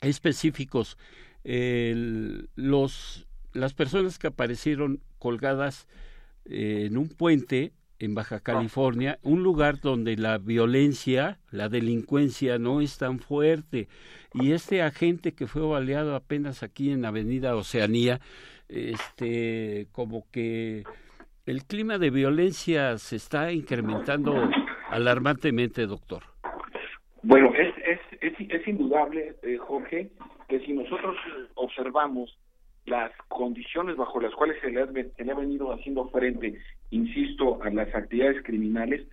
específicos. 0.00 0.98
los, 1.44 3.26
las 3.52 3.74
personas 3.74 4.18
que 4.18 4.28
aparecieron 4.28 5.00
colgadas 5.18 5.88
en 6.44 6.96
un 6.96 7.08
puente 7.08 7.72
en 8.02 8.16
Baja 8.16 8.40
California, 8.40 9.20
un 9.22 9.44
lugar 9.44 9.80
donde 9.80 10.16
la 10.16 10.38
violencia, 10.38 11.38
la 11.52 11.68
delincuencia 11.68 12.58
no 12.58 12.80
es 12.80 12.98
tan 12.98 13.20
fuerte. 13.20 13.86
Y 14.34 14.52
este 14.52 14.82
agente 14.82 15.34
que 15.34 15.46
fue 15.46 15.62
baleado 15.62 16.16
apenas 16.16 16.64
aquí 16.64 16.90
en 16.90 17.04
Avenida 17.04 17.54
Oceanía, 17.54 18.18
este, 18.68 19.86
como 19.92 20.24
que 20.32 20.82
el 21.46 21.64
clima 21.64 21.98
de 21.98 22.10
violencia 22.10 22.98
se 22.98 23.14
está 23.14 23.52
incrementando 23.52 24.50
alarmantemente, 24.90 25.86
doctor. 25.86 26.24
Bueno, 27.22 27.52
es, 27.54 27.72
es, 28.20 28.34
es, 28.50 28.66
indudable, 28.66 29.36
eh, 29.44 29.58
Jorge, 29.58 30.10
que 30.48 30.58
si 30.66 30.72
nosotros 30.72 31.16
observamos 31.54 32.36
las 32.84 33.12
condiciones 33.28 33.96
bajo 33.96 34.20
las 34.20 34.34
cuales 34.34 34.60
se 34.60 34.70
le, 34.70 34.82
ha, 34.82 34.86
se 34.86 35.24
le 35.24 35.30
ha 35.30 35.36
venido 35.36 35.72
haciendo 35.72 36.08
frente 36.08 36.58
insisto, 36.92 37.62
a 37.62 37.70
las 37.70 37.92
actividades 37.94 38.42
criminales, 38.44 39.06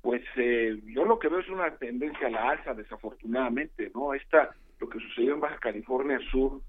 pues 0.00 0.22
eh, 0.36 0.80
yo 0.86 1.04
lo 1.04 1.18
que 1.18 1.28
veo 1.28 1.40
es 1.40 1.48
una 1.48 1.76
tendencia 1.76 2.28
a 2.28 2.30
la 2.30 2.50
alza, 2.50 2.74
desafortunadamente, 2.74 3.90
¿no? 3.94 4.14
Esta, 4.14 4.54
lo 4.78 4.88
que 4.88 5.00
sucedió 5.00 5.34
en 5.34 5.40
Baja 5.40 5.58
California 5.58 6.20
Sur, 6.30 6.62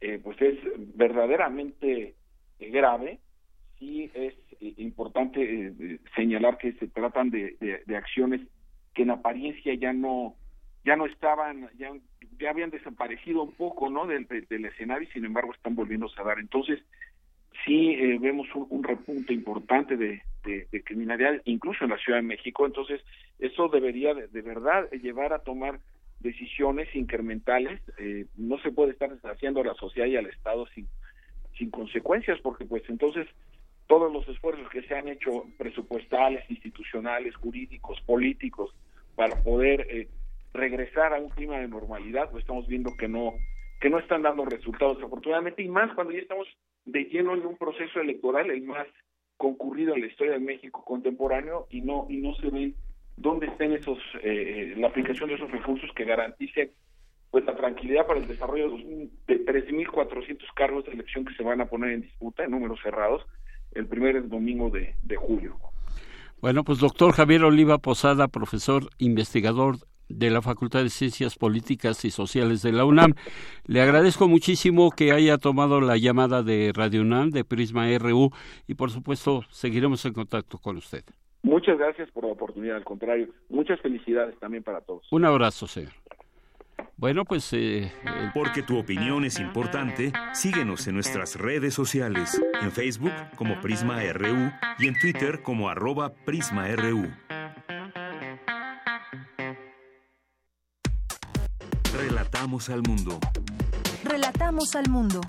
eh, 0.00 0.20
pues 0.22 0.40
es 0.40 0.58
verdaderamente 0.94 2.14
eh, 2.60 2.70
grave. 2.70 3.18
Sí 3.80 4.10
es 4.14 4.34
importante 4.78 5.98
señalar 6.14 6.58
que 6.58 6.72
se 6.74 6.86
tratan 6.86 7.30
de, 7.30 7.82
de, 7.84 7.96
acciones 7.96 8.40
que 8.94 9.02
en 9.02 9.10
apariencia 9.10 9.74
ya 9.74 9.92
no 9.92 10.36
ya 10.84 10.94
no 10.96 11.06
estaban, 11.06 11.68
ya, 11.76 11.90
ya 12.38 12.50
habían 12.50 12.70
desaparecido 12.70 13.42
un 13.42 13.52
poco, 13.52 13.90
¿no? 13.90 14.06
Del, 14.06 14.28
del 14.28 14.64
escenario 14.66 15.08
y 15.08 15.12
sin 15.12 15.24
embargo 15.24 15.52
están 15.52 15.74
volviéndose 15.74 16.20
a 16.20 16.24
dar. 16.24 16.38
Entonces, 16.38 16.78
sí 17.64 17.90
eh, 17.94 18.18
vemos 18.20 18.46
un, 18.54 18.82
repunte 18.82 19.32
importante 19.32 19.96
de, 19.96 20.22
criminalidad, 20.84 21.40
incluso 21.44 21.84
en 21.84 21.90
la 21.90 21.98
Ciudad 21.98 22.18
de 22.18 22.26
México. 22.26 22.66
Entonces, 22.66 23.00
eso 23.38 23.68
debería 23.68 24.14
de, 24.14 24.42
verdad 24.42 24.90
llevar 24.90 25.32
a 25.32 25.38
tomar 25.40 25.80
decisiones 26.20 26.94
incrementales. 26.94 27.80
Eh, 27.98 28.26
no 28.36 28.58
se 28.58 28.70
puede 28.70 28.92
estar 28.92 29.10
haciendo 29.24 29.60
a 29.60 29.64
la 29.64 29.74
sociedad 29.74 30.06
y 30.06 30.16
al 30.16 30.26
Estado 30.26 30.66
sin, 30.74 30.86
sin 31.58 31.70
consecuencias, 31.70 32.38
porque 32.42 32.64
pues 32.64 32.82
entonces 32.88 33.26
todos 33.86 34.12
los 34.12 34.26
esfuerzos 34.28 34.68
que 34.70 34.82
se 34.82 34.94
han 34.94 35.08
hecho 35.08 35.44
presupuestales, 35.58 36.48
institucionales, 36.50 37.34
jurídicos, 37.36 38.00
políticos, 38.02 38.74
para 39.14 39.42
poder 39.42 39.86
eh, 39.90 40.08
regresar 40.52 41.12
a 41.14 41.18
un 41.18 41.28
clima 41.30 41.58
de 41.58 41.68
normalidad, 41.68 42.30
pues 42.30 42.42
estamos 42.42 42.66
viendo 42.66 42.96
que 42.96 43.08
no 43.08 43.34
que 43.80 43.90
no 43.90 43.98
están 43.98 44.22
dando 44.22 44.44
resultados 44.44 45.02
afortunadamente 45.02 45.62
y 45.62 45.68
más 45.68 45.92
cuando 45.94 46.12
ya 46.12 46.20
estamos 46.20 46.46
de 46.84 47.04
lleno 47.04 47.34
en 47.34 47.46
un 47.46 47.56
proceso 47.56 48.00
electoral 48.00 48.50
el 48.50 48.62
más 48.62 48.86
concurrido 49.36 49.94
en 49.94 50.02
la 50.02 50.06
historia 50.06 50.34
de 50.34 50.38
México 50.38 50.84
contemporáneo 50.84 51.66
y 51.70 51.80
no 51.80 52.06
y 52.08 52.18
no 52.18 52.34
se 52.36 52.50
ve 52.50 52.74
dónde 53.16 53.46
estén 53.46 53.72
esos 53.72 53.98
eh, 54.22 54.74
la 54.76 54.88
aplicación 54.88 55.28
de 55.28 55.36
esos 55.36 55.50
recursos 55.50 55.90
que 55.94 56.04
garanticen 56.04 56.70
pues 57.30 57.44
la 57.44 57.56
tranquilidad 57.56 58.06
para 58.06 58.20
el 58.20 58.28
desarrollo 58.28 58.70
de 59.26 59.44
3.400 59.44 60.38
cargos 60.54 60.84
de 60.84 60.92
elección 60.92 61.24
que 61.24 61.34
se 61.34 61.42
van 61.42 61.60
a 61.60 61.66
poner 61.66 61.90
en 61.90 62.02
disputa 62.02 62.44
en 62.44 62.52
números 62.52 62.78
cerrados 62.82 63.22
el 63.72 63.86
primer 63.86 64.28
domingo 64.28 64.70
de, 64.70 64.94
de 65.02 65.16
julio. 65.16 65.58
Bueno, 66.40 66.62
pues 66.62 66.78
doctor 66.78 67.12
Javier 67.12 67.42
Oliva 67.42 67.78
Posada, 67.78 68.28
profesor 68.28 68.84
investigador 68.98 69.78
de 70.14 70.30
la 70.30 70.42
Facultad 70.42 70.82
de 70.82 70.90
Ciencias 70.90 71.36
Políticas 71.36 72.04
y 72.04 72.10
Sociales 72.10 72.62
de 72.62 72.72
la 72.72 72.84
UNAM. 72.84 73.14
Le 73.66 73.80
agradezco 73.80 74.28
muchísimo 74.28 74.90
que 74.90 75.12
haya 75.12 75.38
tomado 75.38 75.80
la 75.80 75.96
llamada 75.96 76.42
de 76.42 76.72
Radio 76.74 77.02
UNAM, 77.02 77.30
de 77.30 77.44
Prisma 77.44 77.86
RU, 77.98 78.30
y 78.66 78.74
por 78.74 78.90
supuesto 78.90 79.42
seguiremos 79.50 80.04
en 80.04 80.12
contacto 80.12 80.58
con 80.58 80.76
usted. 80.76 81.04
Muchas 81.42 81.78
gracias 81.78 82.10
por 82.10 82.24
la 82.24 82.32
oportunidad, 82.32 82.76
al 82.76 82.84
contrario, 82.84 83.28
muchas 83.50 83.80
felicidades 83.80 84.38
también 84.38 84.62
para 84.62 84.80
todos. 84.80 85.06
Un 85.12 85.24
abrazo, 85.24 85.66
señor. 85.66 85.92
Bueno, 86.96 87.24
pues... 87.24 87.52
Eh, 87.52 87.92
Porque 88.32 88.62
tu 88.62 88.78
opinión 88.78 89.24
es 89.24 89.38
importante, 89.40 90.12
síguenos 90.32 90.86
en 90.86 90.94
nuestras 90.94 91.36
redes 91.36 91.74
sociales, 91.74 92.40
en 92.62 92.70
Facebook 92.70 93.12
como 93.36 93.60
Prisma 93.60 94.00
RU 94.12 94.50
y 94.78 94.88
en 94.88 94.98
Twitter 94.98 95.42
como 95.42 95.68
arroba 95.68 96.12
PrismaRU. 96.24 97.08
Relatamos 102.44 102.68
al 102.68 102.82
mundo. 102.82 103.18
Relatamos 104.04 104.76
al 104.76 104.90
mundo. 104.90 105.22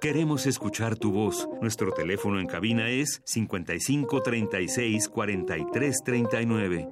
Queremos 0.00 0.46
escuchar 0.46 0.96
tu 0.96 1.10
voz. 1.10 1.48
Nuestro 1.60 1.90
teléfono 1.90 2.38
en 2.38 2.46
cabina 2.46 2.88
es 2.88 3.20
55 3.24 4.22
36 4.22 5.08
43 5.08 5.96
39. 6.04 6.88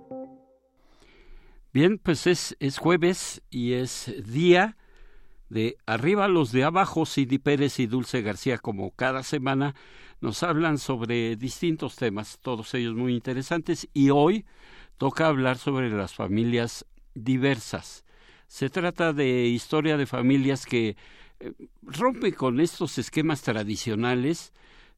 Bien, 1.73 1.99
pues 1.99 2.27
es, 2.27 2.57
es 2.59 2.79
jueves 2.79 3.41
y 3.51 3.75
es 3.75 4.13
día 4.27 4.77
de 5.49 5.77
arriba 5.87 6.27
los 6.27 6.51
de 6.51 6.65
abajo, 6.65 7.07
Sidi 7.07 7.39
Pérez 7.39 7.79
y 7.79 7.87
Dulce 7.87 8.21
García, 8.21 8.59
como 8.59 8.91
cada 8.97 9.23
semana, 9.23 9.77
nos 10.21 10.43
hablan 10.43 10.79
sobre 10.79 11.37
distintos 11.37 11.95
temas, 11.95 12.41
todos 12.43 12.75
ellos 12.75 12.97
muy 12.97 13.15
interesantes, 13.15 13.89
y 13.95 14.11
hoy 14.11 14.45
toca 14.99 15.29
hablar 15.29 15.57
sobre 15.57 15.89
las 15.91 16.15
familias 16.15 16.85
diversas. 17.17 18.05
Se 18.47 18.71
trata 18.71 19.13
de 19.13 19.47
historia 19.47 19.97
de 19.97 20.07
familias 20.07 20.67
que 20.67 20.97
eh, 21.41 21.53
rompen 21.83 22.33
con 22.33 22.61
estos 22.61 22.99
esquemas 22.99 23.43
tradicionales 23.43 24.53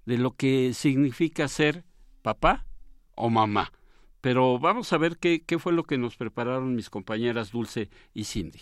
de 0.05 0.19
lo 0.19 0.33
que 0.33 0.75
significa 0.75 1.49
ser 1.49 1.85
papá 2.23 2.67
o 3.15 3.31
mamá. 3.31 3.73
Pero 4.21 4.59
vamos 4.59 4.93
a 4.93 4.99
ver 4.99 5.17
qué, 5.19 5.45
qué 5.45 5.59
fue 5.59 5.73
lo 5.73 5.85
que 5.85 5.97
nos 5.97 6.17
prepararon 6.17 6.75
mis 6.75 6.91
compañeras 6.91 7.53
Dulce 7.53 7.89
y 8.15 8.25
Cindy. 8.25 8.61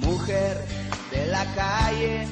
Mujer 0.00 0.58
de 1.10 1.26
la 1.28 1.44
calle. 1.54 2.26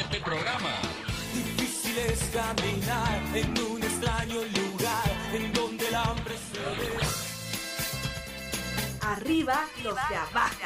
Este 0.00 0.20
programa. 0.20 0.70
Difícil 1.34 1.98
es 1.98 2.30
caminar 2.32 3.22
en 3.34 3.72
un 3.72 3.82
extraño 3.82 4.34
lugar 4.34 4.75
en 5.32 5.52
donde 5.52 5.88
el 5.88 5.94
hambre 5.94 6.34
se 6.52 6.58
ve. 6.58 6.98
Arriba 9.00 9.64
los 9.82 9.94
de 9.94 10.16
abajo. 10.16 10.56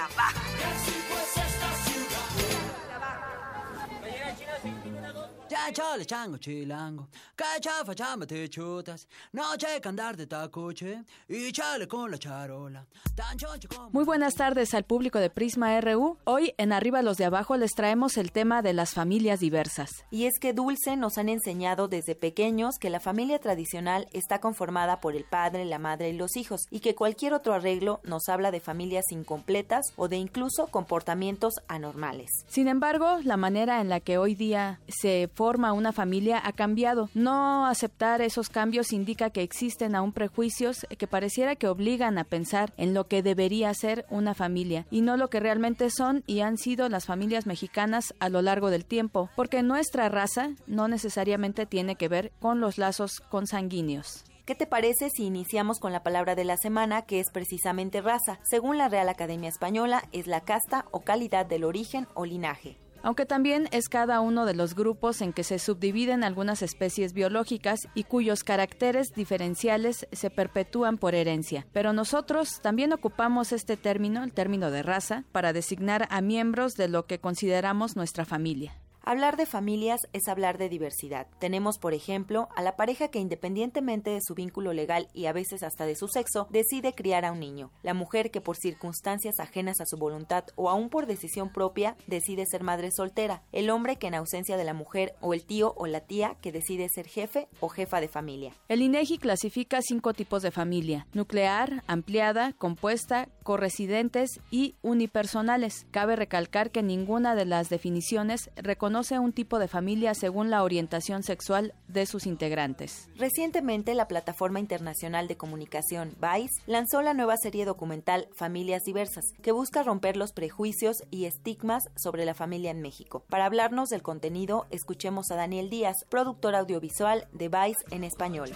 Ya 5.51 5.73
chale 5.73 6.07
chango 6.07 6.39
chilango, 6.39 7.09
cachafa 7.35 7.93
chamba 7.93 8.24
te 8.24 8.48
chutas, 8.48 9.09
noche 9.32 9.66
andar 9.82 10.16
de 10.16 10.28
tacoche 10.28 11.02
y 11.28 11.51
chale 11.51 11.89
con 11.89 12.09
la 12.09 12.19
charola. 12.19 12.86
Tan 13.16 13.36
choncho 13.36 13.69
como... 13.69 13.90
Muy 13.90 14.05
buenas 14.05 14.36
tardes 14.36 14.74
al 14.74 14.85
público 14.85 15.19
de 15.19 15.28
Prisma 15.28 15.81
RU. 15.81 16.19
Hoy 16.23 16.55
en 16.57 16.73
Arriba 16.73 17.02
los 17.02 17.16
de 17.16 17.24
Abajo 17.24 17.57
les 17.57 17.73
traemos 17.73 18.16
el 18.16 18.31
tema 18.31 18.62
de 18.62 18.74
las 18.74 18.94
familias 18.94 19.40
diversas. 19.40 19.90
Y 20.12 20.27
es 20.27 20.39
que 20.39 20.52
Dulce 20.52 20.97
nos 20.97 21.19
han 21.19 21.28
enseñado 21.28 21.89
desde 21.89 22.15
pequeños 22.15 22.77
que 22.78 22.89
la 22.89 23.01
familia 23.01 23.40
tradicional 23.40 24.07
está 24.12 24.40
conformada 24.40 25.01
por 25.01 25.16
el 25.16 25.24
padre, 25.24 25.65
la 25.65 25.81
madre 25.81 26.11
y 26.11 26.16
los 26.16 26.36
hijos, 26.36 26.61
y 26.70 26.78
que 26.78 26.94
cualquier 26.94 27.35
otro 27.35 27.55
arreglo 27.55 27.98
nos 28.05 28.28
habla 28.28 28.52
de 28.52 28.61
familias 28.61 29.07
incompletas 29.11 29.86
o 29.97 30.07
de 30.07 30.19
incluso 30.19 30.69
comportamientos 30.69 31.55
anormales. 31.66 32.31
Sin 32.47 32.69
embargo, 32.69 33.19
la 33.24 33.36
manera 33.36 33.81
en 33.81 33.89
la 33.89 33.98
que 33.98 34.20
hoy 34.21 34.35
día 34.35 34.81
se 34.89 35.29
forma 35.35 35.73
una 35.73 35.93
familia 35.93 36.41
ha 36.45 36.53
cambiado. 36.53 37.09
No 37.15 37.67
aceptar 37.67 38.23
esos 38.23 38.49
cambios 38.49 38.93
indica 38.93 39.31
que 39.31 39.43
existen 39.43 39.95
aún 39.95 40.13
prejuicios 40.13 40.87
que 40.99 41.07
pareciera 41.07 41.57
que 41.57 41.69
obligan 41.69 42.19
a 42.19 42.25
pensar 42.25 42.73
en 42.77 42.95
lo 42.95 43.07
que 43.07 43.23
debería 43.23 43.73
ser 43.75 44.07
una 44.11 44.35
familia 44.35 44.87
y 44.91 45.01
no 45.01 45.17
lo 45.17 45.29
que 45.29 45.41
realmente 45.41 45.91
son 45.91 46.23
y 46.27 46.41
han 46.41 46.59
sido 46.59 46.89
las 46.89 47.07
familias 47.07 47.47
mexicanas 47.47 48.15
a 48.21 48.29
lo 48.29 48.43
largo 48.43 48.71
del 48.71 48.85
tiempo, 48.85 49.31
porque 49.37 49.63
nuestra 49.63 50.09
raza 50.09 50.51
no 50.67 50.89
necesariamente 50.89 51.67
tiene 51.67 51.97
que 51.97 52.09
ver 52.09 52.33
con 52.41 52.61
los 52.61 52.79
lazos 52.79 53.21
consanguíneos. 53.29 54.25
¿Qué 54.45 54.55
te 54.55 54.67
parece 54.67 55.11
si 55.11 55.25
iniciamos 55.25 55.79
con 55.79 55.93
la 55.93 56.03
palabra 56.03 56.35
de 56.35 56.45
la 56.45 56.57
semana, 56.57 57.03
que 57.03 57.21
es 57.21 57.31
precisamente 57.31 58.01
raza? 58.01 58.41
Según 58.43 58.79
la 58.79 58.89
Real 58.89 59.09
Academia 59.09 59.49
Española, 59.49 60.03
es 60.13 60.27
la 60.27 60.41
casta 60.41 60.87
o 60.91 61.03
calidad 61.03 61.47
del 61.47 61.63
origen 61.63 62.09
o 62.15 62.25
linaje 62.25 62.77
aunque 63.03 63.27
también 63.27 63.69
es 63.73 63.89
cada 63.89 64.21
uno 64.21 64.47
de 64.47 64.55
los 64.55 64.75
grupos 64.75 65.21
en 65.21 65.33
que 65.33 65.45
se 65.45 65.59
subdividen 65.59 66.25
algunas 66.25 66.63
especies 66.63 67.13
biológicas 67.13 67.81
y 67.95 68.05
cuyos 68.05 68.45
caracteres 68.45 69.13
diferenciales 69.15 70.07
se 70.13 70.31
perpetúan 70.31 70.99
por 70.99 71.15
herencia. 71.15 71.67
Pero 71.73 71.93
nosotros 71.93 72.61
también 72.61 72.93
ocupamos 72.93 73.53
este 73.53 73.77
término, 73.77 74.25
el 74.25 74.33
término 74.33 74.71
de 74.71 74.83
raza, 74.83 75.25
para 75.33 75.53
designar 75.53 76.07
a 76.11 76.21
miembros 76.21 76.75
de 76.75 76.89
lo 76.89 77.07
que 77.07 77.19
consideramos 77.19 77.97
nuestra 77.97 78.25
familia. 78.25 78.75
Hablar 79.03 79.39
de 79.39 79.47
familias 79.47 80.01
es 80.13 80.29
hablar 80.29 80.59
de 80.59 80.69
diversidad. 80.69 81.27
Tenemos, 81.39 81.79
por 81.79 81.95
ejemplo, 81.95 82.51
a 82.55 82.63
la 82.63 82.77
pareja 82.77 83.09
que 83.09 83.19
independientemente 83.19 84.11
de 84.11 84.21
su 84.21 84.35
vínculo 84.35 84.75
legal 84.75 85.09
y 85.15 85.25
a 85.25 85.33
veces 85.33 85.63
hasta 85.63 85.87
de 85.87 85.97
su 85.97 86.07
sexo, 86.07 86.49
decide 86.51 86.93
criar 86.93 87.25
a 87.25 87.33
un 87.33 87.41
niño. 87.41 87.71
La 87.83 87.95
mujer 87.95 88.31
que 88.31 88.43
por 88.43 88.59
circunstancias 88.59 89.41
ajenas 89.41 89.81
a 89.81 89.87
su 89.87 89.97
voluntad 89.97 90.45
o 90.55 90.69
aún 90.69 90.91
por 90.91 91.07
decisión 91.07 91.51
propia 91.51 91.97
decide 92.07 92.45
ser 92.45 92.63
madre 92.63 92.91
soltera. 92.91 93.43
El 93.53 93.71
hombre 93.71 93.97
que 93.97 94.09
en 94.09 94.15
ausencia 94.15 94.59
de 94.59 94.65
la 94.65 94.75
mujer 94.75 95.15
o 95.23 95.33
el 95.33 95.45
tío 95.45 95.73
o 95.79 95.87
la 95.87 96.01
tía 96.01 96.37
que 96.43 96.53
decide 96.53 96.87
ser 96.91 97.09
jefe 97.09 97.49
o 97.61 97.71
jefa 97.71 98.03
de 98.03 98.09
familia. 98.09 98.53
El 98.69 98.83
INEGI 98.83 99.17
clasifica 99.17 99.81
cinco 99.81 100.13
tipos 100.13 100.43
de 100.43 100.51
familia: 100.51 101.07
nuclear, 101.15 101.83
ampliada, 101.87 102.53
compuesta, 102.59 103.31
corresidentes 103.45 104.41
y 104.51 104.77
unipersonales. 104.83 105.87
Cabe 105.91 106.17
recalcar 106.17 106.71
que 106.71 106.83
ninguna 106.83 107.35
de 107.35 107.47
las 107.47 107.71
definiciones 107.71 108.51
reconoce 108.57 108.90
conoce 108.91 109.21
un 109.21 109.33
tipo 109.33 109.61
de 109.61 109.69
familia 109.69 110.15
según 110.15 110.51
la 110.51 110.65
orientación 110.65 111.23
sexual 111.23 111.75
de 111.87 112.07
sus 112.07 112.27
integrantes. 112.27 113.09
Recientemente, 113.15 113.95
la 113.95 114.09
Plataforma 114.09 114.59
Internacional 114.59 115.29
de 115.29 115.37
Comunicación, 115.37 116.17
VICE, 116.21 116.61
lanzó 116.67 117.01
la 117.01 117.15
nueva 117.15 117.37
serie 117.37 117.65
documental 117.65 118.27
Familias 118.35 118.83
Diversas, 118.83 119.27
que 119.43 119.53
busca 119.53 119.85
romper 119.85 120.17
los 120.17 120.33
prejuicios 120.33 120.97
y 121.12 121.27
estigmas 121.27 121.85
sobre 121.95 122.25
la 122.25 122.35
familia 122.35 122.73
en 122.73 122.83
México. 122.83 123.23
Para 123.29 123.47
hablarnos 123.47 123.91
del 123.91 124.03
contenido, 124.03 124.67
escuchemos 124.73 125.31
a 125.31 125.37
Daniel 125.37 125.71
Díaz, 125.71 125.95
productor 126.09 126.57
audiovisual 126.57 127.29
de 127.33 127.49
VICE 127.49 127.85
en 127.93 128.03
español. 128.03 128.51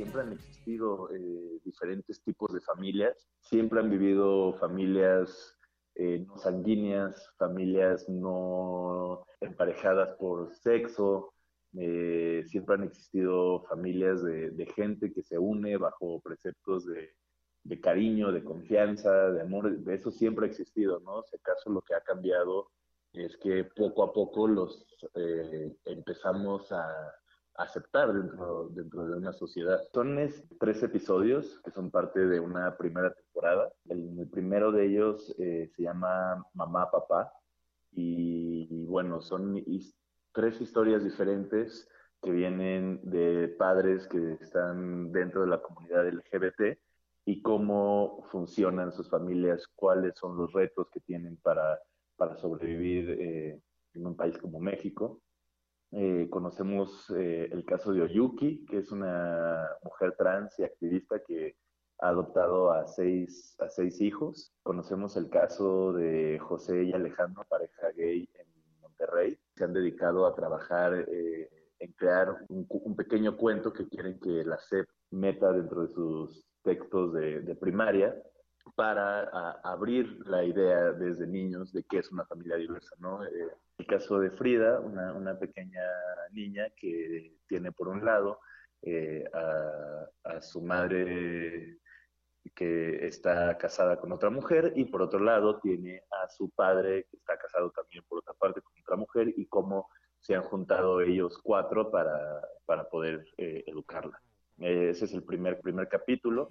siempre 0.00 0.22
han 0.22 0.32
existido 0.32 1.10
eh, 1.12 1.59
diferentes 1.80 2.22
tipos 2.22 2.52
de 2.52 2.60
familias, 2.60 3.28
siempre 3.40 3.80
han 3.80 3.90
vivido 3.90 4.52
familias 4.54 5.58
eh, 5.94 6.24
no 6.26 6.36
sanguíneas, 6.36 7.30
familias 7.38 8.08
no 8.08 9.24
emparejadas 9.40 10.12
por 10.14 10.54
sexo, 10.54 11.32
eh, 11.78 12.44
siempre 12.46 12.74
han 12.74 12.84
existido 12.84 13.62
familias 13.62 14.22
de, 14.22 14.72
gente 14.76 15.12
que 15.12 15.22
se 15.22 15.38
une 15.38 15.76
bajo 15.76 16.20
preceptos 16.20 16.84
de, 16.86 17.80
cariño, 17.80 18.30
de 18.30 18.44
confianza, 18.44 19.30
de 19.30 19.40
amor, 19.40 19.78
de 19.78 19.94
eso 19.94 20.10
siempre 20.10 20.46
ha 20.46 20.50
existido, 20.50 21.00
¿no? 21.00 21.22
Si 21.22 21.36
acaso 21.36 21.70
lo 21.70 21.80
que 21.80 21.94
ha 21.94 22.00
cambiado 22.00 22.70
es 23.12 23.36
que 23.38 23.64
poco 23.64 24.02
a 24.02 24.12
poco 24.12 24.46
los 24.46 24.86
empezamos 25.84 26.70
a 26.72 26.86
aceptar 27.56 28.12
dentro, 28.12 28.68
dentro 28.70 29.06
de 29.06 29.16
una 29.16 29.32
sociedad. 29.32 29.80
Son 29.92 30.16
tres 30.58 30.82
episodios 30.82 31.60
que 31.64 31.70
son 31.70 31.90
parte 31.90 32.26
de 32.26 32.40
una 32.40 32.76
primera 32.76 33.12
temporada. 33.12 33.72
El, 33.88 34.28
primero 34.30 34.72
de 34.72 34.86
ellos 34.86 35.34
eh, 35.38 35.70
se 35.74 35.82
llama 35.82 36.44
Mamá, 36.54 36.90
Papá. 36.90 37.32
Y, 37.92 38.84
bueno, 38.86 39.20
son 39.20 39.62
tres 40.32 40.60
historias 40.60 41.02
diferentes 41.02 41.88
que 42.22 42.30
vienen 42.30 43.00
de 43.02 43.48
padres 43.58 44.06
que 44.06 44.34
están 44.40 45.10
dentro 45.10 45.42
de 45.42 45.48
la 45.48 45.62
comunidad 45.62 46.06
LGBT 46.06 46.78
y 47.24 47.42
cómo 47.42 48.24
funcionan 48.30 48.92
sus 48.92 49.08
familias, 49.08 49.66
cuáles 49.74 50.14
son 50.16 50.36
los 50.36 50.52
retos 50.52 50.88
que 50.90 51.00
tienen 51.00 51.36
para, 51.38 51.78
para 52.16 52.36
sobrevivir 52.36 53.10
eh, 53.10 53.60
en 53.94 54.06
un 54.06 54.16
país 54.16 54.36
como 54.38 54.60
México. 54.60 55.20
Eh, 55.92 56.28
conocemos 56.30 57.10
eh, 57.16 57.48
el 57.50 57.64
caso 57.64 57.92
de 57.92 58.02
Oyuki, 58.02 58.64
que 58.66 58.78
es 58.78 58.92
una 58.92 59.68
mujer 59.82 60.14
trans 60.16 60.56
y 60.58 60.62
activista 60.62 61.20
que 61.26 61.56
ha 61.98 62.08
adoptado 62.10 62.70
a 62.70 62.86
seis, 62.86 63.56
a 63.58 63.68
seis 63.68 64.00
hijos. 64.00 64.52
Conocemos 64.62 65.16
el 65.16 65.28
caso 65.28 65.92
de 65.92 66.38
José 66.38 66.84
y 66.84 66.92
Alejandro, 66.92 67.44
pareja 67.48 67.90
gay 67.96 68.28
en 68.34 68.46
Monterrey. 68.80 69.36
Se 69.56 69.64
han 69.64 69.72
dedicado 69.72 70.26
a 70.26 70.34
trabajar 70.34 70.94
eh, 70.94 71.50
en 71.80 71.92
crear 71.92 72.36
un, 72.48 72.94
pequeño 72.94 73.36
cuento 73.36 73.72
que 73.72 73.88
quieren 73.88 74.20
que 74.20 74.44
la 74.44 74.58
SEP 74.58 74.88
meta 75.10 75.52
dentro 75.52 75.82
de 75.82 75.88
sus 75.88 76.46
textos 76.62 77.14
de, 77.14 77.56
primaria 77.56 78.14
para 78.76 79.24
abrir 79.64 80.20
la 80.26 80.44
idea 80.44 80.92
desde 80.92 81.26
niños 81.26 81.72
de 81.72 81.82
qué 81.84 81.98
es 81.98 82.12
una 82.12 82.24
familia 82.26 82.56
diversa, 82.56 82.94
¿no? 82.98 83.20
El 83.80 83.86
caso 83.86 84.20
de 84.20 84.30
Frida, 84.30 84.78
una, 84.80 85.38
pequeña 85.38 85.82
niña 86.32 86.68
que 86.76 87.36
tiene 87.48 87.72
por 87.72 87.88
un 87.88 88.04
lado 88.04 88.38
eh, 88.82 89.24
a, 89.32 90.40
su 90.40 90.62
madre 90.62 91.78
que 92.54 93.06
está 93.06 93.56
casada 93.58 93.98
con 93.98 94.12
otra 94.12 94.30
mujer 94.30 94.72
y 94.76 94.86
por 94.86 95.02
otro 95.02 95.20
lado 95.20 95.60
tiene 95.60 96.02
a 96.10 96.28
su 96.28 96.50
padre 96.50 97.06
que 97.10 97.16
está 97.16 97.36
casado 97.36 97.70
también 97.70 98.02
por 98.08 98.18
otra 98.18 98.32
parte 98.34 98.62
con 98.62 98.72
otra 98.80 98.96
mujer 98.96 99.32
y 99.36 99.46
cómo 99.46 99.88
se 100.18 100.34
han 100.34 100.42
juntado 100.42 101.00
ellos 101.00 101.38
cuatro 101.42 101.90
para, 101.90 102.40
para 102.64 102.88
poder 102.88 103.24
eh, 103.36 103.64
educarla. 103.66 104.20
ese 104.58 105.04
es 105.04 105.12
el 105.14 105.24
primer, 105.24 105.60
primer 105.60 105.88
capítulo. 105.88 106.48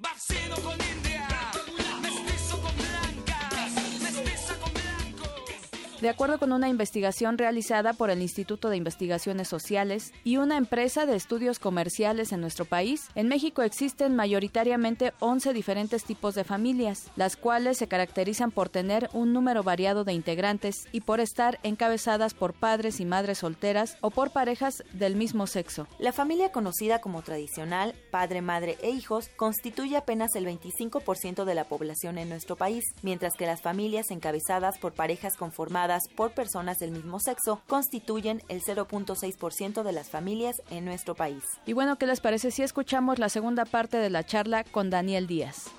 De 6.02 6.08
acuerdo 6.08 6.40
con 6.40 6.54
una 6.54 6.70
investigación 6.70 7.38
realizada 7.38 7.92
por 7.92 8.10
el 8.10 8.22
Instituto 8.22 8.70
de 8.70 8.78
Investigaciones 8.78 9.50
Sociales 9.50 10.14
y 10.24 10.38
una 10.38 10.56
empresa 10.56 11.06
de 11.06 11.18
estudios 11.18 11.60
comerciales 11.60 12.32
en 12.32 12.40
nuestro 12.40 12.64
país, 12.64 13.10
en 13.16 13.28
México 13.28 13.64
existen 13.64 14.16
mayoritariamente 14.16 15.12
11 15.20 15.52
diferentes 15.52 16.06
tipos 16.06 16.36
de 16.36 16.46
familias, 16.46 17.12
las 17.18 17.36
cuales 17.36 17.78
se 17.78 17.90
caracterizan 17.90 18.52
por 18.52 18.70
tener 18.70 19.10
un 19.12 19.34
número 19.34 19.62
variado 19.62 20.06
de 20.06 20.14
integrantes 20.14 20.88
y 20.94 21.02
por 21.02 21.20
estar 21.20 21.60
encabezadas 21.64 22.34
por 22.34 22.54
padres 22.54 23.02
y 23.02 23.06
madres 23.06 23.40
solteras 23.40 23.98
o 24.00 24.10
por 24.10 24.32
parejas 24.32 24.86
del 24.94 25.18
mismo 25.18 25.48
sexo. 25.48 25.86
La 26.00 26.14
familia 26.14 26.54
conocida 26.54 27.02
como 27.02 27.24
tradicional, 27.24 27.94
padre, 28.10 28.42
madre 28.42 28.78
e 28.82 28.90
hijos, 28.90 29.28
constituye 29.36 29.98
apenas 29.98 30.34
el 30.36 30.46
25% 30.46 31.44
de 31.44 31.56
la 31.56 31.66
población 31.66 32.18
en 32.18 32.30
nuestro 32.30 32.56
país, 32.56 32.86
mientras 33.02 33.34
que 33.34 33.46
las 33.46 33.62
familias 33.62 34.12
encabezadas 34.12 34.78
por 34.78 34.94
parejas 34.94 35.36
conformadas 35.36 35.89
por 36.16 36.32
personas 36.32 36.78
del 36.80 36.92
mismo 36.92 37.20
sexo 37.20 37.62
constituyen 37.68 38.42
el 38.48 38.62
0.6% 38.62 39.84
de 39.84 39.92
las 39.92 40.10
familias 40.10 40.62
en 40.70 40.86
nuestro 40.86 41.16
país. 41.16 41.44
Y 41.66 41.74
bueno, 41.74 41.98
¿qué 41.98 42.06
les 42.06 42.22
parece 42.22 42.52
si 42.52 42.62
escuchamos 42.62 43.18
la 43.18 43.30
segunda 43.30 43.66
parte 43.66 43.98
de 43.98 44.10
la 44.10 44.24
charla 44.24 44.64
con 44.64 44.90
Daniel 44.90 45.26
Díaz? 45.26 45.72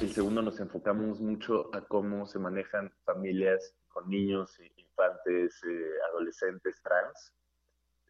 El 0.00 0.12
segundo 0.12 0.40
nos 0.40 0.58
enfocamos 0.60 1.20
mucho 1.20 1.74
a 1.74 1.82
cómo 1.82 2.26
se 2.26 2.38
manejan 2.38 2.90
familias 3.04 3.74
con 3.88 4.08
niños, 4.08 4.58
infantes, 4.76 5.62
eh, 5.64 5.90
adolescentes 6.10 6.80
trans. 6.82 7.34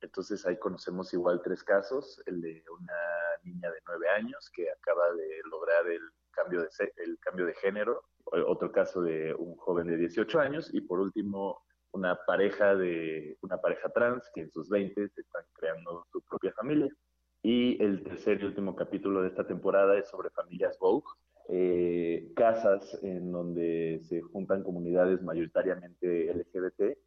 Entonces 0.01 0.47
ahí 0.47 0.59
conocemos 0.59 1.13
igual 1.13 1.41
tres 1.43 1.65
casos, 1.65 2.23
el 2.27 2.41
de 2.41 2.63
una 2.71 2.95
niña 3.43 3.71
de 3.71 3.81
nueve 3.87 4.09
años 4.11 4.51
que 4.55 4.71
acaba 4.71 5.13
de 5.13 5.41
lograr 5.51 5.87
el 5.89 6.03
cambio 6.37 6.61
de, 6.61 6.69
el 7.05 7.19
cambio 7.19 7.47
de 7.47 7.55
género, 7.55 8.03
otro 8.47 8.71
caso 8.71 9.03
de 9.03 9.35
un 9.35 9.57
joven 9.57 9.87
de 9.87 9.97
18 9.97 10.41
años 10.41 10.71
y 10.73 10.81
por 10.81 11.01
último 11.01 11.63
una 11.93 12.19
pareja 12.27 12.77
de 12.77 13.39
una 13.41 13.57
pareja 13.59 13.89
trans 13.89 14.31
que 14.35 14.43
en 14.43 14.51
sus 14.51 14.69
20 14.69 15.05
están 15.05 15.45
creando 15.55 16.07
su 16.13 16.21
propia 16.23 16.53
familia. 16.53 16.93
Y 17.43 17.83
el 17.83 18.03
tercer 18.03 18.41
y 18.41 18.45
último 18.45 18.75
capítulo 18.75 19.23
de 19.23 19.29
esta 19.29 19.47
temporada 19.47 19.97
es 19.97 20.09
sobre 20.09 20.31
familias 20.31 20.77
Vogue, 20.79 21.07
eh, 21.49 22.33
casas 22.35 22.99
en 23.03 23.31
donde 23.31 24.01
se 24.03 24.21
juntan 24.21 24.65
comunidades 24.65 25.23
mayoritariamente 25.23 26.33
LGBT 26.35 26.99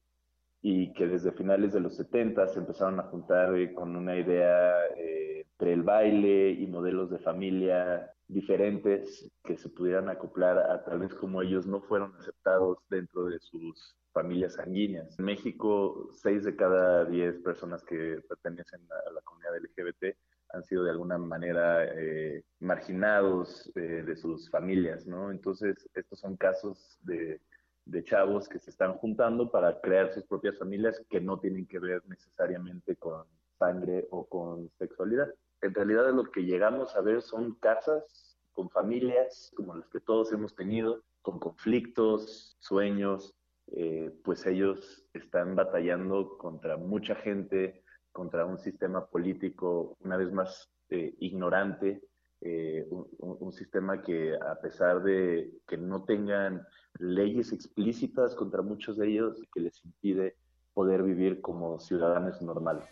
y 0.61 0.93
que 0.93 1.07
desde 1.07 1.31
finales 1.33 1.73
de 1.73 1.81
los 1.81 1.95
70 1.97 2.47
se 2.47 2.59
empezaron 2.59 2.99
a 2.99 3.03
juntar 3.03 3.55
eh, 3.55 3.73
con 3.73 3.95
una 3.95 4.17
idea 4.17 4.73
eh, 4.97 5.45
entre 5.51 5.73
el 5.73 5.83
baile 5.83 6.51
y 6.51 6.67
modelos 6.67 7.09
de 7.09 7.19
familia 7.19 8.13
diferentes 8.29 9.29
que 9.43 9.57
se 9.57 9.69
pudieran 9.69 10.07
acoplar 10.07 10.57
a 10.57 10.83
tal 10.85 10.99
vez 10.99 11.13
como 11.15 11.41
ellos 11.41 11.65
no 11.65 11.81
fueron 11.81 12.15
aceptados 12.15 12.77
dentro 12.89 13.25
de 13.25 13.39
sus 13.39 13.97
familias 14.13 14.53
sanguíneas. 14.53 15.17
En 15.19 15.25
México, 15.25 16.09
6 16.11 16.43
de 16.45 16.55
cada 16.55 17.05
10 17.05 17.39
personas 17.39 17.83
que 17.83 18.21
pertenecen 18.29 18.81
a 19.07 19.11
la 19.11 19.21
comunidad 19.21 19.57
LGBT 19.57 20.15
han 20.51 20.63
sido 20.63 20.83
de 20.83 20.91
alguna 20.91 21.17
manera 21.17 21.85
eh, 21.85 22.43
marginados 22.59 23.71
eh, 23.75 24.03
de 24.05 24.15
sus 24.15 24.49
familias, 24.49 25.05
¿no? 25.05 25.31
Entonces, 25.31 25.89
estos 25.93 26.19
son 26.19 26.37
casos 26.37 26.97
de, 27.01 27.41
de 27.85 28.03
chavos 28.03 28.47
que 28.47 28.59
se 28.59 28.69
están 28.69 28.93
juntando 28.93 29.51
para 29.51 29.79
crear 29.81 30.11
sus 30.11 30.23
propias 30.23 30.57
familias 30.57 31.03
que 31.09 31.19
no 31.19 31.39
tienen 31.39 31.67
que 31.67 31.79
ver 31.79 32.03
necesariamente 32.07 32.95
con 32.95 33.25
sangre 33.57 34.07
o 34.11 34.25
con 34.25 34.69
sexualidad. 34.77 35.33
En 35.61 35.73
realidad 35.73 36.13
lo 36.13 36.23
que 36.31 36.45
llegamos 36.45 36.95
a 36.95 37.01
ver 37.01 37.21
son 37.21 37.55
casas 37.55 38.37
con 38.53 38.69
familias 38.69 39.51
como 39.55 39.75
las 39.75 39.87
que 39.89 39.99
todos 39.99 40.31
hemos 40.31 40.55
tenido, 40.55 41.03
con 41.21 41.39
conflictos, 41.39 42.55
sueños, 42.59 43.35
eh, 43.71 44.11
pues 44.23 44.45
ellos 44.45 45.05
están 45.13 45.55
batallando 45.55 46.37
contra 46.37 46.77
mucha 46.77 47.15
gente, 47.15 47.83
contra 48.11 48.45
un 48.45 48.57
sistema 48.57 49.05
político 49.05 49.95
una 49.99 50.17
vez 50.17 50.31
más 50.31 50.69
eh, 50.89 51.13
ignorante, 51.19 52.01
eh, 52.41 52.87
un, 52.89 53.51
sistema 53.51 54.01
que 54.01 54.35
a 54.35 54.55
pesar 54.61 55.03
de 55.03 55.51
que 55.67 55.77
no 55.77 56.05
tengan 56.05 56.65
leyes 56.97 57.51
explícitas 57.51 58.33
contra 58.33 58.61
muchos 58.61 58.97
de 58.97 59.09
ellos, 59.09 59.41
que 59.53 59.59
les 59.59 59.83
impide 59.83 60.35
poder 60.73 61.03
vivir 61.03 61.41
como 61.41 61.79
ciudadanos 61.79 62.41
normales. 62.41 62.87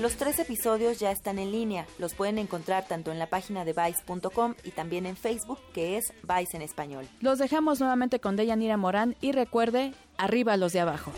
Los 0.00 0.14
tres 0.14 0.38
episodios 0.38 1.00
ya 1.00 1.10
están 1.10 1.40
en 1.40 1.50
línea. 1.50 1.84
Los 1.98 2.14
pueden 2.14 2.38
encontrar 2.38 2.86
tanto 2.86 3.10
en 3.10 3.18
la 3.18 3.26
página 3.26 3.64
de 3.64 3.72
Vice.com 3.72 4.54
y 4.62 4.70
también 4.70 5.06
en 5.06 5.16
Facebook, 5.16 5.58
que 5.74 5.96
es 5.98 6.12
Vice 6.22 6.56
en 6.56 6.62
español. 6.62 7.08
Los 7.20 7.40
dejamos 7.40 7.80
nuevamente 7.80 8.20
con 8.20 8.36
Deyanira 8.36 8.76
Morán 8.76 9.16
y 9.20 9.32
recuerde, 9.32 9.92
arriba 10.16 10.56
los 10.56 10.72
de 10.72 10.80
abajo. 10.80 11.12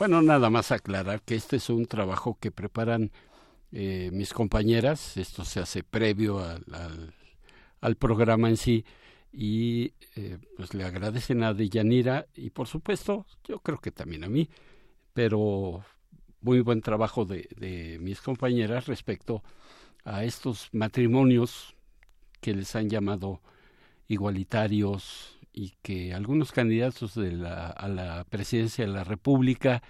Bueno, 0.00 0.22
nada 0.22 0.48
más 0.48 0.72
aclarar 0.72 1.20
que 1.20 1.34
este 1.34 1.56
es 1.56 1.68
un 1.68 1.84
trabajo 1.84 2.38
que 2.40 2.50
preparan 2.50 3.10
eh, 3.70 4.08
mis 4.14 4.32
compañeras, 4.32 5.18
esto 5.18 5.44
se 5.44 5.60
hace 5.60 5.84
previo 5.84 6.38
al, 6.38 7.12
al, 7.82 7.96
programa 7.96 8.48
en 8.48 8.56
sí, 8.56 8.86
y 9.30 9.92
eh, 10.16 10.38
pues 10.56 10.72
le 10.72 10.84
agradecen 10.84 11.42
a 11.42 11.52
Deyanira 11.52 12.24
y 12.34 12.48
por 12.48 12.66
supuesto 12.66 13.26
yo 13.44 13.58
creo 13.58 13.76
que 13.76 13.90
también 13.90 14.24
a 14.24 14.30
mí, 14.30 14.48
pero 15.12 15.84
muy 16.40 16.62
buen 16.62 16.80
trabajo 16.80 17.26
de 17.26 17.98
mis 18.00 18.22
compañeras 18.22 18.86
respecto 18.86 19.42
a 20.06 20.24
estos 20.24 20.70
matrimonios 20.72 21.76
que 22.40 22.54
les 22.54 22.74
han 22.74 22.88
llamado 22.88 23.42
igualitarios, 24.08 25.38
y 25.52 25.74
que 25.82 26.14
algunos 26.14 26.52
candidatos 26.52 27.16
a 27.16 27.88
la 27.88 28.24
presidencia 28.28 28.84
de 28.84 28.92
la 28.92 29.04
República 29.04 29.82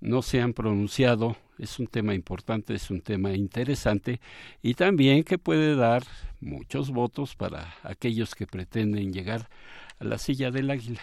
no 0.00 0.22
se 0.22 0.40
han 0.40 0.52
pronunciado. 0.52 1.36
Es 1.58 1.78
un 1.78 1.86
tema 1.86 2.14
importante, 2.14 2.74
es 2.74 2.90
un 2.90 3.00
tema 3.00 3.32
interesante 3.32 4.20
y 4.62 4.74
también 4.74 5.22
que 5.22 5.38
puede 5.38 5.76
dar 5.76 6.02
muchos 6.40 6.90
votos 6.90 7.36
para 7.36 7.74
aquellos 7.82 8.34
que 8.34 8.46
pretenden 8.46 9.12
llegar 9.12 9.48
a 9.98 10.04
la 10.04 10.18
silla 10.18 10.50
del 10.50 10.70
águila. 10.70 11.00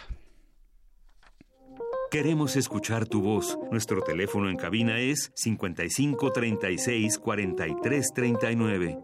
Queremos 2.12 2.58
escuchar 2.58 3.08
tu 3.08 3.22
voz. 3.22 3.58
Nuestro 3.72 4.02
teléfono 4.02 4.50
en 4.50 4.58
cabina 4.58 5.00
es 5.00 5.32
55 5.34 6.34
36 6.34 7.18
43 7.18 8.14
39. 8.14 9.00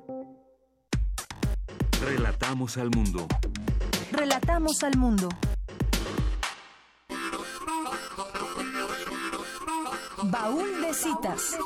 Relatamos 2.04 2.78
al 2.78 2.90
mundo. 2.90 3.26
Relatamos 4.12 4.84
al 4.84 4.98
mundo. 4.98 5.30
Baúl 10.24 10.82
de 10.82 10.94
citas. 10.94 11.58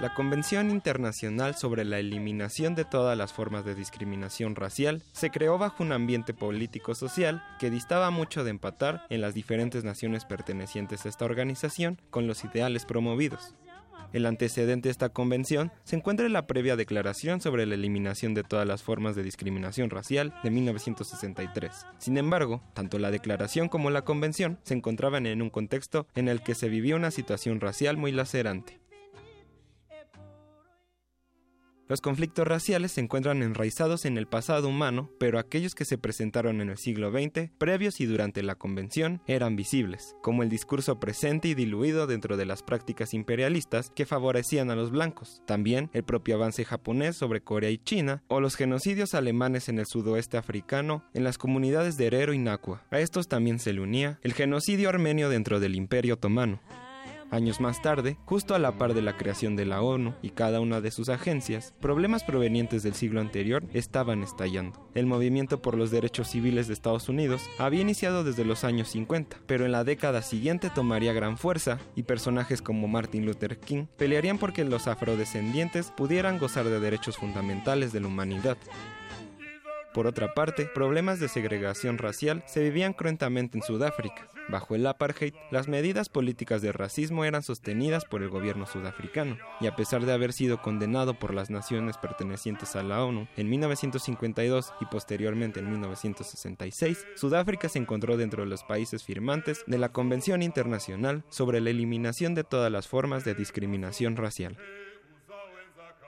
La 0.00 0.14
Convención 0.14 0.70
Internacional 0.70 1.56
sobre 1.56 1.84
la 1.84 1.98
Eliminación 1.98 2.74
de 2.74 2.86
todas 2.86 3.18
las 3.18 3.34
formas 3.34 3.66
de 3.66 3.74
discriminación 3.74 4.56
racial 4.56 5.02
se 5.12 5.30
creó 5.30 5.58
bajo 5.58 5.82
un 5.82 5.92
ambiente 5.92 6.32
político-social 6.32 7.44
que 7.58 7.70
distaba 7.70 8.10
mucho 8.10 8.42
de 8.42 8.50
empatar 8.50 9.04
en 9.10 9.20
las 9.20 9.34
diferentes 9.34 9.84
naciones 9.84 10.24
pertenecientes 10.24 11.04
a 11.04 11.10
esta 11.10 11.26
organización 11.26 12.00
con 12.08 12.26
los 12.26 12.44
ideales 12.44 12.86
promovidos. 12.86 13.54
El 14.12 14.26
antecedente 14.26 14.88
de 14.88 14.90
esta 14.90 15.10
convención 15.10 15.70
se 15.84 15.94
encuentra 15.94 16.26
en 16.26 16.32
la 16.32 16.46
previa 16.46 16.74
Declaración 16.74 17.40
sobre 17.40 17.64
la 17.66 17.76
Eliminación 17.76 18.34
de 18.34 18.42
todas 18.42 18.66
las 18.66 18.82
formas 18.82 19.14
de 19.14 19.22
discriminación 19.22 19.88
racial 19.88 20.34
de 20.42 20.50
1963. 20.50 21.86
Sin 21.98 22.16
embargo, 22.16 22.60
tanto 22.74 22.98
la 22.98 23.12
declaración 23.12 23.68
como 23.68 23.90
la 23.90 24.02
convención 24.02 24.58
se 24.64 24.74
encontraban 24.74 25.26
en 25.26 25.42
un 25.42 25.50
contexto 25.50 26.08
en 26.16 26.28
el 26.28 26.42
que 26.42 26.56
se 26.56 26.68
vivía 26.68 26.96
una 26.96 27.12
situación 27.12 27.60
racial 27.60 27.96
muy 27.96 28.10
lacerante. 28.10 28.79
Los 31.90 32.00
conflictos 32.00 32.46
raciales 32.46 32.92
se 32.92 33.00
encuentran 33.00 33.42
enraizados 33.42 34.04
en 34.04 34.16
el 34.16 34.28
pasado 34.28 34.68
humano, 34.68 35.10
pero 35.18 35.40
aquellos 35.40 35.74
que 35.74 35.84
se 35.84 35.98
presentaron 35.98 36.60
en 36.60 36.70
el 36.70 36.78
siglo 36.78 37.10
XX, 37.10 37.50
previos 37.58 38.00
y 38.00 38.06
durante 38.06 38.44
la 38.44 38.54
convención, 38.54 39.20
eran 39.26 39.56
visibles, 39.56 40.14
como 40.22 40.44
el 40.44 40.48
discurso 40.48 41.00
presente 41.00 41.48
y 41.48 41.54
diluido 41.54 42.06
dentro 42.06 42.36
de 42.36 42.46
las 42.46 42.62
prácticas 42.62 43.12
imperialistas 43.12 43.90
que 43.90 44.06
favorecían 44.06 44.70
a 44.70 44.76
los 44.76 44.92
blancos, 44.92 45.42
también 45.48 45.90
el 45.92 46.04
propio 46.04 46.36
avance 46.36 46.64
japonés 46.64 47.16
sobre 47.16 47.40
Corea 47.40 47.70
y 47.70 47.78
China, 47.78 48.22
o 48.28 48.38
los 48.38 48.54
genocidios 48.54 49.14
alemanes 49.14 49.68
en 49.68 49.80
el 49.80 49.86
sudoeste 49.86 50.36
africano 50.36 51.02
en 51.12 51.24
las 51.24 51.38
comunidades 51.38 51.96
de 51.96 52.06
Herero 52.06 52.32
y 52.32 52.38
Nakua. 52.38 52.84
A 52.92 53.00
estos 53.00 53.26
también 53.26 53.58
se 53.58 53.72
le 53.72 53.80
unía 53.80 54.20
el 54.22 54.34
genocidio 54.34 54.90
armenio 54.90 55.28
dentro 55.28 55.58
del 55.58 55.74
Imperio 55.74 56.14
Otomano. 56.14 56.60
Años 57.30 57.60
más 57.60 57.80
tarde, 57.80 58.16
justo 58.24 58.54
a 58.54 58.58
la 58.58 58.76
par 58.76 58.92
de 58.92 59.02
la 59.02 59.16
creación 59.16 59.54
de 59.54 59.64
la 59.64 59.82
ONU 59.82 60.14
y 60.20 60.30
cada 60.30 60.60
una 60.60 60.80
de 60.80 60.90
sus 60.90 61.08
agencias, 61.08 61.74
problemas 61.80 62.24
provenientes 62.24 62.82
del 62.82 62.94
siglo 62.94 63.20
anterior 63.20 63.62
estaban 63.72 64.22
estallando. 64.22 64.90
El 64.94 65.06
movimiento 65.06 65.62
por 65.62 65.76
los 65.76 65.92
derechos 65.92 66.28
civiles 66.28 66.66
de 66.66 66.74
Estados 66.74 67.08
Unidos 67.08 67.48
había 67.58 67.82
iniciado 67.82 68.24
desde 68.24 68.44
los 68.44 68.64
años 68.64 68.88
50, 68.88 69.36
pero 69.46 69.64
en 69.64 69.72
la 69.72 69.84
década 69.84 70.22
siguiente 70.22 70.70
tomaría 70.70 71.12
gran 71.12 71.38
fuerza 71.38 71.78
y 71.94 72.02
personajes 72.02 72.62
como 72.62 72.88
Martin 72.88 73.24
Luther 73.24 73.58
King 73.58 73.86
pelearían 73.96 74.38
porque 74.38 74.64
los 74.64 74.88
afrodescendientes 74.88 75.92
pudieran 75.92 76.38
gozar 76.38 76.64
de 76.64 76.80
derechos 76.80 77.16
fundamentales 77.16 77.92
de 77.92 78.00
la 78.00 78.08
humanidad. 78.08 78.56
Por 79.92 80.06
otra 80.06 80.34
parte, 80.34 80.66
problemas 80.66 81.18
de 81.18 81.28
segregación 81.28 81.98
racial 81.98 82.44
se 82.46 82.62
vivían 82.62 82.92
cruentamente 82.92 83.58
en 83.58 83.64
Sudáfrica. 83.64 84.28
Bajo 84.48 84.74
el 84.76 84.86
apartheid, 84.86 85.34
las 85.50 85.66
medidas 85.66 86.08
políticas 86.08 86.62
de 86.62 86.72
racismo 86.72 87.24
eran 87.24 87.42
sostenidas 87.42 88.04
por 88.04 88.22
el 88.22 88.28
gobierno 88.28 88.66
sudafricano, 88.66 89.36
y 89.60 89.66
a 89.66 89.74
pesar 89.74 90.06
de 90.06 90.12
haber 90.12 90.32
sido 90.32 90.62
condenado 90.62 91.14
por 91.14 91.34
las 91.34 91.50
naciones 91.50 91.96
pertenecientes 91.98 92.76
a 92.76 92.82
la 92.82 93.04
ONU 93.04 93.26
en 93.36 93.50
1952 93.50 94.74
y 94.80 94.86
posteriormente 94.86 95.60
en 95.60 95.70
1966, 95.70 97.06
Sudáfrica 97.16 97.68
se 97.68 97.78
encontró 97.78 98.16
dentro 98.16 98.42
de 98.42 98.48
los 98.48 98.62
países 98.64 99.04
firmantes 99.04 99.64
de 99.66 99.78
la 99.78 99.90
Convención 99.90 100.42
Internacional 100.42 101.24
sobre 101.30 101.60
la 101.60 101.70
Eliminación 101.70 102.34
de 102.34 102.44
todas 102.44 102.70
las 102.70 102.88
formas 102.88 103.24
de 103.24 103.34
discriminación 103.34 104.16
racial. 104.16 104.56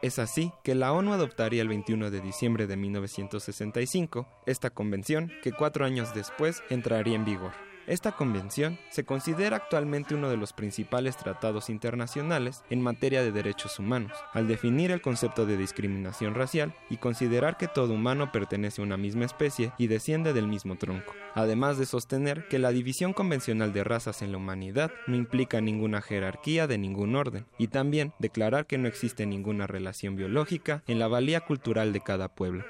Es 0.02 0.18
así 0.18 0.52
que 0.64 0.74
la 0.74 0.92
ONU 0.92 1.12
adoptaría 1.12 1.62
el 1.62 1.68
21 1.68 2.10
de 2.10 2.20
diciembre 2.20 2.66
de 2.66 2.76
1965 2.76 4.26
esta 4.46 4.70
convención 4.70 5.30
que 5.44 5.52
cuatro 5.52 5.84
años 5.84 6.12
después 6.12 6.60
entraría 6.70 7.14
en 7.14 7.24
vigor. 7.24 7.71
Esta 7.88 8.12
convención 8.12 8.78
se 8.90 9.04
considera 9.04 9.56
actualmente 9.56 10.14
uno 10.14 10.30
de 10.30 10.36
los 10.36 10.52
principales 10.52 11.16
tratados 11.16 11.68
internacionales 11.68 12.62
en 12.70 12.80
materia 12.80 13.22
de 13.22 13.32
derechos 13.32 13.80
humanos, 13.80 14.12
al 14.32 14.46
definir 14.46 14.92
el 14.92 15.00
concepto 15.00 15.46
de 15.46 15.56
discriminación 15.56 16.34
racial 16.34 16.74
y 16.90 16.98
considerar 16.98 17.56
que 17.56 17.66
todo 17.66 17.94
humano 17.94 18.30
pertenece 18.30 18.80
a 18.80 18.84
una 18.84 18.96
misma 18.96 19.24
especie 19.24 19.72
y 19.78 19.88
desciende 19.88 20.32
del 20.32 20.46
mismo 20.46 20.76
tronco, 20.76 21.12
además 21.34 21.76
de 21.76 21.86
sostener 21.86 22.46
que 22.46 22.60
la 22.60 22.70
división 22.70 23.12
convencional 23.12 23.72
de 23.72 23.82
razas 23.82 24.22
en 24.22 24.30
la 24.30 24.38
humanidad 24.38 24.92
no 25.08 25.16
implica 25.16 25.60
ninguna 25.60 26.02
jerarquía 26.02 26.68
de 26.68 26.78
ningún 26.78 27.16
orden, 27.16 27.46
y 27.58 27.66
también 27.66 28.12
declarar 28.20 28.66
que 28.66 28.78
no 28.78 28.86
existe 28.86 29.26
ninguna 29.26 29.66
relación 29.66 30.14
biológica 30.14 30.84
en 30.86 31.00
la 31.00 31.08
valía 31.08 31.40
cultural 31.40 31.92
de 31.92 32.00
cada 32.00 32.28
pueblo. 32.28 32.64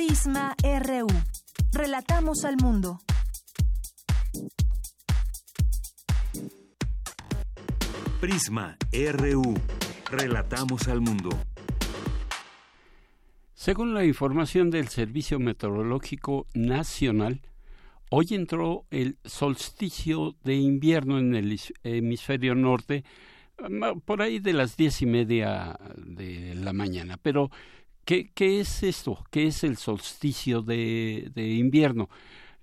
Prisma 0.00 0.56
RU. 0.62 1.08
Relatamos 1.74 2.46
al 2.46 2.56
mundo. 2.56 3.00
Prisma 8.18 8.78
RU. 9.12 9.54
Relatamos 10.10 10.88
al 10.88 11.02
mundo. 11.02 11.28
Según 13.52 13.92
la 13.92 14.06
información 14.06 14.70
del 14.70 14.88
Servicio 14.88 15.38
Meteorológico 15.38 16.46
Nacional, 16.54 17.42
hoy 18.08 18.28
entró 18.30 18.86
el 18.90 19.18
solsticio 19.26 20.34
de 20.44 20.54
invierno 20.54 21.18
en 21.18 21.34
el 21.34 21.60
hemisferio 21.82 22.54
norte 22.54 23.04
por 24.06 24.22
ahí 24.22 24.38
de 24.38 24.54
las 24.54 24.78
diez 24.78 25.02
y 25.02 25.06
media 25.06 25.78
de 25.94 26.54
la 26.54 26.72
mañana. 26.72 27.18
Pero 27.20 27.50
¿Qué, 28.10 28.28
¿Qué, 28.34 28.58
es 28.58 28.82
esto? 28.82 29.24
¿Qué 29.30 29.46
es 29.46 29.62
el 29.62 29.76
solsticio 29.76 30.62
de, 30.62 31.30
invierno? 31.36 32.08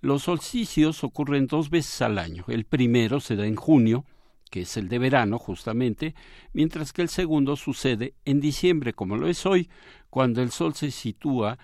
Los 0.01 0.23
solsticios 0.23 1.05
ocurren 1.05 1.47
dos 1.47 1.69
veces 1.69 2.01
al 2.01 2.17
año. 2.17 2.43
El 2.49 2.65
primero 2.65 3.21
se 3.21 3.37
da 3.37 3.45
en 3.45 3.55
junio, 3.55 4.03
que 4.51 4.63
es 4.63 4.75
el 4.75 4.89
de 4.89 4.99
verano 4.99 5.39
justamente, 5.39 6.15
mientras 6.51 6.91
que 6.91 7.01
el 7.01 7.07
segundo 7.07 7.55
sucede 7.55 8.13
en 8.25 8.41
diciembre, 8.41 8.91
como 8.91 9.15
lo 9.15 9.29
es 9.29 9.45
hoy, 9.45 9.69
cuando 10.09 10.41
el 10.41 10.51
Sol 10.51 10.73
se 10.73 10.91
sitúa 10.91 11.57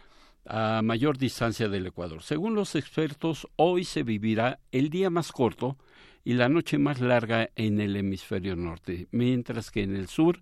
a 0.46 0.82
mayor 0.82 1.18
distancia 1.18 1.68
del 1.68 1.88
Ecuador. 1.88 2.24
Según 2.24 2.56
los 2.56 2.76
expertos, 2.76 3.50
hoy 3.58 3.84
se 3.84 4.04
vivirá 4.04 4.62
el 4.72 4.90
día 4.90 5.10
más 5.10 5.34
corto 5.34 5.78
y 6.24 6.36
la 6.36 6.48
noche 6.48 6.78
más 6.78 7.02
larga 7.02 7.50
en 7.58 7.82
el 7.82 7.98
hemisferio 7.98 8.56
norte, 8.56 9.10
mientras 9.12 9.72
que 9.72 9.84
en 9.84 9.98
el 9.98 10.08
sur 10.08 10.40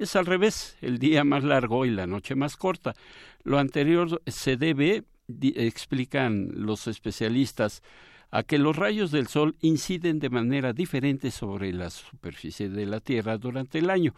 es 0.00 0.16
al 0.16 0.26
revés, 0.26 0.76
el 0.80 0.98
día 0.98 1.24
más 1.24 1.44
largo 1.44 1.84
y 1.84 1.90
la 1.90 2.06
noche 2.06 2.34
más 2.34 2.56
corta. 2.56 2.94
Lo 3.42 3.58
anterior 3.58 4.22
se 4.26 4.56
debe, 4.56 5.04
explican 5.42 6.48
los 6.54 6.86
especialistas, 6.86 7.82
a 8.30 8.42
que 8.42 8.58
los 8.58 8.76
rayos 8.76 9.10
del 9.10 9.26
Sol 9.26 9.56
inciden 9.60 10.18
de 10.18 10.30
manera 10.30 10.72
diferente 10.72 11.30
sobre 11.30 11.72
la 11.72 11.90
superficie 11.90 12.68
de 12.68 12.86
la 12.86 13.00
Tierra 13.00 13.36
durante 13.38 13.78
el 13.78 13.90
año. 13.90 14.14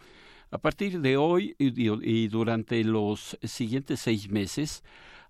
A 0.51 0.57
partir 0.59 1.01
de 1.01 1.17
hoy 1.17 1.55
y 1.57 2.27
durante 2.27 2.83
los 2.83 3.37
siguientes 3.41 3.99
seis 3.99 4.29
meses, 4.29 4.83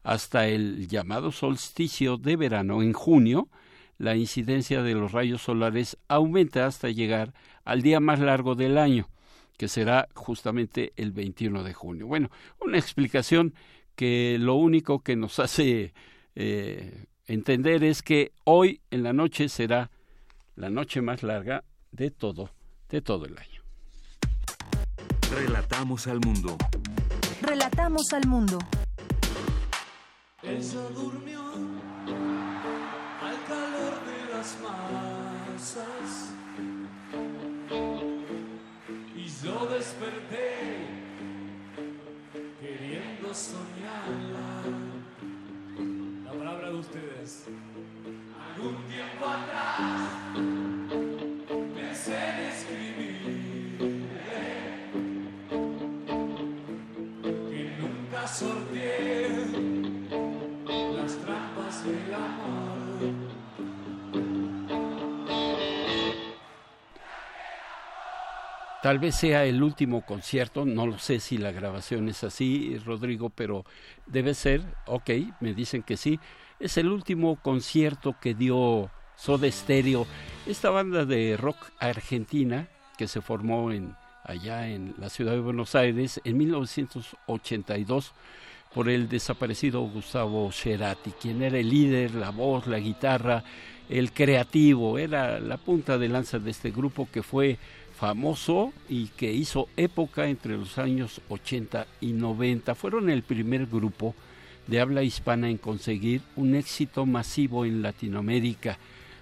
hasta 0.03 0.47
el 0.47 0.87
llamado 0.87 1.31
solsticio 1.31 2.17
de 2.17 2.35
verano 2.35 2.83
en 2.83 2.91
junio, 2.91 3.47
la 3.97 4.17
incidencia 4.17 4.83
de 4.83 4.95
los 4.95 5.13
rayos 5.13 5.41
solares 5.43 5.97
aumenta 6.09 6.65
hasta 6.65 6.89
llegar 6.89 7.33
al 7.63 7.81
día 7.81 8.01
más 8.01 8.19
largo 8.19 8.55
del 8.55 8.77
año 8.77 9.07
que 9.63 9.69
será 9.69 10.09
justamente 10.13 10.91
el 10.97 11.13
21 11.13 11.63
de 11.63 11.73
junio. 11.73 12.05
Bueno, 12.05 12.29
una 12.59 12.77
explicación 12.77 13.53
que 13.95 14.35
lo 14.37 14.55
único 14.55 14.99
que 14.99 15.15
nos 15.15 15.39
hace 15.45 15.93
eh, 16.35 17.05
entender 17.27 17.81
es 17.85 18.01
que 18.01 18.33
hoy 18.43 18.81
en 18.91 19.03
la 19.03 19.13
noche 19.13 19.47
será 19.47 19.89
la 20.57 20.69
noche 20.69 21.01
más 21.01 21.23
larga 21.23 21.63
de 21.93 22.11
todo, 22.11 22.49
de 22.89 23.01
todo 23.01 23.25
el 23.25 23.37
año. 23.37 23.61
Relatamos 25.31 26.07
al 26.07 26.19
mundo. 26.19 26.57
Relatamos 27.41 28.11
al 28.11 28.27
mundo. 28.27 28.59
Ella 30.41 30.81
durmió 30.93 31.41
al 33.21 33.45
calor 33.47 33.93
de 34.07 34.33
las 34.33 34.57
masas 34.59 36.42
yo 39.43 39.65
desperté 39.65 40.87
queriendo 42.61 43.33
soñarla. 43.33 44.63
La 46.23 46.31
palabra 46.31 46.69
de 46.69 46.75
ustedes. 46.75 47.45
Algún 48.55 48.77
tiempo 48.85 49.25
atrás 49.25 50.52
Tal 68.83 68.99
vez 68.99 69.15
sea 69.15 69.45
el 69.45 69.63
último 69.63 70.05
concierto, 70.05 70.65
no 70.65 70.85
lo 70.85 70.99
sé 70.99 71.21
si 71.21 71.37
la 71.37 71.53
grabación 71.53 72.09
es 72.09 72.25
así, 72.25 72.77
Rodrigo, 72.79 73.29
pero 73.29 73.63
debe 74.07 74.33
ser, 74.33 74.61
ok, 74.87 75.09
me 75.39 75.53
dicen 75.53 75.83
que 75.83 75.95
sí. 75.95 76.19
Es 76.59 76.77
el 76.77 76.89
último 76.89 77.37
concierto 77.41 78.17
que 78.19 78.33
dio 78.33 78.91
Soda 79.15 79.49
Stereo, 79.49 80.05
esta 80.45 80.69
banda 80.69 81.05
de 81.05 81.37
rock 81.37 81.55
argentina 81.79 82.67
que 82.97 83.07
se 83.07 83.21
formó 83.21 83.71
en, 83.71 83.95
allá 84.25 84.67
en 84.67 84.95
la 84.99 85.09
ciudad 85.09 85.31
de 85.31 85.39
Buenos 85.39 85.75
Aires 85.75 86.19
en 86.25 86.35
1982 86.39 88.11
por 88.73 88.89
el 88.89 89.07
desaparecido 89.07 89.79
Gustavo 89.83 90.51
Cerati, 90.51 91.11
quien 91.11 91.41
era 91.41 91.57
el 91.57 91.69
líder, 91.69 92.15
la 92.15 92.31
voz, 92.31 92.67
la 92.67 92.79
guitarra, 92.79 93.45
el 93.87 94.11
creativo, 94.11 94.97
era 94.97 95.39
la 95.39 95.55
punta 95.55 95.97
de 95.97 96.09
lanza 96.09 96.37
de 96.37 96.51
este 96.51 96.71
grupo 96.71 97.07
que 97.09 97.23
fue 97.23 97.57
famoso 98.03 98.73
y 98.89 99.07
que 99.07 99.31
hizo 99.31 99.69
época 99.77 100.27
entre 100.27 100.57
los 100.57 100.77
años 100.77 101.21
80 101.29 101.87
y 102.01 102.11
90. 102.11 102.75
Fueron 102.75 103.09
el 103.09 103.23
primer 103.23 103.65
grupo 103.65 104.13
de 104.67 104.81
habla 104.81 105.03
hispana 105.03 105.49
en 105.49 105.57
conseguir 105.57 106.19
un 106.35 106.53
éxito 106.53 107.05
masivo 107.05 107.63
en 107.63 107.81
Latinoamérica. 107.81 108.77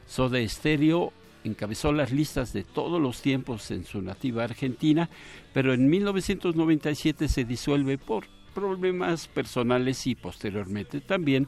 Soda 0.08 0.40
Stereo 0.48 1.14
encabezó 1.44 1.94
las 1.94 2.12
listas 2.12 2.53
de 2.53 2.64
todos 2.64 2.99
los 2.99 3.22
tiempos 3.22 3.70
en 3.70 3.86
su 3.86 4.02
nativa 4.02 4.45
Argentina, 4.45 5.12
pero 5.53 5.76
en 5.76 5.88
1997 5.88 7.28
se 7.28 7.45
disuelve 7.45 7.99
por 7.99 8.26
problemas 8.56 9.28
personales 9.28 10.08
y 10.08 10.16
posteriormente 10.16 11.02
también 11.02 11.48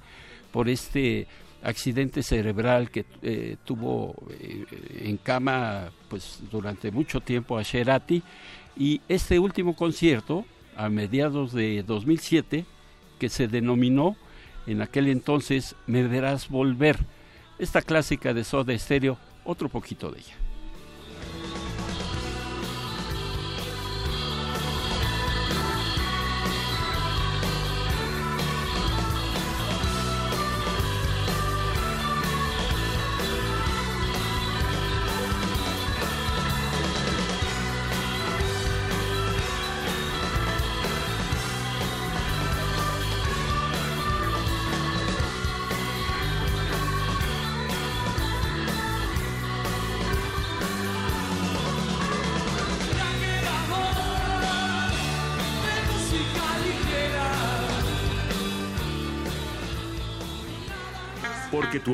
por 0.51 0.69
este 0.69 1.25
accidente 1.63 2.23
cerebral 2.23 2.91
que 2.91 3.05
eh, 3.21 3.55
tuvo 3.63 4.15
eh, 4.29 4.65
en 5.05 5.17
cama 5.17 5.91
pues 6.09 6.39
durante 6.51 6.91
mucho 6.91 7.21
tiempo 7.21 7.57
a 7.57 7.63
Sherati 7.63 8.21
y 8.77 9.01
este 9.07 9.39
último 9.39 9.75
concierto 9.75 10.45
a 10.75 10.89
mediados 10.89 11.53
de 11.53 11.83
2007 11.83 12.65
que 13.17 13.29
se 13.29 13.47
denominó 13.47 14.17
en 14.67 14.81
aquel 14.81 15.07
entonces 15.07 15.75
Me 15.87 16.03
verás 16.03 16.49
volver. 16.49 16.97
Esta 17.59 17.81
clásica 17.81 18.33
de 18.33 18.43
Soda 18.43 18.77
Stereo 18.77 19.17
otro 19.45 19.69
poquito 19.69 20.11
de 20.11 20.19
ella 20.19 20.42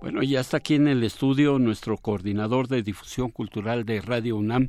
Bueno, 0.00 0.22
ya 0.22 0.40
está 0.40 0.56
aquí 0.56 0.76
en 0.76 0.88
el 0.88 1.04
estudio 1.04 1.58
nuestro 1.58 1.98
coordinador 1.98 2.68
de 2.68 2.82
difusión 2.82 3.30
cultural 3.30 3.84
de 3.84 4.00
Radio 4.00 4.36
UNAM, 4.36 4.68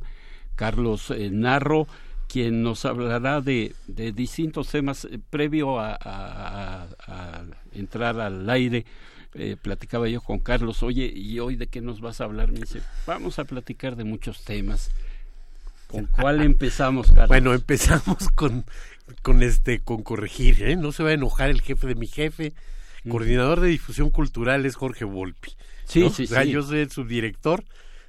Carlos 0.56 1.10
eh, 1.10 1.30
Narro, 1.30 1.86
quien 2.28 2.62
nos 2.62 2.84
hablará 2.84 3.40
de, 3.40 3.74
de 3.86 4.12
distintos 4.12 4.68
temas. 4.68 5.06
Eh, 5.06 5.18
previo 5.30 5.80
a, 5.80 6.86
entrar 7.72 8.20
al 8.20 8.48
aire, 8.50 8.84
eh, 9.32 9.56
platicaba 9.60 10.06
yo 10.06 10.20
con 10.20 10.38
Carlos, 10.38 10.82
oye, 10.82 11.10
¿y 11.14 11.40
hoy 11.40 11.56
de 11.56 11.66
qué 11.66 11.80
nos 11.80 12.02
vas 12.02 12.20
a 12.20 12.24
hablar? 12.24 12.52
Me 12.52 12.60
dice, 12.60 12.82
vamos 13.06 13.38
a 13.38 13.44
platicar 13.44 13.96
de 13.96 14.04
muchos 14.04 14.44
temas. 14.44 14.90
¿Con 15.86 16.06
cuál 16.06 16.42
empezamos, 16.42 17.08
Carlos? 17.08 17.28
Bueno, 17.28 17.54
empezamos 17.54 18.28
con, 18.34 18.66
con 19.22 19.42
este, 19.42 19.80
con 19.80 20.02
corregir. 20.02 20.76
No 20.76 20.92
se 20.92 21.02
va 21.02 21.08
a 21.10 21.14
enojar 21.14 21.48
el 21.48 21.62
jefe 21.62 21.86
de 21.86 21.94
mi 21.94 22.06
jefe. 22.06 22.52
Coordinador 23.08 23.60
de 23.60 23.68
difusión 23.68 24.10
cultural 24.10 24.64
es 24.66 24.76
Jorge 24.76 25.04
Volpi. 25.04 25.52
Sí, 25.84 26.00
¿no? 26.00 26.10
sí, 26.10 26.24
O 26.24 26.26
sea, 26.26 26.44
sí. 26.44 26.50
yo 26.50 26.62
soy 26.62 26.80
el 26.80 26.90
subdirector 26.90 27.64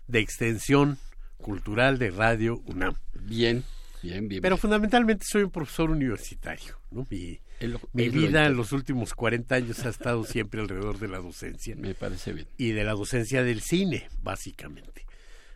de 0.07 0.19
extensión 0.19 0.97
cultural 1.37 1.97
de 1.99 2.11
Radio 2.11 2.61
UNAM. 2.65 2.95
Bien, 3.13 3.63
bien, 4.01 4.27
bien. 4.27 4.41
Pero 4.41 4.55
bien. 4.55 4.61
fundamentalmente 4.61 5.25
soy 5.27 5.43
un 5.43 5.51
profesor 5.51 5.89
universitario, 5.89 6.79
¿no? 6.91 7.07
Mi, 7.09 7.39
lo 7.61 7.79
vida 7.93 8.45
en 8.45 8.55
los 8.57 8.71
últimos 8.73 9.13
40 9.13 9.55
años 9.55 9.85
ha 9.85 9.89
estado 9.89 10.23
siempre 10.25 10.59
alrededor 10.61 10.99
de 10.99 11.07
la 11.07 11.17
docencia. 11.19 11.75
Me 11.77 11.93
parece 11.95 12.33
bien. 12.33 12.47
Y 12.57 12.71
de 12.71 12.83
la 12.83 12.91
docencia 12.93 13.43
del 13.43 13.61
cine, 13.61 14.09
básicamente. 14.21 15.05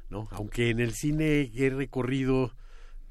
¿no? 0.09 0.27
Aunque 0.31 0.69
en 0.69 0.79
el 0.79 0.93
cine 0.93 1.51
he 1.53 1.69
recorrido 1.69 2.55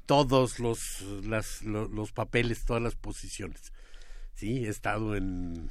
todos 0.07 0.59
los, 0.59 0.79
las- 1.25 1.61
lo- 1.61 1.87
los 1.87 2.11
papeles, 2.11 2.65
todas 2.65 2.81
las 2.81 2.95
posiciones. 2.95 3.71
Sí, 4.33 4.65
he 4.65 4.69
estado 4.69 5.15
en, 5.15 5.69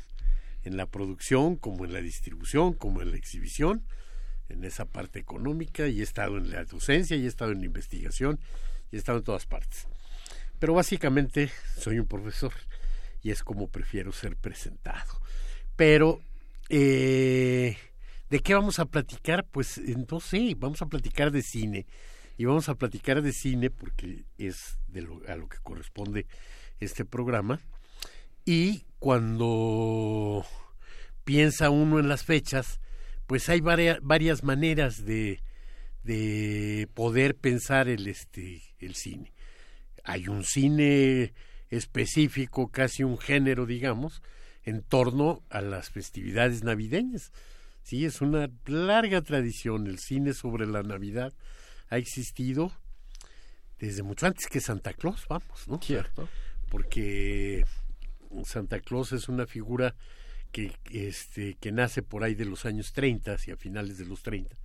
en 0.67 0.77
la 0.77 0.87
producción, 0.87 1.55
como 1.55 1.85
en 1.85 1.93
la 1.93 2.01
distribución, 2.01 2.75
como 2.75 3.01
en 3.01 3.13
la 3.13 3.17
exhibición, 3.17 3.87
en 4.49 4.65
esa 4.65 4.85
parte 4.85 5.21
económica, 5.21 5.87
y 5.87 6.01
he 6.01 6.03
estado 6.03 6.39
en 6.39 6.51
la 6.51 6.65
docencia, 6.65 7.17
y 7.17 7.25
he 7.25 7.29
estado 7.29 7.53
en 7.53 7.61
la 7.61 7.67
investigación, 7.67 8.41
y 8.91 8.97
he 8.97 8.99
estado 8.99 9.19
en 9.19 9.25
todas 9.25 9.47
partes. 9.47 9.87
Pero 10.59 10.75
básicamente 10.75 11.53
soy 11.79 12.01
un 12.01 12.07
profesor, 12.07 12.53
y 13.23 13.31
es 13.31 13.45
como 13.45 13.69
prefiero 13.69 14.11
ser 14.11 14.37
presentado. 14.37 15.21
Pero, 15.77 16.21
eh, 16.69 17.77
¿de 18.29 18.41
qué 18.41 18.55
vamos 18.55 18.81
a 18.81 18.87
platicar? 18.87 19.47
Pues 19.47 19.81
no 20.11 20.19
sé, 20.19 20.57
vamos 20.57 20.83
a 20.83 20.87
platicar 20.87 21.31
de 21.31 21.43
cine. 21.43 21.87
Y 22.39 22.45
vamos 22.45 22.69
a 22.69 22.75
platicar 22.75 23.23
de 23.23 23.33
cine 23.33 23.71
porque 23.71 24.25
es 24.37 24.79
a 25.29 25.37
lo 25.37 25.49
que 25.49 25.59
corresponde 25.63 26.27
este 26.81 27.05
programa. 27.05 27.61
Y 28.45 28.85
cuando 28.99 30.45
piensa 31.25 31.71
uno 31.71 31.99
en 31.99 32.09
las 32.09 32.25
fechas, 32.25 32.81
pues 33.27 33.49
hay 33.49 33.61
varia- 33.61 33.99
varias 34.03 34.43
maneras 34.43 35.05
de, 35.05 35.43
de 36.03 36.89
poder 36.95 37.37
pensar 37.37 37.89
el, 37.89 38.07
este, 38.07 38.63
el 38.79 38.95
cine. 38.95 39.33
Hay 40.05 40.29
un 40.29 40.45
cine 40.45 41.35
específico, 41.69 42.69
casi 42.71 43.03
un 43.03 43.19
género, 43.19 43.67
digamos, 43.67 44.23
en 44.63 44.83
torno 44.83 45.43
a 45.51 45.61
las 45.61 45.91
festividades 45.91 46.63
navideñas. 46.63 47.33
Sí, 47.83 48.05
es 48.05 48.21
una 48.21 48.51
larga 48.67 49.23
tradición. 49.23 49.87
El 49.87 49.99
cine 49.99 50.33
sobre 50.33 50.67
la 50.67 50.83
Navidad 50.83 51.33
ha 51.89 51.99
existido 51.99 52.73
desde 53.79 54.03
mucho 54.03 54.27
antes 54.27 54.47
que 54.47 54.61
Santa 54.61 54.93
Claus, 54.93 55.27
vamos, 55.29 55.69
¿no? 55.69 55.81
Cierto. 55.83 56.29
Porque 56.69 57.65
Santa 58.45 58.81
Claus 58.81 59.13
es 59.13 59.29
una 59.29 59.47
figura 59.47 59.95
que, 60.53 60.73
este, 60.91 61.57
que 61.61 61.73
nace 61.73 62.03
por 62.03 62.25
ahí 62.25 62.35
de 62.35 62.45
los 62.45 62.65
años 62.65 62.93
30, 62.93 63.33
hacia 63.33 63.57
finales 63.57 63.99
de 63.99 64.07
los 64.07 64.23
30, 64.23 64.57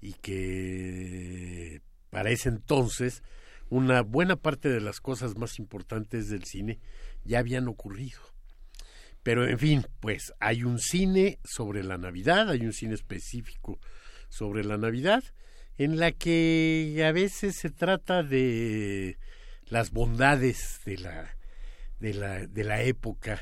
y 0.00 0.14
que 0.14 1.82
para 2.10 2.30
ese 2.30 2.48
entonces 2.48 3.22
una 3.68 4.02
buena 4.02 4.36
parte 4.36 4.68
de 4.68 4.80
las 4.80 5.00
cosas 5.00 5.36
más 5.36 5.58
importantes 5.58 6.28
del 6.28 6.44
cine 6.44 6.78
ya 7.24 7.38
habían 7.38 7.68
ocurrido. 7.68 8.20
Pero 9.22 9.46
en 9.46 9.58
fin, 9.58 9.86
pues 10.00 10.32
hay 10.40 10.64
un 10.64 10.78
cine 10.78 11.38
sobre 11.44 11.84
la 11.84 11.98
Navidad, 11.98 12.48
hay 12.50 12.62
un 12.62 12.72
cine 12.72 12.94
específico 12.94 13.78
sobre 14.28 14.64
la 14.64 14.78
Navidad, 14.78 15.22
en 15.76 15.98
la 15.98 16.12
que 16.12 17.04
a 17.06 17.12
veces 17.12 17.56
se 17.56 17.70
trata 17.70 18.22
de 18.22 19.18
las 19.66 19.90
bondades 19.90 20.80
de 20.84 20.98
la, 20.98 21.36
de 22.00 22.14
la, 22.14 22.46
de 22.46 22.64
la 22.64 22.82
época 22.82 23.40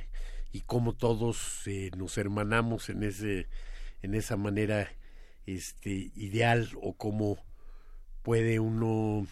y 0.53 0.61
cómo 0.63 0.95
todos 0.95 1.67
eh, 1.67 1.91
nos 1.97 2.19
hermanamos 2.19 2.89
en 2.89 3.03
ese, 3.03 3.49
en 4.03 4.15
esa 4.15 4.37
manera 4.37 4.89
este 5.47 6.11
ideal 6.15 6.71
o 6.83 6.95
cómo 6.95 7.39
puede 8.23 8.61
uno 8.61 9.27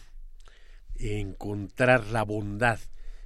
encontrar 0.95 2.07
la 2.07 2.23
bondad 2.23 2.79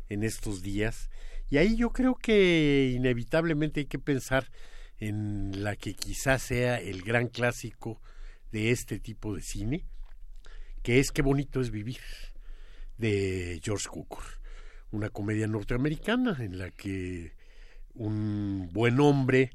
en 0.09 0.23
estos 0.23 0.61
días. 0.61 1.09
Y 1.49 1.57
ahí 1.57 1.77
yo 1.77 1.91
creo 1.91 2.15
que 2.15 2.91
inevitablemente 2.93 3.81
hay 3.81 3.85
que 3.85 3.99
pensar 3.99 4.51
en 4.97 5.63
la 5.63 5.75
que 5.75 5.93
quizás 5.93 6.41
sea 6.41 6.77
el 6.77 7.01
gran 7.01 7.27
clásico 7.27 8.01
de 8.51 8.71
este 8.71 8.99
tipo 8.99 9.35
de 9.35 9.41
cine, 9.41 9.85
que 10.83 10.99
es 10.99 11.11
Qué 11.11 11.21
bonito 11.21 11.61
es 11.61 11.71
vivir, 11.71 12.01
de 12.97 13.59
George 13.63 13.87
Cukor, 13.89 14.40
una 14.91 15.09
comedia 15.09 15.47
norteamericana 15.47 16.37
en 16.39 16.57
la 16.57 16.69
que 16.69 17.33
un 17.93 18.69
buen 18.71 18.99
hombre, 18.99 19.51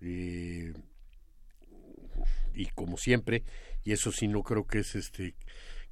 eh, 0.00 0.72
y 2.54 2.66
como 2.66 2.96
siempre, 2.96 3.44
y 3.84 3.92
eso 3.92 4.12
sí 4.12 4.28
no 4.28 4.42
creo 4.42 4.66
que 4.66 4.80
es 4.80 4.94
este 4.94 5.34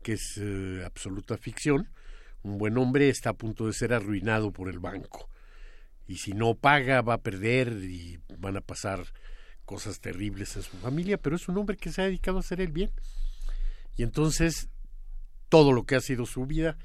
que 0.03 0.13
es 0.13 0.39
eh, 0.39 0.83
absoluta 0.85 1.37
ficción, 1.37 1.91
un 2.43 2.59
buen 2.59 2.79
hombre 2.79 3.09
está 3.09 3.31
a 3.31 3.35
punto 3.35 3.67
de 3.67 3.73
ser 3.73 3.93
arruinado 3.93 4.53
por 4.53 4.69
el 4.69 4.79
banco. 4.79 5.29
Y 6.07 6.19
si 6.19 6.33
no 6.33 6.55
paga 6.55 7.03
va 7.03 7.15
a 7.15 7.23
perder 7.23 7.73
y 7.83 8.21
van 8.39 8.57
a 8.57 8.61
pasar 8.61 9.05
cosas 9.65 10.01
terribles 10.01 10.57
en 10.57 10.63
su 10.63 10.77
familia, 10.79 11.19
pero 11.19 11.37
es 11.37 11.49
un 11.49 11.59
hombre 11.59 11.77
que 11.77 11.91
se 11.91 12.01
ha 12.01 12.05
dedicado 12.05 12.39
a 12.39 12.41
hacer 12.41 12.61
el 12.61 12.73
bien. 12.73 12.91
Y 13.97 14.05
entonces 14.05 14.69
todo 15.49 15.73
lo 15.73 15.85
que 15.85 15.97
ha 15.97 16.01
sido 16.01 16.25
su 16.25 16.47
vida 16.47 16.79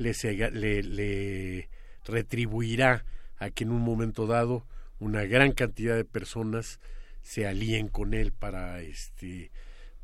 le, 0.00 1.68
retribuirá 2.04 3.04
a 3.38 3.50
que 3.50 3.64
en 3.64 3.70
un 3.70 3.82
momento 3.82 4.26
dado 4.26 4.66
una 4.98 5.24
gran 5.24 5.52
cantidad 5.52 5.96
de 5.96 6.04
personas 6.04 6.80
se 7.22 7.46
alíen 7.46 7.88
con 7.88 8.14
él 8.14 8.32
para 8.32 8.80
este 8.80 9.50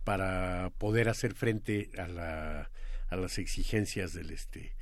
para 0.05 0.71
poder 0.79 1.09
hacer 1.09 1.35
frente 1.35 1.91
a 1.99 2.07
la 2.07 2.71
a 3.09 3.17
las 3.17 3.39
exigencias 3.39 4.13
del 4.13 4.31
este 4.31 4.75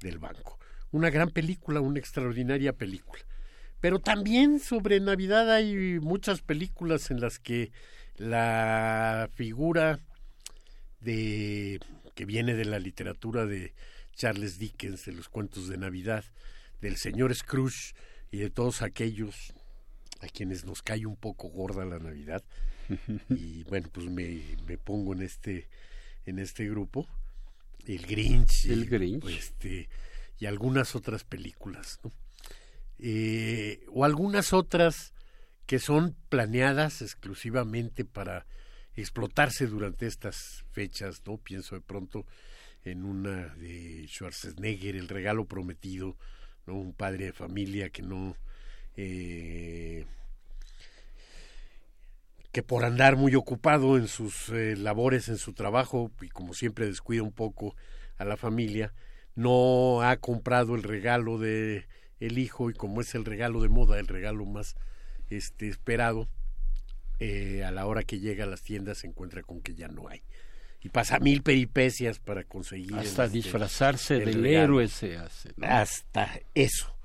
del 0.00 0.18
banco. 0.18 0.58
Una 0.90 1.10
gran 1.10 1.30
película, 1.30 1.80
una 1.80 1.98
extraordinaria 1.98 2.72
película. 2.72 3.22
Pero 3.80 3.98
también 3.98 4.60
sobre 4.60 5.00
Navidad 5.00 5.52
hay 5.52 5.98
muchas 6.00 6.40
películas 6.40 7.10
en 7.10 7.20
las 7.20 7.38
que 7.38 7.72
la 8.16 9.28
figura 9.34 9.98
de 11.00 11.80
que 12.14 12.24
viene 12.24 12.54
de 12.54 12.64
la 12.64 12.78
literatura 12.78 13.46
de 13.46 13.72
Charles 14.14 14.58
Dickens, 14.58 15.04
de 15.04 15.12
los 15.12 15.28
cuentos 15.28 15.68
de 15.68 15.78
Navidad, 15.78 16.24
del 16.80 16.96
señor 16.96 17.34
Scrooge 17.34 17.94
y 18.30 18.38
de 18.38 18.50
todos 18.50 18.82
aquellos 18.82 19.52
a 20.20 20.28
quienes 20.28 20.64
nos 20.64 20.82
cae 20.82 21.06
un 21.06 21.16
poco 21.16 21.48
gorda 21.48 21.84
la 21.84 21.98
Navidad. 21.98 22.42
y 23.30 23.64
bueno, 23.64 23.88
pues 23.92 24.06
me, 24.06 24.42
me 24.66 24.78
pongo 24.78 25.12
en 25.12 25.22
este 25.22 25.68
en 26.26 26.38
este 26.38 26.68
grupo, 26.68 27.08
el 27.86 28.06
Grinch, 28.06 28.66
El 28.66 28.84
y, 28.84 28.86
Grinch. 28.86 29.20
pues, 29.20 29.38
este, 29.38 29.88
y 30.38 30.46
algunas 30.46 30.94
otras 30.94 31.24
películas, 31.24 31.98
¿no? 32.04 32.12
Eh, 32.98 33.84
o 33.88 34.04
algunas 34.04 34.52
otras 34.52 35.12
que 35.66 35.78
son 35.80 36.14
planeadas 36.28 37.02
exclusivamente 37.02 38.04
para 38.04 38.46
explotarse 38.94 39.66
durante 39.66 40.06
estas 40.06 40.64
fechas, 40.70 41.22
¿no? 41.26 41.38
Pienso 41.38 41.74
de 41.74 41.80
pronto 41.80 42.26
en 42.84 43.04
una 43.04 43.54
de 43.56 44.06
Schwarzenegger, 44.08 44.96
El 44.96 45.08
regalo 45.08 45.44
prometido, 45.44 46.16
¿no? 46.66 46.74
Un 46.74 46.92
padre 46.92 47.26
de 47.26 47.32
familia 47.32 47.90
que 47.90 48.02
no 48.02 48.36
eh, 48.96 50.04
que 52.52 52.62
por 52.62 52.84
andar 52.84 53.16
muy 53.16 53.34
ocupado 53.34 53.96
en 53.96 54.08
sus 54.08 54.50
eh, 54.50 54.76
labores, 54.76 55.28
en 55.28 55.38
su 55.38 55.54
trabajo, 55.54 56.10
y 56.20 56.28
como 56.28 56.52
siempre 56.52 56.86
descuida 56.86 57.22
un 57.22 57.32
poco 57.32 57.74
a 58.18 58.24
la 58.26 58.36
familia, 58.36 58.92
no 59.34 60.02
ha 60.02 60.16
comprado 60.18 60.74
el 60.74 60.82
regalo 60.82 61.38
de 61.38 61.86
el 62.20 62.38
hijo 62.38 62.70
y 62.70 62.74
como 62.74 63.00
es 63.00 63.14
el 63.14 63.24
regalo 63.24 63.62
de 63.62 63.68
moda, 63.68 63.98
el 63.98 64.06
regalo 64.06 64.44
más 64.44 64.76
este 65.30 65.68
esperado, 65.68 66.28
eh, 67.18 67.64
a 67.64 67.70
la 67.70 67.86
hora 67.86 68.04
que 68.04 68.20
llega 68.20 68.44
a 68.44 68.46
las 68.46 68.62
tiendas 68.62 68.98
se 68.98 69.06
encuentra 69.06 69.42
con 69.42 69.62
que 69.62 69.74
ya 69.74 69.88
no 69.88 70.08
hay. 70.08 70.22
Y 70.82 70.88
pasa 70.88 71.18
mil 71.20 71.42
peripecias 71.42 72.18
para 72.18 72.44
conseguir. 72.44 72.94
Hasta 72.94 73.24
este, 73.24 73.36
disfrazarse 73.36 74.16
el 74.16 74.24
del 74.24 74.42
regalo. 74.42 74.64
héroe 74.64 74.88
se 74.88 75.16
hace. 75.16 75.50
¿no? 75.56 75.66
Hasta 75.66 76.40
eso, 76.54 76.96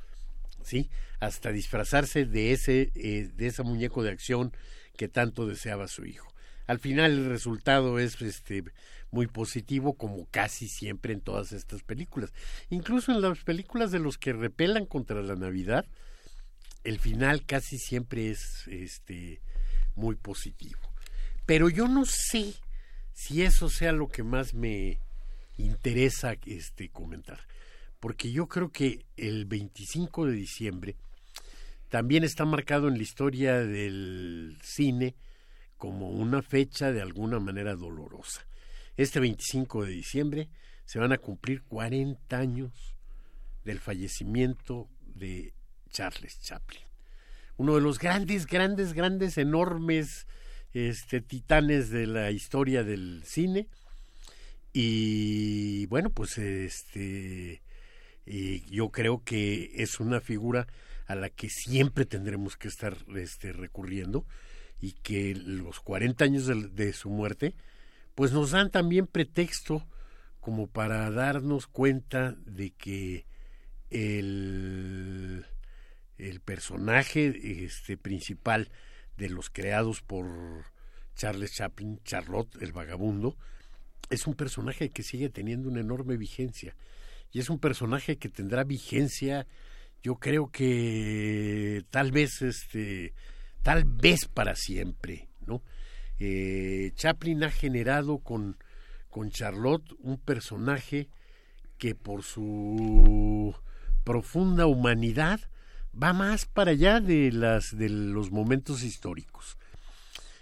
¿sí? 0.64 0.90
Hasta 1.20 1.52
disfrazarse 1.52 2.26
de 2.26 2.52
ese, 2.54 2.92
eh, 2.96 3.30
de 3.36 3.48
ese 3.48 3.64
muñeco 3.64 4.04
de 4.04 4.12
acción 4.12 4.52
que 4.96 5.08
tanto 5.08 5.48
deseaba 5.48 5.88
su 5.88 6.06
hijo. 6.06 6.28
Al 6.66 6.80
final 6.80 7.12
el 7.12 7.26
resultado 7.30 7.98
es 8.00 8.22
este 8.22 8.64
muy 9.10 9.28
positivo 9.28 9.94
como 9.94 10.28
casi 10.32 10.68
siempre 10.68 11.14
en 11.14 11.22
todas 11.22 11.54
estas 11.54 11.84
películas. 11.84 12.34
Incluso 12.70 13.12
en 13.12 13.22
las 13.22 13.40
películas 13.40 13.92
de 13.92 14.00
los 14.00 14.18
que 14.18 14.34
repelan 14.34 14.86
contra 14.86 15.22
la 15.22 15.36
Navidad, 15.36 15.86
el 16.84 17.00
final 17.00 17.46
casi 17.46 17.78
siempre 17.78 18.30
es 18.30 18.68
este 18.68 19.42
muy 19.96 20.16
positivo. 20.16 20.80
Pero 21.46 21.70
yo 21.70 21.88
no 21.88 22.04
sé 22.06 22.54
si 23.18 23.42
eso 23.42 23.68
sea 23.68 23.94
lo 23.94 24.10
que 24.10 24.22
más 24.22 24.54
me 24.54 25.00
interesa 25.58 26.36
este 26.46 26.90
comentar, 26.90 27.40
porque 28.00 28.32
yo 28.32 28.48
creo 28.48 28.72
que 28.72 29.08
el 29.18 29.46
25 29.46 30.28
de 30.28 30.34
diciembre 30.34 30.96
también 31.90 32.24
está 32.24 32.46
marcado 32.46 32.88
en 32.88 32.94
la 32.94 33.02
historia 33.02 33.56
del 33.56 34.56
cine 34.62 35.16
como 35.78 36.12
una 36.12 36.44
fecha 36.44 36.92
de 36.92 37.02
alguna 37.02 37.40
manera 37.40 37.76
dolorosa. 37.76 38.46
Este 38.98 39.20
25 39.20 39.86
de 39.86 39.92
diciembre 39.94 40.50
se 40.86 41.00
van 41.00 41.12
a 41.12 41.18
cumplir 41.18 41.64
40 41.64 42.38
años 42.38 42.96
del 43.66 43.80
fallecimiento 43.80 44.90
de 45.02 45.56
Charles 45.90 46.40
Chaplin. 46.42 46.84
Uno 47.58 47.74
de 47.74 47.82
los 47.82 47.98
grandes, 47.98 48.46
grandes, 48.46 48.94
grandes, 48.94 49.40
enormes 49.40 50.28
este, 50.78 51.22
titanes 51.22 51.90
de 51.90 52.08
la 52.08 52.32
historia 52.32 52.84
del 52.84 53.24
cine. 53.26 53.68
Y 54.74 55.86
bueno, 55.88 56.10
pues 56.12 56.38
este, 56.38 57.62
eh, 58.26 58.64
yo 58.70 58.90
creo 58.90 59.24
que 59.24 59.72
es 59.76 60.00
una 60.00 60.22
figura 60.22 60.68
a 61.08 61.16
la 61.16 61.30
que 61.30 61.50
siempre 61.50 62.06
tendremos 62.06 62.58
que 62.58 62.68
estar 62.68 62.98
este, 63.16 63.54
recurriendo 63.54 64.26
y 64.80 64.92
que 64.92 65.34
los 65.36 65.80
40 65.80 66.24
años 66.26 66.46
de, 66.46 66.68
de 66.68 66.94
su 66.94 67.10
muerte 67.10 67.56
pues 68.14 68.32
nos 68.32 68.52
dan 68.52 68.70
también 68.70 69.08
pretexto 69.08 69.88
como 70.40 70.68
para 70.68 71.10
darnos 71.12 71.68
cuenta 71.68 72.36
de 72.46 72.72
que 72.72 73.26
el, 73.90 75.46
el 76.18 76.40
personaje 76.40 77.66
este, 77.66 77.98
principal 77.98 78.70
de 79.18 79.30
los 79.30 79.50
creados 79.50 80.02
por 80.02 80.28
Charles 81.16 81.54
Chaplin, 81.54 82.00
Charlotte, 82.04 82.62
el 82.62 82.72
vagabundo, 82.72 83.36
es 84.10 84.28
un 84.28 84.36
personaje 84.36 84.90
que 84.90 85.04
sigue 85.04 85.30
teniendo 85.30 85.70
una 85.70 85.82
enorme 85.82 86.18
vigencia. 86.18 86.76
Y 87.32 87.40
es 87.40 87.50
un 87.50 87.60
personaje 87.60 88.18
que 88.18 88.30
tendrá 88.30 88.64
vigencia, 88.64 89.48
yo 90.02 90.16
creo 90.16 90.50
que 90.50 91.84
tal 91.90 92.12
vez, 92.12 92.42
este, 92.42 93.14
tal 93.64 93.84
vez 93.84 94.28
para 94.28 94.56
siempre, 94.56 95.28
¿no? 95.46 95.62
Eh, 96.20 96.92
Chaplin 96.96 97.44
ha 97.44 97.52
generado 97.52 98.20
con, 98.20 98.58
con 99.10 99.30
Charlotte 99.30 99.94
un 100.00 100.18
personaje 100.18 101.10
que 101.78 101.94
por 101.94 102.24
su 102.24 103.54
profunda 104.04 104.66
humanidad 104.66 105.40
va 106.02 106.14
más 106.14 106.46
para 106.46 106.72
allá 106.72 107.00
de 107.00 107.32
las 107.32 107.78
de 107.78 107.90
los 107.90 108.32
momentos 108.32 108.84
históricos. 108.84 109.58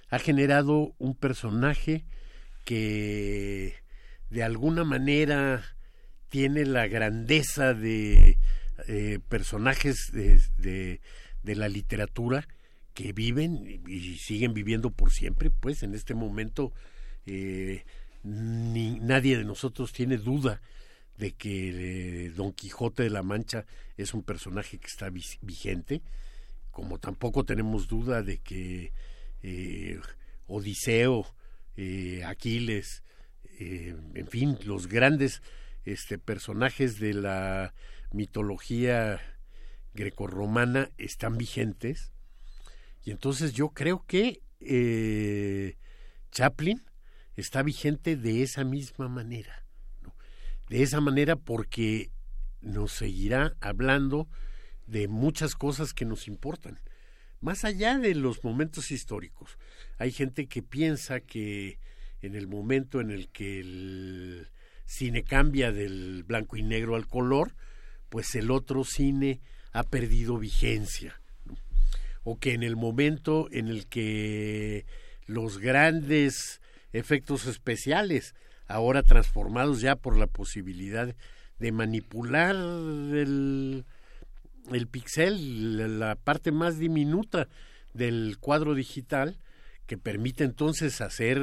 Ha 0.09 0.19
generado 0.19 0.93
un 0.97 1.15
personaje 1.15 2.05
que 2.63 3.75
de 4.29 4.43
alguna 4.43 4.83
manera 4.83 5.63
tiene 6.29 6.65
la 6.65 6.87
grandeza 6.87 7.73
de 7.73 8.37
eh, 8.87 9.19
personajes 9.29 10.11
de, 10.11 10.99
de, 11.43 11.55
la 11.55 11.69
literatura 11.69 12.47
que 12.93 13.13
viven 13.13 13.81
y 13.87 14.17
siguen 14.17 14.53
viviendo 14.53 14.89
por 14.89 15.11
siempre, 15.11 15.49
pues 15.49 15.83
en 15.83 15.93
este 15.93 16.13
momento 16.13 16.73
eh, 17.25 17.85
ni, 18.23 18.99
nadie 18.99 19.37
de 19.37 19.45
nosotros 19.45 19.93
tiene 19.93 20.17
duda 20.17 20.61
de 21.17 21.31
que 21.33 22.25
eh, 22.25 22.29
Don 22.31 22.51
Quijote 22.53 23.03
de 23.03 23.09
la 23.09 23.23
Mancha 23.23 23.65
es 23.97 24.13
un 24.13 24.23
personaje 24.23 24.77
que 24.77 24.87
está 24.87 25.09
vigente, 25.09 26.01
como 26.71 26.99
tampoco 26.99 27.45
tenemos 27.45 27.87
duda 27.87 28.21
de 28.21 28.39
que 28.39 28.91
eh, 29.41 29.99
Odiseo, 30.47 31.25
eh, 31.77 32.23
Aquiles, 32.25 33.03
en 33.57 34.27
fin, 34.27 34.57
los 34.65 34.87
grandes 34.87 35.41
este, 35.85 36.17
personajes 36.17 36.99
de 36.99 37.13
la 37.13 37.73
mitología 38.11 39.21
grecorromana 39.93 40.91
están 40.97 41.37
vigentes. 41.37 42.11
Y 43.05 43.11
entonces 43.11 43.53
yo 43.53 43.69
creo 43.69 44.03
que 44.05 44.41
Chaplin 46.31 46.81
está 47.37 47.63
vigente 47.63 48.17
de 48.17 48.43
esa 48.43 48.65
misma 48.65 49.07
manera. 49.07 49.64
De 50.69 50.81
esa 50.81 51.01
manera 51.01 51.35
porque 51.35 52.09
nos 52.61 52.91
seguirá 52.91 53.55
hablando 53.61 54.27
de 54.87 55.07
muchas 55.07 55.55
cosas 55.55 55.93
que 55.93 56.05
nos 56.05 56.27
importan. 56.27 56.79
Más 57.39 57.65
allá 57.65 57.97
de 57.97 58.15
los 58.15 58.43
momentos 58.43 58.91
históricos. 58.91 59.57
Hay 59.97 60.11
gente 60.11 60.47
que 60.47 60.63
piensa 60.63 61.19
que 61.19 61.79
en 62.21 62.35
el 62.35 62.47
momento 62.47 63.01
en 63.01 63.11
el 63.11 63.29
que 63.29 63.59
el 63.59 64.49
cine 64.85 65.23
cambia 65.23 65.71
del 65.71 66.23
blanco 66.23 66.57
y 66.57 66.63
negro 66.63 66.95
al 66.95 67.07
color, 67.07 67.55
pues 68.09 68.33
el 68.35 68.51
otro 68.51 68.83
cine 68.83 69.41
ha 69.73 69.83
perdido 69.83 70.37
vigencia. 70.37 71.21
O 72.23 72.39
que 72.39 72.53
en 72.53 72.63
el 72.63 72.75
momento 72.75 73.47
en 73.51 73.67
el 73.67 73.87
que 73.87 74.85
los 75.27 75.59
grandes 75.59 76.61
efectos 76.93 77.45
especiales, 77.45 78.33
ahora 78.67 79.03
transformados 79.03 79.81
ya 79.81 79.95
por 79.95 80.17
la 80.17 80.27
posibilidad 80.27 81.15
de 81.59 81.71
manipular 81.71 82.55
el, 82.55 83.85
el 84.71 84.87
pixel, 84.87 85.99
la 85.99 86.15
parte 86.15 86.51
más 86.51 86.77
diminuta 86.77 87.47
del 87.93 88.37
cuadro 88.39 88.75
digital, 88.75 89.37
que 89.85 89.97
permite 89.97 90.43
entonces 90.43 91.01
hacer 91.01 91.39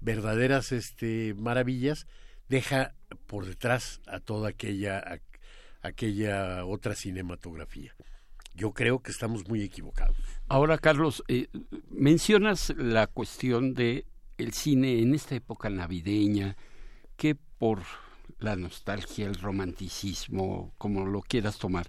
verdaderas 0.00 0.72
este, 0.72 1.34
maravillas, 1.34 2.06
deja 2.48 2.94
por 3.26 3.46
detrás 3.46 4.00
a 4.06 4.20
toda 4.20 4.50
aquella, 4.50 5.20
aquella 5.82 6.64
otra 6.64 6.94
cinematografía. 6.94 7.94
Yo 8.54 8.72
creo 8.72 9.00
que 9.00 9.10
estamos 9.10 9.48
muy 9.48 9.62
equivocados. 9.62 10.16
Ahora, 10.48 10.78
Carlos, 10.78 11.22
eh, 11.28 11.48
mencionas 11.90 12.72
la 12.76 13.06
cuestión 13.06 13.74
de 13.74 14.04
el 14.38 14.52
cine 14.52 15.00
en 15.00 15.14
esta 15.14 15.34
época 15.34 15.68
navideña, 15.68 16.56
que 17.16 17.34
por 17.34 17.82
la 18.38 18.56
nostalgia, 18.56 19.26
el 19.26 19.34
romanticismo, 19.34 20.72
como 20.78 21.04
lo 21.04 21.20
quieras 21.22 21.58
tomar, 21.58 21.88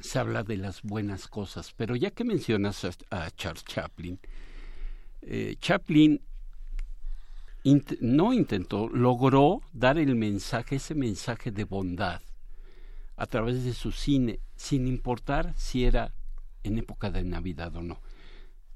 se 0.00 0.18
habla 0.18 0.42
de 0.42 0.56
las 0.56 0.82
buenas 0.82 1.28
cosas. 1.28 1.72
Pero 1.76 1.94
ya 1.94 2.10
que 2.10 2.24
mencionas 2.24 2.84
a, 3.10 3.30
Charles 3.30 3.64
Chaplin, 3.64 4.18
eh, 5.22 5.54
Chaplin 5.60 6.20
no 8.00 8.32
intentó, 8.32 8.88
logró 8.88 9.62
dar 9.72 9.98
el 9.98 10.16
mensaje, 10.16 10.76
ese 10.76 10.94
mensaje 10.94 11.50
de 11.50 11.64
bondad 11.64 12.20
a 13.16 13.26
través 13.26 13.64
de 13.64 13.72
su 13.72 13.92
cine, 13.92 14.40
sin 14.56 14.88
importar 14.88 15.54
si 15.56 15.84
era 15.84 16.12
en 16.64 16.78
época 16.78 17.10
de 17.10 17.22
Navidad 17.22 17.74
o 17.76 17.82
no. 17.82 18.00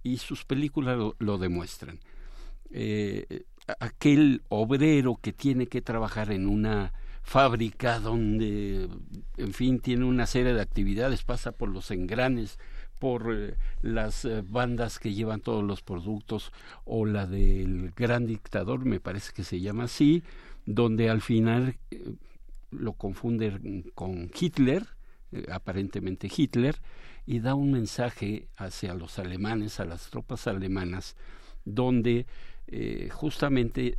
Y 0.05 0.19
sus 0.19 0.45
películas 0.45 0.97
lo 1.19 1.39
demuestran. 1.39 1.99
Eh, 2.71 3.45
aquel 3.81 4.43
obrero 4.49 5.19
que 5.21 5.33
tiene 5.33 5.67
que 5.67 5.83
trabajar 5.83 6.33
en 6.33 6.49
una 6.49 6.93
fábrica 7.23 8.01
donde, 8.01 8.89
en 9.37 9.53
fin, 9.53 9.81
tiene 9.81 10.05
una 10.05 10.27
serie 10.27 10.55
de 10.55 10.63
actividades, 10.63 11.23
pasa 11.23 11.53
por 11.53 11.69
los 11.69 11.91
engranes, 11.91 12.59
por 12.99 13.35
eh, 13.35 13.55
las 13.83 14.25
eh, 14.25 14.43
bandas 14.47 14.99
que 14.99 15.13
llevan 15.13 15.41
todos 15.41 15.63
los 15.63 15.83
productos, 15.83 16.53
o 16.85 17.05
la 17.05 17.27
del 17.27 17.93
gran 17.95 18.27
dictador, 18.27 18.85
me 18.85 19.01
parece 19.01 19.33
que 19.35 19.45
se 19.45 19.61
llama 19.61 19.85
así, 19.85 20.23
donde 20.65 21.11
al 21.11 21.21
final 21.21 21.77
lo 22.71 22.93
confunde 22.95 23.85
con 23.95 24.31
Hitler, 24.39 24.87
aparentemente 25.51 26.31
Hitler, 26.35 26.77
y 27.27 27.41
da 27.41 27.55
un 27.55 27.73
mensaje 27.73 28.49
hacia 28.57 28.95
los 28.95 29.19
alemanes, 29.19 29.81
a 29.81 29.85
las 29.85 30.09
tropas 30.09 30.47
alemanas, 30.47 31.15
donde 31.67 32.27
eh, 32.69 33.09
justamente 33.11 33.99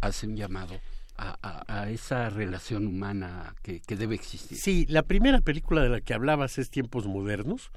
hace 0.00 0.26
un 0.26 0.36
llamado 0.36 0.78
a, 1.16 1.88
esa 1.90 2.28
relación 2.28 2.86
humana 2.88 3.54
que, 3.62 3.80
debe 3.96 4.16
existir. 4.16 4.58
Sí, 4.58 4.84
la 4.88 5.04
primera 5.04 5.40
película 5.40 5.82
de 5.82 5.88
la 5.88 6.00
que 6.00 6.12
hablabas 6.12 6.58
es 6.58 6.70
Tiempos 6.70 7.06
Modernos 7.06 7.70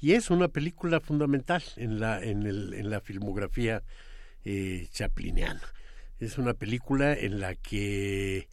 y 0.00 0.12
es 0.12 0.30
una 0.30 0.48
película 0.48 1.00
fundamental 1.00 1.62
en 1.76 2.00
la, 2.00 2.20
en 2.20 2.90
la 2.90 3.00
filmografía 3.00 3.82
eh, 4.44 4.88
chapliniana. 4.90 5.62
Es 6.18 6.36
una 6.36 6.54
película 6.54 7.14
en 7.14 7.38
la 7.38 7.54
que 7.54 8.48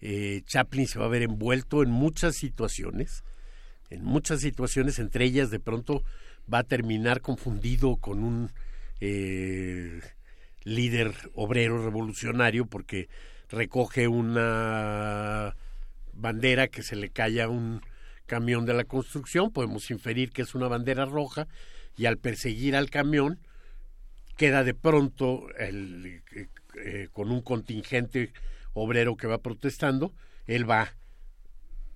eh, 0.00 0.42
Chaplin 0.46 0.86
se 0.86 0.98
va 0.98 1.04
a 1.04 1.08
ver 1.08 1.22
envuelto 1.22 1.82
en 1.82 1.90
muchas 1.90 2.36
situaciones, 2.36 3.24
en 3.90 4.04
muchas 4.04 4.40
situaciones, 4.40 4.98
entre 4.98 5.26
ellas 5.26 5.50
de 5.50 5.60
pronto 5.60 6.02
va 6.52 6.60
a 6.60 6.64
terminar 6.64 7.20
confundido 7.20 7.96
con 7.96 8.24
un 8.24 8.50
eh, 9.00 10.00
líder 10.64 11.14
obrero 11.34 11.82
revolucionario 11.84 12.66
porque 12.66 13.08
recoge 13.48 14.08
una 14.08 15.54
bandera 16.12 16.68
que 16.68 16.82
se 16.82 16.96
le 16.96 17.10
cae 17.10 17.42
a 17.42 17.48
un 17.48 17.82
camión 18.26 18.64
de 18.64 18.74
la 18.74 18.84
construcción, 18.84 19.52
podemos 19.52 19.90
inferir 19.90 20.30
que 20.30 20.42
es 20.42 20.54
una 20.54 20.68
bandera 20.68 21.04
roja 21.04 21.46
y 21.96 22.06
al 22.06 22.18
perseguir 22.18 22.74
al 22.74 22.90
camión 22.90 23.38
queda 24.36 24.64
de 24.64 24.74
pronto 24.74 25.46
el, 25.58 26.22
eh, 26.84 27.08
con 27.12 27.30
un 27.30 27.42
contingente 27.42 28.32
obrero 28.72 29.16
que 29.16 29.26
va 29.26 29.38
protestando, 29.38 30.12
él 30.46 30.68
va 30.68 30.94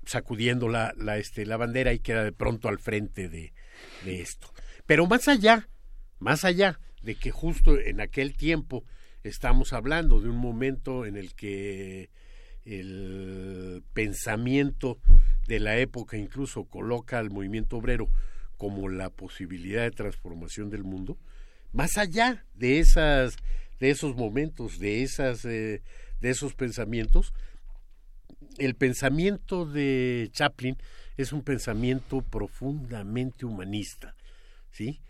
sacudiendo 0.05 0.69
la, 0.69 0.95
la, 0.97 1.19
este, 1.19 1.45
la 1.47 1.57
bandera 1.57 1.93
y 1.93 1.99
queda 1.99 2.24
de 2.24 2.32
pronto 2.32 2.69
al 2.69 2.78
frente 2.78 3.28
de, 3.28 3.53
de 4.05 4.20
esto. 4.20 4.53
Pero 4.86 5.07
más 5.07 5.28
allá, 5.28 5.69
más 6.19 6.45
allá 6.45 6.78
de 7.09 7.15
que 7.15 7.31
justo 7.31 7.81
en 7.81 8.03
aquel 8.03 8.35
tiempo 8.37 8.85
estamos 9.25 9.73
hablando 9.73 10.21
de 10.21 10.29
un 10.29 10.37
momento 10.37 11.07
en 11.07 11.17
el 11.17 11.35
que 11.35 12.11
el 12.67 13.83
pensamiento 13.95 14.99
de 15.47 15.59
la 15.59 15.79
época 15.79 16.19
incluso 16.19 16.65
coloca 16.65 17.19
al 17.19 17.31
movimiento 17.31 17.79
obrero 17.79 18.11
como 18.59 18.91
la 18.91 19.09
posibilidad 19.09 19.85
de 19.85 19.91
transformación 19.91 20.69
del 20.69 20.85
mundo, 20.85 21.17
más 21.73 21.97
allá 21.97 22.45
de 22.53 22.79
esas 22.79 23.37
de 23.81 23.89
esos 23.89 24.15
momentos, 24.15 24.79
de 24.79 25.03
esas 25.03 25.47
eh, 25.47 25.81
de 26.21 26.29
esos 26.29 26.53
pensamientos, 26.53 27.33
el 28.59 28.75
pensamiento 28.75 29.65
de 29.65 30.29
Chaplin 30.33 30.77
es 31.17 31.33
un 31.33 31.43
pensamiento 31.43 32.21
profundamente 32.21 33.47
humanista, 33.47 34.15
¿sí? 34.73 35.01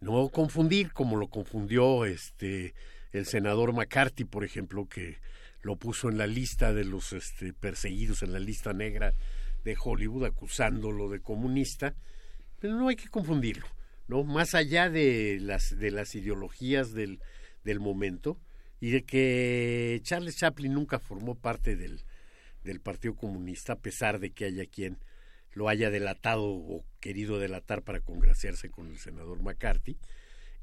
No 0.00 0.28
confundir 0.28 0.92
como 0.92 1.16
lo 1.16 1.28
confundió 1.28 2.04
este 2.04 2.74
el 3.12 3.26
senador 3.26 3.72
McCarthy, 3.72 4.24
por 4.24 4.44
ejemplo, 4.44 4.86
que 4.88 5.18
lo 5.62 5.76
puso 5.76 6.08
en 6.08 6.18
la 6.18 6.26
lista 6.26 6.72
de 6.72 6.84
los 6.84 7.12
este, 7.12 7.52
perseguidos, 7.52 8.22
en 8.22 8.32
la 8.32 8.38
lista 8.38 8.72
negra 8.72 9.14
de 9.64 9.76
Hollywood, 9.82 10.26
acusándolo 10.26 11.08
de 11.08 11.20
comunista, 11.20 11.94
pero 12.60 12.74
no 12.74 12.88
hay 12.88 12.96
que 12.96 13.08
confundirlo, 13.08 13.66
¿no? 14.06 14.22
Más 14.22 14.54
allá 14.54 14.90
de 14.90 15.38
las, 15.40 15.78
de 15.78 15.90
las 15.90 16.14
ideologías 16.14 16.92
del, 16.92 17.20
del 17.64 17.80
momento 17.80 18.38
y 18.80 18.90
de 18.90 19.04
que 19.04 20.00
Charles 20.02 20.36
Chaplin 20.36 20.72
nunca 20.72 20.98
formó 20.98 21.34
parte 21.34 21.74
del, 21.74 22.04
del 22.62 22.80
Partido 22.80 23.16
Comunista, 23.16 23.74
a 23.74 23.80
pesar 23.80 24.20
de 24.20 24.30
que 24.30 24.44
haya 24.44 24.66
quien 24.66 24.98
lo 25.56 25.68
haya 25.68 25.90
delatado 25.90 26.44
o 26.44 26.84
querido 27.00 27.40
delatar 27.40 27.82
para 27.82 28.00
congraciarse 28.00 28.70
con 28.70 28.88
el 28.88 28.98
senador 28.98 29.42
McCarthy, 29.42 29.96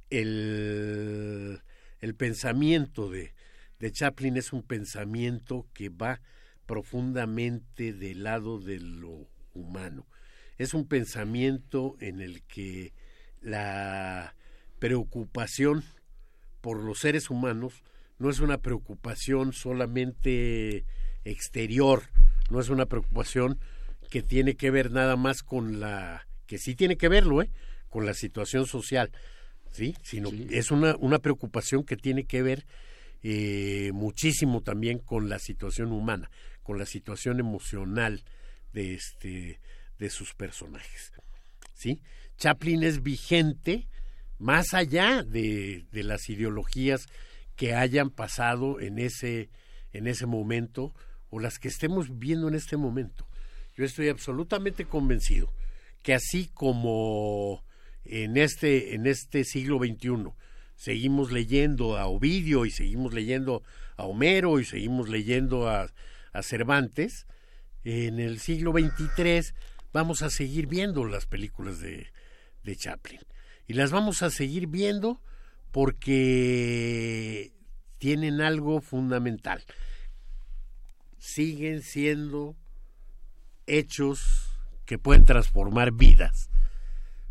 el 0.10 1.61
el 2.03 2.15
pensamiento 2.15 3.10
de, 3.10 3.34
de 3.80 3.91
Chaplin 3.94 4.36
es 4.36 4.52
un 4.52 4.61
pensamiento 4.61 5.65
que 5.74 5.88
va 5.88 6.20
profundamente 6.65 7.94
del 7.94 8.24
lado 8.24 8.60
de 8.60 8.82
lo 8.82 9.30
humano. 9.53 10.06
Es 10.57 10.74
un 10.74 10.86
pensamiento 10.86 11.95
en 12.02 12.20
el 12.20 12.44
que 12.44 12.91
la 13.40 14.36
preocupación 14.80 15.86
por 16.60 16.84
los 16.84 16.99
seres 16.99 17.30
humanos 17.30 17.86
no 18.20 18.30
es 18.30 18.41
una 18.41 18.57
preocupación 18.57 19.53
solamente 19.53 20.84
exterior, 21.24 22.03
no 22.49 22.60
es 22.60 22.68
una 22.68 22.88
preocupación 22.88 23.61
que 24.14 24.22
tiene 24.22 24.53
que 24.53 24.69
ver 24.69 24.91
nada 24.91 25.15
más 25.15 25.41
con 25.41 25.80
la 25.80 26.27
que 26.45 26.60
sí 26.60 26.76
tiene 26.76 26.98
que 26.98 27.07
verlo, 27.07 27.41
¿eh? 27.41 27.49
con 27.90 28.06
la 28.06 28.14
situación 28.14 28.68
social, 28.68 29.10
¿sí? 29.72 29.95
Sino 30.03 30.30
es 30.52 30.69
una, 30.69 30.95
una 30.98 31.18
preocupación 31.18 31.84
que 31.84 31.98
tiene 31.98 32.26
que 32.26 32.44
ver 32.44 32.68
eh, 33.23 33.90
muchísimo 33.91 34.61
también 34.61 34.99
con 34.99 35.30
la 35.30 35.40
situación 35.40 35.91
humana, 35.91 36.30
con 36.61 36.77
la 36.77 36.85
situación 36.85 37.40
emocional 37.40 38.23
de 38.72 38.94
este 38.94 39.60
de 39.98 40.11
sus 40.11 40.35
personajes. 40.35 41.11
¿Sí? 41.73 41.99
Chaplin 42.38 42.84
es 42.84 43.02
vigente 43.02 43.88
más 44.38 44.76
allá 44.76 45.23
de, 45.23 45.88
de 45.91 46.03
las 46.03 46.30
ideologías 46.30 47.07
que 47.56 47.73
hayan 47.73 48.11
pasado 48.11 48.80
en 48.80 48.99
ese, 48.99 49.49
en 49.91 50.06
ese 50.06 50.27
momento 50.27 50.94
o 51.31 51.40
las 51.40 51.57
que 51.57 51.69
estemos 51.69 52.19
viendo 52.19 52.48
en 52.48 52.53
este 52.53 52.77
momento. 52.77 53.27
Yo 53.75 53.85
estoy 53.85 54.09
absolutamente 54.09 54.85
convencido 54.85 55.51
que 56.03 56.13
así 56.13 56.49
como 56.53 57.63
en 58.05 58.37
este, 58.37 58.95
en 58.95 59.07
este 59.07 59.43
siglo 59.43 59.79
XXI. 59.79 60.33
Seguimos 60.75 61.31
leyendo 61.31 61.97
a 61.97 62.07
Ovidio 62.07 62.65
y 62.65 62.71
seguimos 62.71 63.13
leyendo 63.13 63.63
a 63.95 64.03
Homero 64.05 64.59
y 64.59 64.65
seguimos 64.65 65.09
leyendo 65.09 65.69
a, 65.69 65.91
a 66.33 66.43
Cervantes. 66.43 67.25
En 67.83 68.19
el 68.19 68.39
siglo 68.39 68.71
XXIII 68.71 69.53
vamos 69.91 70.21
a 70.21 70.29
seguir 70.29 70.67
viendo 70.67 71.05
las 71.05 71.25
películas 71.25 71.79
de, 71.79 72.07
de 72.63 72.75
Chaplin. 72.75 73.21
Y 73.67 73.73
las 73.73 73.91
vamos 73.91 74.23
a 74.23 74.29
seguir 74.29 74.67
viendo 74.67 75.21
porque 75.71 77.53
tienen 77.97 78.41
algo 78.41 78.81
fundamental. 78.81 79.63
Siguen 81.17 81.81
siendo 81.81 82.57
hechos 83.68 84.49
que 84.85 84.98
pueden 84.98 85.26
transformar 85.26 85.91
vidas. 85.91 86.49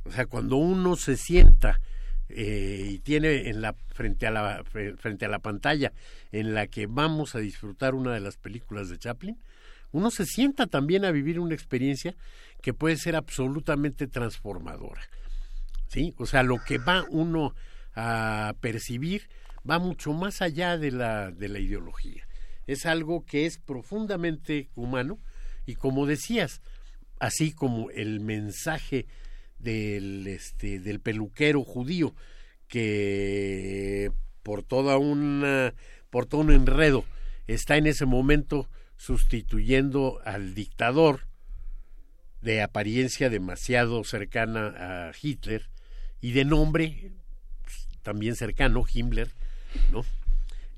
O 0.04 0.10
sea, 0.10 0.26
cuando 0.26 0.56
uno 0.56 0.96
se 0.96 1.16
sienta 1.16 1.80
eh, 2.28 2.88
y 2.92 2.98
tiene 3.00 3.48
en 3.48 3.60
la 3.60 3.74
frente 3.88 4.26
a 4.26 4.30
la 4.30 4.64
frente 4.64 5.26
a 5.26 5.28
la 5.28 5.38
pantalla 5.38 5.92
en 6.32 6.54
la 6.54 6.66
que 6.66 6.86
vamos 6.86 7.34
a 7.34 7.40
disfrutar 7.40 7.94
una 7.94 8.12
de 8.12 8.20
las 8.20 8.36
películas 8.36 8.88
de 8.88 8.98
Chaplin, 8.98 9.38
uno 9.92 10.10
se 10.10 10.24
sienta 10.24 10.66
también 10.66 11.04
a 11.04 11.10
vivir 11.10 11.38
una 11.38 11.54
experiencia 11.54 12.14
que 12.62 12.72
puede 12.72 12.96
ser 12.96 13.16
absolutamente 13.16 14.06
transformadora. 14.06 15.02
¿Sí? 15.88 16.14
O 16.16 16.24
sea, 16.24 16.42
lo 16.42 16.56
que 16.64 16.78
va 16.78 17.04
uno 17.10 17.54
a 17.94 18.54
percibir 18.60 19.28
va 19.68 19.78
mucho 19.78 20.14
más 20.14 20.40
allá 20.40 20.78
de 20.78 20.90
la 20.90 21.30
de 21.30 21.48
la 21.48 21.58
ideología. 21.58 22.26
Es 22.66 22.86
algo 22.86 23.26
que 23.26 23.44
es 23.44 23.58
profundamente 23.58 24.70
humano 24.74 25.18
y 25.66 25.74
como 25.76 26.06
decías, 26.06 26.60
así 27.18 27.52
como 27.52 27.90
el 27.90 28.20
mensaje 28.20 29.06
del, 29.58 30.26
este, 30.26 30.80
del 30.80 31.00
peluquero 31.00 31.62
judío 31.62 32.14
que 32.68 34.10
por 34.42 34.62
toda 34.62 34.98
una 34.98 35.74
por 36.10 36.26
todo 36.26 36.40
un 36.40 36.50
enredo 36.50 37.04
está 37.46 37.76
en 37.76 37.86
ese 37.86 38.06
momento 38.06 38.68
sustituyendo 38.96 40.20
al 40.24 40.54
dictador 40.54 41.26
de 42.40 42.60
apariencia 42.60 43.30
demasiado 43.30 44.04
cercana 44.04 45.08
a 45.08 45.12
Hitler 45.20 45.68
y 46.20 46.32
de 46.32 46.44
nombre 46.44 47.12
pues, 47.62 47.88
también 48.02 48.36
cercano 48.36 48.84
Himmler, 48.92 49.30
¿no? 49.90 50.04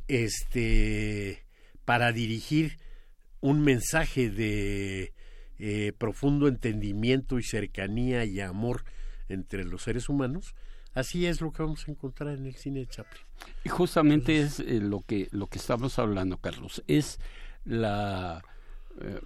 Este 0.08 1.42
para 1.84 2.12
dirigir 2.12 2.78
un 3.44 3.60
mensaje 3.60 4.30
de 4.30 5.12
eh, 5.58 5.92
profundo 5.98 6.48
entendimiento 6.48 7.38
y 7.38 7.42
cercanía 7.42 8.24
y 8.24 8.40
amor 8.40 8.84
entre 9.28 9.66
los 9.66 9.82
seres 9.82 10.08
humanos, 10.08 10.54
así 10.94 11.26
es 11.26 11.42
lo 11.42 11.52
que 11.52 11.62
vamos 11.62 11.86
a 11.86 11.90
encontrar 11.90 12.38
en 12.38 12.46
el 12.46 12.54
cine 12.54 12.80
de 12.80 12.86
Chaplin. 12.86 13.22
Y 13.62 13.68
justamente 13.68 14.40
es 14.40 14.60
eh, 14.60 14.80
lo 14.80 15.02
que 15.02 15.28
lo 15.30 15.48
que 15.48 15.58
estamos 15.58 15.98
hablando, 15.98 16.38
Carlos, 16.38 16.82
es 16.86 17.20
la 17.66 18.42
eh, 19.02 19.20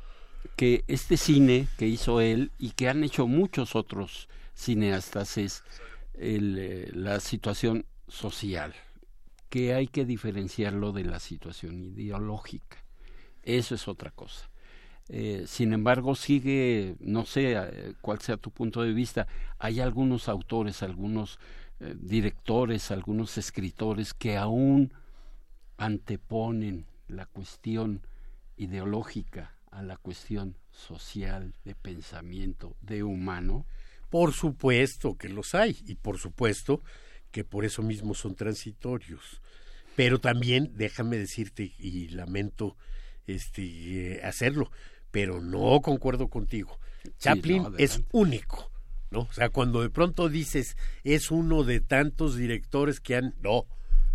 que 0.56 0.82
este 0.88 1.16
cine 1.16 1.68
que 1.78 1.86
hizo 1.86 2.20
él 2.20 2.50
y 2.58 2.72
que 2.72 2.88
han 2.88 3.04
hecho 3.04 3.28
muchos 3.28 3.76
otros 3.76 4.28
cineastas 4.52 5.38
es 5.38 5.62
el, 6.14 6.90
la 6.92 7.20
situación 7.20 7.86
social, 8.08 8.74
que 9.48 9.74
hay 9.74 9.86
que 9.86 10.04
diferenciarlo 10.04 10.90
de 10.90 11.04
la 11.04 11.20
situación 11.20 11.84
ideológica. 11.84 12.87
Eso 13.48 13.74
es 13.74 13.88
otra 13.88 14.10
cosa 14.10 14.50
Eh, 15.10 15.44
sin 15.46 15.72
embargo, 15.72 16.14
sigue, 16.14 16.96
no 17.00 17.24
sé 17.24 17.54
eh, 17.56 17.94
cuál 18.02 18.20
sea 18.20 18.36
tu 18.36 18.50
punto 18.50 18.82
de 18.82 18.92
vista, 18.92 19.26
hay 19.58 19.80
algunos 19.80 20.28
autores, 20.28 20.82
algunos 20.82 21.38
eh, 21.80 21.94
directores, 21.98 22.90
algunos 22.90 23.38
escritores 23.38 24.12
que 24.12 24.36
aún 24.36 24.92
anteponen 25.78 26.84
la 27.08 27.24
cuestión 27.24 28.02
ideológica 28.58 29.54
a 29.70 29.82
la 29.82 29.96
cuestión 29.96 30.56
social, 30.70 31.54
de 31.64 31.74
pensamiento, 31.74 32.76
de 32.82 33.02
humano. 33.02 33.64
Por 34.10 34.34
supuesto 34.34 35.16
que 35.16 35.30
los 35.30 35.54
hay 35.54 35.74
y 35.86 35.94
por 35.94 36.18
supuesto 36.18 36.82
que 37.30 37.44
por 37.44 37.64
eso 37.64 37.82
mismo 37.82 38.12
son 38.12 38.34
transitorios. 38.34 39.40
Pero 39.96 40.18
también 40.20 40.72
déjame 40.74 41.16
decirte 41.16 41.72
y 41.78 42.08
lamento 42.08 42.76
este 43.28 44.20
hacerlo, 44.24 44.70
pero 45.10 45.40
no 45.40 45.80
concuerdo 45.80 46.28
contigo. 46.28 46.78
Chaplin 47.18 47.66
es 47.78 48.02
único, 48.12 48.70
¿no? 49.10 49.20
O 49.20 49.32
sea, 49.32 49.48
cuando 49.50 49.82
de 49.82 49.90
pronto 49.90 50.28
dices 50.28 50.76
es 51.04 51.30
uno 51.30 51.64
de 51.64 51.80
tantos 51.80 52.36
directores 52.36 53.00
que 53.00 53.16
han 53.16 53.34
no, 53.40 53.66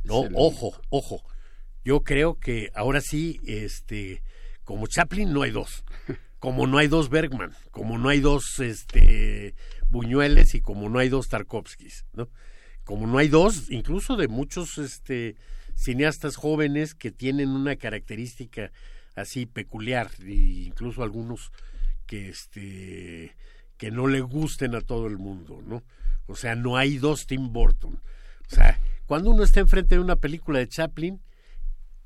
no, 0.03 0.27
ojo, 0.33 0.73
ojo. 0.89 1.23
Yo 1.85 2.03
creo 2.03 2.39
que 2.39 2.71
ahora 2.75 3.01
sí 3.01 3.39
este 3.45 4.21
como 4.63 4.87
Chaplin 4.87 5.31
no 5.33 5.43
hay 5.43 5.51
dos. 5.51 5.83
Como 6.39 6.67
no 6.67 6.77
hay 6.77 6.89
dos 6.89 7.09
Bergman, 7.09 7.53
como 7.71 7.97
no 7.97 8.09
hay 8.09 8.19
dos 8.19 8.59
este 8.59 9.55
Buñueles 9.89 10.55
y 10.55 10.61
como 10.61 10.89
no 10.89 10.99
hay 10.99 11.07
dos 11.07 11.29
Tarkovskis, 11.29 12.05
¿no? 12.11 12.27
Como 12.83 13.07
no 13.07 13.17
hay 13.17 13.29
dos, 13.29 13.71
incluso 13.71 14.17
de 14.17 14.27
muchos 14.27 14.77
este 14.77 15.37
cineastas 15.75 16.35
jóvenes 16.35 16.95
que 16.95 17.11
tienen 17.11 17.49
una 17.49 17.77
característica 17.77 18.71
así 19.15 19.45
peculiar 19.45 20.09
e 20.21 20.65
incluso 20.65 21.03
algunos 21.03 21.51
que 22.05 22.29
este 22.29 23.35
que 23.77 23.91
no 23.91 24.07
le 24.07 24.21
gusten 24.21 24.75
a 24.75 24.81
todo 24.81 25.07
el 25.07 25.17
mundo, 25.17 25.61
¿no? 25.65 25.83
O 26.27 26.35
sea, 26.35 26.55
no 26.55 26.77
hay 26.77 26.97
dos 26.97 27.27
Tim 27.27 27.51
Burton. 27.51 27.95
O 27.95 28.55
sea, 28.55 28.79
cuando 29.05 29.31
uno 29.31 29.43
está 29.43 29.59
enfrente 29.59 29.95
de 29.95 30.01
una 30.01 30.15
película 30.15 30.59
de 30.59 30.67
Chaplin, 30.67 31.21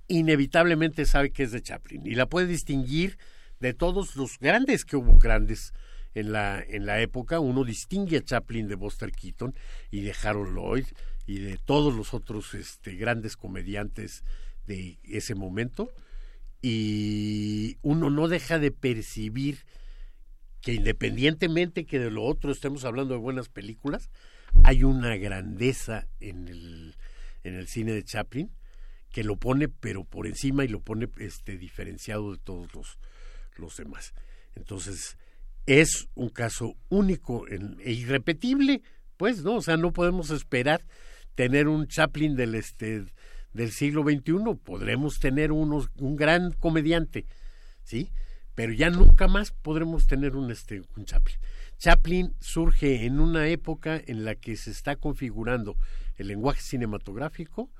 inevitablemente 0.07 1.05
sabe 1.05 1.31
que 1.31 1.43
es 1.43 1.51
de 1.51 1.61
Chaplin 1.61 2.07
y 2.07 2.15
la 2.15 2.27
puede 2.27 2.47
distinguir 2.47 3.17
de 3.59 3.73
todos 3.73 4.15
los 4.15 4.39
grandes 4.39 4.85
que 4.85 4.95
hubo 4.95 5.17
grandes 5.19 5.73
en 6.13 6.31
la 6.31 6.63
en 6.67 6.85
la 6.85 6.99
época. 7.01 7.39
Uno 7.39 7.63
distingue 7.63 8.17
a 8.17 8.23
Chaplin 8.23 8.67
de 8.67 8.75
Buster 8.75 9.11
Keaton 9.11 9.53
y 9.91 10.01
de 10.01 10.15
Harold 10.23 10.55
Lloyd 10.55 10.85
y 11.25 11.39
de 11.39 11.57
todos 11.57 11.93
los 11.93 12.13
otros 12.13 12.53
este, 12.53 12.95
grandes 12.95 13.35
comediantes 13.35 14.23
de 14.65 14.97
ese 15.03 15.35
momento 15.35 15.93
y 16.69 17.77
uno 17.81 18.09
no 18.09 18.27
deja 18.27 18.59
de 18.59 18.71
percibir 18.71 19.59
que 20.59 20.73
independientemente 20.73 21.85
que 21.85 21.97
de 21.97 22.11
lo 22.11 22.25
otro 22.25 22.51
estemos 22.51 22.83
hablando 22.83 23.13
de 23.13 23.21
buenas 23.21 23.47
películas, 23.47 24.09
hay 24.65 24.83
una 24.83 25.15
grandeza 25.15 26.09
en 26.19 26.49
el, 26.49 26.97
en 27.43 27.55
el 27.55 27.69
cine 27.69 27.93
de 27.93 28.03
Chaplin 28.03 28.51
que 29.13 29.23
lo 29.23 29.37
pone 29.37 29.69
pero 29.69 30.03
por 30.03 30.27
encima 30.27 30.65
y 30.65 30.67
lo 30.67 30.81
pone 30.81 31.07
este 31.19 31.57
diferenciado 31.57 32.33
de 32.33 32.37
todos 32.39 32.99
los, 33.55 33.77
demás. 33.77 34.13
Entonces, 34.53 35.17
es 35.67 36.09
un 36.15 36.27
caso 36.27 36.75
único 36.89 37.45
e 37.47 37.93
irrepetible, 37.93 38.81
pues, 39.15 39.41
¿no? 39.41 39.55
O 39.55 39.61
sea, 39.61 39.77
no 39.77 39.93
podemos 39.93 40.31
esperar 40.31 40.83
tener 41.35 41.69
un 41.69 41.87
Chaplin 41.87 42.35
del 42.35 42.55
este 42.55 43.05
del 43.57 43.71
siglo 43.71 44.03
XXI, 44.03 44.55
podremos 44.63 45.19
tener 45.19 45.51
unos, 45.51 45.89
un 45.97 46.15
gran 46.15 46.51
comediante, 46.53 47.25
¿sí? 47.83 48.11
Pero 48.53 48.71
ya 48.71 48.91
nunca 48.91 49.27
más 49.27 49.51
podremos 49.51 50.05
tener 50.05 50.35
un, 50.35 50.51
este, 50.51 50.83
un 50.95 51.05
Chaplin. 51.05 51.37
Chaplin 51.79 52.33
surge 52.39 53.05
en 53.05 53.19
una 53.19 53.47
época 53.47 53.99
en 54.05 54.25
la 54.25 54.35
que 54.35 54.55
se 54.55 54.69
está 54.69 54.95
configurando 54.95 55.75
el 56.17 56.27
lenguaje 56.27 56.61
cinematográfico 56.61 57.71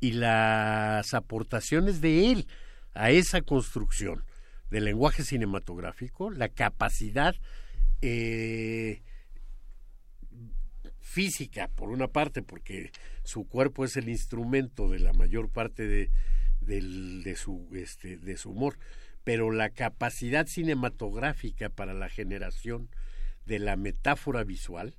y 0.00 0.12
las 0.12 1.14
aportaciones 1.14 2.02
de 2.02 2.30
él 2.30 2.46
a 2.92 3.10
esa 3.10 3.40
construcción 3.40 4.24
del 4.70 4.84
lenguaje 4.84 5.24
cinematográfico, 5.24 6.30
la 6.30 6.48
capacidad 6.48 7.34
eh, 8.02 9.02
física, 11.12 11.68
por 11.68 11.90
una 11.90 12.08
parte, 12.08 12.42
porque 12.42 12.90
su 13.22 13.44
cuerpo 13.44 13.84
es 13.84 13.98
el 13.98 14.08
instrumento 14.08 14.88
de 14.88 14.98
la 14.98 15.12
mayor 15.12 15.50
parte 15.50 15.86
de, 15.86 16.10
de, 16.62 17.36
su, 17.36 17.68
este, 17.74 18.16
de 18.16 18.38
su 18.38 18.50
humor, 18.50 18.78
pero 19.22 19.50
la 19.50 19.68
capacidad 19.68 20.46
cinematográfica 20.46 21.68
para 21.68 21.92
la 21.92 22.08
generación 22.08 22.88
de 23.44 23.58
la 23.58 23.76
metáfora 23.76 24.42
visual, 24.42 24.94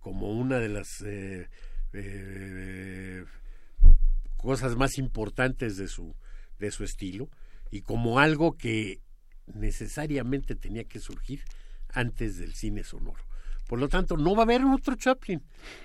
como 0.00 0.32
una 0.32 0.58
de 0.58 0.68
las 0.68 1.00
eh, 1.02 1.48
eh, 1.92 3.24
cosas 4.36 4.74
más 4.74 4.98
importantes 4.98 5.76
de 5.76 5.86
su, 5.86 6.16
de 6.58 6.72
su 6.72 6.82
estilo, 6.82 7.30
y 7.70 7.82
como 7.82 8.18
algo 8.18 8.56
que 8.56 9.00
necesariamente 9.46 10.56
tenía 10.56 10.84
que 10.84 10.98
surgir 10.98 11.44
antes 11.88 12.36
del 12.36 12.54
cine 12.54 12.82
sonoro. 12.82 13.31
Por 13.66 13.78
lo 13.78 13.88
tanto, 13.88 14.16
no 14.16 14.34
va 14.34 14.42
a 14.42 14.44
haber 14.44 14.62
otro 14.64 14.94
Chaplin. 14.96 15.42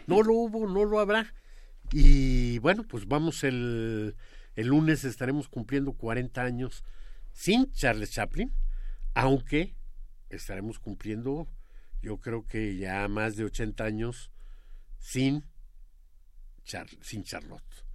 No 0.07 0.21
lo 0.21 0.33
hubo, 0.33 0.67
no 0.67 0.85
lo 0.85 0.99
habrá. 0.99 1.33
Y 1.91 2.59
bueno, 2.59 2.83
pues 2.83 3.07
vamos 3.07 3.43
el, 3.43 4.15
el 4.55 4.67
lunes 4.67 5.03
estaremos 5.03 5.47
cumpliendo 5.47 5.93
40 5.93 6.41
años 6.41 6.83
sin 7.31 7.71
Charles 7.71 8.11
Chaplin, 8.11 8.51
aunque 9.13 9.75
estaremos 10.29 10.79
cumpliendo, 10.79 11.47
yo 12.01 12.17
creo 12.17 12.47
que 12.47 12.75
ya 12.75 13.07
más 13.07 13.35
de 13.35 13.43
80 13.43 13.83
años 13.83 14.31
sin, 14.97 15.45
sin 17.01 17.23
Charlotte. 17.23 17.85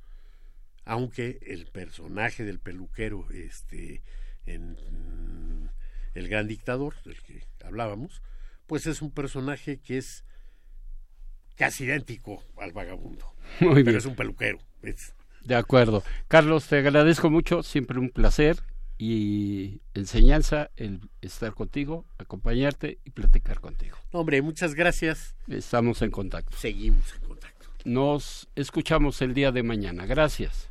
Aunque 0.84 1.40
el 1.42 1.66
personaje 1.66 2.44
del 2.44 2.60
peluquero 2.60 3.28
este, 3.30 4.04
en 4.46 5.70
El 6.14 6.28
Gran 6.28 6.46
Dictador, 6.46 6.94
del 7.02 7.20
que 7.22 7.42
hablábamos, 7.64 8.22
pues 8.66 8.86
es 8.86 9.02
un 9.02 9.10
personaje 9.10 9.78
que 9.80 9.98
es 9.98 10.24
casi 11.56 11.84
idéntico 11.84 12.42
al 12.58 12.72
vagabundo. 12.72 13.34
Muy 13.60 13.84
Pero 13.84 13.98
es 13.98 14.06
un 14.06 14.16
peluquero. 14.16 14.58
De 15.44 15.54
acuerdo. 15.54 16.02
Carlos, 16.28 16.66
te 16.66 16.78
agradezco 16.78 17.30
mucho, 17.30 17.62
siempre 17.62 17.98
un 17.98 18.10
placer 18.10 18.62
y 18.98 19.80
enseñanza 19.94 20.70
el 20.76 21.00
estar 21.20 21.54
contigo, 21.54 22.06
acompañarte 22.18 22.98
y 23.04 23.10
platicar 23.10 23.60
contigo. 23.60 23.96
Hombre, 24.12 24.42
muchas 24.42 24.74
gracias. 24.74 25.34
Estamos 25.48 26.02
en 26.02 26.10
contacto. 26.10 26.56
Seguimos 26.56 27.12
en 27.14 27.28
contacto. 27.28 27.66
Nos 27.84 28.48
escuchamos 28.54 29.20
el 29.22 29.34
día 29.34 29.50
de 29.50 29.62
mañana. 29.62 30.06
Gracias. 30.06 30.70